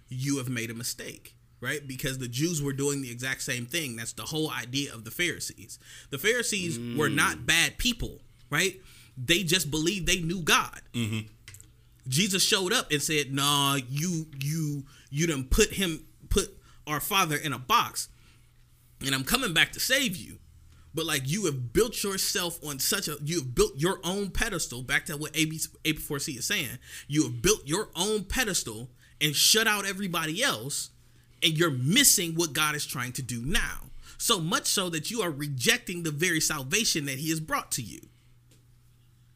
you 0.08 0.36
have 0.38 0.48
made 0.48 0.70
a 0.70 0.74
mistake, 0.74 1.33
right? 1.64 1.86
Because 1.86 2.18
the 2.18 2.28
Jews 2.28 2.62
were 2.62 2.74
doing 2.74 3.00
the 3.00 3.10
exact 3.10 3.42
same 3.42 3.64
thing. 3.64 3.96
That's 3.96 4.12
the 4.12 4.22
whole 4.22 4.50
idea 4.50 4.92
of 4.92 5.04
the 5.04 5.10
Pharisees. 5.10 5.78
The 6.10 6.18
Pharisees 6.18 6.78
were 6.78 7.08
mm. 7.08 7.14
not 7.14 7.46
bad 7.46 7.78
people, 7.78 8.20
right? 8.50 8.80
They 9.16 9.42
just 9.42 9.70
believed 9.70 10.06
they 10.06 10.20
knew 10.20 10.42
God. 10.42 10.82
Mm-hmm. 10.92 11.26
Jesus 12.06 12.44
showed 12.44 12.72
up 12.72 12.90
and 12.90 13.02
said, 13.02 13.32
"Nah, 13.32 13.78
you 13.88 14.26
you 14.38 14.84
you 15.10 15.26
didn't 15.26 15.50
put 15.50 15.72
him 15.72 16.04
put 16.28 16.54
our 16.86 17.00
father 17.00 17.36
in 17.36 17.54
a 17.54 17.58
box, 17.58 18.08
and 19.04 19.14
I'm 19.14 19.24
coming 19.24 19.54
back 19.54 19.72
to 19.72 19.80
save 19.80 20.16
you." 20.16 20.38
But 20.94 21.06
like 21.06 21.22
you 21.24 21.46
have 21.46 21.72
built 21.72 22.02
yourself 22.04 22.60
on 22.64 22.78
such 22.78 23.08
a 23.08 23.16
you 23.22 23.40
have 23.40 23.54
built 23.54 23.72
your 23.76 24.00
own 24.04 24.30
pedestal. 24.30 24.82
Back 24.82 25.06
to 25.06 25.16
what 25.16 25.34
AB 25.34 25.58
A4C 25.84 26.38
is 26.38 26.46
saying, 26.46 26.78
you 27.08 27.22
have 27.24 27.40
built 27.40 27.62
your 27.64 27.88
own 27.96 28.24
pedestal 28.24 28.90
and 29.20 29.34
shut 29.34 29.66
out 29.66 29.86
everybody 29.86 30.42
else, 30.42 30.90
and 31.44 31.58
you're 31.58 31.70
missing 31.70 32.34
what 32.34 32.54
God 32.54 32.74
is 32.74 32.86
trying 32.86 33.12
to 33.12 33.22
do 33.22 33.42
now. 33.44 33.90
So 34.16 34.40
much 34.40 34.66
so 34.66 34.88
that 34.88 35.10
you 35.10 35.20
are 35.20 35.30
rejecting 35.30 36.02
the 36.02 36.10
very 36.10 36.40
salvation 36.40 37.04
that 37.04 37.18
He 37.18 37.28
has 37.28 37.40
brought 37.40 37.70
to 37.72 37.82
you. 37.82 38.00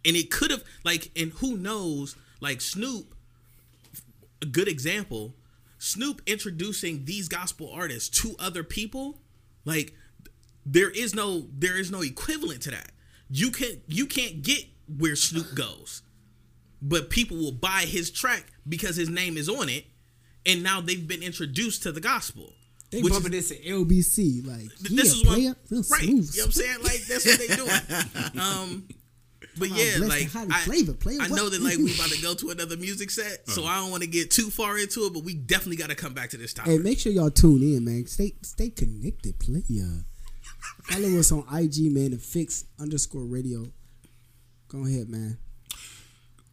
And 0.05 0.17
it 0.17 0.31
could 0.31 0.51
have 0.51 0.65
like 0.85 1.11
and 1.15 1.33
who 1.33 1.57
knows 1.57 2.17
like 2.41 2.61
snoop 2.61 3.15
a 4.41 4.47
good 4.47 4.69
example 4.69 5.35
snoop 5.79 6.23
introducing 6.27 7.05
these 7.05 7.29
gospel 7.29 7.71
artists 7.73 8.23
to 8.23 8.35
other 8.39 8.63
people 8.63 9.19
like 9.65 9.95
there 10.65 10.91
is 10.91 11.15
no 11.15 11.49
there 11.53 11.77
is 11.79 11.91
no 11.91 12.03
equivalent 12.03 12.63
to 12.63 12.71
that. 12.71 12.93
You 13.29 13.51
can 13.51 13.83
you 13.87 14.07
can't 14.07 14.43
get 14.43 14.65
where 14.97 15.17
snoop 15.17 15.55
goes 15.55 16.03
but 16.81 17.11
people 17.11 17.37
will 17.37 17.53
buy 17.53 17.83
his 17.83 18.11
track 18.11 18.47
because 18.67 18.97
his 18.97 19.11
name 19.11 19.37
is 19.37 19.49
on 19.49 19.69
it 19.69 19.85
and 20.49 20.63
now 20.63 20.81
they've 20.81 21.07
been 21.07 21.23
introduced 21.23 21.83
to 21.85 21.93
the 21.93 22.01
gospel 22.01 22.53
They 22.91 23.03
which 23.03 23.13
bumping 23.13 23.33
this 23.33 23.51
at 23.53 23.63
LBC. 23.63 24.47
Like, 24.47 24.59
Th- 24.59 24.91
yeah, 24.91 24.97
this 25.03 25.13
is 25.15 25.25
what 25.25 25.35
player, 25.35 25.55
real 25.71 25.81
right. 25.83 26.03
smooth. 26.03 26.35
You 26.35 26.41
know 26.41 26.43
what 26.43 26.47
I'm 26.47 26.53
saying? 26.53 26.79
Like 26.83 27.01
that's 27.07 27.27
what 27.27 27.39
they 27.39 27.57
doing. 27.57 28.41
um, 28.45 28.89
but 29.59 29.69
Come 29.69 29.77
yeah, 29.77 30.07
like 30.07 30.31
the 30.33 30.47
I, 30.53 30.61
flavor, 30.61 30.93
player, 30.93 31.19
I 31.21 31.29
know 31.29 31.49
that 31.49 31.61
like 31.61 31.79
we 31.79 31.93
about 31.95 32.11
to 32.11 32.23
go 32.29 32.35
to 32.35 32.51
another 32.51 32.77
music 32.77 33.11
set, 33.11 33.49
so 33.49 33.63
Uh-huh. 33.63 33.71
I 33.73 33.81
don't 33.81 33.91
want 33.91 34.03
to 34.05 34.09
get 34.09 34.31
too 34.31 34.51
far 34.51 34.79
into 34.79 35.05
it. 35.07 35.13
But 35.13 35.25
we 35.25 35.35
definitely 35.35 35.77
got 35.77 35.91
to 35.91 35.97
come 35.97 36.15
back 36.15 36.31
to 36.31 36.37
this 36.37 36.53
topic. 36.55 36.73
Hey, 36.73 36.79
make 36.79 36.99
sure 36.99 37.11
y'all 37.13 37.31
tune 37.31 37.63
in, 37.63 37.85
man. 37.85 38.07
Stay 38.07 38.35
stay 38.43 38.71
connected, 38.71 39.39
player. 39.39 40.05
Follow 40.85 41.19
us 41.19 41.31
on 41.33 41.45
IG, 41.53 41.93
man. 41.93 42.13
The 42.13 42.19
Fix 42.19 42.65
underscore 42.81 43.25
Radio. 43.25 43.67
Go 44.69 44.87
ahead, 44.87 45.09
man. 45.09 45.39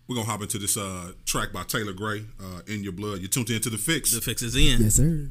We're 0.07 0.15
gonna 0.15 0.27
hop 0.27 0.43
into 0.43 0.59
this 0.59 0.77
uh, 0.77 1.13
track 1.25 1.51
by 1.51 1.63
Taylor 1.63 1.93
Gray, 1.93 2.25
uh, 2.39 2.61
"In 2.67 2.83
Your 2.83 2.93
Blood." 2.93 3.19
You're 3.19 3.27
tuned 3.27 3.49
into 3.49 3.71
the 3.71 3.77
fix. 3.79 4.11
The 4.11 4.21
fix 4.21 4.43
is 4.43 4.55
in. 4.55 4.83
Yes, 4.83 4.95
sir. 4.95 5.29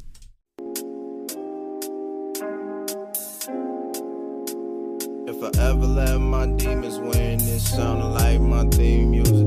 If 5.27 5.43
I 5.43 5.63
ever 5.63 5.87
let 5.87 6.19
my 6.19 6.47
demons 6.47 6.99
win, 6.99 7.41
it 7.41 7.61
sounded 7.61 8.07
like 8.07 8.41
my 8.41 8.67
theme 8.71 9.13
music. 9.13 9.47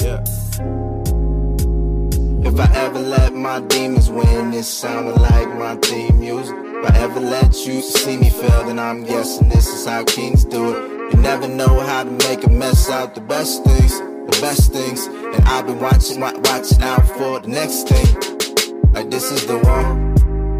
Yeah. 0.00 0.22
If 2.48 2.58
I 2.58 2.74
ever 2.74 3.00
let 3.00 3.34
my 3.34 3.60
demons 3.60 4.08
win, 4.08 4.54
it 4.54 4.64
sounded 4.64 5.20
like 5.20 5.48
my 5.56 5.76
theme 5.76 6.20
music. 6.20 6.56
If 6.56 6.90
I 6.90 6.98
ever 7.00 7.20
let 7.20 7.66
you 7.66 7.82
see 7.82 8.16
me 8.16 8.30
fail, 8.30 8.64
then 8.64 8.78
I'm 8.78 9.04
guessing 9.04 9.50
this 9.50 9.66
is 9.66 9.84
how 9.86 10.04
kings 10.04 10.44
do 10.46 10.74
it. 10.74 10.95
You 11.10 11.18
never 11.22 11.46
know 11.46 11.80
how 11.80 12.02
to 12.02 12.10
make 12.10 12.44
a 12.44 12.50
mess 12.50 12.90
out 12.90 13.14
the 13.14 13.20
best 13.20 13.62
things, 13.64 13.98
the 14.00 14.38
best 14.40 14.72
things. 14.72 15.06
And 15.06 15.44
I've 15.46 15.66
been 15.66 15.78
watching, 15.78 16.20
wa- 16.20 16.32
watching 16.44 16.82
out 16.82 17.06
for 17.06 17.38
the 17.40 17.48
next 17.48 17.88
thing. 17.88 18.06
Like 18.92 19.10
this 19.10 19.30
is 19.30 19.46
the 19.46 19.58
one, 19.58 20.14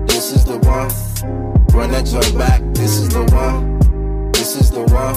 this 0.07 0.33
is 0.33 0.45
the 0.45 0.59
one. 0.59 0.91
Run 1.77 1.91
that 1.91 2.07
joint 2.07 2.39
back, 2.39 2.63
this 2.75 2.97
is 2.97 3.09
the 3.09 3.25
one, 3.35 3.79
this 4.33 4.55
is 4.57 4.71
the 4.71 4.83
one. 4.85 5.17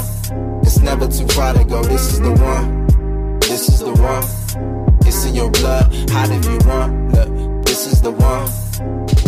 It's 0.63 0.79
never 0.79 1.07
too 1.07 1.27
far 1.27 1.53
to 1.53 1.63
go, 1.63 1.83
this 1.83 2.13
is 2.13 2.19
the 2.19 2.31
one, 2.31 3.39
this 3.39 3.69
is 3.69 3.79
the 3.79 3.93
one. 3.93 4.97
It's 5.05 5.25
in 5.25 5.35
your 5.35 5.51
blood, 5.51 5.93
hide 6.09 6.31
if 6.31 6.45
you 6.45 6.57
want. 6.67 7.13
Look, 7.13 7.65
this 7.65 7.85
is 7.85 8.01
the 8.01 8.11
one, 8.11 8.45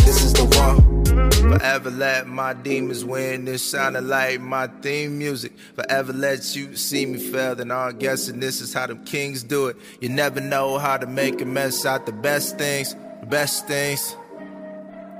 this 0.04 0.24
is 0.24 0.32
the 0.32 0.44
one. 0.58 0.91
Forever 1.12 1.90
let 1.90 2.26
my 2.26 2.54
demons 2.54 3.04
win. 3.04 3.44
This 3.44 3.62
sounded 3.62 4.04
like 4.04 4.40
my 4.40 4.66
theme 4.66 5.18
music. 5.18 5.52
Forever 5.74 6.12
let 6.12 6.56
you 6.56 6.76
see 6.76 7.04
me 7.04 7.18
fail. 7.18 7.54
Then 7.54 7.70
I'm 7.70 7.98
guessing 7.98 8.40
this 8.40 8.60
is 8.60 8.72
how 8.72 8.86
them 8.86 9.04
kings 9.04 9.42
do 9.42 9.68
it. 9.68 9.76
You 10.00 10.08
never 10.08 10.40
know 10.40 10.78
how 10.78 10.96
to 10.96 11.06
make 11.06 11.40
a 11.40 11.44
mess 11.44 11.84
out 11.84 12.06
the 12.06 12.12
best 12.12 12.58
things, 12.58 12.94
the 13.20 13.26
best 13.26 13.66
things. 13.66 14.16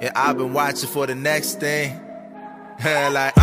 Yeah, 0.00 0.12
I've 0.16 0.38
been 0.38 0.52
watching 0.52 0.88
for 0.88 1.06
the 1.06 1.14
next 1.14 1.60
thing. 1.60 2.00
like, 2.84 3.34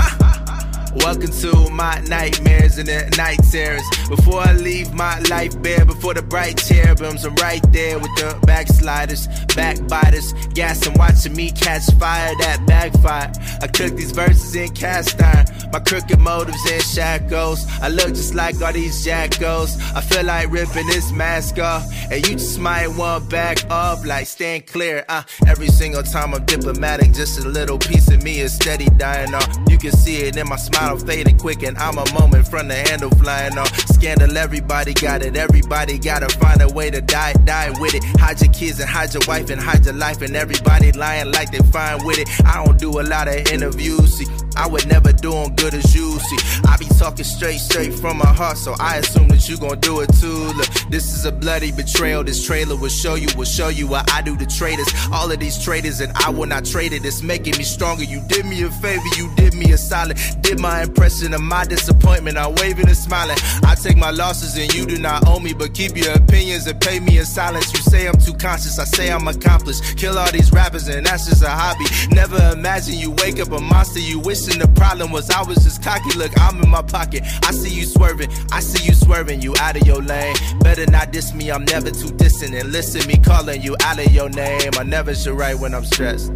Welcome 0.96 1.30
to 1.30 1.70
my 1.70 2.00
nightmares 2.08 2.80
and 2.80 2.88
the 2.88 3.14
night 3.16 3.40
terrors. 3.52 3.84
Before 4.10 4.42
I 4.42 4.54
leave 4.54 4.92
my 4.92 5.20
life 5.30 5.62
bare, 5.62 5.86
before 5.86 6.16
the 6.16 6.24
bright 6.24 6.58
cherubims, 6.58 7.26
I'm 7.26 7.36
right 7.36 7.62
there 7.72 8.00
with 8.00 8.16
the 8.16 8.40
backsliders, 8.48 9.28
backbiters, 9.54 10.34
gas 10.56 10.88
and 10.88 10.98
watching 10.98 11.36
me 11.36 11.52
catch 11.52 11.86
fire 12.00 12.34
that 12.40 12.66
backfire. 12.66 13.32
I 13.62 13.68
cook 13.68 13.96
these 13.96 14.12
verses 14.12 14.56
in 14.56 14.70
cast 14.70 15.22
iron, 15.22 15.46
my 15.72 15.80
crooked 15.80 16.18
motives 16.18 16.66
in 16.72 16.82
shackles. 16.82 17.68
I 17.84 17.90
look 17.90 18.10
just 18.10 18.34
like 18.34 18.60
all 18.60 18.74
these 18.74 19.06
jackals. 19.06 19.78
I 19.94 20.02
feel 20.02 20.24
like 20.24 20.52
ripping 20.52 20.88
this 20.88 21.12
mask 21.12 21.60
off, 21.60 21.86
and 22.12 22.28
you 22.28 22.34
just 22.34 22.58
might 22.58 22.88
want 22.88 23.30
back 23.30 23.60
up, 23.70 24.04
like 24.08 24.26
stand 24.26 24.66
clear. 24.66 25.06
Uh, 25.08 25.22
every 25.46 25.68
single 25.68 26.02
time 26.02 26.34
I'm 26.34 26.46
diplomatic, 26.46 27.14
just 27.14 27.46
a 27.46 27.48
little 27.48 27.78
piece 27.78 28.10
of 28.10 28.24
me 28.24 28.40
is 28.40 28.56
steady 28.56 28.90
dying 28.98 29.36
off. 29.36 29.56
You 29.70 29.78
can 29.78 29.92
see 29.92 30.18
it 30.18 30.36
in 30.36 30.50
my 30.50 30.56
smile 30.56 30.79
fading 31.06 31.38
quick, 31.38 31.64
and 31.64 31.78
I'm 31.78 31.98
a 31.98 32.06
moment 32.14 32.48
from 32.48 32.68
the 32.68 32.76
handle 32.76 33.10
flying 33.12 33.58
off. 33.58 33.76
Scandal, 33.90 34.38
everybody 34.38 34.94
got 34.94 35.22
it. 35.22 35.36
Everybody 35.36 35.98
gotta 35.98 36.30
find 36.38 36.62
a 36.62 36.70
way 36.70 36.90
to 36.90 37.02
die, 37.02 37.34
die 37.34 37.70
with 37.80 37.96
it. 37.96 38.04
Hide 38.20 38.42
your 38.42 38.52
kids 38.54 38.80
and 38.80 38.90
hide 38.90 39.14
your 39.14 39.24
wife 39.28 39.50
and 39.50 39.62
hide 39.62 39.86
your 39.86 39.94
life, 39.94 40.22
and 40.22 40.36
everybody 40.36 40.92
lying 40.92 41.32
like 41.32 41.52
they 41.52 41.60
fine 41.70 42.06
with 42.06 42.18
it. 42.18 42.30
I 42.46 42.64
don't 42.64 42.80
do 42.80 43.00
a 43.00 43.04
lot 43.04 43.28
of 43.28 43.36
interviews. 43.52 44.18
See, 44.18 44.28
I 44.56 44.68
would 44.68 44.88
never 44.88 45.12
do 45.12 45.32
them 45.32 45.56
good 45.56 45.74
as 45.74 45.94
you. 45.96 46.18
See, 46.20 46.38
I 46.68 46.78
be 46.78 46.86
talking 46.98 47.26
straight, 47.26 47.60
straight 47.60 47.94
from 47.94 48.18
my 48.18 48.28
heart, 48.28 48.58
so 48.58 48.76
I 48.80 48.98
assume 48.98 49.28
that 49.30 49.48
you 49.50 49.58
gon' 49.58 49.80
do 49.80 50.02
it 50.02 50.12
too. 50.20 50.54
Look, 50.58 50.70
this 50.90 51.14
is 51.14 51.26
a 51.26 51.32
bloody 51.32 51.72
betrayal. 51.72 52.24
This 52.24 52.46
trailer 52.46 52.76
will 52.76 52.90
show 52.90 53.16
you, 53.16 53.28
will 53.38 53.46
show 53.46 53.70
you 53.70 53.88
what 53.88 54.10
I 54.12 54.22
do 54.22 54.38
to 54.38 54.46
traitors. 54.46 54.88
All 55.12 55.32
of 55.32 55.40
these 55.40 55.62
traitors, 55.64 56.00
and 56.00 56.12
I 56.16 56.30
will 56.30 56.48
not 56.48 56.66
trade 56.66 56.94
it. 56.94 57.06
It's 57.06 57.22
making 57.22 57.58
me 57.58 57.64
stronger. 57.64 58.04
You 58.04 58.22
did 58.28 58.46
me 58.46 58.64
a 58.64 58.70
favor, 58.70 59.10
you 59.18 59.30
did 59.36 59.54
me 59.54 59.72
a 59.72 59.78
solid. 59.78 60.18
Did 60.42 60.60
my 60.60 60.69
impression 60.78 61.34
of 61.34 61.42
my 61.42 61.66
disappointment. 61.66 62.38
I'm 62.38 62.56
waving 62.56 62.88
and 62.88 62.98
smiling. 62.98 63.38
I 63.64 63.76
take 63.76 63.98
my 63.98 64.12
losses, 64.12 64.58
and 64.58 64.74
you 64.74 64.86
do 64.86 64.98
not 64.98 65.28
owe 65.28 65.40
me, 65.40 65.54
but 65.54 65.74
keep 65.74 65.98
your 65.98 66.14
opinions 66.14 66.68
and 66.68 66.80
pay 66.80 67.00
me 67.00 67.18
in 67.18 67.26
silence. 67.26 67.74
You 67.74 67.80
say 67.80 68.08
I'm 68.08 68.18
too 68.18 68.34
conscious, 68.34 68.80
I 68.80 68.86
say 68.86 69.12
I'm 69.12 69.28
accomplished. 69.28 69.98
Kill 69.98 70.18
all 70.18 70.32
these 70.32 70.52
rappers, 70.52 70.88
and 70.88 71.06
that's 71.06 71.28
just 71.28 71.44
a 71.44 71.50
hobby. 71.50 71.86
Never 72.14 72.38
imagine 72.54 72.96
you 72.96 73.12
wake 73.12 73.40
up 73.40 73.52
a 73.52 73.60
monster. 73.60 74.00
You 74.00 74.20
wishing 74.20 74.60
the 74.60 74.68
problem 74.70 75.12
was 75.12 75.30
I 75.30 75.42
was 75.44 75.64
just 75.64 75.84
cocky. 75.84 76.18
Look, 76.18 76.32
I'm 76.40 76.62
in 76.62 76.70
my 76.70 76.82
pocket. 76.82 77.24
I 77.44 77.52
see 77.52 77.74
you 77.74 77.86
swerving. 77.86 78.30
I 78.52 78.60
see 78.60 78.86
you 78.86 78.94
swerving. 78.94 79.42
You 79.42 79.56
out 79.60 79.76
of 79.76 79.86
your 79.86 80.02
lane. 80.02 80.36
Better 80.60 80.86
not 80.86 81.12
diss 81.12 81.34
me. 81.34 81.52
I'm 81.52 81.66
never 81.66 81.92
too 81.92 82.12
distant. 82.18 82.54
And 82.54 82.72
listen 82.72 83.06
me 83.08 83.18
calling 83.18 83.62
you 83.62 83.76
out 83.82 84.00
of 84.00 84.12
your 84.12 84.30
name. 84.30 84.72
I 84.78 84.84
never 84.84 85.16
should 85.16 85.34
write 85.34 85.60
when 85.60 85.74
I'm 85.74 85.86
stressed. 85.86 86.32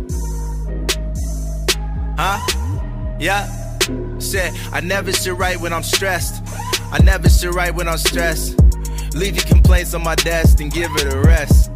Huh? 2.18 2.40
Yeah. 3.20 3.63
Shit, 4.20 4.54
I 4.72 4.82
never 4.82 5.12
should 5.12 5.38
write 5.38 5.60
when 5.60 5.74
I'm 5.74 5.84
stressed. 5.84 6.44
I 6.92 7.00
never 7.04 7.30
should 7.30 7.54
write 7.56 7.76
when 7.76 7.88
I'm 7.88 7.98
stressed. 7.98 8.60
Leave 9.16 9.36
your 9.36 9.46
complaints 9.46 9.94
on 9.94 10.04
my 10.04 10.16
desk 10.16 10.60
and 10.62 10.72
give 10.72 10.92
it 10.96 11.14
a 11.14 11.20
rest. 11.20 11.72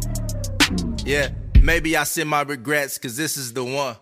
Yeah, 1.04 1.28
maybe 1.62 1.96
I 1.96 2.04
send 2.04 2.28
my 2.28 2.42
regrets, 2.42 2.98
cause 2.98 3.16
this 3.16 3.36
is 3.36 3.52
the 3.52 3.64
one. 3.64 3.96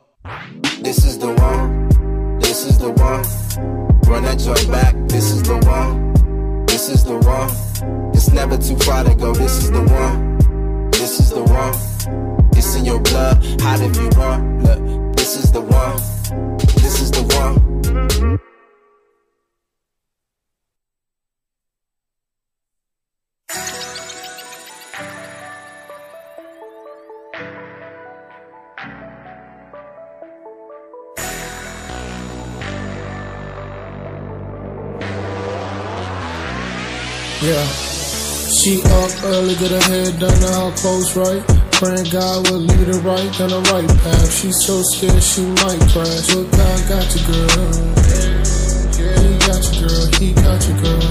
This 0.81 1.05
is 1.05 1.19
the 1.19 1.33
one. 1.33 2.39
This 2.41 2.65
is 2.65 2.79
the 2.79 2.91
one. 2.91 3.23
Run 4.03 4.25
that 4.25 4.39
joint 4.39 4.71
back. 4.71 4.95
This 5.09 5.31
is 5.33 5.43
the 5.43 5.57
one. 5.59 6.67
This 6.67 6.89
is 6.89 7.05
the 7.05 7.19
one. 7.19 7.51
It's 8.15 8.31
never 8.31 8.57
too 8.57 8.77
far 8.79 9.05
to 9.05 9.15
go. 9.15 9.35
This 9.35 9.65
is 9.65 9.71
the 9.71 9.83
one. 9.83 10.91
This 10.91 11.21
is 11.21 11.31
the 11.31 11.43
one. 11.43 12.49
It's 12.53 12.75
in 12.75 12.85
your 12.85 13.01
blood. 13.01 13.45
Hide 13.61 13.81
if 13.83 13.97
you 13.97 14.09
want. 14.19 14.63
Look, 14.63 15.17
this 15.17 15.37
is 15.37 15.53
the 15.53 15.61
one. 15.61 15.97
This 16.59 17.01
is 17.01 17.11
the 17.11 17.23
one. 17.37 17.76
Yeah. 37.43 37.65
She 38.49 38.83
up 38.83 39.25
early, 39.25 39.55
get 39.55 39.71
her 39.71 39.81
head 39.83 40.19
done, 40.19 40.41
now 40.41 40.71
her 40.71 40.77
clothes 40.77 41.17
right. 41.17 41.56
Praying 41.77 42.09
God 42.09 42.49
will 42.49 42.61
lead 42.61 42.89
her 42.89 43.01
right 43.05 43.29
down 43.37 43.51
the 43.51 43.61
right 43.69 43.87
path. 44.01 44.33
She's 44.33 44.65
so 44.65 44.81
scared 44.81 45.23
she 45.23 45.45
might 45.61 45.77
crash. 45.93 46.25
But 46.33 46.49
God 46.57 46.81
got 46.89 47.05
you, 47.13 47.21
girl. 47.29 47.77
He 48.97 49.37
got 49.45 49.61
you, 49.61 49.85
girl. 49.85 50.09
He 50.17 50.33
got 50.33 50.57
you, 50.65 50.73
girl. 50.81 51.05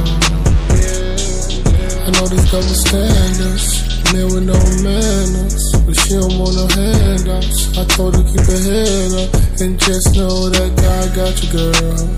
I 2.02 2.10
know 2.18 2.26
these 2.26 2.50
double 2.50 2.78
standards, 2.82 3.78
men 4.10 4.26
with 4.34 4.50
no 4.50 4.58
manners, 4.82 5.70
but 5.86 5.94
she 6.02 6.18
don't 6.18 6.34
want 6.34 6.58
no 6.58 6.66
handouts. 6.74 7.78
I 7.78 7.86
told 7.86 8.16
her 8.18 8.24
keep 8.26 8.42
her 8.42 8.58
head 8.58 9.14
up 9.22 9.62
and 9.62 9.78
just 9.78 10.18
know 10.18 10.50
that 10.50 10.74
God 10.82 11.14
got 11.14 11.46
you, 11.46 11.50
girl. 11.54 12.10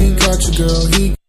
He 0.00 0.16
got 0.16 0.40
you, 0.40 0.56
girl. 0.56 0.86
He 0.96 1.19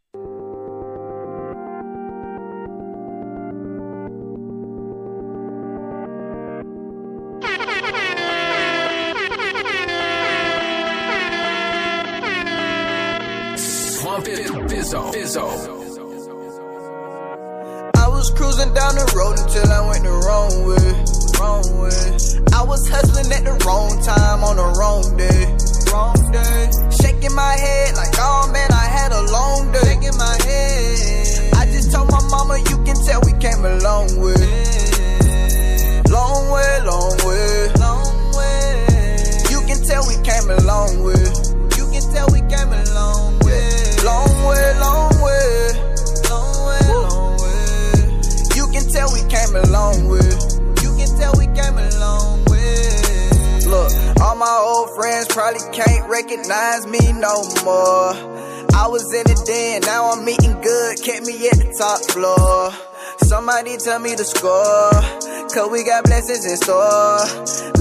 got 66.31 66.45
in 66.45 66.57
store. 66.57 67.19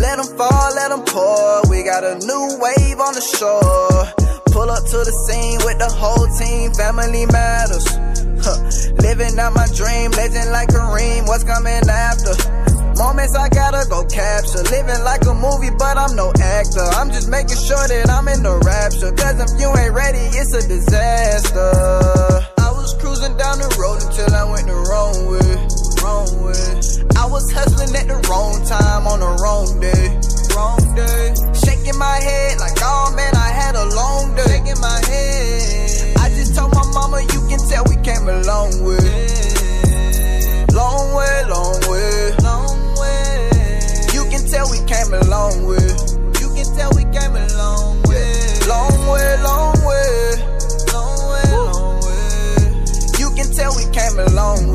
Let 0.01 0.19
them 0.19 0.27
fall, 0.37 0.75
let 0.75 0.91
them 0.91 1.05
pour. 1.07 1.63
We 1.71 1.85
got 1.85 2.03
a 2.03 2.19
new 2.19 2.59
wave 2.59 2.99
on 2.99 3.15
the 3.15 3.23
shore. 3.23 4.03
Pull 4.51 4.71
up 4.71 4.83
to 4.83 4.99
the 5.07 5.15
scene 5.27 5.59
with 5.63 5.79
the 5.79 5.87
whole 5.87 6.27
team, 6.35 6.75
family 6.75 7.27
matters. 7.31 7.87
Huh. 8.43 8.59
Living 9.07 9.39
out 9.39 9.55
my 9.55 9.67
dream, 9.77 10.11
legend 10.13 10.51
like 10.51 10.69
Kareem, 10.69 11.29
what's 11.29 11.45
coming 11.45 11.85
after? 11.87 12.35
Moments 12.99 13.37
I 13.37 13.49
gotta 13.49 13.87
go 13.89 14.03
capture. 14.05 14.67
Living 14.75 14.99
like 15.05 15.23
a 15.31 15.35
movie, 15.35 15.71
but 15.79 15.97
I'm 15.97 16.17
no 16.17 16.33
actor. 16.35 16.85
I'm 16.99 17.11
just 17.11 17.31
making 17.31 17.57
sure 17.57 17.87
that 17.87 18.11
I'm 18.11 18.27
in 18.27 18.43
the 18.43 18.59
rapture. 18.67 19.15
Cause 19.15 19.39
if 19.39 19.61
you 19.61 19.71
ain't 19.79 19.95
ready, 19.95 20.27
it's 20.35 20.53
a 20.59 20.67
disaster. 20.67 21.71
I 22.59 22.71
was 22.75 22.99
cruising 22.99 23.37
down 23.39 23.63
the 23.63 23.71
road 23.79 24.03
until 24.03 24.35
I 24.35 24.45
went 24.51 24.67
the 24.67 24.81
wrong 24.91 25.17
way. 25.31 25.70
Wrong 27.41 27.49
way. 27.49 27.57
I 27.57 27.73
was 27.73 27.73
hustling 27.73 27.97
at 27.97 28.09
the 28.09 28.21
wrong 28.29 28.65
time 28.67 29.07
on 29.07 29.21
the 29.21 29.33
wrong 29.41 29.81
day. 29.81 30.19
Wrong 30.55 30.95
day. 30.95 31.33
Shaking 31.57 31.99
my 31.99 32.21
head 32.21 32.59
like, 32.61 32.77
oh 32.83 33.13
man, 33.17 33.33
I 33.35 33.49
had 33.49 33.77
a 33.77 33.87
long 33.95 34.35
day. 34.35 34.45
Shaking 34.45 34.81
my 34.81 35.01
head. 35.09 36.19
I 36.19 36.29
just 36.37 36.55
told 36.55 36.75
my 36.75 36.85
mama, 36.93 37.23
you 37.33 37.41
can 37.49 37.59
tell 37.69 37.85
we 37.89 37.97
came 38.05 38.29
a 38.29 38.43
long 38.45 38.85
way. 38.85 39.25
Long 40.73 41.15
way, 41.17 41.45
long 41.49 41.81
way. 41.89 42.37
Long 42.45 42.77
way. 43.01 43.49
You 44.13 44.25
can 44.29 44.45
tell 44.45 44.69
we 44.69 44.85
came 44.85 45.13
a 45.15 45.25
long 45.25 45.65
way. 45.65 45.89
You 46.41 46.49
can 46.53 46.69
tell 46.77 46.93
we 46.93 47.05
came 47.09 47.35
a 47.37 47.47
long 47.57 48.03
way. 48.05 48.37
Long 48.69 48.97
way, 49.09 49.29
long 49.41 49.77
way. 49.89 50.37
Long 50.93 51.21
way, 51.33 51.47
long 51.57 52.01
way. 52.05 52.69
You 53.17 53.33
can 53.33 53.49
tell 53.55 53.73
we 53.77 53.89
came 53.97 54.19
a 54.19 54.29
long 54.37 54.69
way. 54.69 54.70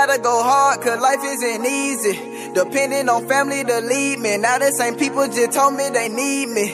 Gotta 0.00 0.22
go 0.22 0.42
hard, 0.42 0.80
cause 0.80 0.98
life 0.98 1.20
isn't 1.22 1.66
easy. 1.66 2.16
Depending 2.54 3.10
on 3.10 3.28
family 3.28 3.62
to 3.62 3.80
lead 3.82 4.18
me. 4.18 4.38
Now 4.38 4.56
the 4.56 4.72
same 4.72 4.96
people 4.96 5.28
just 5.28 5.52
told 5.52 5.74
me 5.74 5.90
they 5.90 6.08
need 6.08 6.48
me. 6.48 6.72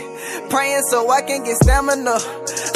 Praying 0.49 0.83
so 0.87 1.11
I 1.11 1.23
can 1.23 1.43
get 1.43 1.57
stamina. 1.57 2.23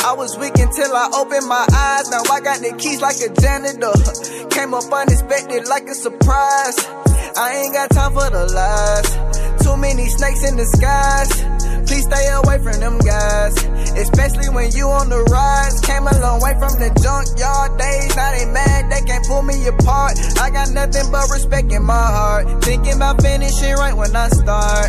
I 0.02 0.12
was 0.18 0.36
weak 0.38 0.58
until 0.58 0.90
I 0.90 1.06
opened 1.14 1.46
my 1.46 1.64
eyes. 1.70 2.10
Now 2.10 2.26
I 2.34 2.40
got 2.40 2.58
the 2.58 2.74
keys 2.82 3.00
like 3.00 3.22
a 3.22 3.30
janitor. 3.30 3.94
Came 4.50 4.74
up 4.74 4.90
unexpected 4.90 5.68
like 5.68 5.86
a 5.86 5.94
surprise. 5.94 6.74
I 7.38 7.62
ain't 7.62 7.72
got 7.72 7.90
time 7.90 8.10
for 8.10 8.28
the 8.28 8.50
lies. 8.50 9.62
Too 9.62 9.76
many 9.76 10.08
snakes 10.08 10.42
in 10.50 10.56
the 10.56 10.66
skies. 10.66 11.59
Please 11.90 12.06
stay 12.06 12.30
away 12.30 12.62
from 12.62 12.78
them 12.78 12.98
guys. 13.02 13.50
Especially 13.98 14.46
when 14.54 14.70
you 14.70 14.86
on 14.86 15.10
the 15.10 15.26
rise. 15.26 15.74
Came 15.82 16.06
a 16.06 16.14
long 16.22 16.38
way 16.38 16.54
from 16.54 16.78
the 16.78 16.86
junkyard 17.02 17.74
days. 17.82 18.14
Now 18.14 18.30
they 18.30 18.46
mad, 18.46 18.86
they 18.94 19.02
can't 19.02 19.26
pull 19.26 19.42
me 19.42 19.58
apart. 19.66 20.14
I 20.38 20.54
got 20.54 20.70
nothing 20.70 21.10
but 21.10 21.26
respect 21.34 21.72
in 21.72 21.82
my 21.82 21.98
heart. 21.98 22.62
Thinking 22.62 22.94
about 22.94 23.20
finishing 23.20 23.74
right 23.74 23.90
when 23.90 24.14
I 24.14 24.28
start. 24.30 24.86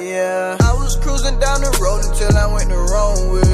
Yeah. 0.00 0.56
I 0.64 0.72
was 0.72 0.96
cruising 1.04 1.36
down 1.36 1.60
the 1.60 1.68
road 1.84 2.00
until 2.08 2.32
I 2.32 2.48
went 2.48 2.72
the 2.72 2.80
wrong 2.80 3.20
way. 3.28 3.52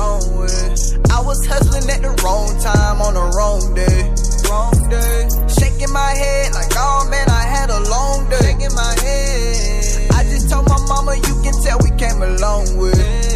Wrong 0.00 0.24
way. 0.40 0.64
I 1.12 1.20
was 1.20 1.44
hustling 1.44 1.92
at 1.92 2.00
the 2.00 2.16
wrong 2.24 2.56
time 2.64 3.04
on 3.04 3.20
the 3.20 3.26
wrong 3.36 3.68
day. 3.76 4.08
Wrong 4.48 4.80
day. 4.88 5.28
Shaking 5.60 5.92
my 5.92 6.12
head 6.16 6.56
like, 6.56 6.72
oh 6.72 7.04
man, 7.12 7.28
I 7.28 7.44
had 7.44 7.68
a 7.68 7.80
long 7.84 8.24
day. 8.32 8.56
Shaking 8.56 8.72
my 8.72 8.96
head. 9.04 9.59
My 10.70 10.78
mama, 10.86 11.16
you 11.16 11.34
can 11.42 11.52
tell 11.64 11.78
we 11.82 11.90
came 11.98 12.22
a 12.22 12.38
long 12.38 12.64
way. 12.78 13.29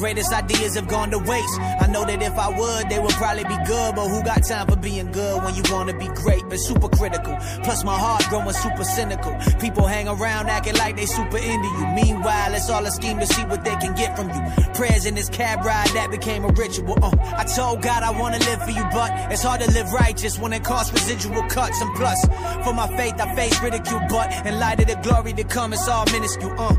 Greatest 0.00 0.32
ideas 0.32 0.74
have 0.76 0.88
gone 0.88 1.10
to 1.10 1.18
waste. 1.18 1.60
I 1.60 1.86
know 1.86 2.06
that 2.06 2.22
if 2.22 2.32
I 2.38 2.48
would, 2.48 2.88
they 2.88 2.98
would 2.98 3.12
probably 3.20 3.44
be 3.44 3.59
good. 3.70 3.94
But 3.94 4.08
who 4.08 4.22
got 4.22 4.42
time 4.42 4.66
for 4.66 4.76
being 4.76 5.12
good 5.12 5.42
when 5.44 5.54
you 5.54 5.62
wanna 5.70 5.96
be 5.96 6.08
great? 6.08 6.42
But 6.48 6.58
super 6.58 6.88
critical. 6.88 7.36
Plus 7.64 7.84
my 7.84 7.96
heart 7.96 8.24
growing 8.28 8.52
super 8.52 8.84
cynical. 8.84 9.32
People 9.60 9.86
hang 9.86 10.08
around 10.08 10.48
acting 10.48 10.76
like 10.76 10.96
they 10.96 11.06
super 11.06 11.38
into 11.38 11.68
you. 11.78 11.86
Meanwhile, 12.02 12.54
it's 12.54 12.68
all 12.68 12.84
a 12.84 12.90
scheme 12.90 13.18
to 13.20 13.26
see 13.26 13.44
what 13.44 13.64
they 13.64 13.76
can 13.82 13.94
get 13.94 14.16
from 14.16 14.28
you. 14.34 14.40
Prayers 14.74 15.06
in 15.06 15.14
this 15.14 15.28
cab 15.28 15.64
ride 15.64 15.90
that 15.98 16.10
became 16.10 16.44
a 16.44 16.52
ritual. 16.62 16.98
Uh, 17.02 17.14
I 17.42 17.44
told 17.44 17.82
God 17.82 18.02
I 18.02 18.10
wanna 18.10 18.38
live 18.38 18.60
for 18.66 18.70
you, 18.70 18.84
but 18.92 19.10
it's 19.32 19.42
hard 19.42 19.60
to 19.60 19.70
live 19.70 19.92
righteous 19.92 20.38
when 20.38 20.52
it 20.52 20.64
costs 20.64 20.92
residual 20.92 21.42
cuts. 21.44 21.80
And 21.80 21.94
plus, 21.94 22.18
for 22.64 22.74
my 22.74 22.88
faith, 22.96 23.20
I 23.20 23.34
face 23.36 23.60
ridicule. 23.62 24.00
But 24.08 24.26
in 24.46 24.58
light 24.58 24.80
of 24.80 24.88
the 24.88 24.96
glory 24.96 25.32
to 25.34 25.44
come, 25.44 25.72
it's 25.72 25.86
all 25.86 26.04
minuscule. 26.06 26.54
Uh, 26.58 26.74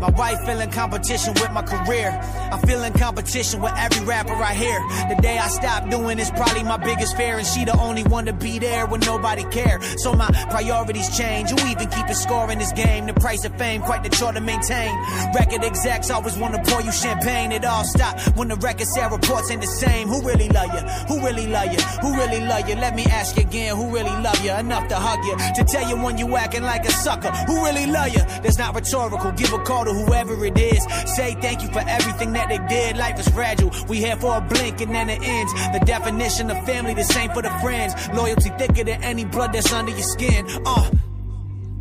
my 0.00 0.10
wife 0.10 0.38
feeling 0.44 0.70
competition 0.70 1.32
with 1.34 1.50
my 1.52 1.62
career. 1.62 2.10
I 2.52 2.58
feel 2.66 2.82
in 2.82 2.92
competition 2.92 3.62
with 3.62 3.72
every 3.76 4.04
rapper 4.04 4.34
I 4.34 4.54
hear. 4.54 4.78
The 5.08 5.18
day 5.22 5.38
I 5.38 5.48
stop 5.48 5.88
doing 5.88 6.18
is 6.18 6.30
probably 6.36 6.62
my 6.62 6.76
biggest 6.76 7.16
fear, 7.16 7.38
and 7.38 7.46
she 7.46 7.64
the 7.64 7.78
only 7.78 8.04
one 8.04 8.26
to 8.26 8.32
be 8.32 8.58
there 8.58 8.86
when 8.86 9.00
nobody 9.00 9.44
care. 9.44 9.80
So 9.98 10.12
my 10.12 10.28
priorities 10.50 11.16
change. 11.16 11.50
Who 11.50 11.58
even 11.68 11.88
keep 11.88 12.06
a 12.06 12.14
score 12.14 12.50
in 12.50 12.58
this 12.58 12.72
game? 12.72 13.06
The 13.06 13.14
price 13.14 13.44
of 13.44 13.56
fame 13.56 13.82
quite 13.82 14.02
the 14.02 14.10
chore 14.10 14.32
to 14.32 14.40
maintain. 14.40 14.92
Record 15.34 15.64
execs 15.64 16.10
always 16.10 16.36
want 16.36 16.54
to 16.54 16.70
pour 16.70 16.82
you 16.82 16.92
champagne. 16.92 17.52
It 17.52 17.64
all 17.64 17.84
stop 17.84 18.18
when 18.36 18.48
the 18.48 18.56
record 18.56 18.86
sale 18.88 19.10
reports 19.10 19.50
ain't 19.50 19.60
the 19.60 19.66
same. 19.66 20.08
Who 20.08 20.22
really 20.22 20.48
love 20.48 20.72
you? 20.74 20.80
Who 21.08 21.24
really 21.24 21.46
love 21.46 21.72
you? 21.72 21.80
Who 22.02 22.16
really 22.16 22.40
love 22.40 22.68
you? 22.68 22.74
Let 22.76 22.94
me 22.94 23.04
ask 23.06 23.36
you 23.36 23.42
again. 23.42 23.76
Who 23.76 23.94
really 23.94 24.16
love 24.22 24.44
you 24.44 24.52
enough 24.52 24.88
to 24.88 24.96
hug 24.96 25.24
you? 25.24 25.36
To 25.36 25.64
tell 25.64 25.88
you 25.88 25.96
when 26.02 26.18
you 26.18 26.36
acting 26.36 26.62
like 26.62 26.84
a 26.84 26.92
sucker. 26.92 27.30
Who 27.48 27.64
really 27.64 27.86
love 27.86 28.08
you? 28.08 28.22
That's 28.42 28.58
not 28.58 28.74
rhetorical. 28.74 29.32
Give 29.32 29.52
a 29.52 29.58
call 29.58 29.84
to 29.84 29.92
whoever 29.92 30.44
it 30.44 30.58
is. 30.58 30.82
Say 31.14 31.34
thank 31.40 31.62
you 31.62 31.68
for 31.68 31.82
everything 31.86 32.32
that 32.32 32.48
they 32.48 32.58
did. 32.68 32.96
Life 32.96 33.18
is 33.18 33.28
fragile. 33.28 33.70
We 33.88 33.98
here 33.98 34.16
for 34.16 34.36
a 34.36 34.40
blink 34.40 34.80
and 34.80 34.94
then 34.94 35.10
it 35.10 35.22
ends. 35.22 35.52
The 35.72 35.82
definition 35.84 36.23
of 36.24 36.64
family, 36.64 36.94
the 36.94 37.04
same 37.04 37.30
for 37.30 37.42
the 37.42 37.50
friends. 37.60 37.94
Loyalty 38.14 38.50
thicker 38.50 38.84
than 38.84 39.02
any 39.02 39.24
blood 39.24 39.52
that's 39.52 39.70
under 39.72 39.92
your 39.92 40.02
skin. 40.02 40.46
Uh, 40.64 40.90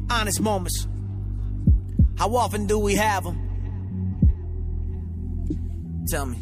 honest 0.09 0.41
moments. 0.41 0.87
How 2.17 2.35
often 2.35 2.67
do 2.67 2.77
we 2.77 2.95
have 2.95 3.23
them? 3.23 3.39
Tell 6.09 6.25
me. 6.25 6.37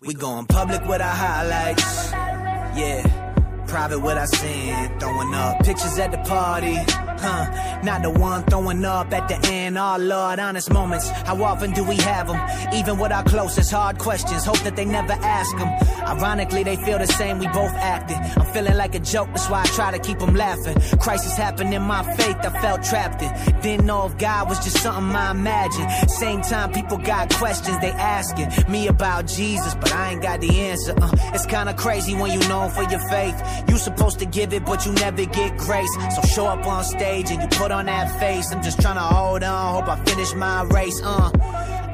We 0.00 0.14
going 0.14 0.46
public 0.46 0.82
with 0.86 1.02
our 1.02 1.14
highlights. 1.14 2.10
Yeah. 2.12 3.64
Private 3.66 4.00
with 4.00 4.16
our 4.16 4.26
sin. 4.26 4.98
Throwing 4.98 5.34
up 5.34 5.62
pictures 5.62 5.98
at 5.98 6.10
the 6.10 6.18
party. 6.18 6.78
Huh? 7.20 7.80
Not 7.82 8.02
the 8.02 8.10
one 8.10 8.42
throwing 8.44 8.84
up 8.84 9.12
at 9.12 9.28
the 9.28 9.38
end. 9.48 9.78
Oh 9.78 9.96
Lord, 9.98 10.38
honest 10.38 10.72
moments. 10.72 11.08
How 11.10 11.42
often 11.42 11.72
do 11.72 11.84
we 11.84 11.96
have 11.96 12.26
them? 12.28 12.40
Even 12.74 12.98
with 12.98 13.12
our 13.12 13.24
closest 13.24 13.70
hard 13.70 13.98
questions, 13.98 14.44
hope 14.44 14.60
that 14.60 14.76
they 14.76 14.84
never 14.84 15.12
ask 15.12 15.56
them. 15.56 15.68
Ironically, 16.06 16.62
they 16.64 16.76
feel 16.76 16.98
the 16.98 17.06
same. 17.06 17.38
We 17.38 17.46
both 17.48 17.72
acted. 17.74 18.16
I'm 18.38 18.52
feeling 18.52 18.76
like 18.76 18.94
a 18.94 19.00
joke, 19.00 19.28
that's 19.28 19.48
why 19.48 19.62
I 19.62 19.66
try 19.66 19.90
to 19.90 19.98
keep 19.98 20.18
them 20.18 20.34
laughing. 20.34 20.76
Crisis 20.98 21.36
happened 21.36 21.72
in 21.74 21.82
my 21.82 22.02
faith, 22.16 22.36
I 22.42 22.50
felt 22.60 22.82
trapped 22.82 23.22
in. 23.22 23.60
Didn't 23.60 23.86
know 23.86 24.06
if 24.06 24.16
God 24.18 24.48
was 24.48 24.58
just 24.64 24.78
something 24.82 25.14
I 25.14 25.30
imagined. 25.32 25.90
Same 26.10 26.40
time, 26.42 26.72
people 26.72 26.96
got 26.98 27.30
questions 27.34 27.78
they 27.80 27.90
asking 27.90 28.48
me 28.70 28.88
about 28.88 29.26
Jesus, 29.26 29.74
but 29.74 29.92
I 29.92 30.12
ain't 30.12 30.22
got 30.22 30.40
the 30.40 30.50
answer. 30.60 30.94
Uh, 31.00 31.10
it's 31.34 31.46
kinda 31.46 31.74
crazy 31.74 32.14
when 32.14 32.30
you 32.32 32.40
known 32.48 32.70
for 32.70 32.82
your 32.84 33.00
faith. 33.08 33.36
You 33.68 33.76
supposed 33.78 34.18
to 34.20 34.26
give 34.26 34.52
it, 34.52 34.64
but 34.64 34.86
you 34.86 34.92
never 34.92 35.24
get 35.24 35.56
grace. 35.56 35.92
So 36.16 36.22
show 36.22 36.46
up 36.46 36.66
on 36.66 36.84
stage 36.84 37.09
and 37.10 37.42
you 37.42 37.48
put 37.58 37.72
on 37.72 37.86
that 37.86 38.18
face. 38.20 38.52
I'm 38.52 38.62
just 38.62 38.80
trying 38.80 38.94
to 38.94 39.00
hold 39.00 39.42
on, 39.42 39.74
hope 39.74 39.88
I 39.88 40.02
finish 40.04 40.34
my 40.34 40.62
race. 40.62 41.00
Uh, 41.02 41.30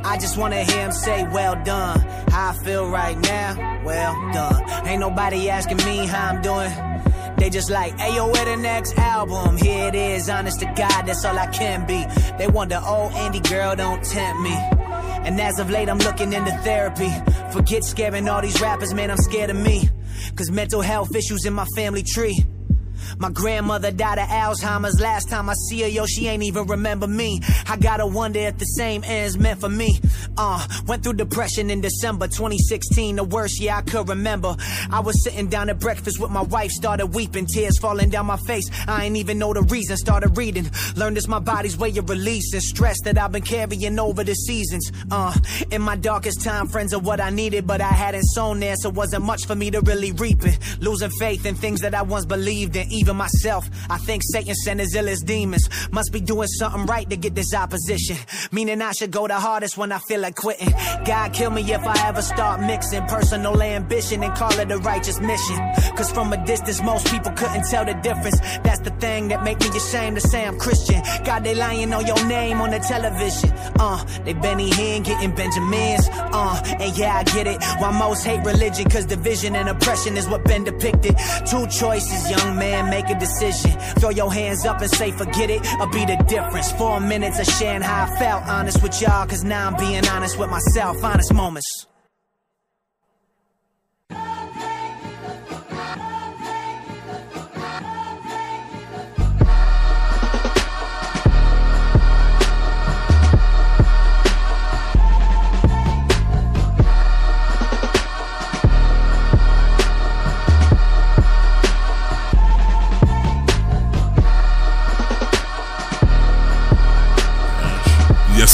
I 0.04 0.18
just 0.20 0.36
wanna 0.36 0.62
hear 0.62 0.84
him 0.84 0.92
say, 0.92 1.24
well 1.24 1.62
done. 1.64 2.00
How 2.30 2.50
I 2.50 2.64
feel 2.64 2.88
right 2.88 3.18
now, 3.18 3.82
well 3.84 4.14
done. 4.32 4.86
Ain't 4.86 5.00
nobody 5.00 5.48
asking 5.48 5.78
me 5.78 6.06
how 6.06 6.28
I'm 6.28 6.42
doing. 6.42 6.70
They 7.38 7.50
just 7.50 7.70
like, 7.70 7.98
hey 7.98 8.14
yo, 8.16 8.30
where 8.30 8.44
the 8.44 8.56
next 8.56 8.96
album? 8.98 9.56
Here 9.56 9.88
it 9.88 9.94
is, 9.94 10.28
honest 10.28 10.60
to 10.60 10.66
God, 10.66 11.06
that's 11.06 11.24
all 11.24 11.38
I 11.38 11.46
can 11.46 11.86
be. 11.86 12.04
They 12.38 12.46
wonder, 12.46 12.80
oh, 12.82 13.10
Andy 13.14 13.40
girl, 13.40 13.74
don't 13.74 14.02
tempt 14.04 14.42
me. 14.42 14.54
And 14.54 15.40
as 15.40 15.58
of 15.58 15.70
late, 15.70 15.88
I'm 15.88 15.98
looking 15.98 16.32
into 16.32 16.52
therapy. 16.58 17.10
Forget 17.52 17.84
scaring 17.84 18.28
all 18.28 18.42
these 18.42 18.60
rappers, 18.60 18.94
man, 18.94 19.10
I'm 19.10 19.16
scared 19.16 19.50
of 19.50 19.56
me. 19.56 19.88
Cause 20.34 20.50
mental 20.50 20.82
health 20.82 21.14
issues 21.14 21.46
in 21.46 21.52
my 21.54 21.66
family 21.74 22.02
tree. 22.02 22.44
My 23.18 23.30
grandmother 23.30 23.90
died 23.90 24.18
of 24.18 24.28
Alzheimer's. 24.28 25.00
Last 25.00 25.30
time 25.30 25.48
I 25.48 25.54
see 25.68 25.82
her, 25.82 25.88
yo, 25.88 26.04
she 26.06 26.28
ain't 26.28 26.42
even 26.42 26.66
remember 26.66 27.06
me. 27.06 27.40
I 27.66 27.76
gotta 27.76 28.06
wonder 28.06 28.40
if 28.40 28.58
the 28.58 28.64
same 28.64 29.02
ends 29.04 29.38
meant 29.38 29.60
for 29.60 29.68
me. 29.68 30.00
Uh, 30.36 30.66
went 30.86 31.02
through 31.02 31.14
depression 31.14 31.70
in 31.70 31.80
December 31.80 32.26
2016, 32.26 33.16
the 33.16 33.24
worst 33.24 33.60
year 33.60 33.72
I 33.72 33.82
could 33.82 34.08
remember. 34.08 34.56
I 34.90 35.00
was 35.00 35.22
sitting 35.24 35.48
down 35.48 35.70
at 35.70 35.78
breakfast 35.78 36.20
with 36.20 36.30
my 36.30 36.42
wife, 36.42 36.70
started 36.70 37.06
weeping, 37.06 37.46
tears 37.46 37.78
falling 37.78 38.10
down 38.10 38.26
my 38.26 38.36
face. 38.36 38.70
I 38.86 39.06
ain't 39.06 39.16
even 39.16 39.38
know 39.38 39.54
the 39.54 39.62
reason, 39.62 39.96
started 39.96 40.36
reading. 40.36 40.70
Learned 40.94 41.16
it's 41.16 41.28
my 41.28 41.38
body's 41.38 41.78
way 41.78 41.96
of 41.96 42.10
releasing 42.10 42.60
stress 42.60 43.00
that 43.04 43.16
I've 43.16 43.32
been 43.32 43.42
carrying 43.42 43.98
over 43.98 44.24
the 44.24 44.34
seasons. 44.34 44.92
Uh, 45.10 45.34
in 45.70 45.80
my 45.80 45.96
darkest 45.96 46.42
time, 46.42 46.68
friends 46.68 46.92
are 46.92 47.00
what 47.00 47.20
I 47.20 47.30
needed, 47.30 47.66
but 47.66 47.80
I 47.80 47.88
hadn't 47.88 48.24
sown 48.24 48.60
there, 48.60 48.76
so 48.76 48.90
wasn't 48.90 49.24
much 49.24 49.46
for 49.46 49.54
me 49.54 49.70
to 49.70 49.80
really 49.80 50.12
reap 50.12 50.44
it. 50.44 50.58
Losing 50.80 51.10
faith 51.10 51.46
in 51.46 51.54
things 51.54 51.80
that 51.80 51.94
I 51.94 52.02
once 52.02 52.26
believed 52.26 52.76
in, 52.76 52.90
even 52.92 53.05
myself. 53.14 53.68
I 53.90 53.98
think 53.98 54.22
Satan 54.24 54.54
sent 54.54 54.80
his 54.80 54.94
illest 54.94 55.24
demons. 55.24 55.68
Must 55.92 56.12
be 56.12 56.20
doing 56.20 56.48
something 56.48 56.86
right 56.86 57.08
to 57.10 57.16
get 57.16 57.34
this 57.34 57.54
opposition. 57.54 58.16
Meaning 58.52 58.82
I 58.82 58.92
should 58.92 59.10
go 59.10 59.26
the 59.26 59.38
hardest 59.38 59.76
when 59.76 59.92
I 59.92 59.98
feel 59.98 60.20
like 60.20 60.34
quitting. 60.34 60.72
God 61.04 61.32
kill 61.32 61.50
me 61.50 61.62
if 61.72 61.84
I 61.86 62.08
ever 62.08 62.22
start 62.22 62.60
mixing 62.60 63.04
personal 63.06 63.60
ambition 63.62 64.22
and 64.22 64.34
call 64.34 64.52
it 64.58 64.70
a 64.70 64.78
righteous 64.78 65.20
mission. 65.20 65.56
Cause 65.96 66.10
from 66.10 66.32
a 66.32 66.44
distance, 66.44 66.82
most 66.82 67.06
people 67.10 67.32
couldn't 67.32 67.64
tell 67.70 67.84
the 67.84 67.94
difference. 67.94 68.40
That's 68.64 68.80
the 68.80 68.90
thing 68.98 69.28
that 69.28 69.42
make 69.42 69.60
me 69.60 69.68
ashamed 69.68 70.16
to 70.16 70.20
say 70.20 70.46
I'm 70.46 70.58
Christian. 70.58 71.02
God, 71.24 71.44
they 71.44 71.54
lying 71.54 71.92
on 71.92 72.06
your 72.06 72.22
name 72.26 72.60
on 72.60 72.70
the 72.70 72.78
television. 72.78 73.50
Uh, 73.78 74.02
they 74.24 74.34
Benny 74.34 74.70
Hinn 74.70 75.04
getting 75.04 75.34
Benjamins. 75.34 76.08
Uh, 76.12 76.60
and 76.80 76.96
yeah, 76.96 77.16
I 77.16 77.24
get 77.24 77.46
it. 77.46 77.62
Why 77.78 77.90
most 77.96 78.24
hate 78.24 78.44
religion, 78.44 78.88
cause 78.88 79.06
division 79.06 79.56
and 79.56 79.68
oppression 79.68 80.16
is 80.16 80.28
what 80.28 80.44
been 80.44 80.64
depicted. 80.64 81.16
Two 81.46 81.66
choices, 81.66 82.30
young 82.30 82.56
man, 82.58 82.90
make 82.96 83.10
a 83.10 83.18
decision. 83.18 83.72
Throw 84.00 84.10
your 84.10 84.32
hands 84.32 84.64
up 84.64 84.80
and 84.80 84.90
say, 84.90 85.10
forget 85.12 85.50
it, 85.50 85.60
I'll 85.80 85.90
be 85.90 86.04
the 86.04 86.16
difference. 86.28 86.72
Four 86.72 87.00
minutes 87.00 87.38
of 87.38 87.46
sharing 87.46 87.82
how 87.82 88.04
I 88.04 88.18
felt. 88.18 88.42
Honest 88.44 88.82
with 88.82 89.00
y'all, 89.00 89.26
cause 89.26 89.44
now 89.44 89.66
I'm 89.68 89.76
being 89.76 90.06
honest 90.08 90.38
with 90.38 90.50
myself. 90.50 91.02
Honest 91.04 91.32
moments. 91.34 91.86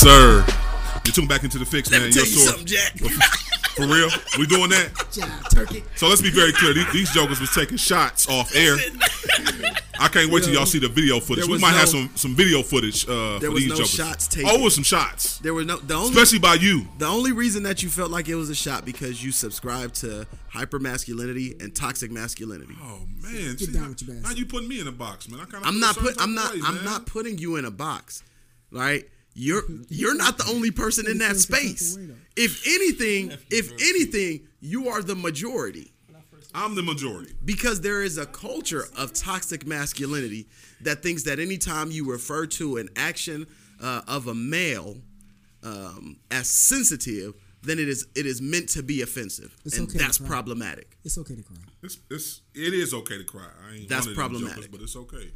Sir. 0.03 0.45
You 1.05 1.13
tune 1.13 1.27
back 1.27 1.43
into 1.45 1.59
the 1.59 1.65
fix, 1.65 1.91
Let 1.91 1.99
man. 2.01 2.09
me 2.09 2.13
tell 2.15 2.25
Your 2.25 2.33
you 2.33 2.39
source- 2.39 2.49
something, 2.51 2.67
Jack. 2.67 2.99
For 3.75 3.87
real? 3.87 4.11
We 4.39 4.47
doing 4.47 4.69
that? 4.71 4.93
Jive 5.13 5.49
turkey. 5.51 5.83
So 5.97 6.07
let's 6.07 6.21
be 6.21 6.31
very 6.31 6.53
clear. 6.53 6.75
These, 6.75 6.93
these 6.93 7.11
jokers 7.13 7.41
was 7.41 7.51
taking 7.55 7.79
shots 7.79 8.29
off 8.29 8.55
air. 8.55 8.77
I 9.99 10.09
can't 10.09 10.31
wait 10.31 10.45
till 10.45 10.53
y'all 10.53 10.67
see 10.67 10.79
the 10.79 10.89
video 10.89 11.21
footage. 11.21 11.45
There 11.45 11.49
We 11.49 11.53
was 11.55 11.63
might 11.63 11.71
have 11.71 11.87
no- 11.87 12.01
some 12.07 12.11
some 12.15 12.35
video 12.37 12.63
footage 12.63 13.09
uh, 13.09 13.39
There 13.39 13.49
for 13.49 13.55
was 13.55 13.63
these 13.63 13.71
no 13.71 13.77
jokers. 13.77 13.91
shots 13.95 14.27
taken. 14.29 14.51
Oh, 14.53 14.63
with 14.63 14.73
some 14.75 14.85
shots, 14.85 15.39
There 15.39 15.55
was 15.55 15.65
no 15.67 15.79
the 15.79 15.95
only 15.95 16.11
especially 16.11 16.39
by 16.41 16.55
you. 16.55 16.87
The 16.99 17.07
only 17.07 17.33
reason 17.33 17.63
that 17.63 17.83
you 17.83 17.89
felt 17.89 18.11
like 18.11 18.29
it 18.29 18.35
was 18.35 18.51
a 18.51 18.55
shot 18.55 18.85
because 18.85 19.25
you 19.25 19.33
subscribe 19.33 19.93
to 19.95 20.27
hyper 20.51 20.79
masculinity 20.79 21.57
and 21.61 21.75
toxic 21.75 22.11
masculinity. 22.11 22.75
Oh 22.83 23.01
man, 23.23 23.57
Get 23.57 23.61
see, 23.61 23.73
down 23.73 23.89
with 23.91 24.03
your 24.07 24.17
now 24.17 24.31
you 24.33 24.45
putting 24.45 24.69
me 24.69 24.81
in 24.81 24.87
a 24.87 24.93
box, 24.93 25.29
man. 25.31 25.41
I 25.41 25.45
kind 25.45 25.63
of 25.65 25.69
I'm 25.69 25.81
not 25.81 25.97
put 25.97 26.21
I'm 26.21 26.35
not 26.35 26.53
I'm 26.65 26.85
not 26.85 27.07
putting 27.07 27.39
you 27.39 27.57
in 27.57 27.65
a 27.65 27.71
box. 27.71 28.23
Right? 28.71 29.09
You're 29.35 29.63
you're 29.89 30.15
not 30.17 30.39
the 30.39 30.49
only 30.51 30.71
person 30.71 31.07
in 31.09 31.19
that 31.19 31.37
space. 31.37 31.99
If 32.37 32.67
anything, 32.67 33.33
if 33.51 33.73
anything, 33.73 34.47
you 34.61 34.89
are 34.89 35.03
the 35.03 35.15
majority. 35.15 35.93
I'm 36.55 36.75
the 36.75 36.83
majority. 36.83 37.33
Because 37.45 37.81
there 37.81 38.03
is 38.03 38.19
a 38.19 38.27
culture 38.27 38.85
of 38.99 39.15
toxic 39.15 39.67
masculinity 39.67 40.49
that 40.83 41.03
thinks 41.03 41.23
that 41.23 41.39
anytime 41.39 41.91
you 41.91 42.11
refer 42.11 42.45
to 42.47 42.77
an 42.77 42.91
action 42.95 43.47
uh, 43.83 44.03
of 44.07 44.27
a 44.27 44.35
male 44.35 44.99
um, 45.63 46.19
as 46.31 46.49
sensitive, 46.49 47.35
then 47.63 47.79
it 47.79 47.89
is 47.89 48.07
it 48.15 48.27
is 48.27 48.43
meant 48.43 48.69
to 48.71 48.83
be 48.83 49.03
offensive, 49.03 49.57
It's 49.65 49.79
and 49.79 49.89
okay 49.89 49.99
that's 49.99 50.19
problematic. 50.19 50.99
It's 51.05 51.17
okay 51.19 51.37
to 51.37 51.43
cry. 51.43 51.57
It's 51.83 51.99
it's 52.11 52.41
it 52.55 52.75
is 52.75 52.93
okay 52.93 53.19
to 53.19 53.25
cry. 53.25 53.47
I 53.69 53.77
ain't 53.77 53.89
That's 53.89 54.07
one 54.07 54.13
of 54.13 54.17
problematic. 54.19 54.57
jokers, 54.57 54.69
but 54.69 54.81
it's 54.83 54.97
okay. 54.97 55.31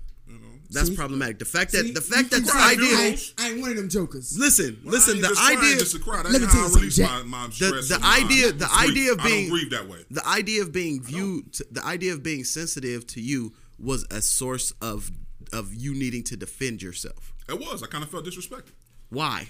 You 0.69 0.75
know. 0.75 0.81
That's 0.81 0.89
See? 0.91 0.97
problematic. 0.97 1.39
The 1.39 1.45
fact 1.45 1.73
that 1.73 1.85
See? 1.85 1.93
the 1.93 2.01
fact 2.01 2.31
that 2.31 2.45
the 2.45 2.53
idea 2.57 3.17
I, 3.39 3.49
ain't 3.51 3.61
one 3.61 3.71
of 3.71 3.77
them 3.77 3.89
jokers. 3.89 4.37
Listen, 4.39 4.79
Well, 4.85 4.93
listen. 4.95 5.21
The 5.21 5.37
idea. 5.41 5.77
just 5.79 5.93
to 5.97 5.99
cry. 6.01 6.23
That's 6.23 6.33
Let 6.33 6.43
me 6.43 6.47
how 6.49 6.53
tell 6.53 6.63
you 6.63 6.77
I 6.77 6.79
release 6.81 6.99
my, 6.99 7.23
my 7.23 7.47
the, 7.47 7.53
stress. 7.53 7.89
the 7.89 7.95
and 7.97 8.05
idea 8.05 8.53
the 8.53 8.67
grief. 8.67 8.91
idea 8.91 9.13
of 9.13 9.21
I 9.21 9.25
being 9.25 9.49
don't 9.49 9.59
grieve 9.59 9.71
that 9.71 9.89
way. 9.89 9.99
the 10.11 10.27
idea 10.27 10.63
of 10.63 10.73
being 10.73 11.03
viewed 11.03 11.55
the 11.71 11.85
idea 11.85 12.13
of 12.13 12.23
being 12.23 12.45
sensitive 12.45 13.07
to 13.09 13.21
you 13.21 13.53
was 13.79 14.07
a 14.11 14.21
source 14.23 14.73
of 14.81 15.11
of 15.53 15.75
you 15.75 15.95
needing 15.95 16.25
to 16.25 16.37
defend 16.37 16.83
yourself 16.83 17.33
It 17.49 17.59
was. 17.61 17.83
I 17.83 17.87
kind 17.87 18.03
of 18.03 18.11
felt 18.11 18.25
disrespected. 18.25 18.73
why 19.11 19.49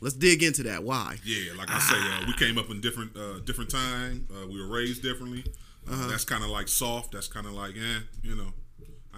let's 0.00 0.14
dig 0.14 0.42
into 0.42 0.62
that 0.64 0.84
why 0.84 1.16
Yeah, 1.24 1.52
like 1.56 1.70
I 1.70 1.78
say, 1.80 1.96
uh, 1.96 2.24
we 2.26 2.32
came 2.34 2.56
up 2.58 2.70
in 2.70 2.80
different 2.80 3.16
uh, 3.16 3.40
different 3.40 3.70
time. 3.70 4.28
Uh, 4.30 4.46
we 4.46 4.60
were 4.60 4.68
raised 4.68 5.02
differently. 5.02 5.44
Uh, 5.46 5.92
Uh-huh. 5.92 6.08
That's 6.08 6.24
kind 6.24 6.44
of 6.44 6.50
like 6.50 6.68
soft. 6.68 7.12
That's 7.12 7.28
kind 7.28 7.46
of 7.46 7.52
like, 7.54 7.74
eh, 7.74 8.00
you 8.22 8.36
know. 8.36 8.52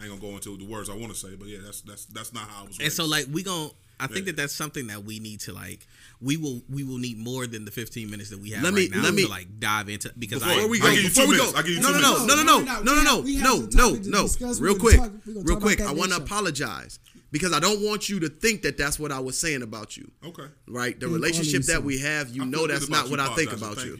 I 0.00 0.04
ain't 0.06 0.20
gonna 0.20 0.32
go 0.32 0.36
into 0.36 0.56
the 0.56 0.64
words 0.64 0.88
I 0.88 0.94
want 0.94 1.12
to 1.12 1.18
say, 1.18 1.34
but 1.36 1.46
yeah, 1.48 1.58
that's 1.64 1.82
that's 1.82 2.06
that's 2.06 2.32
not 2.32 2.48
how 2.48 2.62
I 2.62 2.66
was. 2.66 2.76
And 2.76 2.84
Raised. 2.84 2.96
so 2.96 3.04
like 3.06 3.26
we 3.30 3.42
gon' 3.42 3.70
I 4.02 4.06
think 4.06 4.20
Yeah. 4.20 4.32
that 4.32 4.36
that's 4.36 4.54
something 4.54 4.86
that 4.86 5.04
we 5.04 5.18
need 5.18 5.40
to 5.40 5.52
like 5.52 5.86
we 6.22 6.38
will 6.38 6.62
we 6.70 6.84
will 6.84 6.96
need 6.96 7.18
more 7.18 7.46
than 7.46 7.66
the 7.66 7.70
15 7.70 8.08
minutes 8.10 8.30
that 8.30 8.38
we 8.40 8.50
have 8.52 8.62
Let 8.64 8.72
me- 8.72 8.88
now 8.88 9.02
let 9.02 9.12
me- 9.12 9.24
to 9.24 9.28
like 9.28 9.60
dive 9.60 9.90
into 9.90 10.10
because 10.18 10.42
Before 10.42 10.62
I 10.62 10.66
we 10.66 10.80
I'll 10.80 10.86
go 10.88 10.94
give 10.94 11.02
you 11.02 11.08
before 11.10 11.24
two 11.24 11.30
we 11.30 11.36
minutes. 11.36 11.52
go 11.52 11.58
I'll 11.58 11.62
give 11.64 11.72
you 11.74 11.80
no 11.82 11.88
two 11.88 11.94
no 11.94 12.00
no 12.00 12.12
minutes. 12.26 12.26
no 12.26 12.34
no 12.34 12.42
no 12.42 12.58
We 12.58 12.64
no 12.64 12.94
no 12.94 13.02
no 13.02 13.16
have- 13.16 13.24
we 13.24 13.34
have 13.36 13.44
no 13.74 13.90
no 13.92 14.24
no 14.24 14.54
real 14.58 14.78
quick 14.78 14.96
talk- 14.96 15.12
real 15.26 15.60
quick 15.60 15.80
I 15.82 15.92
want 15.92 16.12
to 16.12 16.16
apologize 16.16 16.98
because 17.30 17.52
I 17.52 17.60
don't 17.60 17.82
want 17.82 18.08
you 18.08 18.20
to 18.20 18.28
think 18.30 18.62
that 18.62 18.78
that's 18.78 18.98
what 18.98 19.12
I 19.12 19.20
was 19.20 19.36
saying 19.36 19.60
about 19.62 19.98
you 19.98 20.10
Okay. 20.24 20.46
right 20.66 20.98
the 20.98 21.08
relationship 21.08 21.64
that 21.64 21.84
we 21.84 21.98
have 21.98 22.34
you 22.34 22.46
know 22.46 22.66
that's 22.66 22.88
not 22.88 23.10
what 23.10 23.20
I 23.20 23.34
think 23.34 23.52
about 23.52 23.84
you 23.84 23.98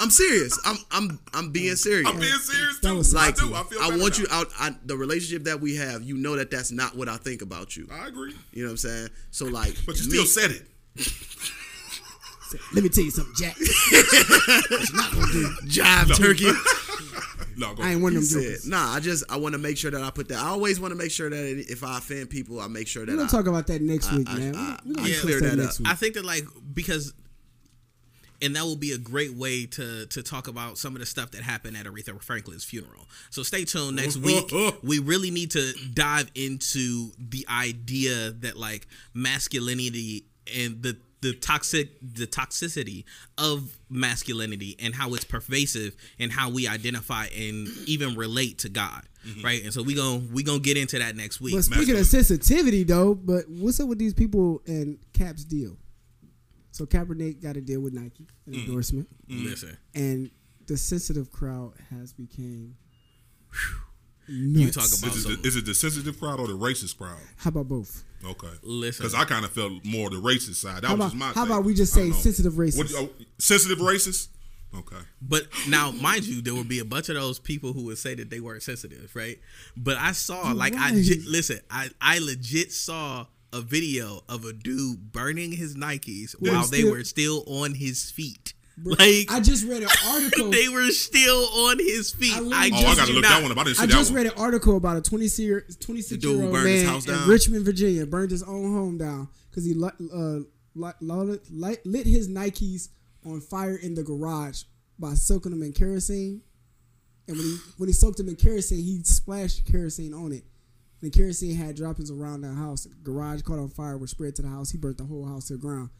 I'm 0.00 0.10
serious 0.10 0.58
I'm 0.64 0.76
I'm 0.90 1.20
I'm 1.34 1.50
being 1.52 1.76
serious 1.76 2.08
I'm 2.08 2.18
being 2.18 2.32
serious 2.32 2.80
too. 2.80 2.96
was 2.96 3.14
I 3.14 3.26
like 3.26 3.36
do. 3.36 3.54
I 3.54 3.62
feel. 3.64 3.80
I 3.80 3.88
want 3.98 4.18
now. 4.18 4.24
you 4.24 4.26
out 4.30 4.48
I, 4.58 4.74
the 4.84 4.96
relationship 4.96 5.44
that 5.44 5.60
we 5.60 5.76
have 5.76 6.02
you 6.02 6.16
know 6.16 6.36
that 6.36 6.50
that's 6.50 6.72
not 6.72 6.96
what 6.96 7.08
I 7.08 7.16
think 7.18 7.42
about 7.42 7.76
you 7.76 7.88
I 7.92 8.06
agree, 8.08 8.34
you 8.52 8.62
know 8.62 8.68
what 8.68 8.72
I'm 8.72 8.76
saying 8.78 9.08
so 9.30 9.46
like 9.46 9.76
but 9.86 9.96
you 10.00 10.04
me- 10.10 10.24
still 10.24 10.26
said 10.26 10.50
it. 10.52 10.62
Let 12.74 12.82
me 12.84 12.90
tell 12.90 13.02
you 13.04 13.10
something, 13.10 13.32
Jack. 13.34 13.56
what 13.58 14.90
you 14.90 14.96
not 14.96 15.12
gonna 15.12 15.32
do? 15.32 15.48
jive 15.66 16.16
turkey 16.16 16.50
No, 17.56 17.74
go 17.74 17.82
I 17.82 17.92
ain't 17.92 18.02
one 18.02 18.16
of 18.16 18.28
them 18.28 18.42
Said, 18.42 18.68
nah, 18.70 18.92
I 18.94 19.00
just 19.00 19.24
I 19.30 19.36
want 19.36 19.52
to 19.54 19.58
make 19.58 19.76
sure 19.76 19.90
that 19.90 20.02
I 20.02 20.10
put 20.10 20.28
that. 20.28 20.38
I 20.38 20.48
always 20.48 20.80
want 20.80 20.92
to 20.92 20.96
make 20.96 21.10
sure 21.10 21.28
that 21.30 21.64
if 21.68 21.84
I 21.84 21.98
offend 21.98 22.30
people, 22.30 22.60
I 22.60 22.66
make 22.66 22.88
sure 22.88 23.04
that 23.04 23.12
We're 23.12 23.16
gonna 23.18 23.28
I, 23.28 23.30
talk 23.30 23.46
about 23.46 23.66
that 23.68 23.82
next 23.82 24.10
I- 24.12 24.16
week, 24.16 24.28
I- 24.30 24.34
man. 24.38 24.56
I- 24.56 24.78
We're 24.86 24.94
gonna 24.94 25.02
I 25.02 25.06
discuss 25.08 25.20
clear 25.24 25.40
that 25.42 25.56
next 25.56 25.74
up. 25.76 25.78
week. 25.80 25.88
I 25.90 25.94
think 25.94 26.14
that 26.14 26.24
like 26.24 26.44
because 26.74 27.12
and 28.42 28.56
that 28.56 28.64
will 28.64 28.76
be 28.76 28.92
a 28.92 28.98
great 28.98 29.34
way 29.34 29.64
to 29.66 30.06
to 30.06 30.22
talk 30.22 30.48
about 30.48 30.76
some 30.76 30.94
of 30.94 31.00
the 31.00 31.06
stuff 31.06 31.30
that 31.30 31.42
happened 31.42 31.76
at 31.76 31.86
Aretha 31.86 32.20
Franklin's 32.22 32.64
funeral. 32.64 33.08
So 33.30 33.42
stay 33.42 33.64
tuned 33.64 33.96
next 33.96 34.16
week. 34.16 34.52
we 34.82 34.98
really 34.98 35.30
need 35.30 35.52
to 35.52 35.72
dive 35.94 36.30
into 36.34 37.12
the 37.18 37.46
idea 37.48 38.32
that 38.32 38.56
like 38.56 38.86
masculinity 39.14 40.24
and 40.54 40.82
the 40.82 40.96
the 41.22 41.32
toxic 41.32 41.90
the 42.02 42.26
toxicity 42.26 43.04
of 43.38 43.78
masculinity 43.88 44.76
and 44.80 44.94
how 44.94 45.14
it's 45.14 45.24
pervasive 45.24 45.94
and 46.18 46.32
how 46.32 46.50
we 46.50 46.66
identify 46.66 47.26
and 47.26 47.68
even 47.86 48.16
relate 48.16 48.58
to 48.58 48.68
God. 48.68 49.02
Mm-hmm. 49.26 49.44
Right? 49.44 49.62
And 49.62 49.72
so 49.72 49.84
we 49.84 49.94
going 49.94 50.20
to 50.20 50.34
we 50.34 50.42
going 50.42 50.58
to 50.58 50.64
get 50.64 50.76
into 50.76 50.98
that 50.98 51.14
next 51.14 51.40
week. 51.40 51.54
But 51.54 51.62
speaking 51.62 51.96
of 51.96 52.06
sensitivity, 52.06 52.82
though, 52.82 53.14
but 53.14 53.48
what's 53.48 53.78
up 53.78 53.88
with 53.88 53.98
these 53.98 54.14
people 54.14 54.62
and 54.66 54.98
Cap's 55.12 55.44
deal? 55.44 55.76
So 56.72 56.84
Kaepernick 56.86 57.40
got 57.42 57.56
a 57.56 57.60
deal 57.60 57.80
with 57.80 57.92
Nike, 57.92 58.26
an 58.46 58.54
Mm. 58.54 58.66
endorsement. 58.66 59.08
Mm. 59.28 59.44
Listen. 59.44 59.76
and 59.94 60.30
the 60.66 60.76
sensitive 60.76 61.30
crowd 61.30 61.74
has 61.90 62.12
became. 62.12 62.76
You 64.28 64.70
talk 64.70 64.84
about 64.86 65.14
Is 65.16 65.26
it, 65.26 65.42
the, 65.42 65.48
is 65.48 65.56
it 65.56 65.66
the 65.66 65.74
sensitive 65.74 66.18
crowd 66.18 66.38
or 66.40 66.46
the 66.46 66.56
racist 66.56 66.96
crowd? 66.96 67.18
How 67.38 67.48
about 67.48 67.68
both? 67.68 68.04
Okay. 68.24 68.46
Listen. 68.62 69.02
Because 69.02 69.14
I 69.14 69.24
kind 69.24 69.44
of 69.44 69.50
felt 69.50 69.84
more 69.84 70.08
the 70.10 70.16
racist 70.16 70.54
side. 70.56 70.82
That 70.82 70.88
How 70.88 70.94
was 70.94 70.98
about- 71.00 71.06
just 71.10 71.16
my 71.16 71.26
how 71.26 71.32
take. 71.44 71.44
about 71.46 71.64
we 71.64 71.74
just 71.74 71.92
say 71.92 72.10
sensitive 72.12 72.54
racist? 72.54 72.78
What, 72.78 72.92
oh, 72.94 73.10
sensitive 73.38 73.78
racist? 73.78 74.28
Okay. 74.74 74.96
But 75.20 75.48
now, 75.68 75.90
mind 75.90 76.24
you, 76.24 76.40
there 76.40 76.54
would 76.54 76.68
be 76.68 76.78
a 76.78 76.84
bunch 76.84 77.08
of 77.10 77.16
those 77.16 77.38
people 77.38 77.72
who 77.74 77.82
would 77.86 77.98
say 77.98 78.14
that 78.14 78.30
they 78.30 78.40
weren't 78.40 78.62
sensitive, 78.62 79.14
right? 79.14 79.38
But 79.76 79.98
I 79.98 80.12
saw, 80.12 80.46
You're 80.46 80.54
like, 80.54 80.74
I 80.76 80.92
listen, 80.92 81.60
I 81.68 81.90
I 82.00 82.18
legit 82.20 82.72
saw 82.72 83.26
a 83.52 83.60
video 83.60 84.22
of 84.28 84.44
a 84.44 84.52
dude 84.52 85.12
burning 85.12 85.52
his 85.52 85.74
Nikes 85.76 86.34
Well, 86.40 86.54
while 86.54 86.66
they 86.66 86.84
were 86.84 87.04
still 87.04 87.44
on 87.46 87.74
his 87.74 88.10
feet. 88.10 88.54
Bro, 88.78 88.94
Like 88.98 89.30
I 89.30 89.40
just 89.40 89.66
read 89.66 89.82
an 89.82 89.88
article. 90.08 90.50
they 90.50 90.68
were 90.68 90.88
still 90.90 91.44
on 91.68 91.78
his 91.78 92.10
feet. 92.12 92.32
I, 92.34 92.40
Oh, 92.40 92.50
I 92.52 92.70
just 92.70 92.96
gotta 92.98 93.12
look 93.12 93.22
not- 93.22 93.28
that 93.28 93.42
one 93.42 93.52
up. 93.52 93.58
I 93.58 93.60
I 93.62 93.64
that 93.74 93.88
just 93.90 94.10
one. 94.12 94.22
read 94.24 94.32
an 94.32 94.38
article 94.38 94.76
about 94.78 94.96
a 94.96 95.02
26 95.02 95.76
26 95.76 96.10
dude 96.22 96.22
year 96.24 96.32
who 96.40 96.44
old 96.46 96.52
burned 96.54 96.68
his 96.68 96.82
man 96.84 96.92
house 96.92 97.06
in? 97.08 97.28
Richmond, 97.28 97.64
Virginia, 97.66 98.06
burned 98.06 98.30
his 98.30 98.42
own 98.42 98.72
home 98.72 98.96
down 98.98 99.28
because 99.50 99.64
he 99.66 99.72
uh, 99.74 100.38
lit, 100.74 100.94
lit, 101.50 101.86
lit 101.86 102.06
his 102.06 102.28
Nikes 102.28 102.88
on 103.26 103.40
fire 103.42 103.76
in 103.76 103.94
the 103.94 104.02
garage 104.02 104.62
by 104.98 105.12
soaking 105.14 105.50
them 105.52 105.62
in 105.62 105.72
kerosene. 105.72 106.40
And 107.28 107.36
when 107.36 107.46
he 107.46 107.56
when 107.76 107.88
he 107.88 107.92
soaked 107.92 108.16
them 108.16 108.28
in 108.28 108.36
kerosene, 108.36 108.82
he 108.82 109.02
splashed 109.04 109.66
kerosene 109.70 110.14
on 110.14 110.32
it. 110.32 110.44
And 111.02 111.12
the 111.12 111.16
kerosene 111.18 111.56
had 111.56 111.74
droppings 111.76 112.10
around 112.10 112.42
the 112.42 112.54
house. 112.54 112.86
Garage 113.02 113.42
caught 113.42 113.58
on 113.58 113.68
fire, 113.68 113.98
was 113.98 114.10
spread 114.10 114.34
to 114.36 114.42
the 114.42 114.48
house. 114.48 114.70
He 114.70 114.78
burnt 114.78 114.98
the 114.98 115.04
whole 115.04 115.26
house 115.26 115.48
to 115.48 115.54
the 115.54 115.58
ground. 115.58 115.90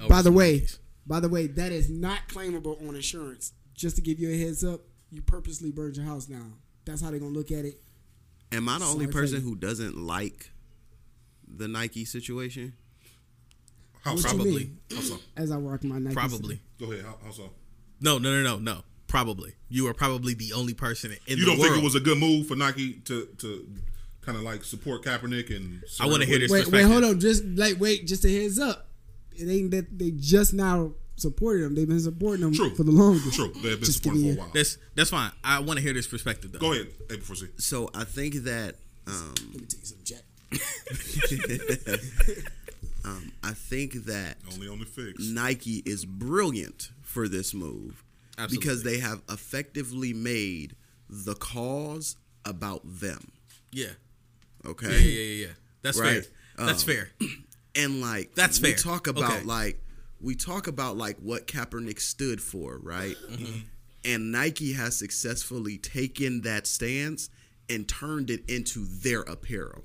Oh, 0.00 0.08
by 0.08 0.22
the 0.22 0.30
way, 0.32 0.60
Nikes. 0.60 0.78
by 1.06 1.20
the 1.20 1.28
way, 1.28 1.46
that 1.46 1.72
is 1.72 1.88
not 1.88 2.28
claimable 2.28 2.80
on 2.88 2.94
insurance. 2.94 3.52
Just 3.74 3.96
to 3.96 4.02
give 4.02 4.18
you 4.18 4.30
a 4.30 4.36
heads 4.38 4.62
up, 4.64 4.80
you 5.10 5.22
purposely 5.22 5.70
burned 5.70 5.96
your 5.96 6.04
house 6.06 6.26
down. 6.26 6.54
That's 6.84 7.00
how 7.02 7.10
they're 7.10 7.20
gonna 7.20 7.32
look 7.32 7.50
at 7.50 7.64
it. 7.64 7.80
Am 8.52 8.68
I 8.68 8.78
the 8.78 8.84
only 8.84 9.04
Sorry 9.04 9.12
for 9.12 9.20
person 9.20 9.40
who 9.40 9.54
doesn't 9.56 9.96
like 9.96 10.50
the 11.48 11.68
Nike 11.68 12.04
situation? 12.04 12.74
How 14.02 14.12
What 14.14 14.18
you 14.22 14.28
probably? 14.28 14.52
mean? 14.52 14.78
How 14.94 15.00
so? 15.00 15.16
As 15.36 15.50
I 15.50 15.56
rock 15.56 15.82
my 15.84 15.98
Nike. 15.98 16.14
Probably. 16.14 16.60
Go 16.78 16.92
ahead. 16.92 17.04
How, 17.04 17.16
how 17.24 17.30
so? 17.32 17.50
No, 18.00 18.18
no, 18.18 18.30
no, 18.30 18.42
no, 18.42 18.58
no. 18.58 18.82
Probably. 19.06 19.54
You 19.68 19.86
are 19.88 19.94
probably 19.94 20.34
the 20.34 20.52
only 20.52 20.74
person 20.74 21.12
in 21.12 21.16
the 21.16 21.20
world. 21.34 21.38
you 21.38 21.46
don't 21.46 21.58
world. 21.58 21.72
think 21.72 21.82
it 21.82 21.84
was 21.84 21.94
a 21.94 22.00
good 22.00 22.18
move 22.18 22.46
for 22.48 22.56
Nike 22.56 22.94
to 23.04 23.26
to 23.38 23.66
kind 24.22 24.36
of 24.36 24.42
like 24.44 24.64
support 24.64 25.04
Kaepernick 25.04 25.54
and? 25.54 25.82
I 26.00 26.06
wanna 26.06 26.24
hear 26.24 26.38
this 26.38 26.50
Wait, 26.50 26.66
wait, 26.68 26.82
hold 26.84 27.04
on. 27.04 27.20
Just 27.20 27.44
like 27.44 27.78
wait, 27.78 28.06
just 28.06 28.24
a 28.24 28.30
heads 28.30 28.58
up. 28.58 28.88
It 29.36 29.48
ain't 29.48 29.70
that 29.70 29.98
they 29.98 30.10
just 30.12 30.54
now 30.54 30.92
supported 31.16 31.64
them. 31.64 31.74
They've 31.74 31.88
been 31.88 32.00
supporting 32.00 32.42
them 32.42 32.54
True. 32.54 32.74
for 32.74 32.84
the 32.84 32.90
longest. 32.90 33.34
True. 33.34 33.52
They've 33.54 33.62
been 33.62 33.80
Just 33.80 34.02
supporting 34.02 34.22
giving 34.22 34.36
for 34.36 34.42
a 34.42 34.44
while. 34.44 34.52
That's 34.54 34.78
that's 34.94 35.10
fine. 35.10 35.30
I 35.44 35.60
want 35.60 35.78
to 35.78 35.82
hear 35.82 35.92
this 35.92 36.06
perspective 36.06 36.52
though. 36.52 36.58
Go 36.58 36.72
ahead, 36.72 36.88
April 37.04 37.20
Foresee. 37.22 37.48
So 37.58 37.90
I 37.94 38.04
think 38.04 38.34
that 38.44 38.76
um, 39.06 39.34
Let 39.52 39.60
me 39.60 39.66
take 39.66 39.86
some 39.86 39.98
jet. 40.04 40.22
um, 43.04 43.32
I 43.42 43.52
think 43.52 44.04
that 44.06 44.36
Only 44.52 44.68
on 44.68 44.78
the 44.78 44.86
fix. 44.86 45.22
Nike 45.24 45.82
is 45.84 46.04
brilliant 46.04 46.90
for 47.02 47.28
this 47.28 47.52
move 47.54 48.02
Absolutely. 48.38 48.58
because 48.58 48.82
they 48.82 48.98
have 48.98 49.22
effectively 49.30 50.12
made 50.12 50.76
the 51.08 51.34
cause 51.34 52.16
about 52.44 52.82
them. 52.84 53.32
Yeah. 53.72 53.90
Okay. 54.64 54.90
Yeah, 54.90 54.98
yeah, 54.98 55.20
yeah, 55.22 55.46
yeah. 55.46 55.52
That's 55.82 55.98
Right. 55.98 56.24
fair. 56.24 56.66
That's 56.66 56.82
Um, 56.82 56.86
fair. 56.88 57.10
And 57.74 58.00
like 58.00 58.34
That's 58.34 58.58
fair. 58.58 58.70
we 58.70 58.74
talk 58.74 59.06
about 59.06 59.30
Okay. 59.32 59.44
like 59.44 59.82
we 60.18 60.34
talk 60.34 60.66
about 60.66 60.96
like 60.96 61.18
what 61.18 61.46
Kaepernick 61.46 62.00
stood 62.00 62.40
for, 62.40 62.78
right? 62.78 63.16
Mm-hmm. 63.30 63.58
And 64.02 64.32
Nike 64.32 64.72
has 64.72 64.96
successfully 64.96 65.76
taken 65.76 66.40
that 66.42 66.66
stance 66.66 67.28
and 67.68 67.86
turned 67.86 68.30
it 68.30 68.48
into 68.48 68.86
their 68.86 69.20
apparel. 69.22 69.84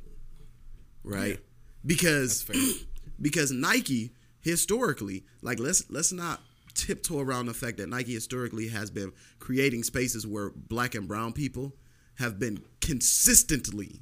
Right? 1.04 1.40
Because 1.86 2.46
because 3.22 3.52
Nike 3.52 4.12
historically, 4.40 5.26
like 5.42 5.60
let's 5.60 5.84
let's 5.90 6.14
not 6.14 6.42
tiptoe 6.74 7.20
around 7.20 7.46
the 7.48 7.54
fact 7.54 7.78
that 7.78 7.90
Nike 7.90 8.14
historically 8.14 8.68
has 8.70 8.90
been 8.92 9.12
creating 9.40 9.84
spaces 9.84 10.26
where 10.28 10.52
black 10.56 10.96
and 10.96 11.08
brown 11.08 11.34
people 11.34 11.76
have 12.16 12.40
been 12.40 12.64
consistently 12.82 14.02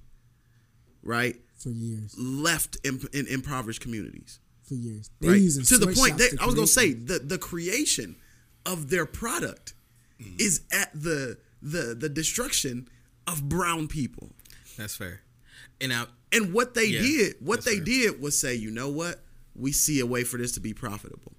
right 1.03 1.37
for 1.55 1.69
years 1.69 2.15
left 2.17 2.77
in, 2.83 2.99
in 3.13 3.27
impoverished 3.27 3.81
communities 3.81 4.39
for 4.63 4.75
years. 4.75 5.09
They 5.19 5.27
right 5.29 5.41
using 5.41 5.63
to 5.65 5.77
the 5.77 5.93
point 5.93 6.17
that 6.17 6.37
I 6.41 6.45
was 6.45 6.55
gonna 6.55 6.67
say 6.67 6.93
the 6.93 7.19
the 7.19 7.37
creation 7.37 8.15
of 8.65 8.89
their 8.89 9.05
product 9.05 9.73
mm-hmm. 10.21 10.35
is 10.39 10.61
at 10.71 10.91
the 10.93 11.37
the 11.61 11.95
the 11.97 12.09
destruction 12.09 12.87
of 13.27 13.47
brown 13.47 13.87
people 13.87 14.29
That's 14.77 14.95
fair. 14.95 15.21
And 15.81 15.89
now 15.89 16.07
and 16.31 16.53
what 16.53 16.73
they 16.73 16.85
Yeah, 16.85 17.01
did 17.01 17.35
what 17.39 17.65
they 17.65 17.77
fair. 17.77 17.85
did 17.85 18.21
was 18.21 18.39
say 18.39 18.53
you 18.55 18.71
know 18.71 18.89
what 18.89 19.23
we 19.55 19.71
see 19.71 19.99
a 19.99 20.05
way 20.05 20.23
for 20.23 20.37
this 20.37 20.51
to 20.53 20.59
be 20.59 20.73
profitable 20.73 21.33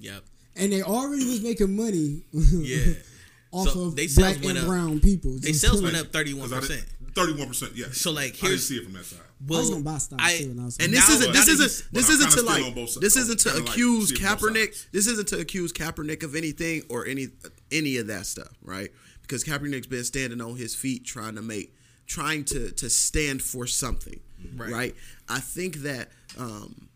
Yep. 0.00 0.24
And 0.58 0.72
they 0.72 0.82
already 0.82 1.24
was 1.24 1.40
making 1.42 1.74
money. 1.76 2.22
Yeah. 2.32 2.94
off 3.50 3.70
So 3.70 3.84
of 3.84 3.96
they 3.96 4.06
sales 4.08 4.34
black 4.36 4.44
went 4.44 4.58
and 4.58 4.66
up- 4.66 4.66
brown 4.66 5.00
people. 5.00 5.32
They 5.38 5.52
sales 5.52 5.80
killing 5.80 5.94
went 5.94 5.96
up 5.96 6.12
thirty 6.12 6.34
one 6.34 6.50
percent. 6.50 6.84
Thirty-one 7.14 7.48
percent. 7.48 7.72
Yeah. 7.74 7.86
So 7.90 8.12
like 8.12 8.36
I 8.44 8.48
didn't 8.48 8.58
see 8.60 8.76
it 8.76 8.84
from 8.84 8.92
that 8.92 9.04
side. 9.04 9.18
well, 9.44 9.58
I 9.58 9.62
was 9.62 9.70
gonna 9.70 9.82
buy 9.82 9.98
stock 9.98 10.20
I- 10.22 10.36
too, 10.36 10.50
and 10.50 10.60
I 10.60 10.64
was 10.66 10.76
and 10.78 10.92
this 10.92 11.08
Now- 11.08 11.14
isn't 11.14 11.32
this 11.32 11.46
that 11.46 11.52
isn't 11.52 11.66
this 11.66 11.82
But 11.90 12.04
I'm 12.04 12.12
isn't 12.28 12.30
to 12.30 12.42
like 12.42 12.64
on 12.64 12.74
both 12.74 12.90
sides. 12.90 13.00
this 13.00 13.16
isn't 13.16 13.40
to 13.40 13.48
kinda 13.48 13.60
like 13.64 13.70
accuse 13.70 14.08
seeing 14.10 14.20
Kaepernick 14.20 14.86
this 14.92 15.06
isn't 15.08 15.28
to 15.28 15.38
accuse 15.40 15.72
Kaepernick 15.72 16.22
of 16.22 16.36
anything 16.36 16.82
or 16.88 17.06
any 17.06 17.28
any 17.72 17.96
of 17.96 18.06
that 18.08 18.26
stuff 18.26 18.52
right 18.62 18.90
because 19.22 19.42
Kaepernick's 19.42 19.86
been 19.88 20.04
standing 20.04 20.40
on 20.40 20.56
his 20.56 20.74
feet 20.76 21.04
trying 21.04 21.34
to 21.34 21.42
make 21.42 21.74
trying 22.06 22.44
to 22.44 22.70
to 22.72 22.88
stand 22.90 23.42
for 23.42 23.66
something 23.66 24.20
Right. 24.54 24.70
right, 24.70 24.96
I 25.28 25.40
think 25.40 25.76
that 25.78 26.10
um 26.38 26.88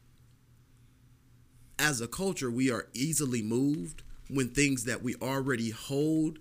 as 1.82 2.00
a 2.00 2.06
culture 2.06 2.50
we 2.50 2.70
are 2.70 2.86
easily 2.94 3.42
moved 3.42 4.02
when 4.28 4.48
things 4.48 4.84
that 4.84 5.02
we 5.02 5.14
already 5.16 5.70
hold 5.70 6.38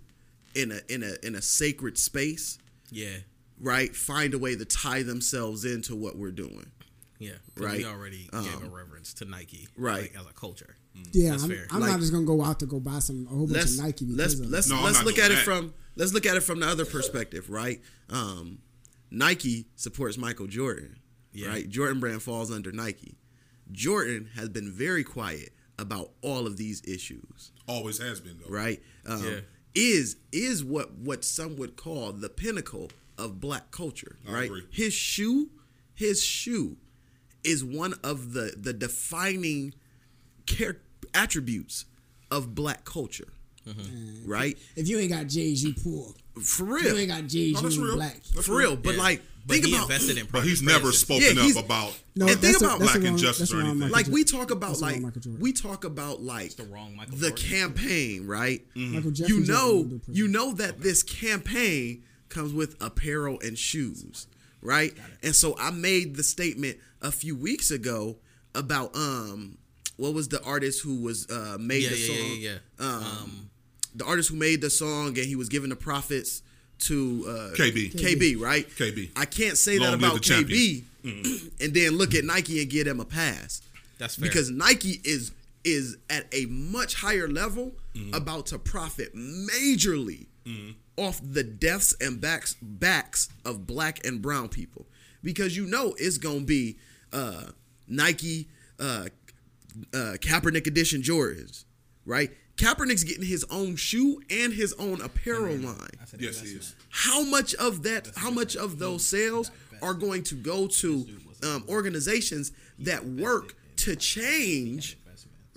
in 0.53 0.71
a 0.71 0.79
in 0.87 1.01
a 1.03 1.13
in 1.25 1.33
a 1.35 1.41
sacred 1.41 1.97
space 1.97 2.57
yeah, 2.91 3.17
right 3.59 3.95
find 3.95 4.33
a 4.33 4.37
way 4.39 4.55
to 4.55 4.65
tie 4.65 5.01
themselves 5.03 5.65
into 5.65 5.95
what 5.95 6.15
we're 6.17 6.31
doing 6.45 6.67
Yeah. 7.19 7.37
Right. 7.55 7.77
We 7.79 7.85
already 7.85 8.29
gave 8.31 8.61
a 8.61 8.65
Um, 8.65 8.71
reverence 8.73 9.13
to 9.15 9.25
Nike, 9.25 9.67
right. 9.77 10.01
like, 10.03 10.15
as 10.19 10.25
a 10.29 10.33
culture. 10.33 10.75
yeah, 11.13 11.31
That's 11.31 11.43
I'm, 11.43 11.49
fair. 11.49 11.67
I'm 11.69 11.79
Like- 11.81 11.91
not 11.91 11.99
just 11.99 12.11
gonna 12.11 12.25
go 12.25 12.41
out 12.43 12.59
to 12.61 12.65
go 12.65 12.79
buy 12.79 12.99
some 12.99 13.27
a 13.27 13.29
whole 13.35 13.47
bunch 13.47 13.63
of 13.65 13.77
Nike 13.77 14.05
let's 14.07 14.33
of 14.33 14.49
let's 14.49 14.67
No, 14.69 14.81
let's 14.83 15.03
look 15.03 15.15
doing 15.15 15.25
at 15.25 15.31
it 15.31 15.43
from 15.49 15.73
let's 15.95 16.13
look 16.13 16.25
at 16.25 16.35
it 16.35 16.41
from 16.41 16.59
the 16.61 16.67
other 16.67 16.85
perspective, 16.85 17.49
right? 17.49 17.79
Um, 18.09 18.59
Nike 19.11 19.67
supports 19.75 20.17
Michael 20.17 20.47
Jordan, 20.47 20.97
Yeah. 21.33 21.47
right? 21.49 21.69
Jordan 21.69 21.99
brand 21.99 22.21
falls 22.23 22.49
under 22.51 22.71
Nike. 22.71 23.17
Jordan 23.71 24.29
has 24.35 24.49
been 24.49 24.71
very 24.71 25.03
quiet 25.03 25.53
about 25.79 26.11
all 26.21 26.45
of 26.47 26.57
these 26.57 26.81
issues, 26.85 27.51
Always 27.67 27.97
has 27.99 28.19
been 28.19 28.37
though. 28.39 28.53
right? 28.53 28.81
Um, 29.05 29.23
Yeah. 29.23 29.39
Is 29.73 30.17
is 30.33 30.63
what 30.65 30.91
what 30.95 31.23
some 31.23 31.55
would 31.55 31.77
call 31.77 32.11
the 32.11 32.27
pinnacle 32.29 32.91
of 33.17 33.39
black 33.39 33.71
culture, 33.71 34.17
I 34.27 34.31
right? 34.33 34.45
agree. 34.45 34.63
His 34.69 34.93
shoe, 34.93 35.49
his 35.93 36.21
shoe, 36.23 36.75
is 37.43 37.63
one 37.63 37.93
of 38.03 38.33
the 38.33 38.53
the 38.57 38.73
defining 38.73 39.73
char- 40.45 40.81
attributes 41.13 41.85
of 42.29 42.53
black 42.53 42.83
culture, 42.83 43.31
right? 44.25 44.57
if 44.75 44.87
you 44.89 44.99
ain't 44.99 45.11
got 45.11 45.27
J's, 45.27 45.63
you 45.63 45.73
poor. 45.73 46.13
For 46.41 46.63
If 46.77 46.83
real. 46.83 46.93
you 46.95 46.99
ain't 47.01 47.09
got 47.09 47.27
J's, 47.27 47.61
No, 47.61 47.69
you 47.69 47.83
real. 47.85 47.95
black. 47.95 48.21
That's 48.35 48.47
for 48.47 48.57
real. 48.57 48.75
But 48.75 48.95
Yeah. 48.95 49.01
like, 49.01 49.21
But 49.45 49.53
think 49.55 49.65
he 49.65 49.73
about 49.73 49.89
invested 49.89 50.17
in. 50.17 50.27
But 50.31 50.43
he's 50.43 50.61
private 50.61 50.79
never 50.79 50.91
spoken 50.91 51.35
Yeah, 51.37 51.43
he's- 51.43 51.57
up 51.57 51.65
about 51.65 51.97
No, 52.15 52.27
And 52.27 52.39
think 52.39 52.57
about 52.57 52.79
that's 52.79 52.91
black 52.93 53.03
injustice 53.03 53.49
that's 53.49 53.53
or 53.53 53.61
anything. 53.61 53.79
Michael 53.79 53.93
like 53.93 54.07
we 54.07 54.23
talk 54.23 54.51
about 54.51 54.67
That's 54.77 54.81
like 54.81 55.01
we 55.39 55.53
talk 55.53 55.83
about 55.85 56.21
like 56.21 56.55
the 56.55 56.63
wrong 56.65 56.95
Michael 56.95 57.15
the 57.17 57.29
Jordan. 57.29 57.45
campaign, 57.49 58.27
right? 58.27 58.65
Michael 58.75 59.11
You 59.13 59.39
know, 59.41 59.75
will 59.75 59.83
do 59.83 59.99
pretty 59.99 60.19
you 60.19 60.27
know 60.27 60.53
that 60.53 60.81
this 60.81 61.03
campaign 61.03 62.03
comes 62.29 62.53
with 62.53 62.75
apparel 62.81 63.39
and 63.41 63.57
shoes, 63.57 64.27
right? 64.61 64.93
And 65.23 65.35
so 65.35 65.55
I 65.57 65.71
made 65.71 66.15
the 66.15 66.23
statement 66.23 66.77
a 67.01 67.11
few 67.11 67.35
weeks 67.35 67.71
ago 67.71 68.17
about 68.53 68.95
um 68.95 69.57
what 69.97 70.13
was 70.13 70.27
the 70.29 70.41
artist 70.43 70.81
who 70.81 71.01
was 71.01 71.29
uh 71.29 71.57
made 71.59 71.83
Yeah, 71.83 71.89
the 71.89 71.97
yeah, 71.97 72.07
song? 72.07 72.37
yeah, 72.39 72.51
yeah, 72.79 72.85
Um, 72.85 73.49
the 73.95 74.05
artist 74.05 74.29
who 74.29 74.35
made 74.35 74.61
the 74.61 74.69
song 74.69 75.07
and 75.17 75.25
he 75.27 75.35
was 75.35 75.49
giving 75.49 75.69
the 75.69 75.75
profits 75.75 76.41
to 76.81 77.25
uh 77.27 77.55
KB. 77.55 77.93
KB, 77.93 78.39
right? 78.39 78.67
KB. 78.69 79.09
I 79.15 79.25
can't 79.25 79.57
say 79.57 79.77
Long 79.79 79.91
that 79.91 79.97
about 79.97 80.13
the 80.15 80.19
KB 80.19 80.83
champion. 81.03 81.51
and 81.61 81.73
then 81.73 81.91
look 81.97 82.13
at 82.13 82.23
Nike 82.23 82.61
and 82.61 82.69
give 82.69 82.85
them 82.85 82.99
a 82.99 83.05
pass. 83.05 83.61
That's 83.97 84.15
fair. 84.15 84.27
Because 84.27 84.49
Nike 84.51 84.99
is 85.03 85.31
is 85.63 85.97
at 86.09 86.25
a 86.33 86.45
much 86.47 86.95
higher 86.95 87.27
level 87.27 87.73
Mm-hmm. 87.93 88.13
about 88.13 88.45
to 88.45 88.57
profit 88.57 89.13
majorly 89.13 90.27
off 90.95 91.19
the 91.21 91.43
deaths 91.43 91.93
and 91.99 92.21
backs 92.21 92.55
backs 92.61 93.27
of 93.43 93.67
black 93.67 94.05
and 94.05 94.21
brown 94.21 94.47
people. 94.47 94.85
Because 95.21 95.57
you 95.57 95.65
know 95.67 95.93
it's 95.97 96.17
gonna 96.17 96.39
be 96.45 96.77
uh 97.11 97.47
Nike 97.89 98.47
uh 98.79 99.07
uh 99.93 100.13
Kaepernick 100.21 100.67
edition 100.67 101.01
Jordans, 101.01 101.65
right? 102.05 102.31
Kaepernick's 102.61 103.03
getting 103.03 103.25
his 103.25 103.43
own 103.49 103.75
shoe 103.75 104.21
and 104.29 104.53
his 104.53 104.73
own 104.73 105.01
apparel 105.01 105.55
line. 105.55 105.89
Yes, 106.19 106.41
he 106.41 106.49
is. 106.49 106.75
How 106.89 107.23
much 107.23 107.55
of 107.55 107.81
that? 107.83 108.09
How 108.15 108.29
much 108.29 108.55
of 108.55 108.77
those 108.77 109.03
sales 109.03 109.49
are 109.81 109.95
going 109.95 110.21
to 110.25 110.35
go 110.35 110.67
to 110.67 111.07
um, 111.43 111.63
organizations 111.67 112.51
that 112.77 113.03
work 113.03 113.55
to 113.77 113.95
change, 113.95 114.99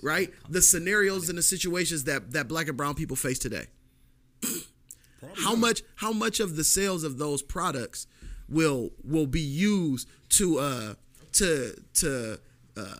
right, 0.01 0.33
the 0.49 0.63
scenarios 0.63 1.29
and 1.29 1.37
the 1.37 1.43
situations 1.43 2.05
that 2.05 2.31
that 2.31 2.47
black 2.47 2.67
and 2.67 2.75
brown 2.75 2.95
people 2.95 3.15
face 3.15 3.37
today? 3.37 3.67
how 5.43 5.55
much? 5.55 5.83
How 5.97 6.11
much 6.11 6.39
of 6.39 6.55
the 6.55 6.63
sales 6.63 7.03
of 7.03 7.19
those 7.19 7.43
products 7.43 8.07
will 8.49 8.89
will 9.03 9.27
be 9.27 9.41
used 9.41 10.09
to 10.29 10.57
uh 10.57 10.93
to 11.33 11.75
to 11.95 12.39
uh, 12.75 12.95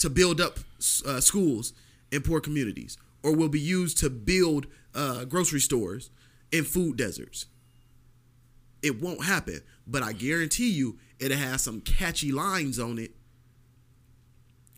to 0.00 0.10
build 0.10 0.38
up 0.38 0.58
uh, 1.06 1.20
schools 1.20 1.72
in 2.12 2.22
poor 2.22 2.40
communities, 2.40 2.96
or 3.22 3.34
will 3.34 3.48
be 3.48 3.60
used 3.60 3.98
to 3.98 4.10
build 4.10 4.66
uh, 4.94 5.24
grocery 5.24 5.60
stores 5.60 6.10
in 6.52 6.64
food 6.64 6.96
deserts? 6.96 7.46
It 8.82 9.00
won't 9.02 9.24
happen, 9.24 9.60
but 9.86 10.02
I 10.02 10.12
guarantee 10.12 10.70
you 10.70 10.98
it 11.18 11.30
has 11.32 11.62
some 11.62 11.80
catchy 11.80 12.30
lines 12.30 12.78
on 12.78 12.98
it. 12.98 13.12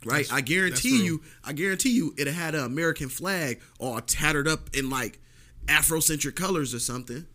Right? 0.05 0.25
That's- 0.27 0.33
I 0.33 0.41
guarantee 0.41 1.05
you, 1.05 1.23
I 1.45 1.53
guarantee 1.53 1.91
you 1.91 2.15
it 2.17 2.27
had 2.27 2.55
an 2.55 2.65
American 2.65 3.09
flag 3.11 3.61
all 3.79 4.01
tattered 4.01 4.49
up 4.49 4.71
in 4.75 4.89
like 4.89 5.19
Afrocentric 5.67 6.35
colors 6.37 6.73
or 6.75 6.79
something. 6.79 7.27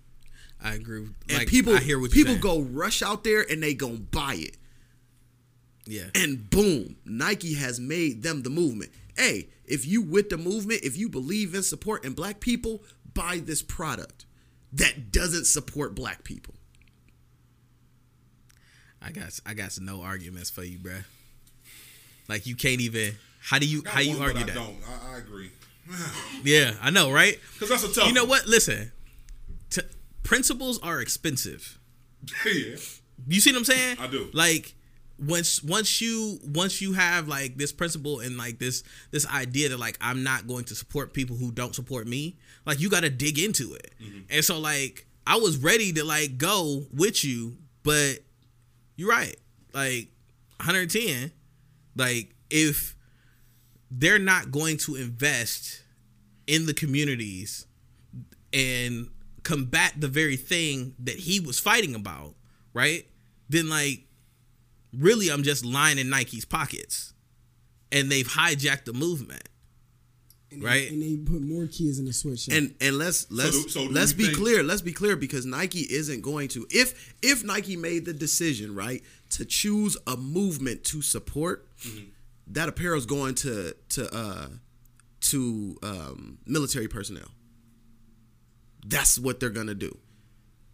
I 0.63 0.73
agree. 0.73 1.01
with- 1.01 1.13
And 1.29 1.37
like, 1.39 1.47
people 1.47 1.75
I 1.75 1.81
hear 1.81 1.99
what 1.99 2.09
people 2.11 2.35
go 2.37 2.61
rush 2.61 3.03
out 3.03 3.23
there 3.23 3.45
and 3.47 3.61
they 3.61 3.75
gonna 3.75 3.97
buy 3.97 4.33
it. 4.39 4.57
Yeah. 5.85 6.09
And 6.15 6.49
boom, 6.49 6.95
Nike 7.05 7.53
has 7.53 7.79
made 7.79 8.23
them 8.23 8.41
the 8.41 8.49
movement. 8.49 8.91
Hey, 9.15 9.49
if 9.67 9.85
you 9.85 10.01
with 10.01 10.29
the 10.29 10.37
movement, 10.37 10.81
if 10.83 10.97
you 10.97 11.09
believe 11.09 11.53
in 11.55 11.63
supporting 11.63 12.13
black 12.13 12.39
people, 12.39 12.83
buy 13.13 13.41
this 13.43 13.61
product 13.61 14.25
that 14.73 15.11
doesn't 15.11 15.45
support 15.45 15.95
black 15.95 16.23
people. 16.23 16.53
I 19.01 19.11
got 19.11 19.39
I 19.45 19.53
got 19.53 19.77
no 19.79 20.01
arguments 20.01 20.49
for 20.49 20.63
you, 20.63 20.79
bruh. 20.79 21.03
Like 22.27 22.45
you 22.47 22.55
can't 22.55 22.81
even. 22.81 23.15
How 23.39 23.59
do 23.59 23.67
you 23.67 23.83
Got 23.83 23.93
how 23.93 23.99
you 24.01 24.09
one, 24.17 24.19
but 24.19 24.25
argue 24.27 24.41
I 24.41 24.45
that? 24.47 24.55
don't. 24.55 24.77
I, 24.87 25.15
I 25.15 25.17
agree. 25.19 25.51
Yeah, 26.43 26.73
I 26.81 26.89
know, 26.89 27.11
right? 27.11 27.39
Because 27.53 27.69
that's 27.69 27.83
a 27.83 27.93
tough 27.93 28.07
You 28.07 28.13
know 28.13 28.23
one. 28.23 28.29
what? 28.29 28.47
Listen, 28.47 28.91
t- 29.69 29.81
principles 30.23 30.79
are 30.79 30.99
expensive. 31.01 31.79
yeah. 32.45 32.75
You 33.27 33.39
see 33.39 33.51
what 33.51 33.59
I'm 33.59 33.65
saying? 33.65 33.97
I 33.99 34.07
do. 34.07 34.29
Like 34.33 34.74
once 35.17 35.63
once 35.63 36.01
you 36.01 36.39
once 36.43 36.81
you 36.81 36.93
have 36.93 37.27
like 37.27 37.57
this 37.57 37.71
principle 37.71 38.19
and 38.19 38.37
like 38.37 38.59
this 38.59 38.83
this 39.11 39.25
idea 39.27 39.69
that 39.69 39.79
like 39.79 39.97
I'm 40.01 40.23
not 40.23 40.47
going 40.47 40.65
to 40.65 40.75
support 40.75 41.13
people 41.13 41.37
who 41.37 41.51
don't 41.51 41.73
support 41.73 42.07
me, 42.07 42.37
like 42.65 42.79
you 42.79 42.89
got 42.89 43.03
to 43.03 43.09
dig 43.09 43.39
into 43.39 43.73
it. 43.73 43.93
Mm-hmm. 44.01 44.19
And 44.29 44.43
so 44.43 44.59
like 44.59 45.07
I 45.25 45.37
was 45.37 45.57
ready 45.57 45.93
to 45.93 46.03
like 46.03 46.37
go 46.37 46.85
with 46.93 47.23
you, 47.23 47.57
but 47.83 48.19
you're 48.95 49.09
right. 49.09 49.35
Like 49.73 50.09
110 50.57 51.31
like 51.95 52.35
if 52.49 52.95
they're 53.89 54.19
not 54.19 54.51
going 54.51 54.77
to 54.77 54.95
invest 54.95 55.83
in 56.47 56.65
the 56.65 56.73
communities 56.73 57.65
and 58.51 59.09
combat 59.43 59.93
the 59.97 60.07
very 60.07 60.35
thing 60.37 60.95
that 60.99 61.15
he 61.15 61.39
was 61.39 61.59
fighting 61.59 61.95
about, 61.95 62.35
right? 62.73 63.07
Then 63.49 63.69
like 63.69 64.05
really 64.97 65.29
I'm 65.29 65.43
just 65.43 65.65
lining 65.65 66.09
Nike's 66.09 66.45
pockets. 66.45 67.13
And 67.91 68.11
they've 68.11 68.27
hijacked 68.27 68.85
the 68.85 68.93
movement. 68.93 69.47
Right? 70.57 70.89
And 70.89 71.01
they 71.01 71.17
put 71.17 71.41
more 71.41 71.65
kids 71.67 71.99
in 71.99 72.05
the 72.05 72.13
sweatshop. 72.13 72.55
And 72.55 72.75
and 72.79 72.97
let's 72.97 73.29
let's 73.29 73.63
do- 73.63 73.69
so 73.69 73.83
let's 73.83 74.13
be 74.13 74.25
think- 74.25 74.37
clear. 74.37 74.63
Let's 74.63 74.81
be 74.81 74.93
clear 74.93 75.15
because 75.17 75.45
Nike 75.45 75.81
isn't 75.81 76.21
going 76.21 76.47
to 76.49 76.65
if 76.69 77.13
if 77.21 77.43
Nike 77.43 77.75
made 77.75 78.05
the 78.05 78.13
decision 78.13 78.73
right 78.73 79.03
to 79.31 79.43
choose 79.45 79.97
a 80.07 80.15
movement 80.15 80.83
to 80.85 81.01
support, 81.01 81.67
Mm-hmm. 81.81 82.05
that 82.47 82.69
apparel 82.69 82.97
is 82.97 83.05
going 83.05 83.35
to 83.35 83.75
to 83.89 84.15
uh 84.15 84.47
to 85.21 85.77
um, 85.83 86.37
military 86.45 86.87
personnel. 86.87 87.27
That's 88.85 89.17
what 89.17 89.39
they're 89.39 89.49
gonna 89.49 89.73
do. 89.75 89.97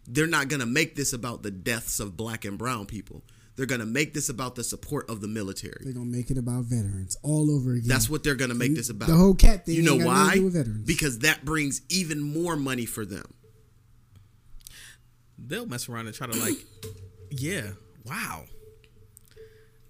They're 0.06 0.26
not 0.26 0.48
gonna 0.48 0.66
make 0.66 0.94
this 0.96 1.12
about 1.12 1.42
the 1.42 1.50
deaths 1.50 1.98
of 2.00 2.16
black 2.16 2.44
and 2.44 2.58
brown 2.58 2.86
people. 2.86 3.24
They're 3.56 3.66
gonna 3.66 3.86
make 3.86 4.14
this 4.14 4.28
about 4.28 4.54
the 4.54 4.64
support 4.64 5.10
of 5.10 5.20
the 5.20 5.28
military. 5.28 5.82
They're 5.84 5.92
gonna 5.92 6.06
make 6.06 6.30
it 6.30 6.38
about 6.38 6.64
veterans 6.64 7.16
all 7.22 7.50
over 7.50 7.72
again. 7.72 7.88
That's 7.88 8.08
what 8.08 8.24
they're 8.24 8.34
gonna 8.34 8.54
make 8.54 8.74
this 8.74 8.88
about. 8.88 9.08
The 9.08 9.16
whole 9.16 9.34
cat 9.34 9.66
thing. 9.66 9.74
You 9.74 9.82
know 9.82 9.94
ain't 9.94 10.04
got 10.04 10.08
nothing 10.08 10.24
to 10.24 10.28
why? 10.30 10.34
do 10.36 10.44
with 10.44 10.54
veterans. 10.54 10.86
Because 10.86 11.18
that 11.20 11.44
brings 11.44 11.82
even 11.90 12.20
more 12.20 12.56
money 12.56 12.86
for 12.86 13.04
them. 13.04 13.34
They'll 15.38 15.66
mess 15.66 15.88
around 15.88 16.06
and 16.06 16.14
try 16.14 16.26
to 16.28 16.38
like 16.38 16.56
Yeah. 17.30 17.68
Wow. 18.04 18.44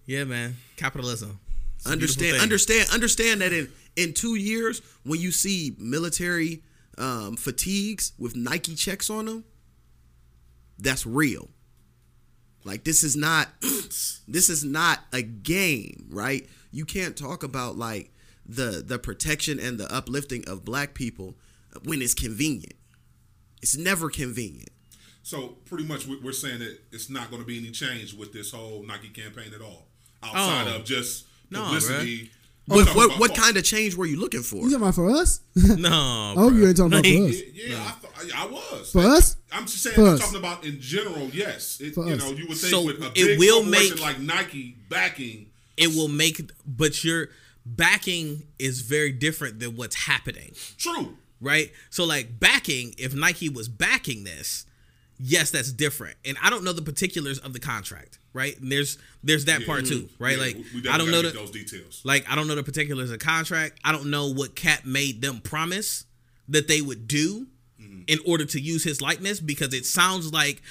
Yeah, 0.07 0.25
man. 0.25 0.57
Capitalism. 0.77 1.39
It's 1.77 1.87
understand 1.87 2.41
understand 2.41 2.89
understand 2.93 3.41
that 3.41 3.53
in 3.53 3.69
in 3.97 4.15
two 4.15 4.35
years 4.37 4.83
when 5.05 5.21
you 5.21 5.31
see 5.31 5.75
military 5.79 6.63
um, 6.99 7.37
fatigues 7.37 8.13
with 8.19 8.37
Nike 8.37 8.75
checks 8.75 9.11
on 9.11 9.27
them, 9.27 9.45
that's 10.79 11.07
real. 11.07 11.49
Like 12.65 12.85
this 12.85 13.03
is 13.03 13.17
not 13.17 13.49
this 13.61 14.49
is 14.49 14.65
not 14.65 15.01
a 15.13 15.23
game, 15.23 16.07
right? 16.11 16.49
You 16.71 16.85
can't 16.85 17.17
talk 17.17 17.43
about 17.43 17.77
like 17.77 18.13
the 18.47 18.83
the 18.87 18.99
protection 18.99 19.59
and 19.61 19.79
the 19.79 19.93
uplifting 19.93 20.49
of 20.49 20.65
black 20.65 20.95
people 20.95 21.35
when 21.85 22.03
it's 22.03 22.15
convenient. 22.15 22.75
It's 23.63 23.77
never 23.77 24.11
convenient. 24.11 24.71
So 25.23 25.57
pretty 25.67 25.85
much 25.85 26.07
we- 26.07 26.17
we're 26.19 26.33
saying 26.33 26.59
that 26.61 26.79
it's 26.91 27.09
not 27.09 27.31
going 27.31 27.41
to 27.43 27.47
be 27.47 27.59
any 27.59 27.71
change 27.71 28.13
with 28.15 28.33
this 28.33 28.51
whole 28.51 28.83
Nike 28.85 29.09
campaign 29.09 29.53
at 29.55 29.61
all, 29.61 29.87
outside 30.23 30.67
Oh. 30.69 30.77
of 30.77 30.85
just 30.85 31.27
No, 31.51 31.63
publicity. 31.65 32.31
What, 32.67 32.95
what, 32.95 33.19
what 33.19 33.35
kind 33.35 33.57
of 33.57 33.65
change 33.65 33.97
were 33.97 34.07
you 34.07 34.19
looking 34.21 34.43
for? 34.43 34.57
You 34.57 34.63
talking 34.71 34.77
about 34.83 34.95
for 34.95 35.11
us? 35.11 35.41
No. 35.57 35.91
oh, 35.93 36.35
hope 36.43 36.55
you 36.55 36.67
ain't 36.69 36.77
talking 36.77 36.93
about 36.93 37.05
for 37.07 37.29
us. 37.29 37.43
Yeah, 37.53 37.77
I, 37.77 37.91
thought, 37.91 38.37
I 38.37 38.47
was. 38.47 38.93
For 38.93 39.01
us? 39.01 39.37
I'm 39.53 39.67
just 39.67 39.83
saying. 39.83 39.95
For 39.97 40.07
I'm 40.07 40.19
talking 40.19 40.39
about 40.39 40.65
in 40.65 40.81
general. 40.81 41.29
Yes, 41.33 41.81
it, 41.81 41.97
you 41.97 42.17
know, 42.17 42.31
you 42.31 42.47
would 42.49 42.57
think 42.57 42.71
So 42.73 42.85
with 42.85 43.03
a 43.03 43.07
it 43.09 43.15
big 43.15 43.39
will 43.39 43.63
corporation 43.63 43.95
make- 43.97 44.01
like 44.03 44.19
Nike 44.21 44.77
backing. 44.89 45.47
it 45.77 45.89
will 45.89 46.09
make 46.09 46.41
but 46.67 47.03
your 47.05 47.29
backing 47.65 48.43
is 48.59 48.81
very 48.83 49.13
different 49.13 49.61
than 49.61 49.77
what's 49.77 49.95
happening 49.95 50.53
True. 50.79 51.17
right 51.41 51.71
so 51.91 52.05
like 52.05 52.39
backing 52.41 52.93
if 52.99 53.15
nike 53.15 53.49
was 53.49 53.69
backing 53.69 54.25
this 54.25 54.67
yes 55.19 55.51
that's 55.53 55.71
different 55.73 56.17
and 56.25 56.37
i 56.43 56.51
don't 56.51 56.65
know 56.65 56.73
the 56.73 56.83
particulars 56.83 57.39
of 57.39 57.53
the 57.53 57.61
contract 57.61 58.19
right 58.33 58.59
and 58.61 58.71
there's 58.73 58.99
there's 59.23 59.45
that 59.45 59.61
Yeah. 59.61 59.67
part 59.67 59.87
too 59.87 60.09
right 60.19 60.37
Yeah, 60.37 60.43
like 60.45 60.57
we- 60.75 60.81
we 60.83 60.89
i 60.89 60.99
don't 60.99 61.11
know 61.13 61.23
the, 61.23 61.31
those 61.31 61.53
details. 61.53 62.01
like 62.05 62.29
i 62.29 62.35
don't 62.35 62.49
know 62.49 62.57
the 62.57 62.65
particulars 62.65 63.11
of 63.13 63.19
the 63.19 63.25
contract 63.25 63.79
i 63.85 63.93
don't 63.93 64.07
know 64.11 64.27
what 64.33 64.57
cap 64.57 64.85
made 64.85 65.23
them 65.23 65.41
promise 65.41 66.05
that 66.49 66.67
they 66.67 66.81
would 66.83 67.07
do 67.07 67.47
Mm-hmm. 67.93 68.03
in 68.07 68.19
order 68.27 68.45
to 68.47 68.59
use 68.61 68.85
his 68.85 69.03
likeness 69.03 69.39
because 69.39 69.75
it 69.75 69.85
sounds 69.85 70.33
like 70.33 70.63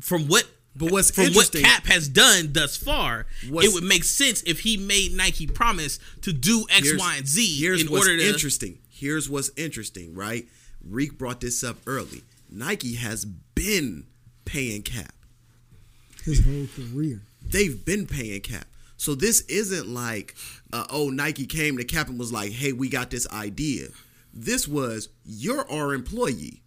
from 0.00 0.26
what 0.26 0.46
But 0.74 0.90
what's 0.90 1.10
from 1.10 1.34
what 1.34 1.52
Cap 1.52 1.84
has 1.86 2.08
done 2.08 2.52
thus 2.52 2.78
far, 2.78 3.26
it 3.42 3.74
would 3.74 3.84
make 3.84 4.04
sense 4.04 4.42
if 4.44 4.60
he 4.60 4.78
made 4.78 5.12
Nike 5.12 5.46
promise 5.46 5.98
to 6.22 6.32
do 6.32 6.64
X, 6.70 6.92
Y, 6.98 7.14
and 7.18 7.28
Z 7.28 7.60
Here's 7.60 7.82
in 7.82 7.90
what's 7.90 8.06
order 8.06 8.16
to. 8.18 8.26
interesting. 8.26 8.78
Here's 8.88 9.28
what's 9.28 9.50
interesting, 9.56 10.14
right? 10.14 10.46
Reek 10.82 11.18
brought 11.18 11.40
this 11.42 11.62
up 11.62 11.76
early. 11.86 12.22
Nike 12.50 12.94
has 12.94 13.26
been 13.26 14.06
paying 14.46 14.82
Cap. 14.82 15.12
His 16.24 16.42
whole 16.44 16.68
career. 16.74 17.20
They've 17.44 17.84
been 17.84 18.06
paying 18.06 18.40
Cap. 18.40 18.66
So 18.96 19.14
this 19.14 19.42
isn't 19.42 19.88
like, 19.88 20.36
uh, 20.72 20.86
oh, 20.88 21.10
Nike 21.10 21.44
came 21.46 21.76
to 21.76 21.84
Cap 21.84 22.08
and 22.08 22.18
was 22.18 22.32
like, 22.32 22.52
hey, 22.52 22.72
we 22.72 22.88
got 22.88 23.10
this 23.10 23.28
idea. 23.30 23.88
This 24.32 24.66
was, 24.66 25.08
you're 25.24 25.70
our 25.70 25.92
employee. 25.92 26.61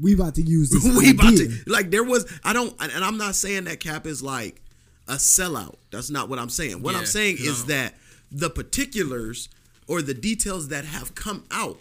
We 0.00 0.14
about 0.14 0.34
to 0.36 0.42
use 0.42 0.70
this. 0.70 0.84
we 0.98 1.10
about 1.10 1.32
idea. 1.32 1.48
to 1.48 1.70
like 1.70 1.90
there 1.90 2.04
was 2.04 2.30
I 2.44 2.52
don't 2.52 2.74
and 2.80 3.04
I'm 3.04 3.16
not 3.16 3.34
saying 3.34 3.64
that 3.64 3.80
Cap 3.80 4.06
is 4.06 4.22
like 4.22 4.60
a 5.08 5.14
sellout. 5.14 5.76
That's 5.90 6.10
not 6.10 6.28
what 6.28 6.38
I'm 6.38 6.50
saying. 6.50 6.82
What 6.82 6.92
Yeah, 6.92 7.00
I'm 7.00 7.06
saying 7.06 7.36
is 7.40 7.66
that 7.66 7.94
the 8.30 8.50
particulars 8.50 9.48
or 9.86 10.02
the 10.02 10.14
details 10.14 10.68
that 10.68 10.84
have 10.84 11.14
come 11.14 11.44
out 11.50 11.78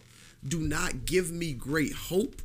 do 0.48 0.60
not 0.60 1.06
give 1.06 1.32
me 1.32 1.54
great 1.54 1.94
hope 1.94 2.42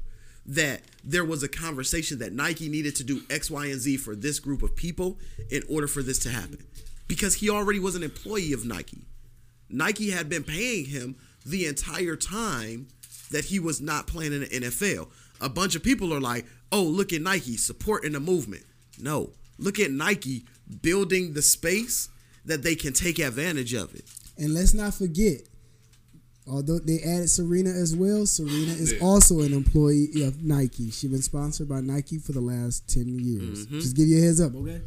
that 0.47 0.81
there 1.05 1.25
was 1.25 1.43
a 1.43 1.49
conversation 1.49 2.19
that 2.19 2.33
Nike 2.33 2.69
needed 2.69 2.97
to 2.97 3.05
do 3.05 3.23
X, 3.31 3.51
Y, 3.51 3.67
and 3.67 3.79
Z 3.79 3.99
for 3.99 4.17
this 4.17 4.41
group 4.41 4.63
of 4.63 4.75
people 4.75 5.19
in 5.51 5.63
order 5.71 5.87
for 5.87 6.03
this 6.03 6.19
to 6.21 6.31
happen. 6.31 6.65
Because 7.07 7.35
he 7.35 7.51
already 7.51 7.79
was 7.79 7.95
an 7.95 8.03
employee 8.03 8.53
of 8.53 8.65
Nike. 8.65 9.03
Nike 9.69 10.11
had 10.11 10.29
been 10.29 10.43
paying 10.43 10.87
him 10.87 11.17
the 11.45 11.67
entire 11.67 12.17
time 12.17 12.89
that 13.31 13.47
he 13.47 13.59
was 13.59 13.81
not 13.81 14.07
playing 14.07 14.33
in 14.33 14.41
the 14.41 14.47
NFL. 14.47 15.09
A 15.41 15.49
bunch 15.49 15.75
of 15.75 15.83
people 15.83 16.13
are 16.13 16.21
like, 16.21 16.47
oh, 16.73 16.83
look 16.83 17.13
at 17.13 17.23
Nike 17.23 17.57
supporting 17.57 18.13
the 18.13 18.21
movement. 18.21 18.65
No, 19.01 19.31
look 19.59 19.79
at 19.81 19.91
Nike 19.91 20.45
building 20.83 21.33
the 21.33 21.43
space 21.43 22.09
that 22.45 22.63
they 22.63 22.75
can 22.75 22.93
take 22.93 23.19
advantage 23.19 23.73
of 23.75 23.95
it. 23.95 24.05
And 24.39 24.55
let's 24.55 24.73
not 24.75 24.95
forget, 24.95 25.43
although 26.47 26.79
they 26.79 27.01
added 27.01 27.31
Serena 27.31 27.71
as 27.71 27.95
well, 27.95 28.27
Serena 28.27 28.73
is 28.73 28.93
Yeah. 28.93 28.99
also 29.01 29.41
an 29.41 29.53
employee 29.53 30.23
of 30.23 30.43
Nike. 30.43 30.91
She's 30.91 31.11
been 31.11 31.23
sponsored 31.23 31.69
by 31.69 31.81
Nike 31.81 32.19
for 32.19 32.33
the 32.33 32.41
last 32.41 32.87
10 32.89 33.19
years. 33.19 33.67
Mhm. 33.67 33.81
Just 33.81 33.97
give 33.97 34.09
you 34.09 34.19
a 34.19 34.23
heads 34.23 34.41
up, 34.41 34.55
okay? 34.55 34.81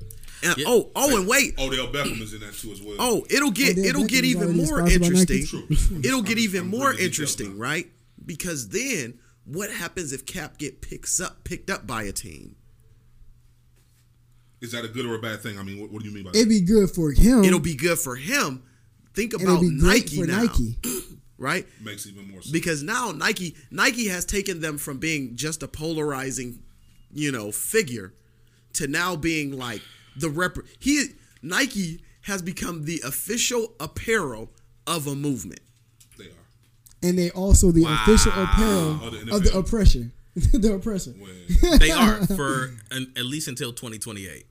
And, 0.44 0.56
Oh, 0.68 0.92
oh, 0.96 1.18
and 1.18 1.28
wait. 1.28 1.58
Odell 1.58 1.88
Beckham 1.88 2.22
is 2.22 2.34
in 2.34 2.42
that 2.42 2.54
too 2.54 2.72
as 2.72 2.82
well. 2.82 2.96
Oh, 3.00 3.26
it'll 3.30 3.52
get 3.52 3.72
Odell 3.78 3.86
it'll 3.86 4.06
get 4.06 4.26
even 4.26 4.58
more 4.58 4.66
sponsored 4.80 5.02
by 5.02 5.08
Nike. 5.10 5.20
interesting. 5.42 6.04
It'll 6.04 6.22
get 6.22 6.38
I'm- 6.38 6.44
even 6.44 6.62
I'm 6.64 6.68
more 6.70 6.94
interesting, 6.94 7.58
right? 7.58 7.90
Because 8.26 8.70
then 8.70 9.14
what 9.46 9.72
happens 9.72 10.14
if 10.14 10.26
Cap 10.26 10.58
get 10.58 10.82
picks 10.82 11.20
up 11.20 11.44
picked 11.44 11.70
up 11.70 11.86
by 11.86 12.04
a 12.04 12.12
team? 12.12 12.56
Is 14.62 14.72
that 14.72 14.86
a 14.86 14.88
good 14.88 15.06
or 15.06 15.16
a 15.16 15.20
bad 15.20 15.42
thing? 15.42 15.60
I 15.60 15.64
mean, 15.64 15.82
what, 15.82 15.92
what 15.92 16.02
do 16.02 16.08
you 16.08 16.16
mean 16.16 16.24
by 16.24 16.32
that? 16.32 16.38
It'd 16.38 16.50
be 16.50 16.62
good 16.62 16.90
for 16.90 17.12
him. 17.12 17.44
It'll 17.44 17.60
be 17.60 17.76
good 17.76 18.00
for 18.00 18.16
him. 18.16 18.64
Think 19.14 19.34
and 19.34 19.42
it'll 19.42 19.56
about 19.56 19.62
be 19.62 19.78
great 19.78 20.04
Nike 20.06 20.22
for 20.22 20.28
now, 20.28 20.44
Nike. 20.44 20.78
right? 21.38 21.68
Makes 21.84 22.08
even 22.08 22.32
more 22.32 22.42
sense. 22.42 22.52
Because 22.52 22.82
now 22.82 23.12
Nike 23.12 23.56
Nike 23.70 24.08
has 24.08 24.26
taken 24.26 24.62
them 24.62 24.78
from 24.78 24.98
being 25.00 25.36
just 25.36 25.64
a 25.64 25.68
polarizing, 25.68 26.64
you 27.12 27.32
know, 27.32 27.52
figure 27.52 28.14
to 28.74 28.88
now 28.88 29.16
being 29.16 29.52
like 29.52 29.82
the 30.16 30.30
rep. 30.30 30.58
He 30.80 31.08
Nike 31.42 32.02
has 32.22 32.42
become 32.42 32.86
the 32.86 33.02
official 33.06 33.74
apparel 33.80 34.50
of 34.88 35.08
a 35.08 35.16
movement. 35.16 35.60
And 37.04 37.18
they 37.18 37.30
also 37.32 37.72
the 37.72 37.84
official 37.86 38.32
apparel 38.32 39.00
Oh, 39.04 39.10
the 39.10 39.36
of 39.36 39.44
the 39.44 39.58
oppression. 39.58 40.12
the 40.36 40.74
oppressor. 40.74 41.14
They 41.80 41.92
are 41.92 42.26
for 42.28 42.74
an, 42.92 43.14
at 43.16 43.26
least 43.26 43.48
until 43.48 43.72
2028. 43.74 44.46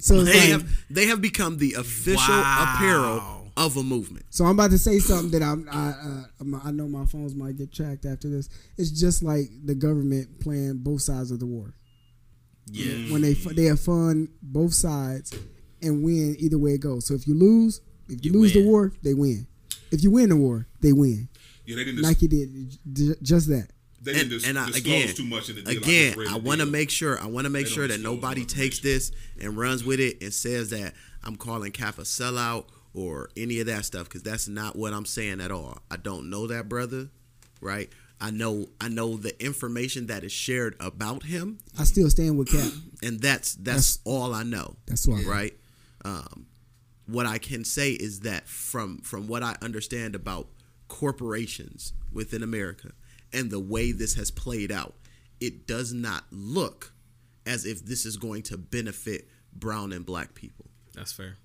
So 0.00 0.22
they 0.24 0.32
like- 0.32 0.48
have 0.50 0.84
they 0.90 1.06
have 1.06 1.20
become 1.20 1.58
the 1.58 1.74
official 1.74 2.22
Wow. 2.34 2.74
apparel 2.74 3.52
of 3.56 3.76
a 3.76 3.82
movement. 3.82 4.26
So 4.30 4.44
I'm 4.44 4.52
about 4.52 4.70
to 4.70 4.78
say 4.78 4.98
something 5.00 5.30
that 5.32 5.42
I'm, 5.44 5.68
I 5.70 5.88
uh, 5.90 6.24
I'm- 6.40 6.60
I 6.64 6.70
know 6.70 6.86
my 6.88 7.04
phones 7.06 7.34
might 7.34 7.56
get 7.56 7.72
tracked 7.72 8.04
after 8.06 8.28
this. 8.28 8.48
It's 8.76 8.90
just 8.90 9.22
like 9.22 9.50
the 9.64 9.74
government 9.74 10.40
playing 10.40 10.78
both 10.78 11.02
sides 11.02 11.30
of 11.30 11.40
the 11.40 11.46
war. 11.46 11.74
Yeah. 12.70 13.12
When 13.12 13.22
they 13.22 13.32
they 13.34 13.64
have 13.64 13.80
fun 13.80 14.28
both 14.42 14.74
sides 14.74 15.34
and 15.82 16.02
win 16.04 16.36
either 16.38 16.58
way 16.58 16.72
it 16.72 16.80
goes. 16.80 17.06
So 17.06 17.14
if 17.14 17.26
you 17.26 17.34
lose, 17.34 17.80
if 18.08 18.24
you, 18.24 18.32
lose 18.32 18.52
the 18.52 18.64
war, 18.64 18.92
they 19.02 19.14
win. 19.14 19.46
If 19.90 20.02
you 20.02 20.10
win 20.10 20.28
the 20.28 20.36
war, 20.36 20.66
they 20.80 20.92
win. 20.92 21.28
Yeah, 21.68 21.76
they 21.76 21.84
didn't. 21.84 22.00
Nike 22.00 22.26
did 22.26 22.78
j- 22.90 23.14
just 23.20 23.48
that. 23.48 23.68
They 24.00 24.12
and, 24.12 24.20
didn't 24.20 24.30
dis- 24.30 24.48
and 24.48 24.58
I, 24.58 24.68
again, 24.70 25.14
too 25.14 25.24
much 25.24 25.50
in 25.50 25.56
the 25.56 25.62
deal. 25.62 25.70
I 25.70 25.76
again, 25.76 26.06
just 26.06 26.16
read 26.16 26.28
I, 26.28 26.36
want 26.38 26.60
to 26.60 26.66
make 26.66 26.88
sure 26.88 27.20
I 27.20 27.26
want 27.26 27.44
to 27.44 27.50
make 27.50 27.66
They 27.66 27.72
sure 27.72 27.86
that 27.86 28.00
nobody 28.00 28.46
takes 28.46 28.78
this 28.78 29.12
and 29.38 29.54
runs 29.54 29.84
with 29.84 30.00
it 30.00 30.22
and 30.22 30.32
says 30.32 30.70
that 30.70 30.94
I'm 31.22 31.36
calling 31.36 31.70
Cap 31.72 31.98
a 31.98 32.02
sellout 32.02 32.68
or 32.94 33.28
any 33.36 33.60
of 33.60 33.66
that 33.66 33.84
stuff 33.84 34.04
because 34.04 34.22
that's 34.22 34.48
not 34.48 34.76
what 34.76 34.94
I'm 34.94 35.04
saying 35.04 35.42
at 35.42 35.50
all. 35.50 35.76
I 35.90 35.98
don't 35.98 36.30
know 36.30 36.46
that 36.46 36.70
brother, 36.70 37.10
right? 37.60 37.90
I 38.18 38.30
know 38.30 38.68
I 38.80 38.88
know 38.88 39.18
the 39.18 39.38
information 39.44 40.06
that 40.06 40.24
is 40.24 40.32
shared 40.32 40.74
about 40.80 41.24
him, 41.24 41.58
I 41.78 41.84
still 41.84 42.08
stand 42.08 42.38
with 42.38 42.50
Cap. 42.50 42.72
and 43.02 43.20
that's 43.20 43.56
that's, 43.56 43.98
all 44.04 44.32
I 44.32 44.42
know. 44.42 44.76
That's 44.86 45.06
why. 45.06 45.22
right? 45.26 45.54
Um, 46.02 46.46
what 47.06 47.26
I 47.26 47.36
can 47.36 47.62
say 47.64 47.90
is 47.90 48.20
that 48.20 48.48
from 48.48 48.98
from 49.00 49.28
what 49.28 49.42
I 49.42 49.54
understand 49.60 50.14
about 50.14 50.48
corporations 50.88 51.92
within 52.12 52.42
America 52.42 52.92
and 53.32 53.50
the 53.50 53.60
way 53.60 53.92
this 53.92 54.14
has 54.14 54.30
played 54.30 54.72
out, 54.72 54.94
it 55.40 55.66
does 55.66 55.92
not 55.92 56.24
look 56.30 56.92
as 57.46 57.64
if 57.64 57.84
this 57.84 58.04
is 58.04 58.16
going 58.16 58.42
to 58.42 58.58
benefit 58.58 59.28
brown 59.52 59.92
and 59.92 60.04
black 60.04 60.34
people. 60.34 60.66
That's 60.94 61.12
fair. 61.12 61.36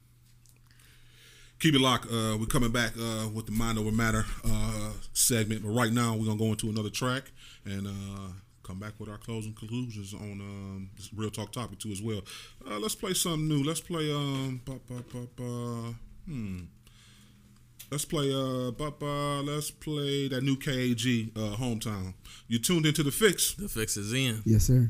Keep 1.60 1.76
it 1.76 1.82
locked. 1.82 2.08
Uh, 2.12 2.38
we're 2.38 2.46
coming 2.46 2.72
back 2.72 2.92
uh, 3.00 3.30
with 3.34 3.46
the 3.46 3.52
Mind 3.52 3.78
Over 3.78 3.92
Matter 3.92 4.26
uh, 4.44 4.92
segment. 5.14 5.64
But 5.64 5.70
right 5.70 5.94
now, 5.94 6.14
we're 6.14 6.26
going 6.26 6.38
to 6.38 6.44
go 6.44 6.50
into 6.52 6.70
another 6.70 6.90
track 6.90 7.32
and 7.64 7.88
uh, 7.88 8.34
come 8.64 8.80
back 8.80 8.94
with 9.00 9.08
our 9.08 9.18
closing 9.18 9.54
conclusions 9.54 10.14
on 10.14 10.42
um, 10.42 10.90
this 10.98 11.14
Real 11.14 11.30
Talk 11.30 11.54
topic, 11.54 11.80
too, 11.80 11.92
as 11.92 12.02
well. 12.02 12.22
Uh, 12.70 12.80
let's 12.80 12.96
play 12.96 13.14
something 13.14 13.48
new. 13.48 13.64
Let's 13.64 13.80
play. 13.80 14.12
Um, 14.12 14.62
hmm. 16.26 16.60
Let's 17.94 18.06
play. 18.06 18.34
Uh, 18.34 18.72
ba, 18.72 18.90
ba, 18.90 19.44
let's 19.46 19.70
play 19.70 20.28
that 20.30 20.42
new 20.42 20.56
KAG 20.56 21.30
uh, 21.38 21.56
hometown. 21.58 22.16
You 22.48 22.58
tuned 22.58 22.88
into 22.88 23.04
the 23.04 23.12
fix. 23.12 23.54
The 23.54 23.70
fix 23.70 23.98
is 23.98 24.12
in. 24.12 24.42
Yes, 24.46 24.64
sir. 24.64 24.90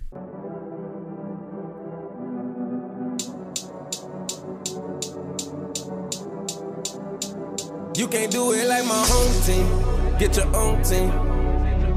You 7.98 8.08
can't 8.08 8.32
do 8.32 8.54
it 8.54 8.70
like 8.70 8.86
my 8.86 9.06
home 9.06 9.42
team. 9.44 10.18
Get 10.18 10.38
your 10.38 10.56
own 10.56 10.82
team. 10.82 11.10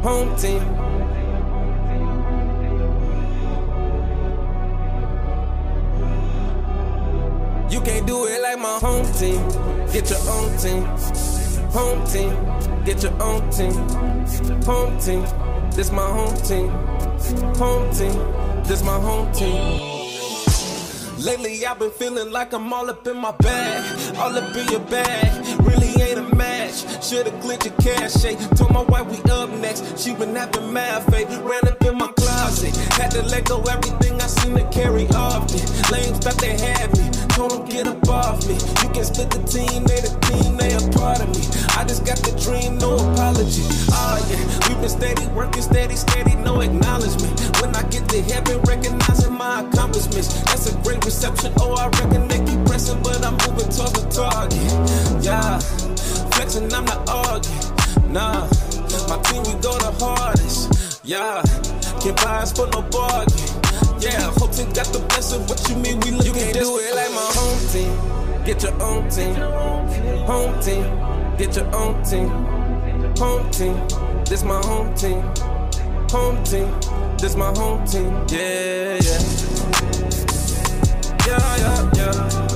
Home 0.02 0.34
team. 0.34 0.60
You 7.70 7.80
can't 7.80 8.04
do 8.08 8.26
it 8.26 8.42
like 8.42 8.58
my 8.58 8.78
home 8.80 9.06
team. 9.12 9.75
Get 9.96 10.10
your 10.10 10.28
own 10.28 10.54
team. 10.58 10.84
Home 11.72 12.06
team. 12.06 12.84
Get 12.84 13.02
your 13.02 13.22
own 13.22 13.48
team. 13.48 13.72
Home 14.64 14.98
team. 14.98 15.24
This 15.70 15.90
my 15.90 16.06
home 16.06 16.36
team. 16.36 16.68
Home 17.56 17.90
team. 17.94 18.62
This 18.64 18.82
my 18.82 19.00
home 19.00 19.32
team. 19.32 19.80
Lately 21.16 21.64
I've 21.64 21.78
been 21.78 21.90
feeling 21.92 22.30
like 22.30 22.52
I'm 22.52 22.70
all 22.74 22.90
up 22.90 23.06
in 23.06 23.16
my 23.16 23.32
bag, 23.38 24.16
all 24.18 24.36
up 24.36 24.54
in 24.54 24.68
your 24.68 24.80
bag. 24.80 25.32
Really 25.62 25.88
ain't 26.02 26.18
a 26.18 26.36
match. 26.36 26.84
Shoulda 27.02 27.30
glitch 27.40 27.64
your 27.64 27.74
cash. 27.80 28.12
Told 28.58 28.72
my 28.72 28.82
wife 28.82 29.06
we 29.06 29.30
up 29.30 29.48
next. 29.48 29.98
She 29.98 30.12
been 30.12 30.36
having 30.36 30.74
mad 30.74 31.10
faith. 31.10 31.30
Ran 31.38 31.66
up 31.66 31.82
in 31.82 31.96
my 31.96 32.08
closet. 32.08 32.76
Had 33.00 33.12
to 33.12 33.22
let 33.22 33.46
go 33.46 33.62
everything 33.62 34.20
I 34.20 34.26
seem 34.26 34.56
to 34.56 34.68
carry 34.68 35.08
off 35.14 35.50
me. 35.54 35.60
Lames 35.90 36.18
thought 36.18 36.36
they 36.36 36.58
had 36.58 36.94
me. 36.98 37.15
Them 37.36 37.66
get 37.66 37.86
off 38.08 38.48
me. 38.48 38.54
You 38.54 38.88
can 38.96 39.04
split 39.04 39.28
the 39.28 39.44
team, 39.44 39.84
they 39.84 40.00
the 40.00 40.08
team, 40.24 40.56
they 40.56 40.72
a 40.72 40.80
part 40.96 41.20
of 41.20 41.28
me. 41.28 41.44
I 41.76 41.84
just 41.84 42.06
got 42.08 42.16
the 42.24 42.32
dream, 42.40 42.78
no 42.78 42.96
apology. 42.96 43.60
Oh 43.92 44.16
yeah, 44.32 44.40
we 44.64 44.80
been 44.80 44.88
steady 44.88 45.26
working, 45.36 45.60
steady, 45.60 45.96
steady, 45.96 46.34
no 46.36 46.62
acknowledgement. 46.62 47.36
When 47.60 47.76
I 47.76 47.82
get 47.92 48.08
to 48.08 48.22
heaven, 48.22 48.56
recognizing 48.62 49.34
my 49.34 49.60
accomplishments. 49.68 50.32
That's 50.48 50.72
a 50.72 50.74
great 50.80 51.04
reception. 51.04 51.52
Oh, 51.60 51.76
I 51.76 51.92
reckon 52.00 52.26
they 52.26 52.40
keep 52.40 52.64
pressing, 52.64 53.02
but 53.02 53.22
I'm 53.22 53.36
moving 53.44 53.68
towards 53.68 53.92
the 53.92 54.08
target. 54.08 54.56
Yeah, 55.20 55.60
flexing, 56.32 56.72
I'm 56.72 56.86
not 56.86 57.04
arguing. 57.04 58.12
Nah, 58.16 58.48
my 59.12 59.20
team, 59.28 59.44
we 59.44 59.52
go 59.60 59.76
the 59.76 59.92
hardest. 60.00 60.95
Yeah, 61.06 61.40
can't 62.00 62.16
buy 62.16 62.42
us 62.42 62.50
for 62.50 62.66
no 62.66 62.82
bargain. 62.82 63.38
Yeah, 64.00 64.22
hope 64.38 64.58
you 64.58 64.64
got 64.74 64.90
the 64.90 65.04
blessing. 65.08 65.40
What 65.46 65.62
you 65.68 65.76
mean 65.76 66.00
we 66.00 66.10
look 66.10 66.26
You 66.26 66.32
can 66.32 66.52
do 66.52 66.78
it 66.78 66.96
like 66.96 67.12
my 67.12 67.30
home 67.30 67.62
team. 67.70 68.44
Get 68.44 68.64
your 68.64 68.74
own 68.82 69.08
team. 69.08 69.36
Home 70.26 70.60
team. 70.60 70.82
Get 71.38 71.54
your 71.54 71.72
own 71.76 72.02
team. 72.02 72.28
Home 73.18 73.48
team. 73.52 73.76
This 74.24 74.42
my 74.42 74.58
home 74.66 74.92
team. 74.96 75.22
Home 76.10 76.42
team. 76.42 76.74
This 77.18 77.36
my 77.36 77.52
home 77.54 77.86
team. 77.86 78.12
Yeah, 78.28 78.98
yeah. 79.00 79.22
Yeah, 81.24 81.56
yeah, 81.56 81.90
yeah. 81.94 82.55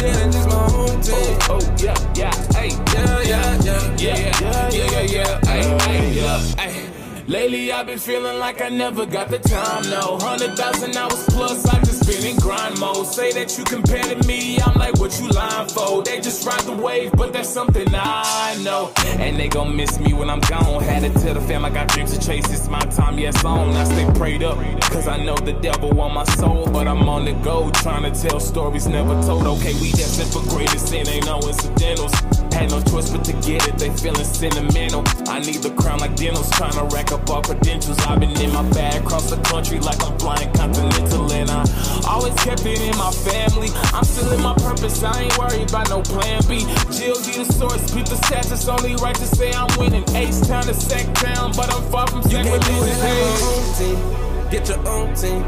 Yeah, 0.00 0.28
this 0.28 0.46
my 0.46 0.70
home 0.70 1.00
team. 1.00 1.14
Oh, 1.16 1.58
oh 1.58 1.76
yeah, 1.78 1.94
yeah, 2.14 2.30
hey. 2.54 2.70
Yeah, 2.94 3.20
yeah, 3.22 3.62
yeah. 3.62 3.96
Yeah, 3.98 4.16
yeah, 4.40 4.70
yeah, 4.70 4.90
yeah, 4.90 5.00
yeah, 5.02 5.40
hey, 5.44 5.78
hey, 5.78 6.12
yeah, 6.14 6.38
hey. 6.56 6.87
Lately 7.28 7.70
I've 7.70 7.86
been 7.86 7.98
feeling 7.98 8.38
like 8.38 8.60
I 8.62 8.68
never 8.70 9.06
got 9.06 9.28
the 9.28 9.38
time. 9.38 9.88
No, 9.90 10.18
hundred 10.18 10.56
thousand 10.56 10.96
hours 10.96 11.24
plus, 11.26 11.66
I 11.66 11.78
just 11.80 12.06
been 12.06 12.24
in 12.24 12.36
grind 12.36 12.80
mode. 12.80 13.06
Say 13.06 13.32
that 13.32 13.56
you 13.56 13.64
compare 13.64 14.02
to 14.02 14.26
me, 14.26 14.58
I'm 14.60 14.74
like, 14.74 14.98
what 14.98 15.18
you 15.20 15.28
lying 15.28 15.68
for? 15.68 16.02
They 16.02 16.20
just 16.20 16.46
ride 16.46 16.60
the 16.62 16.72
wave, 16.72 17.12
but 17.12 17.32
that's 17.32 17.48
something 17.48 17.86
I 17.94 18.58
know. 18.62 18.92
And 19.18 19.36
they 19.36 19.48
gon' 19.48 19.76
miss 19.76 20.00
me 20.00 20.12
when 20.14 20.30
I'm 20.30 20.40
gone. 20.40 20.82
Had 20.82 21.02
to 21.02 21.20
tell 21.20 21.34
the 21.34 21.40
fam 21.40 21.64
I 21.64 21.70
got 21.70 21.88
dreams 21.88 22.16
to 22.16 22.26
chase. 22.26 22.50
It's 22.50 22.68
my 22.68 22.80
time, 22.80 23.18
yes, 23.18 23.44
on. 23.44 23.70
I 23.76 23.84
stay 23.84 24.10
prayed 24.18 24.42
up, 24.42 24.56
cause 24.90 25.06
I 25.06 25.22
know 25.22 25.36
the 25.36 25.52
devil 25.52 26.00
on 26.00 26.14
my 26.14 26.24
soul, 26.24 26.66
but 26.66 26.88
I'm 26.88 27.08
on 27.08 27.24
the 27.24 27.32
go, 27.44 27.70
trying 27.70 28.10
to 28.10 28.22
tell 28.22 28.40
stories 28.40 28.86
never 28.86 29.20
told. 29.22 29.46
Okay, 29.46 29.74
we 29.80 29.92
destined 29.92 30.32
for 30.32 30.42
greatest, 30.50 30.92
it 30.92 31.08
ain't 31.08 31.26
no 31.26 31.38
incidentals. 31.40 32.12
Had 32.52 32.70
no 32.70 32.80
choice 32.82 33.10
but 33.10 33.24
to 33.24 33.32
get 33.34 33.68
it, 33.68 33.78
they 33.78 33.90
feeling 33.90 34.24
sentimental. 34.24 35.04
I 35.28 35.38
need 35.38 35.62
the 35.62 35.70
crown 35.70 35.98
like 36.00 36.16
dentals, 36.16 36.50
trying 36.50 36.72
to 36.72 36.84
rack 36.94 37.12
up 37.12 37.17
all 37.28 37.42
credentials. 37.42 37.98
I've 38.06 38.20
been 38.20 38.38
in 38.40 38.52
my 38.52 38.68
bag 38.70 39.02
across 39.02 39.30
the 39.30 39.36
country 39.42 39.78
like 39.80 40.02
I'm 40.04 40.18
flying 40.18 40.52
continental, 40.52 41.32
and 41.32 41.50
I 41.50 41.64
always 42.08 42.34
kept 42.34 42.64
it 42.66 42.80
in 42.80 42.96
my 42.96 43.10
family. 43.10 43.68
I'm 43.92 44.04
still 44.04 44.30
in 44.32 44.42
my 44.42 44.54
purpose, 44.54 45.02
I 45.02 45.22
ain't 45.22 45.38
worried 45.38 45.68
about 45.70 45.88
no 45.90 46.02
plan 46.02 46.42
B. 46.48 46.60
Jill 46.92 47.16
be 47.24 47.32
the 47.40 47.46
source, 47.52 47.92
beat 47.94 48.06
the 48.06 48.16
stats, 48.26 48.52
it's 48.52 48.68
only 48.68 48.94
right 48.96 49.14
to 49.16 49.26
say 49.26 49.52
I'm 49.52 49.68
winning. 49.78 50.04
Ace 50.14 50.46
town 50.46 50.64
to 50.64 50.74
sack 50.74 51.06
town, 51.14 51.52
but 51.56 51.72
I'm 51.72 51.82
far 51.90 52.06
from 52.06 52.22
You 52.30 52.38
can't 52.42 52.64
do 52.64 52.72
it 52.84 52.94
sacrificing. 52.96 53.24
like 53.24 53.40
home 53.40 53.74
team. 53.78 54.28
Get 54.50 54.68
your 54.68 54.88
own 54.88 55.14
team. 55.14 55.42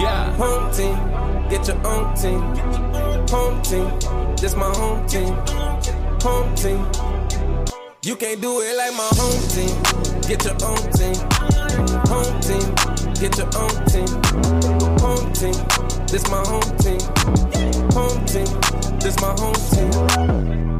Yeah. 0.00 0.32
Home 0.36 0.70
team. 0.72 0.94
Get 1.48 1.66
your 1.66 1.86
own 1.86 2.14
team. 2.14 2.40
Home 3.28 3.60
team. 3.62 4.36
This 4.36 4.54
my 4.54 4.70
home 4.70 5.06
team. 5.06 5.34
Home 6.22 6.54
team. 6.54 6.86
You 8.02 8.16
can't 8.16 8.40
do 8.40 8.60
it 8.60 8.76
like 8.76 8.92
my 8.94 9.08
home 9.16 9.42
team. 9.48 10.03
Get 10.26 10.42
your 10.46 10.54
own 10.64 10.76
team. 10.92 11.14
Home 12.08 12.40
team. 12.40 12.74
Get 13.20 13.36
your 13.36 13.50
own 13.58 13.84
team. 13.86 14.08
Home 15.00 15.32
team. 15.34 15.54
This 16.06 16.26
my 16.30 16.42
home 16.46 16.76
team. 16.78 17.00
Home 17.92 18.24
team. 18.24 18.98
This 19.00 19.20
my 19.20 19.34
home 19.38 19.54
team. 19.70 20.73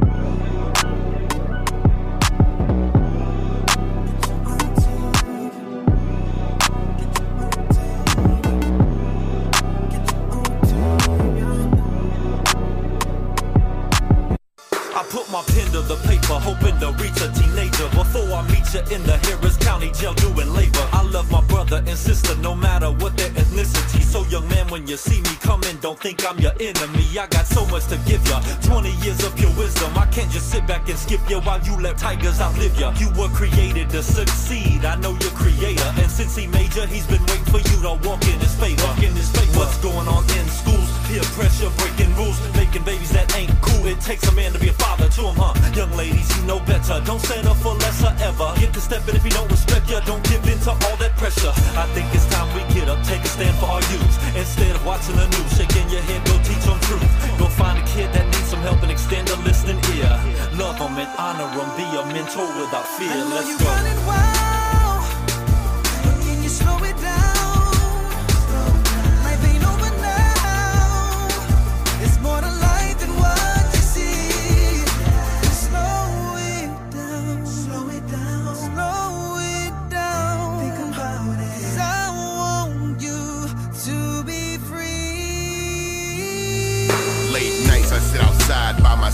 Put 15.15 15.31
my 15.31 15.43
pen 15.55 15.71
to 15.71 15.81
the 15.87 15.95
paper, 16.11 16.35
hoping 16.43 16.75
to 16.83 16.91
reach 16.99 17.15
a 17.23 17.31
teenager 17.31 17.87
before 17.95 18.27
I 18.35 18.43
meet 18.51 18.67
you 18.75 18.83
in 18.91 19.01
the 19.07 19.17
Harris 19.23 19.57
County 19.57 19.93
jail 19.95 20.13
doing 20.15 20.51
labor. 20.53 20.85
I 20.91 21.07
love 21.15 21.31
my 21.31 21.41
brother 21.47 21.79
and 21.87 21.97
sister 21.97 22.35
no 22.43 22.53
matter 22.57 22.91
what 22.91 23.17
their 23.17 23.31
ethnicity. 23.31 24.03
So, 24.03 24.27
young 24.27 24.49
man, 24.49 24.67
when 24.69 24.89
you 24.89 24.97
see 24.97 25.23
me 25.23 25.35
coming, 25.41 25.77
don't 25.81 25.99
think 26.01 26.27
I'm 26.29 26.39
your 26.41 26.51
enemy. 26.59 27.07
I 27.15 27.29
got 27.31 27.47
so 27.47 27.65
much 27.67 27.87
to 27.95 27.97
give 28.11 28.27
ya 28.27 28.43
20 28.67 28.91
years 29.07 29.23
of 29.23 29.37
pure 29.37 29.55
wisdom. 29.55 29.97
I 29.97 30.07
can't 30.07 30.31
just 30.33 30.51
sit 30.51 30.67
back 30.67 30.89
and 30.89 30.99
skip 30.99 31.21
you 31.31 31.39
while 31.47 31.63
you 31.63 31.79
let 31.81 31.97
tigers 31.97 32.41
outlive 32.41 32.75
ya. 32.79 32.93
You 32.99 33.09
were 33.15 33.31
created 33.31 33.91
to 33.91 34.03
succeed. 34.03 34.85
I 34.85 34.97
know 34.97 35.15
you're 35.23 35.37
creator. 35.39 35.91
And 36.03 36.11
since 36.11 36.35
he 36.35 36.49
made 36.49 36.75
ya, 36.75 36.87
he's 36.87 37.07
been 37.07 37.23
waiting 37.31 37.51
for 37.55 37.63
you 37.63 37.79
to 37.87 37.95
walk 38.03 38.27
in 38.27 38.39
his 38.43 38.55
favor. 38.59 38.83
Walk 38.83 38.99
in 38.99 39.15
his 39.15 39.31
favor. 39.31 39.59
What's 39.61 39.79
going 39.79 40.09
on 40.09 40.25
in 40.35 40.47
schools? 40.51 40.91
Peer 41.07 41.23
pressure, 41.39 41.71
breaking 41.79 42.13
rules, 42.17 42.35
making 42.57 42.83
babies 42.83 43.11
that 43.11 43.31
ain't 43.37 43.55
cool. 43.63 43.87
It 43.87 44.01
takes 44.01 44.27
a 44.27 44.33
man 44.33 44.53
to 44.53 44.59
be 44.59 44.71
a 44.71 44.73
father 44.73 45.04
him, 45.13 45.37
huh? 45.37 45.53
Young 45.77 45.93
ladies, 45.97 46.25
you 46.37 46.43
know 46.47 46.61
better. 46.61 47.01
Don't 47.05 47.21
settle 47.21 47.55
for 47.55 47.75
lesser 47.75 48.13
ever. 48.25 48.49
Get 48.57 48.73
to 48.73 48.81
stepping 48.81 49.17
if 49.17 49.25
you 49.25 49.31
don't 49.31 49.51
respect 49.51 49.91
ya. 49.91 50.01
Don't 50.01 50.23
give 50.25 50.41
in 50.49 50.59
to 50.65 50.71
all 50.71 50.97
that 50.97 51.13
pressure. 51.17 51.53
I 51.77 51.85
think 51.93 52.09
it's 52.15 52.27
time 52.33 52.49
we 52.57 52.63
get 52.73 52.89
up, 52.89 53.03
take 53.05 53.21
a 53.21 53.29
stand 53.29 53.57
for 53.59 53.67
our 53.67 53.85
youth. 53.93 54.15
Instead 54.37 54.77
of 54.77 54.85
watching 54.87 55.17
the 55.17 55.27
news, 55.29 55.53
shaking 55.57 55.89
your 55.91 56.03
head, 56.09 56.25
go 56.25 56.35
teach 56.41 56.65
them 56.65 56.81
truth. 56.89 57.11
Go 57.39 57.47
find 57.47 57.79
a 57.79 57.85
kid 57.93 58.13
that 58.13 58.25
needs 58.25 58.49
some 58.49 58.61
help 58.61 58.83
and 58.83 58.91
extend 58.91 59.29
a 59.29 59.37
listening 59.43 59.79
ear. 59.99 60.13
Love 60.57 60.79
them 60.79 60.97
and 60.97 61.11
honor 61.19 61.49
them, 61.53 61.69
be 61.77 61.85
a 61.85 62.03
mentor 62.13 62.49
without 62.57 62.87
fear. 62.97 63.13
Let's 63.29 63.57
go. 63.61 64.54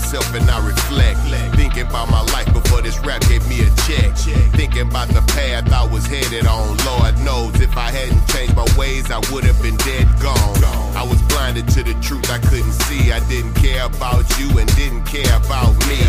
Myself 0.01 0.33
and 0.33 0.49
I 0.49 0.65
reflect. 0.65 1.19
Thinking 1.55 1.87
about 1.87 2.09
my 2.09 2.21
life 2.33 2.60
before 2.71 2.81
this 2.81 2.99
rap 3.05 3.21
gave 3.27 3.47
me 3.49 3.61
a 3.61 3.69
check. 3.83 4.15
Thinking 4.55 4.87
about 4.87 5.09
the 5.09 5.21
path 5.33 5.71
I 5.73 5.85
was 5.91 6.05
headed 6.05 6.47
on. 6.47 6.77
Lord 6.85 7.19
knows 7.19 7.59
if 7.59 7.75
I 7.75 7.91
hadn't 7.91 8.25
changed 8.29 8.55
my 8.55 8.65
ways, 8.77 9.11
I 9.11 9.19
would 9.31 9.43
have 9.43 9.61
been 9.61 9.75
dead 9.77 10.07
gone. 10.21 10.63
I 10.95 11.03
was 11.03 11.21
blinded 11.23 11.67
to 11.75 11.83
the 11.83 11.93
truth 12.01 12.31
I 12.31 12.39
couldn't 12.39 12.75
see. 12.87 13.11
I 13.11 13.19
didn't 13.27 13.55
care 13.55 13.85
about 13.85 14.23
you 14.39 14.47
and 14.57 14.67
didn't 14.75 15.03
care 15.03 15.35
about 15.35 15.75
me. 15.87 15.99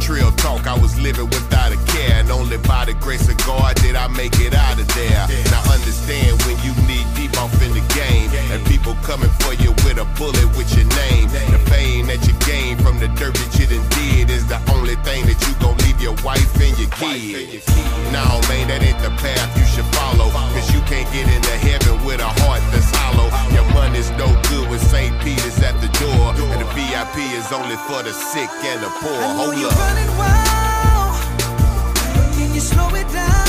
Trill 0.00 0.32
talk, 0.32 0.66
I 0.66 0.76
was 0.78 0.98
living 0.98 1.26
without 1.26 1.70
a 1.70 1.78
care. 1.92 2.18
And 2.18 2.30
only 2.30 2.58
by 2.58 2.86
the 2.86 2.94
grace 2.94 3.28
of 3.28 3.36
God 3.46 3.76
did 3.76 3.94
I 3.94 4.08
make 4.08 4.40
it 4.40 4.54
out 4.54 4.80
of 4.80 4.88
there. 4.94 5.26
Now 5.52 5.62
understand 5.70 6.42
when 6.42 6.56
you 6.64 6.72
need 6.88 7.06
deep 7.14 7.36
off 7.38 7.54
in 7.62 7.72
the 7.74 7.84
game. 7.94 8.30
And 8.50 8.64
people 8.66 8.96
coming 9.02 9.30
for 9.44 9.54
you 9.54 9.72
with 9.84 9.98
a 9.98 10.06
bullet 10.16 10.48
with 10.56 10.74
your 10.74 10.88
name. 11.06 11.28
The 11.52 11.60
fame 11.70 12.06
that 12.06 12.26
you 12.26 12.34
gain 12.46 12.78
from 12.78 12.98
the 12.98 13.08
dirt 13.20 13.34
that 13.34 13.52
you 13.60 13.66
done 13.66 13.86
did 13.90 14.30
is 14.30 14.46
the 14.46 14.58
only 14.72 14.96
thing 15.04 15.26
that 15.26 15.38
you 15.46 15.54
gon' 15.60 15.67
leave 15.84 16.00
your 16.00 16.16
wife 16.24 16.54
and 16.60 16.76
your 16.78 16.90
kids. 16.90 17.66
Nah, 18.12 18.40
man, 18.48 18.68
that 18.68 18.82
ain't 18.82 19.00
the 19.02 19.10
path 19.20 19.50
you 19.58 19.64
should 19.64 19.88
follow. 19.96 20.30
Cause 20.54 20.68
you 20.72 20.80
can't 20.88 21.08
get 21.12 21.26
into 21.28 21.54
heaven 21.64 21.96
with 22.04 22.20
a 22.20 22.30
heart 22.44 22.62
that's 22.72 22.90
hollow. 22.94 23.28
Your 23.54 23.66
money's 23.74 24.10
no 24.16 24.28
good 24.48 24.68
when 24.70 24.80
St. 24.80 25.14
Peter's 25.22 25.58
at 25.62 25.76
the 25.80 25.90
door. 26.00 26.32
And 26.52 26.60
the 26.60 26.68
VIP 26.76 27.16
is 27.36 27.52
only 27.52 27.76
for 27.88 28.02
the 28.02 28.12
sick 28.12 28.50
and 28.64 28.82
the 28.82 28.90
poor. 29.00 29.20
Hold 29.36 29.54
up. 29.54 29.74
running 29.76 30.12
wild, 30.16 31.16
can 32.36 32.54
you 32.54 32.60
slow 32.60 32.94
it 32.94 33.08
down? 33.12 33.47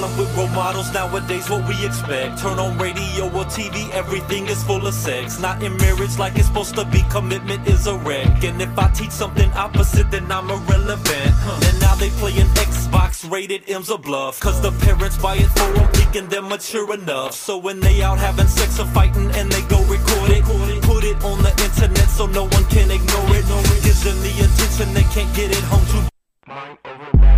Problem 0.00 0.18
with 0.18 0.36
role 0.36 0.48
models 0.48 0.92
nowadays, 0.92 1.50
what 1.50 1.66
we 1.68 1.74
expect. 1.84 2.38
Turn 2.38 2.58
on 2.58 2.78
radio 2.78 3.26
or 3.26 3.44
TV, 3.44 3.90
everything 3.90 4.46
is 4.46 4.62
full 4.64 4.86
of 4.86 4.94
sex. 4.94 5.38
Not 5.40 5.62
in 5.62 5.76
marriage 5.76 6.18
like 6.18 6.36
it's 6.36 6.46
supposed 6.46 6.74
to 6.76 6.84
be, 6.86 7.02
commitment 7.10 7.66
is 7.68 7.86
a 7.86 7.96
wreck. 7.98 8.44
And 8.44 8.60
if 8.62 8.78
I 8.78 8.88
teach 8.92 9.10
something 9.10 9.50
opposite, 9.52 10.10
then 10.10 10.30
I'm 10.30 10.48
irrelevant. 10.50 11.32
And 11.66 11.80
now 11.80 11.94
they 11.96 12.10
play 12.10 12.32
playing 12.32 12.48
Xbox, 12.54 13.30
rated 13.30 13.68
M's 13.68 13.90
a 13.90 13.98
bluff. 13.98 14.40
Cause 14.40 14.60
the 14.60 14.72
parents 14.84 15.18
buy 15.18 15.36
it 15.36 15.50
for 15.56 15.72
them, 15.72 15.86
thinking 15.92 16.28
they're 16.28 16.42
mature 16.42 16.94
enough. 16.94 17.32
So 17.34 17.58
when 17.58 17.80
they 17.80 18.02
out 18.02 18.18
having 18.18 18.46
sex 18.46 18.80
or 18.80 18.86
fighting 18.86 19.30
and 19.32 19.50
they 19.52 19.62
go 19.68 19.82
record 19.84 20.30
it, 20.30 20.44
put 20.82 21.04
it 21.04 21.22
on 21.24 21.42
the 21.42 21.50
internet 21.50 22.08
so 22.08 22.26
no 22.26 22.44
one 22.44 22.64
can 22.66 22.90
ignore 22.90 23.36
it. 23.36 23.44
Gives 23.84 24.04
them 24.04 24.18
the 24.22 24.32
attention 24.44 24.94
they 24.94 25.04
can't 25.14 25.34
get 25.36 25.50
it 25.50 25.64
home 25.64 25.84
to. 25.92 27.29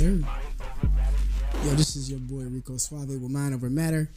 Sir. 0.00 0.18
Yo, 1.62 1.74
this 1.74 1.94
is 1.94 2.10
your 2.10 2.20
boy 2.20 2.44
Rico 2.44 2.78
Suave 2.78 3.10
with 3.20 3.30
Mind 3.30 3.52
Over 3.52 3.68
Matter. 3.68 4.08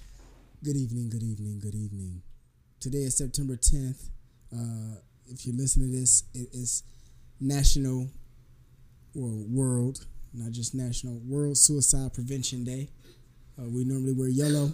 Good 0.64 0.78
evening, 0.78 1.10
good 1.10 1.24
evening, 1.24 1.60
good 1.60 1.76
evening. 1.76 2.22
Today 2.80 3.00
is 3.00 3.18
September 3.18 3.58
10th. 3.58 4.08
Uh, 4.56 5.02
if 5.28 5.46
you 5.46 5.52
listen 5.52 5.82
to 5.82 5.90
this, 5.90 6.24
it 6.34 6.48
is 6.54 6.84
National 7.42 8.08
or 9.14 9.28
World, 9.28 10.06
not 10.34 10.54
just 10.54 10.74
National, 10.74 11.20
World 11.28 11.58
Suicide 11.58 12.14
Prevention 12.14 12.64
Day. 12.64 12.88
Uh, 13.60 13.68
we 13.68 13.84
normally 13.84 14.14
wear 14.14 14.30
yellow, 14.30 14.72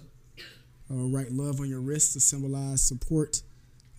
uh, 0.92 1.08
write 1.08 1.32
love 1.32 1.60
on 1.60 1.68
your 1.68 1.82
wrist 1.82 2.14
to 2.14 2.20
symbolize 2.20 2.88
support 2.88 3.42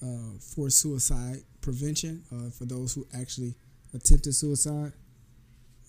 uh, 0.01 0.39
for 0.39 0.71
suicide 0.71 1.39
prevention 1.61 2.23
uh, 2.33 2.51
for 2.51 2.67
those 2.67 2.95
who 2.95 3.05
actually 3.13 3.57
attempted 3.93 4.33
suicide. 4.33 4.93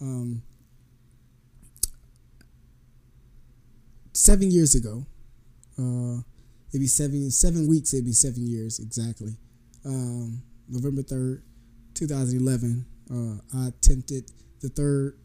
Um, 0.02 0.42
seven 4.14 4.52
years 4.52 4.76
ago. 4.76 5.06
Uh, 5.78 6.22
it'd 6.70 6.82
be 6.82 6.88
seven 6.88 7.32
seven 7.32 7.68
weeks. 7.68 7.94
It'd 7.94 8.06
be 8.06 8.14
seven 8.14 8.46
years 8.46 8.80
exactly. 8.80 9.38
Um, 9.86 10.42
November 10.68 11.02
third, 11.02 11.44
two 11.94 12.08
thousand 12.08 12.40
eleven. 12.40 12.86
Uh, 13.10 13.38
I 13.58 13.68
attempted 13.70 14.32
the 14.62 14.70
third. 14.70 15.18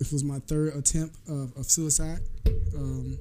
It 0.00 0.10
was 0.12 0.24
my 0.24 0.40
third 0.40 0.74
attempt 0.74 1.16
of, 1.28 1.56
of 1.56 1.66
suicide. 1.66 2.20
Um, 2.74 3.18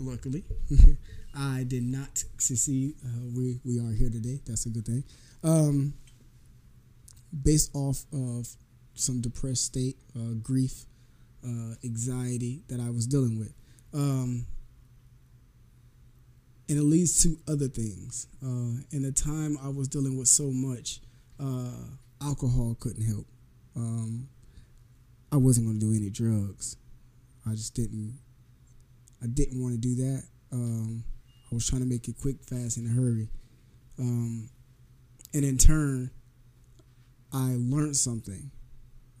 luckily, 0.00 0.44
I 1.36 1.64
did 1.66 1.84
not 1.84 2.24
succeed. 2.38 2.94
Uh, 3.04 3.28
we 3.36 3.60
we 3.64 3.78
are 3.78 3.92
here 3.92 4.10
today. 4.10 4.40
That's 4.46 4.66
a 4.66 4.70
good 4.70 4.86
thing. 4.86 5.04
Um, 5.44 5.94
based 7.42 7.70
off 7.74 8.04
of 8.12 8.48
some 8.94 9.20
depressed 9.20 9.64
state, 9.64 9.96
uh, 10.16 10.34
grief, 10.42 10.84
uh, 11.44 11.74
anxiety 11.84 12.62
that 12.68 12.80
I 12.80 12.90
was 12.90 13.06
dealing 13.06 13.38
with. 13.38 13.52
Um, 13.92 14.46
and 16.68 16.78
it 16.78 16.82
leads 16.82 17.22
to 17.24 17.36
other 17.50 17.66
things. 17.66 18.28
Uh, 18.42 18.82
in 18.92 19.02
the 19.02 19.12
time 19.12 19.58
I 19.62 19.68
was 19.68 19.88
dealing 19.88 20.16
with 20.16 20.28
so 20.28 20.50
much, 20.52 21.00
uh, 21.40 21.96
alcohol 22.22 22.76
couldn't 22.78 23.04
help. 23.04 23.26
Um, 23.74 24.28
I 25.32 25.36
wasn't 25.36 25.66
going 25.66 25.80
to 25.80 25.86
do 25.86 25.92
any 25.92 26.10
drugs. 26.10 26.76
I 27.46 27.52
just 27.52 27.74
didn't. 27.74 28.18
I 29.22 29.26
didn't 29.26 29.60
want 29.60 29.74
to 29.74 29.80
do 29.80 29.96
that. 29.96 30.22
Um, 30.52 31.04
I 31.50 31.54
was 31.54 31.68
trying 31.68 31.82
to 31.82 31.88
make 31.88 32.06
it 32.08 32.14
quick, 32.20 32.36
fast, 32.44 32.78
in 32.78 32.86
a 32.86 32.90
hurry. 32.90 33.28
Um, 33.98 34.48
and 35.34 35.44
in 35.44 35.58
turn, 35.58 36.10
I 37.32 37.56
learned 37.58 37.96
something. 37.96 38.50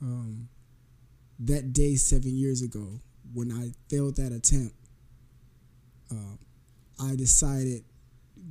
Um, 0.00 0.48
that 1.40 1.72
day, 1.72 1.96
seven 1.96 2.36
years 2.36 2.62
ago, 2.62 3.00
when 3.32 3.52
I 3.52 3.72
failed 3.88 4.16
that 4.16 4.32
attempt, 4.32 4.74
uh, 6.10 6.36
I 7.00 7.16
decided 7.16 7.84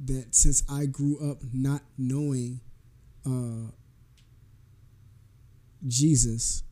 that 0.05 0.33
since 0.33 0.63
I 0.69 0.85
grew 0.85 1.31
up 1.31 1.37
not 1.53 1.81
knowing 1.97 2.61
uh, 3.25 3.71
Jesus 5.87 6.63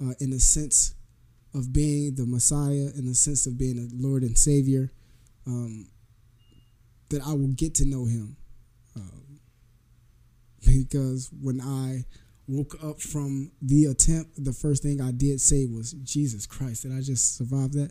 uh, 0.00 0.14
in 0.20 0.30
the 0.30 0.40
sense 0.40 0.94
of 1.54 1.72
being 1.72 2.14
the 2.14 2.26
Messiah, 2.26 2.90
in 2.96 3.06
the 3.06 3.14
sense 3.14 3.46
of 3.46 3.58
being 3.58 3.78
a 3.78 3.88
Lord 3.94 4.22
and 4.22 4.36
Savior, 4.36 4.90
um, 5.46 5.88
that 7.10 7.22
I 7.22 7.32
will 7.32 7.48
get 7.48 7.74
to 7.76 7.84
know 7.84 8.06
Him. 8.06 8.36
Um, 8.96 9.40
because 10.66 11.30
when 11.40 11.60
I 11.60 12.04
woke 12.48 12.76
up 12.82 13.00
from 13.00 13.52
the 13.60 13.84
attempt, 13.86 14.44
the 14.44 14.52
first 14.52 14.82
thing 14.82 15.00
I 15.00 15.12
did 15.12 15.40
say 15.40 15.66
was, 15.66 15.92
Jesus 15.92 16.46
Christ, 16.46 16.82
did 16.82 16.92
I 16.92 17.00
just 17.00 17.36
survive 17.36 17.72
that? 17.72 17.90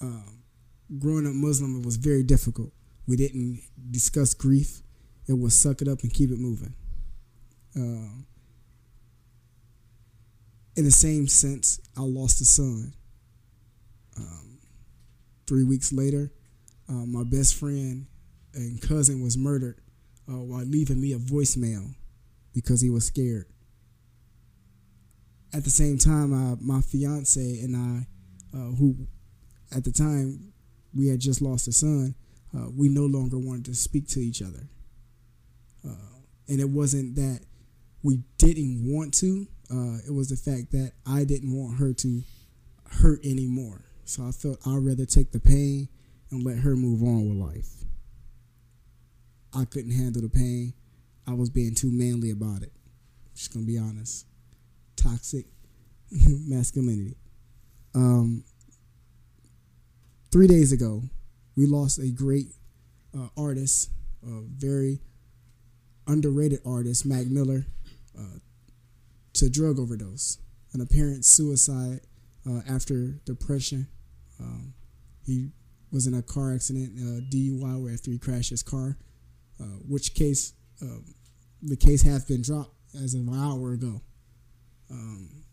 Um, 0.00 0.42
growing 0.98 1.26
up 1.26 1.34
Muslim, 1.34 1.80
it 1.80 1.84
was 1.84 1.96
very 1.96 2.22
difficult. 2.22 2.72
We 3.06 3.16
didn't 3.16 3.60
discuss 3.90 4.34
grief. 4.34 4.82
It 5.28 5.38
was 5.38 5.54
suck 5.54 5.82
it 5.82 5.88
up 5.88 6.02
and 6.02 6.12
keep 6.12 6.30
it 6.30 6.38
moving. 6.38 6.74
Um, 7.76 8.26
in 10.76 10.84
the 10.84 10.90
same 10.90 11.28
sense, 11.28 11.80
I 11.96 12.02
lost 12.02 12.40
a 12.40 12.44
son. 12.44 12.94
Um, 14.16 14.58
three 15.46 15.64
weeks 15.64 15.92
later, 15.92 16.32
uh, 16.88 17.06
my 17.06 17.22
best 17.22 17.54
friend 17.54 18.06
and 18.54 18.80
cousin 18.80 19.22
was 19.22 19.36
murdered 19.36 19.80
uh, 20.28 20.38
while 20.38 20.64
leaving 20.64 21.00
me 21.00 21.12
a 21.12 21.18
voicemail 21.18 21.94
because 22.62 22.80
he 22.80 22.90
was 22.90 23.06
scared. 23.06 23.46
At 25.52 25.64
the 25.64 25.70
same 25.70 25.98
time, 25.98 26.58
my 26.60 26.80
fiance 26.80 27.40
and 27.40 27.76
I, 27.76 28.56
uh, 28.56 28.70
who 28.76 28.94
at 29.74 29.84
the 29.84 29.92
time 29.92 30.52
we 30.94 31.08
had 31.08 31.20
just 31.20 31.42
lost 31.42 31.68
a 31.68 31.72
son, 31.72 32.14
uh, 32.56 32.68
we 32.76 32.88
no 32.88 33.06
longer 33.06 33.38
wanted 33.38 33.66
to 33.66 33.74
speak 33.74 34.08
to 34.08 34.20
each 34.20 34.42
other. 34.42 34.68
Uh, 35.86 36.20
and 36.48 36.60
it 36.60 36.68
wasn't 36.68 37.14
that 37.16 37.40
we 38.02 38.20
didn't 38.38 38.82
want 38.84 39.14
to, 39.14 39.46
uh, 39.70 39.98
it 40.06 40.12
was 40.12 40.28
the 40.28 40.36
fact 40.36 40.72
that 40.72 40.92
I 41.06 41.24
didn't 41.24 41.52
want 41.52 41.78
her 41.78 41.92
to 41.92 42.22
hurt 42.90 43.24
anymore. 43.24 43.84
So 44.04 44.26
I 44.26 44.32
felt 44.32 44.58
I'd 44.66 44.84
rather 44.84 45.06
take 45.06 45.30
the 45.32 45.40
pain 45.40 45.88
and 46.30 46.44
let 46.44 46.58
her 46.58 46.74
move 46.74 47.02
on 47.02 47.28
with 47.28 47.38
life. 47.38 47.84
I 49.54 49.64
couldn't 49.64 49.92
handle 49.92 50.22
the 50.22 50.28
pain. 50.28 50.74
I 51.30 51.34
was 51.34 51.48
being 51.48 51.76
too 51.76 51.90
manly 51.92 52.30
about 52.30 52.62
it. 52.62 52.72
Just 53.36 53.54
gonna 53.54 53.64
be 53.64 53.78
honest. 53.78 54.26
Toxic 54.96 55.46
masculinity. 56.10 57.16
Um, 57.94 58.42
three 60.32 60.48
days 60.48 60.72
ago, 60.72 61.02
we 61.56 61.66
lost 61.66 62.00
a 62.00 62.10
great 62.10 62.48
uh, 63.16 63.28
artist, 63.36 63.90
a 64.26 64.40
very 64.42 65.00
underrated 66.08 66.60
artist, 66.66 67.06
Mac 67.06 67.26
Miller, 67.26 67.64
uh, 68.18 68.38
to 69.34 69.48
drug 69.48 69.78
overdose, 69.78 70.38
an 70.72 70.80
apparent 70.80 71.24
suicide 71.24 72.00
uh, 72.48 72.60
after 72.68 73.20
depression. 73.24 73.86
Um, 74.40 74.74
he 75.24 75.50
was 75.92 76.08
in 76.08 76.14
a 76.14 76.22
car 76.22 76.52
accident, 76.52 76.98
uh, 76.98 77.20
DUI, 77.32 77.80
where 77.80 77.92
after 77.92 78.10
he 78.10 78.18
crashed 78.18 78.50
his 78.50 78.64
car, 78.64 78.96
uh, 79.60 79.78
which 79.86 80.14
case 80.14 80.54
um, 80.82 81.04
the 81.62 81.76
case 81.76 82.02
has 82.02 82.24
been 82.24 82.42
dropped 82.42 82.74
as 82.94 83.14
of 83.14 83.26
an 83.26 83.34
hour 83.34 83.72
ago. 83.72 84.00
Um, 84.90 85.44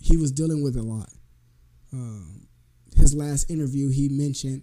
he 0.00 0.16
was 0.16 0.30
dealing 0.30 0.62
with 0.62 0.76
a 0.76 0.82
lot. 0.82 1.10
Um, 1.92 2.46
his 2.96 3.14
last 3.14 3.50
interview, 3.50 3.90
he 3.90 4.08
mentioned 4.08 4.62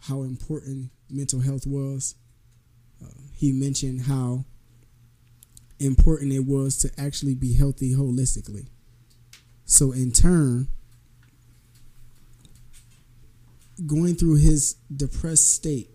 how 0.00 0.22
important 0.22 0.90
mental 1.10 1.40
health 1.40 1.66
was. 1.66 2.14
Uh, 3.02 3.08
he 3.34 3.52
mentioned 3.52 4.02
how 4.02 4.44
important 5.78 6.32
it 6.32 6.46
was 6.46 6.78
to 6.78 6.90
actually 6.98 7.34
be 7.34 7.54
healthy 7.54 7.94
holistically. 7.94 8.68
So, 9.64 9.92
in 9.92 10.12
turn, 10.12 10.68
going 13.84 14.14
through 14.14 14.36
his 14.36 14.74
depressed 14.94 15.52
state, 15.52 15.90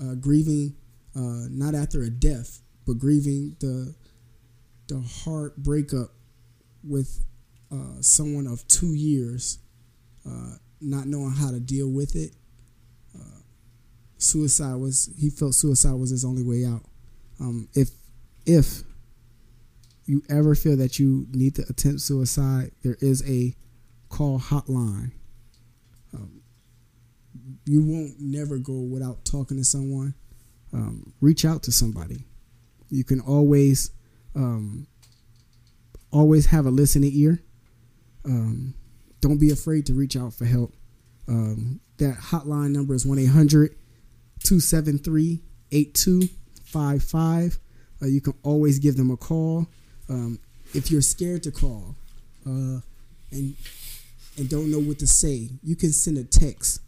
uh, 0.00 0.14
grieving 0.14 0.74
uh, 1.14 1.46
not 1.50 1.74
after 1.74 2.02
a 2.02 2.10
death, 2.10 2.60
but 2.86 2.98
grieving 2.98 3.56
the 3.60 3.94
the 4.88 5.00
hard 5.00 5.54
breakup 5.56 6.10
with 6.82 7.24
uh, 7.72 8.00
someone 8.00 8.46
of 8.46 8.66
two 8.66 8.94
years, 8.94 9.58
uh, 10.26 10.56
not 10.80 11.06
knowing 11.06 11.32
how 11.32 11.50
to 11.50 11.60
deal 11.60 11.88
with 11.88 12.16
it. 12.16 12.32
Uh, 13.14 13.40
suicide 14.18 14.76
was 14.76 15.12
he 15.18 15.30
felt 15.30 15.54
suicide 15.54 15.94
was 15.94 16.10
his 16.10 16.24
only 16.24 16.42
way 16.42 16.64
out. 16.64 16.82
Um, 17.38 17.68
if 17.74 17.90
if 18.46 18.82
you 20.06 20.22
ever 20.28 20.54
feel 20.54 20.76
that 20.76 20.98
you 20.98 21.26
need 21.30 21.54
to 21.54 21.64
attempt 21.68 22.00
suicide, 22.00 22.72
there 22.82 22.96
is 23.00 23.22
a 23.28 23.54
call 24.08 24.40
hotline. 24.40 25.12
Um, 26.12 26.42
you 27.64 27.82
won't 27.82 28.14
never 28.18 28.58
go 28.58 28.80
without 28.80 29.24
talking 29.24 29.56
to 29.56 29.64
someone. 29.64 30.14
Um, 30.72 31.12
reach 31.20 31.44
out 31.44 31.62
to 31.64 31.72
somebody. 31.72 32.24
You 32.90 33.04
can 33.04 33.20
always 33.20 33.90
um, 34.34 34.86
always 36.12 36.46
have 36.46 36.66
a 36.66 36.70
listening 36.70 37.12
ear. 37.14 37.40
Um, 38.24 38.74
don't 39.20 39.38
be 39.38 39.50
afraid 39.50 39.86
to 39.86 39.94
reach 39.94 40.16
out 40.16 40.34
for 40.34 40.44
help. 40.44 40.74
Um, 41.28 41.80
that 41.98 42.16
hotline 42.16 42.70
number 42.72 42.94
is 42.94 43.06
1 43.06 43.18
800 43.18 43.76
273 44.42 45.40
8255. 45.70 47.58
Uh, 48.02 48.06
you 48.06 48.20
can 48.20 48.34
always 48.42 48.78
give 48.78 48.96
them 48.96 49.10
a 49.10 49.16
call. 49.16 49.66
Um, 50.08 50.40
if 50.74 50.90
you're 50.90 51.02
scared 51.02 51.42
to 51.44 51.50
call 51.50 51.94
uh, 52.46 52.80
and 53.30 53.54
and 54.36 54.48
don't 54.48 54.70
know 54.70 54.78
what 54.80 54.98
to 55.00 55.06
say, 55.06 55.50
you 55.62 55.76
can 55.76 55.92
send 55.92 56.16
a 56.16 56.24
text. 56.24 56.80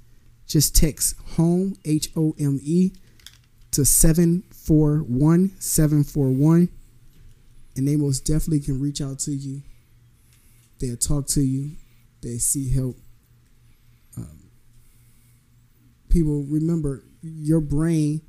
Just 0.46 0.74
text 0.74 1.16
home 1.36 1.76
H 1.84 2.10
O 2.16 2.34
M 2.38 2.58
E 2.62 2.92
to 3.72 3.84
seven 4.62 4.78
four 4.78 4.98
one 4.98 5.50
seven 5.58 6.04
four 6.04 6.30
one, 6.30 6.68
and 7.76 7.88
they 7.88 7.96
most 7.96 8.20
definitely 8.20 8.60
can 8.60 8.80
reach 8.80 9.00
out 9.00 9.18
to 9.20 9.32
you. 9.32 9.62
They'll 10.78 10.96
talk 10.96 11.26
to 11.28 11.42
you. 11.42 11.72
They 12.22 12.38
see 12.38 12.72
help. 12.72 12.96
Um, 14.16 14.50
people 16.08 16.44
remember 16.48 17.02
your 17.22 17.60
brain 17.60 18.22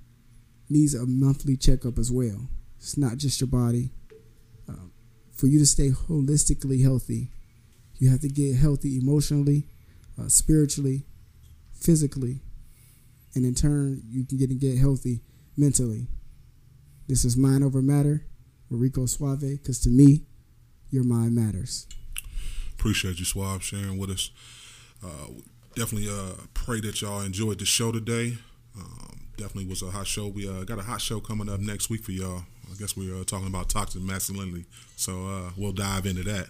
needs 0.70 0.96
a 0.96 1.06
monthly 1.06 1.58
checkup 1.58 1.98
as 1.98 2.12
well. 2.12 2.48
It's 2.78 2.98
not 2.98 3.18
just 3.18 3.42
your 3.42 3.48
body. 3.48 3.92
Um, 4.68 4.92
for 5.32 5.48
you 5.48 5.60
to 5.60 5.66
stay 5.66 5.90
holistically 5.90 6.82
healthy, 6.84 7.30
you 7.98 8.10
have 8.10 8.22
to 8.22 8.30
get 8.30 8.56
healthy 8.56 8.98
emotionally, 8.98 9.68
uh, 10.20 10.28
spiritually, 10.28 11.06
physically, 11.74 12.42
and 13.36 13.46
in 13.46 13.56
turn, 13.56 14.02
you 14.10 14.26
can 14.26 14.38
get 14.38 14.50
and 14.50 14.60
get 14.60 14.78
healthy 14.78 15.22
mentally. 15.58 16.08
This 17.08 17.26
is 17.26 17.36
Mind 17.36 17.64
Over 17.64 17.82
Matter 17.82 18.26
Rico 18.70 19.06
Suave, 19.06 19.42
because 19.42 19.80
to 19.82 19.90
me, 19.90 20.24
your 20.90 21.04
mind 21.04 21.36
matters. 21.36 21.86
Appreciate 22.74 23.20
you, 23.20 23.26
Suave, 23.26 23.64
sharing 23.64 23.98
with 23.98 24.10
us. 24.10 24.32
Uh, 25.04 25.28
definitely 25.76 26.10
uh, 26.10 26.34
pray 26.54 26.80
that 26.82 27.02
y'all 27.02 27.22
enjoyed 27.22 27.60
the 27.60 27.66
show 27.66 27.92
today. 27.92 28.38
Um, 28.78 29.28
definitely 29.38 29.66
was 29.66 29.82
a 29.82 29.92
hot 29.92 30.08
show. 30.08 30.28
We 30.28 30.48
uh, 30.48 30.64
got 30.64 30.80
a 30.80 30.84
hot 30.84 31.02
show 31.02 31.20
coming 31.20 31.50
up 31.50 31.60
next 31.60 31.90
week 31.90 32.04
for 32.04 32.12
y'all. 32.12 32.44
I 32.72 32.76
guess 32.80 32.96
we're 32.96 33.20
uh, 33.20 33.24
talking 33.26 33.48
about 33.48 33.70
toxic 33.70 34.02
masculinity, 34.02 34.66
so 34.96 35.28
uh, 35.28 35.52
we'll 35.58 35.74
dive 35.74 36.06
into 36.06 36.24
that. 36.24 36.48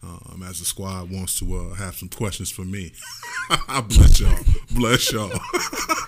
Um, 0.00 0.44
as 0.48 0.60
the 0.60 0.64
squad 0.64 1.10
wants 1.10 1.40
to 1.40 1.56
uh, 1.56 1.74
have 1.74 1.96
some 1.96 2.08
questions 2.08 2.50
for 2.50 2.62
me. 2.62 2.92
I 3.68 3.80
bless 3.80 4.20
y'all. 4.20 4.38
Bless 4.70 5.12
y'all. 5.12 5.32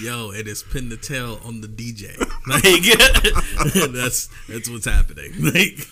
Yo, 0.00 0.30
it 0.30 0.48
is 0.48 0.62
pin 0.62 0.88
the 0.88 0.96
tail 0.96 1.40
on 1.44 1.60
the 1.60 1.68
DJ. 1.68 2.16
Like 2.46 2.62
that's 3.94 4.28
that's 4.48 4.68
what's 4.68 4.84
happening. 4.84 5.32
Like 5.40 5.88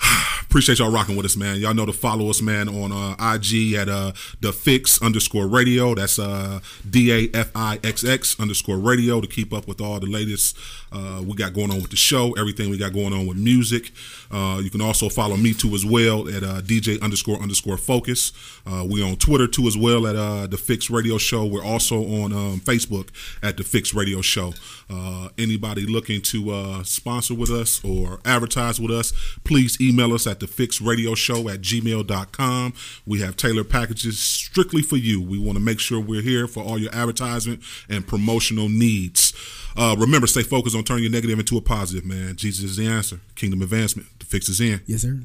Appreciate 0.52 0.80
y'all 0.80 0.92
rocking 0.92 1.16
with 1.16 1.24
us, 1.24 1.34
man. 1.34 1.56
Y'all 1.56 1.72
know 1.72 1.86
to 1.86 1.94
follow 1.94 2.28
us, 2.28 2.42
man, 2.42 2.68
on 2.68 2.92
uh, 2.92 3.34
IG 3.34 3.72
at 3.72 3.88
uh, 3.88 4.12
the 4.42 4.52
fix 4.52 5.00
underscore 5.00 5.46
radio. 5.46 5.94
That's 5.94 6.18
uh, 6.18 6.60
D 6.90 7.10
A 7.10 7.30
F 7.34 7.50
I 7.54 7.80
X 7.82 8.04
X 8.04 8.38
underscore 8.38 8.76
radio 8.76 9.22
to 9.22 9.26
keep 9.26 9.54
up 9.54 9.66
with 9.66 9.80
all 9.80 9.98
the 9.98 10.04
latest 10.06 10.54
uh, 10.92 11.22
we 11.26 11.34
got 11.34 11.54
going 11.54 11.70
on 11.70 11.80
with 11.80 11.90
the 11.90 11.96
show, 11.96 12.32
everything 12.32 12.70
we 12.70 12.76
got 12.76 12.92
going 12.92 13.12
on 13.12 13.26
with 13.26 13.38
music. 13.38 13.92
Uh, 14.30 14.60
you 14.62 14.70
can 14.70 14.80
also 14.80 15.08
follow 15.08 15.36
me 15.36 15.54
too 15.54 15.74
as 15.74 15.84
well 15.84 16.28
at 16.28 16.42
uh, 16.42 16.60
DJ 16.60 17.00
underscore 17.00 17.40
underscore 17.40 17.76
focus. 17.76 18.32
Uh, 18.66 18.84
we're 18.86 19.06
on 19.06 19.16
Twitter 19.16 19.46
too 19.46 19.66
as 19.66 19.76
well 19.76 20.06
at 20.06 20.16
uh, 20.16 20.46
the 20.46 20.56
Fix 20.58 20.90
Radio 20.90 21.18
Show. 21.18 21.46
We're 21.46 21.64
also 21.64 21.96
on 21.96 22.32
um, 22.32 22.60
Facebook 22.60 23.08
at 23.42 23.56
the 23.56 23.64
Fix 23.64 23.94
Radio 23.94 24.20
Show. 24.20 24.52
Uh, 24.90 25.30
anybody 25.38 25.86
looking 25.86 26.20
to 26.20 26.50
uh, 26.50 26.82
sponsor 26.82 27.34
with 27.34 27.50
us 27.50 27.82
or 27.82 28.20
advertise 28.26 28.78
with 28.78 28.90
us, 28.90 29.12
please 29.44 29.80
email 29.80 30.12
us 30.12 30.26
at 30.26 30.40
the 30.42 30.46
Fix 30.46 30.80
Radio 30.80 31.14
Show 31.14 31.48
at 31.48 31.62
gmail.com. 31.62 32.74
We 33.06 33.20
have 33.20 33.36
tailored 33.36 33.70
packages 33.70 34.18
strictly 34.18 34.82
for 34.82 34.96
you. 34.96 35.22
We 35.22 35.38
want 35.38 35.56
to 35.56 35.64
make 35.64 35.80
sure 35.80 36.00
we're 36.00 36.20
here 36.20 36.46
for 36.46 36.62
all 36.62 36.78
your 36.78 36.94
advertisement 36.94 37.62
and 37.88 38.06
promotional 38.06 38.68
needs. 38.68 39.32
Uh, 39.76 39.96
remember, 39.98 40.26
stay 40.26 40.42
focused 40.42 40.76
on 40.76 40.84
turning 40.84 41.04
your 41.04 41.12
negative 41.12 41.38
into 41.38 41.56
a 41.56 41.62
positive, 41.62 42.04
man. 42.04 42.36
Jesus 42.36 42.72
is 42.72 42.76
the 42.76 42.86
answer. 42.86 43.20
Kingdom 43.36 43.62
advancement. 43.62 44.08
The 44.18 44.26
fix 44.26 44.48
is 44.48 44.60
in. 44.60 44.82
Yes, 44.86 45.02
sir. 45.02 45.20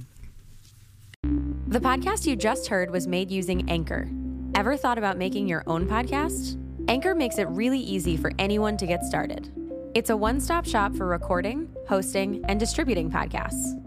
The 1.68 1.82
podcast 1.82 2.26
you 2.26 2.36
just 2.36 2.68
heard 2.68 2.92
was 2.92 3.08
made 3.08 3.30
using 3.30 3.70
Anchor. 3.70 4.08
Ever 4.56 4.78
thought 4.78 4.98
about 4.98 5.18
making 5.18 5.48
your 5.48 5.64
own 5.68 5.88
podcast? 5.88 6.58
Anchor 6.88 7.14
makes 7.14 7.38
it 7.38 7.48
really 7.50 7.80
easy 7.80 8.16
for 8.16 8.32
anyone 8.40 8.78
to 8.78 8.88
get 8.88 9.04
started. 9.04 9.52
It's 9.94 10.10
a 10.10 10.16
one 10.16 10.40
stop 10.40 10.66
shop 10.66 10.96
for 10.96 11.08
recording, 11.08 11.68
hosting, 11.88 12.46
and 12.48 12.60
distributing 12.60 13.10
podcasts. 13.12 13.87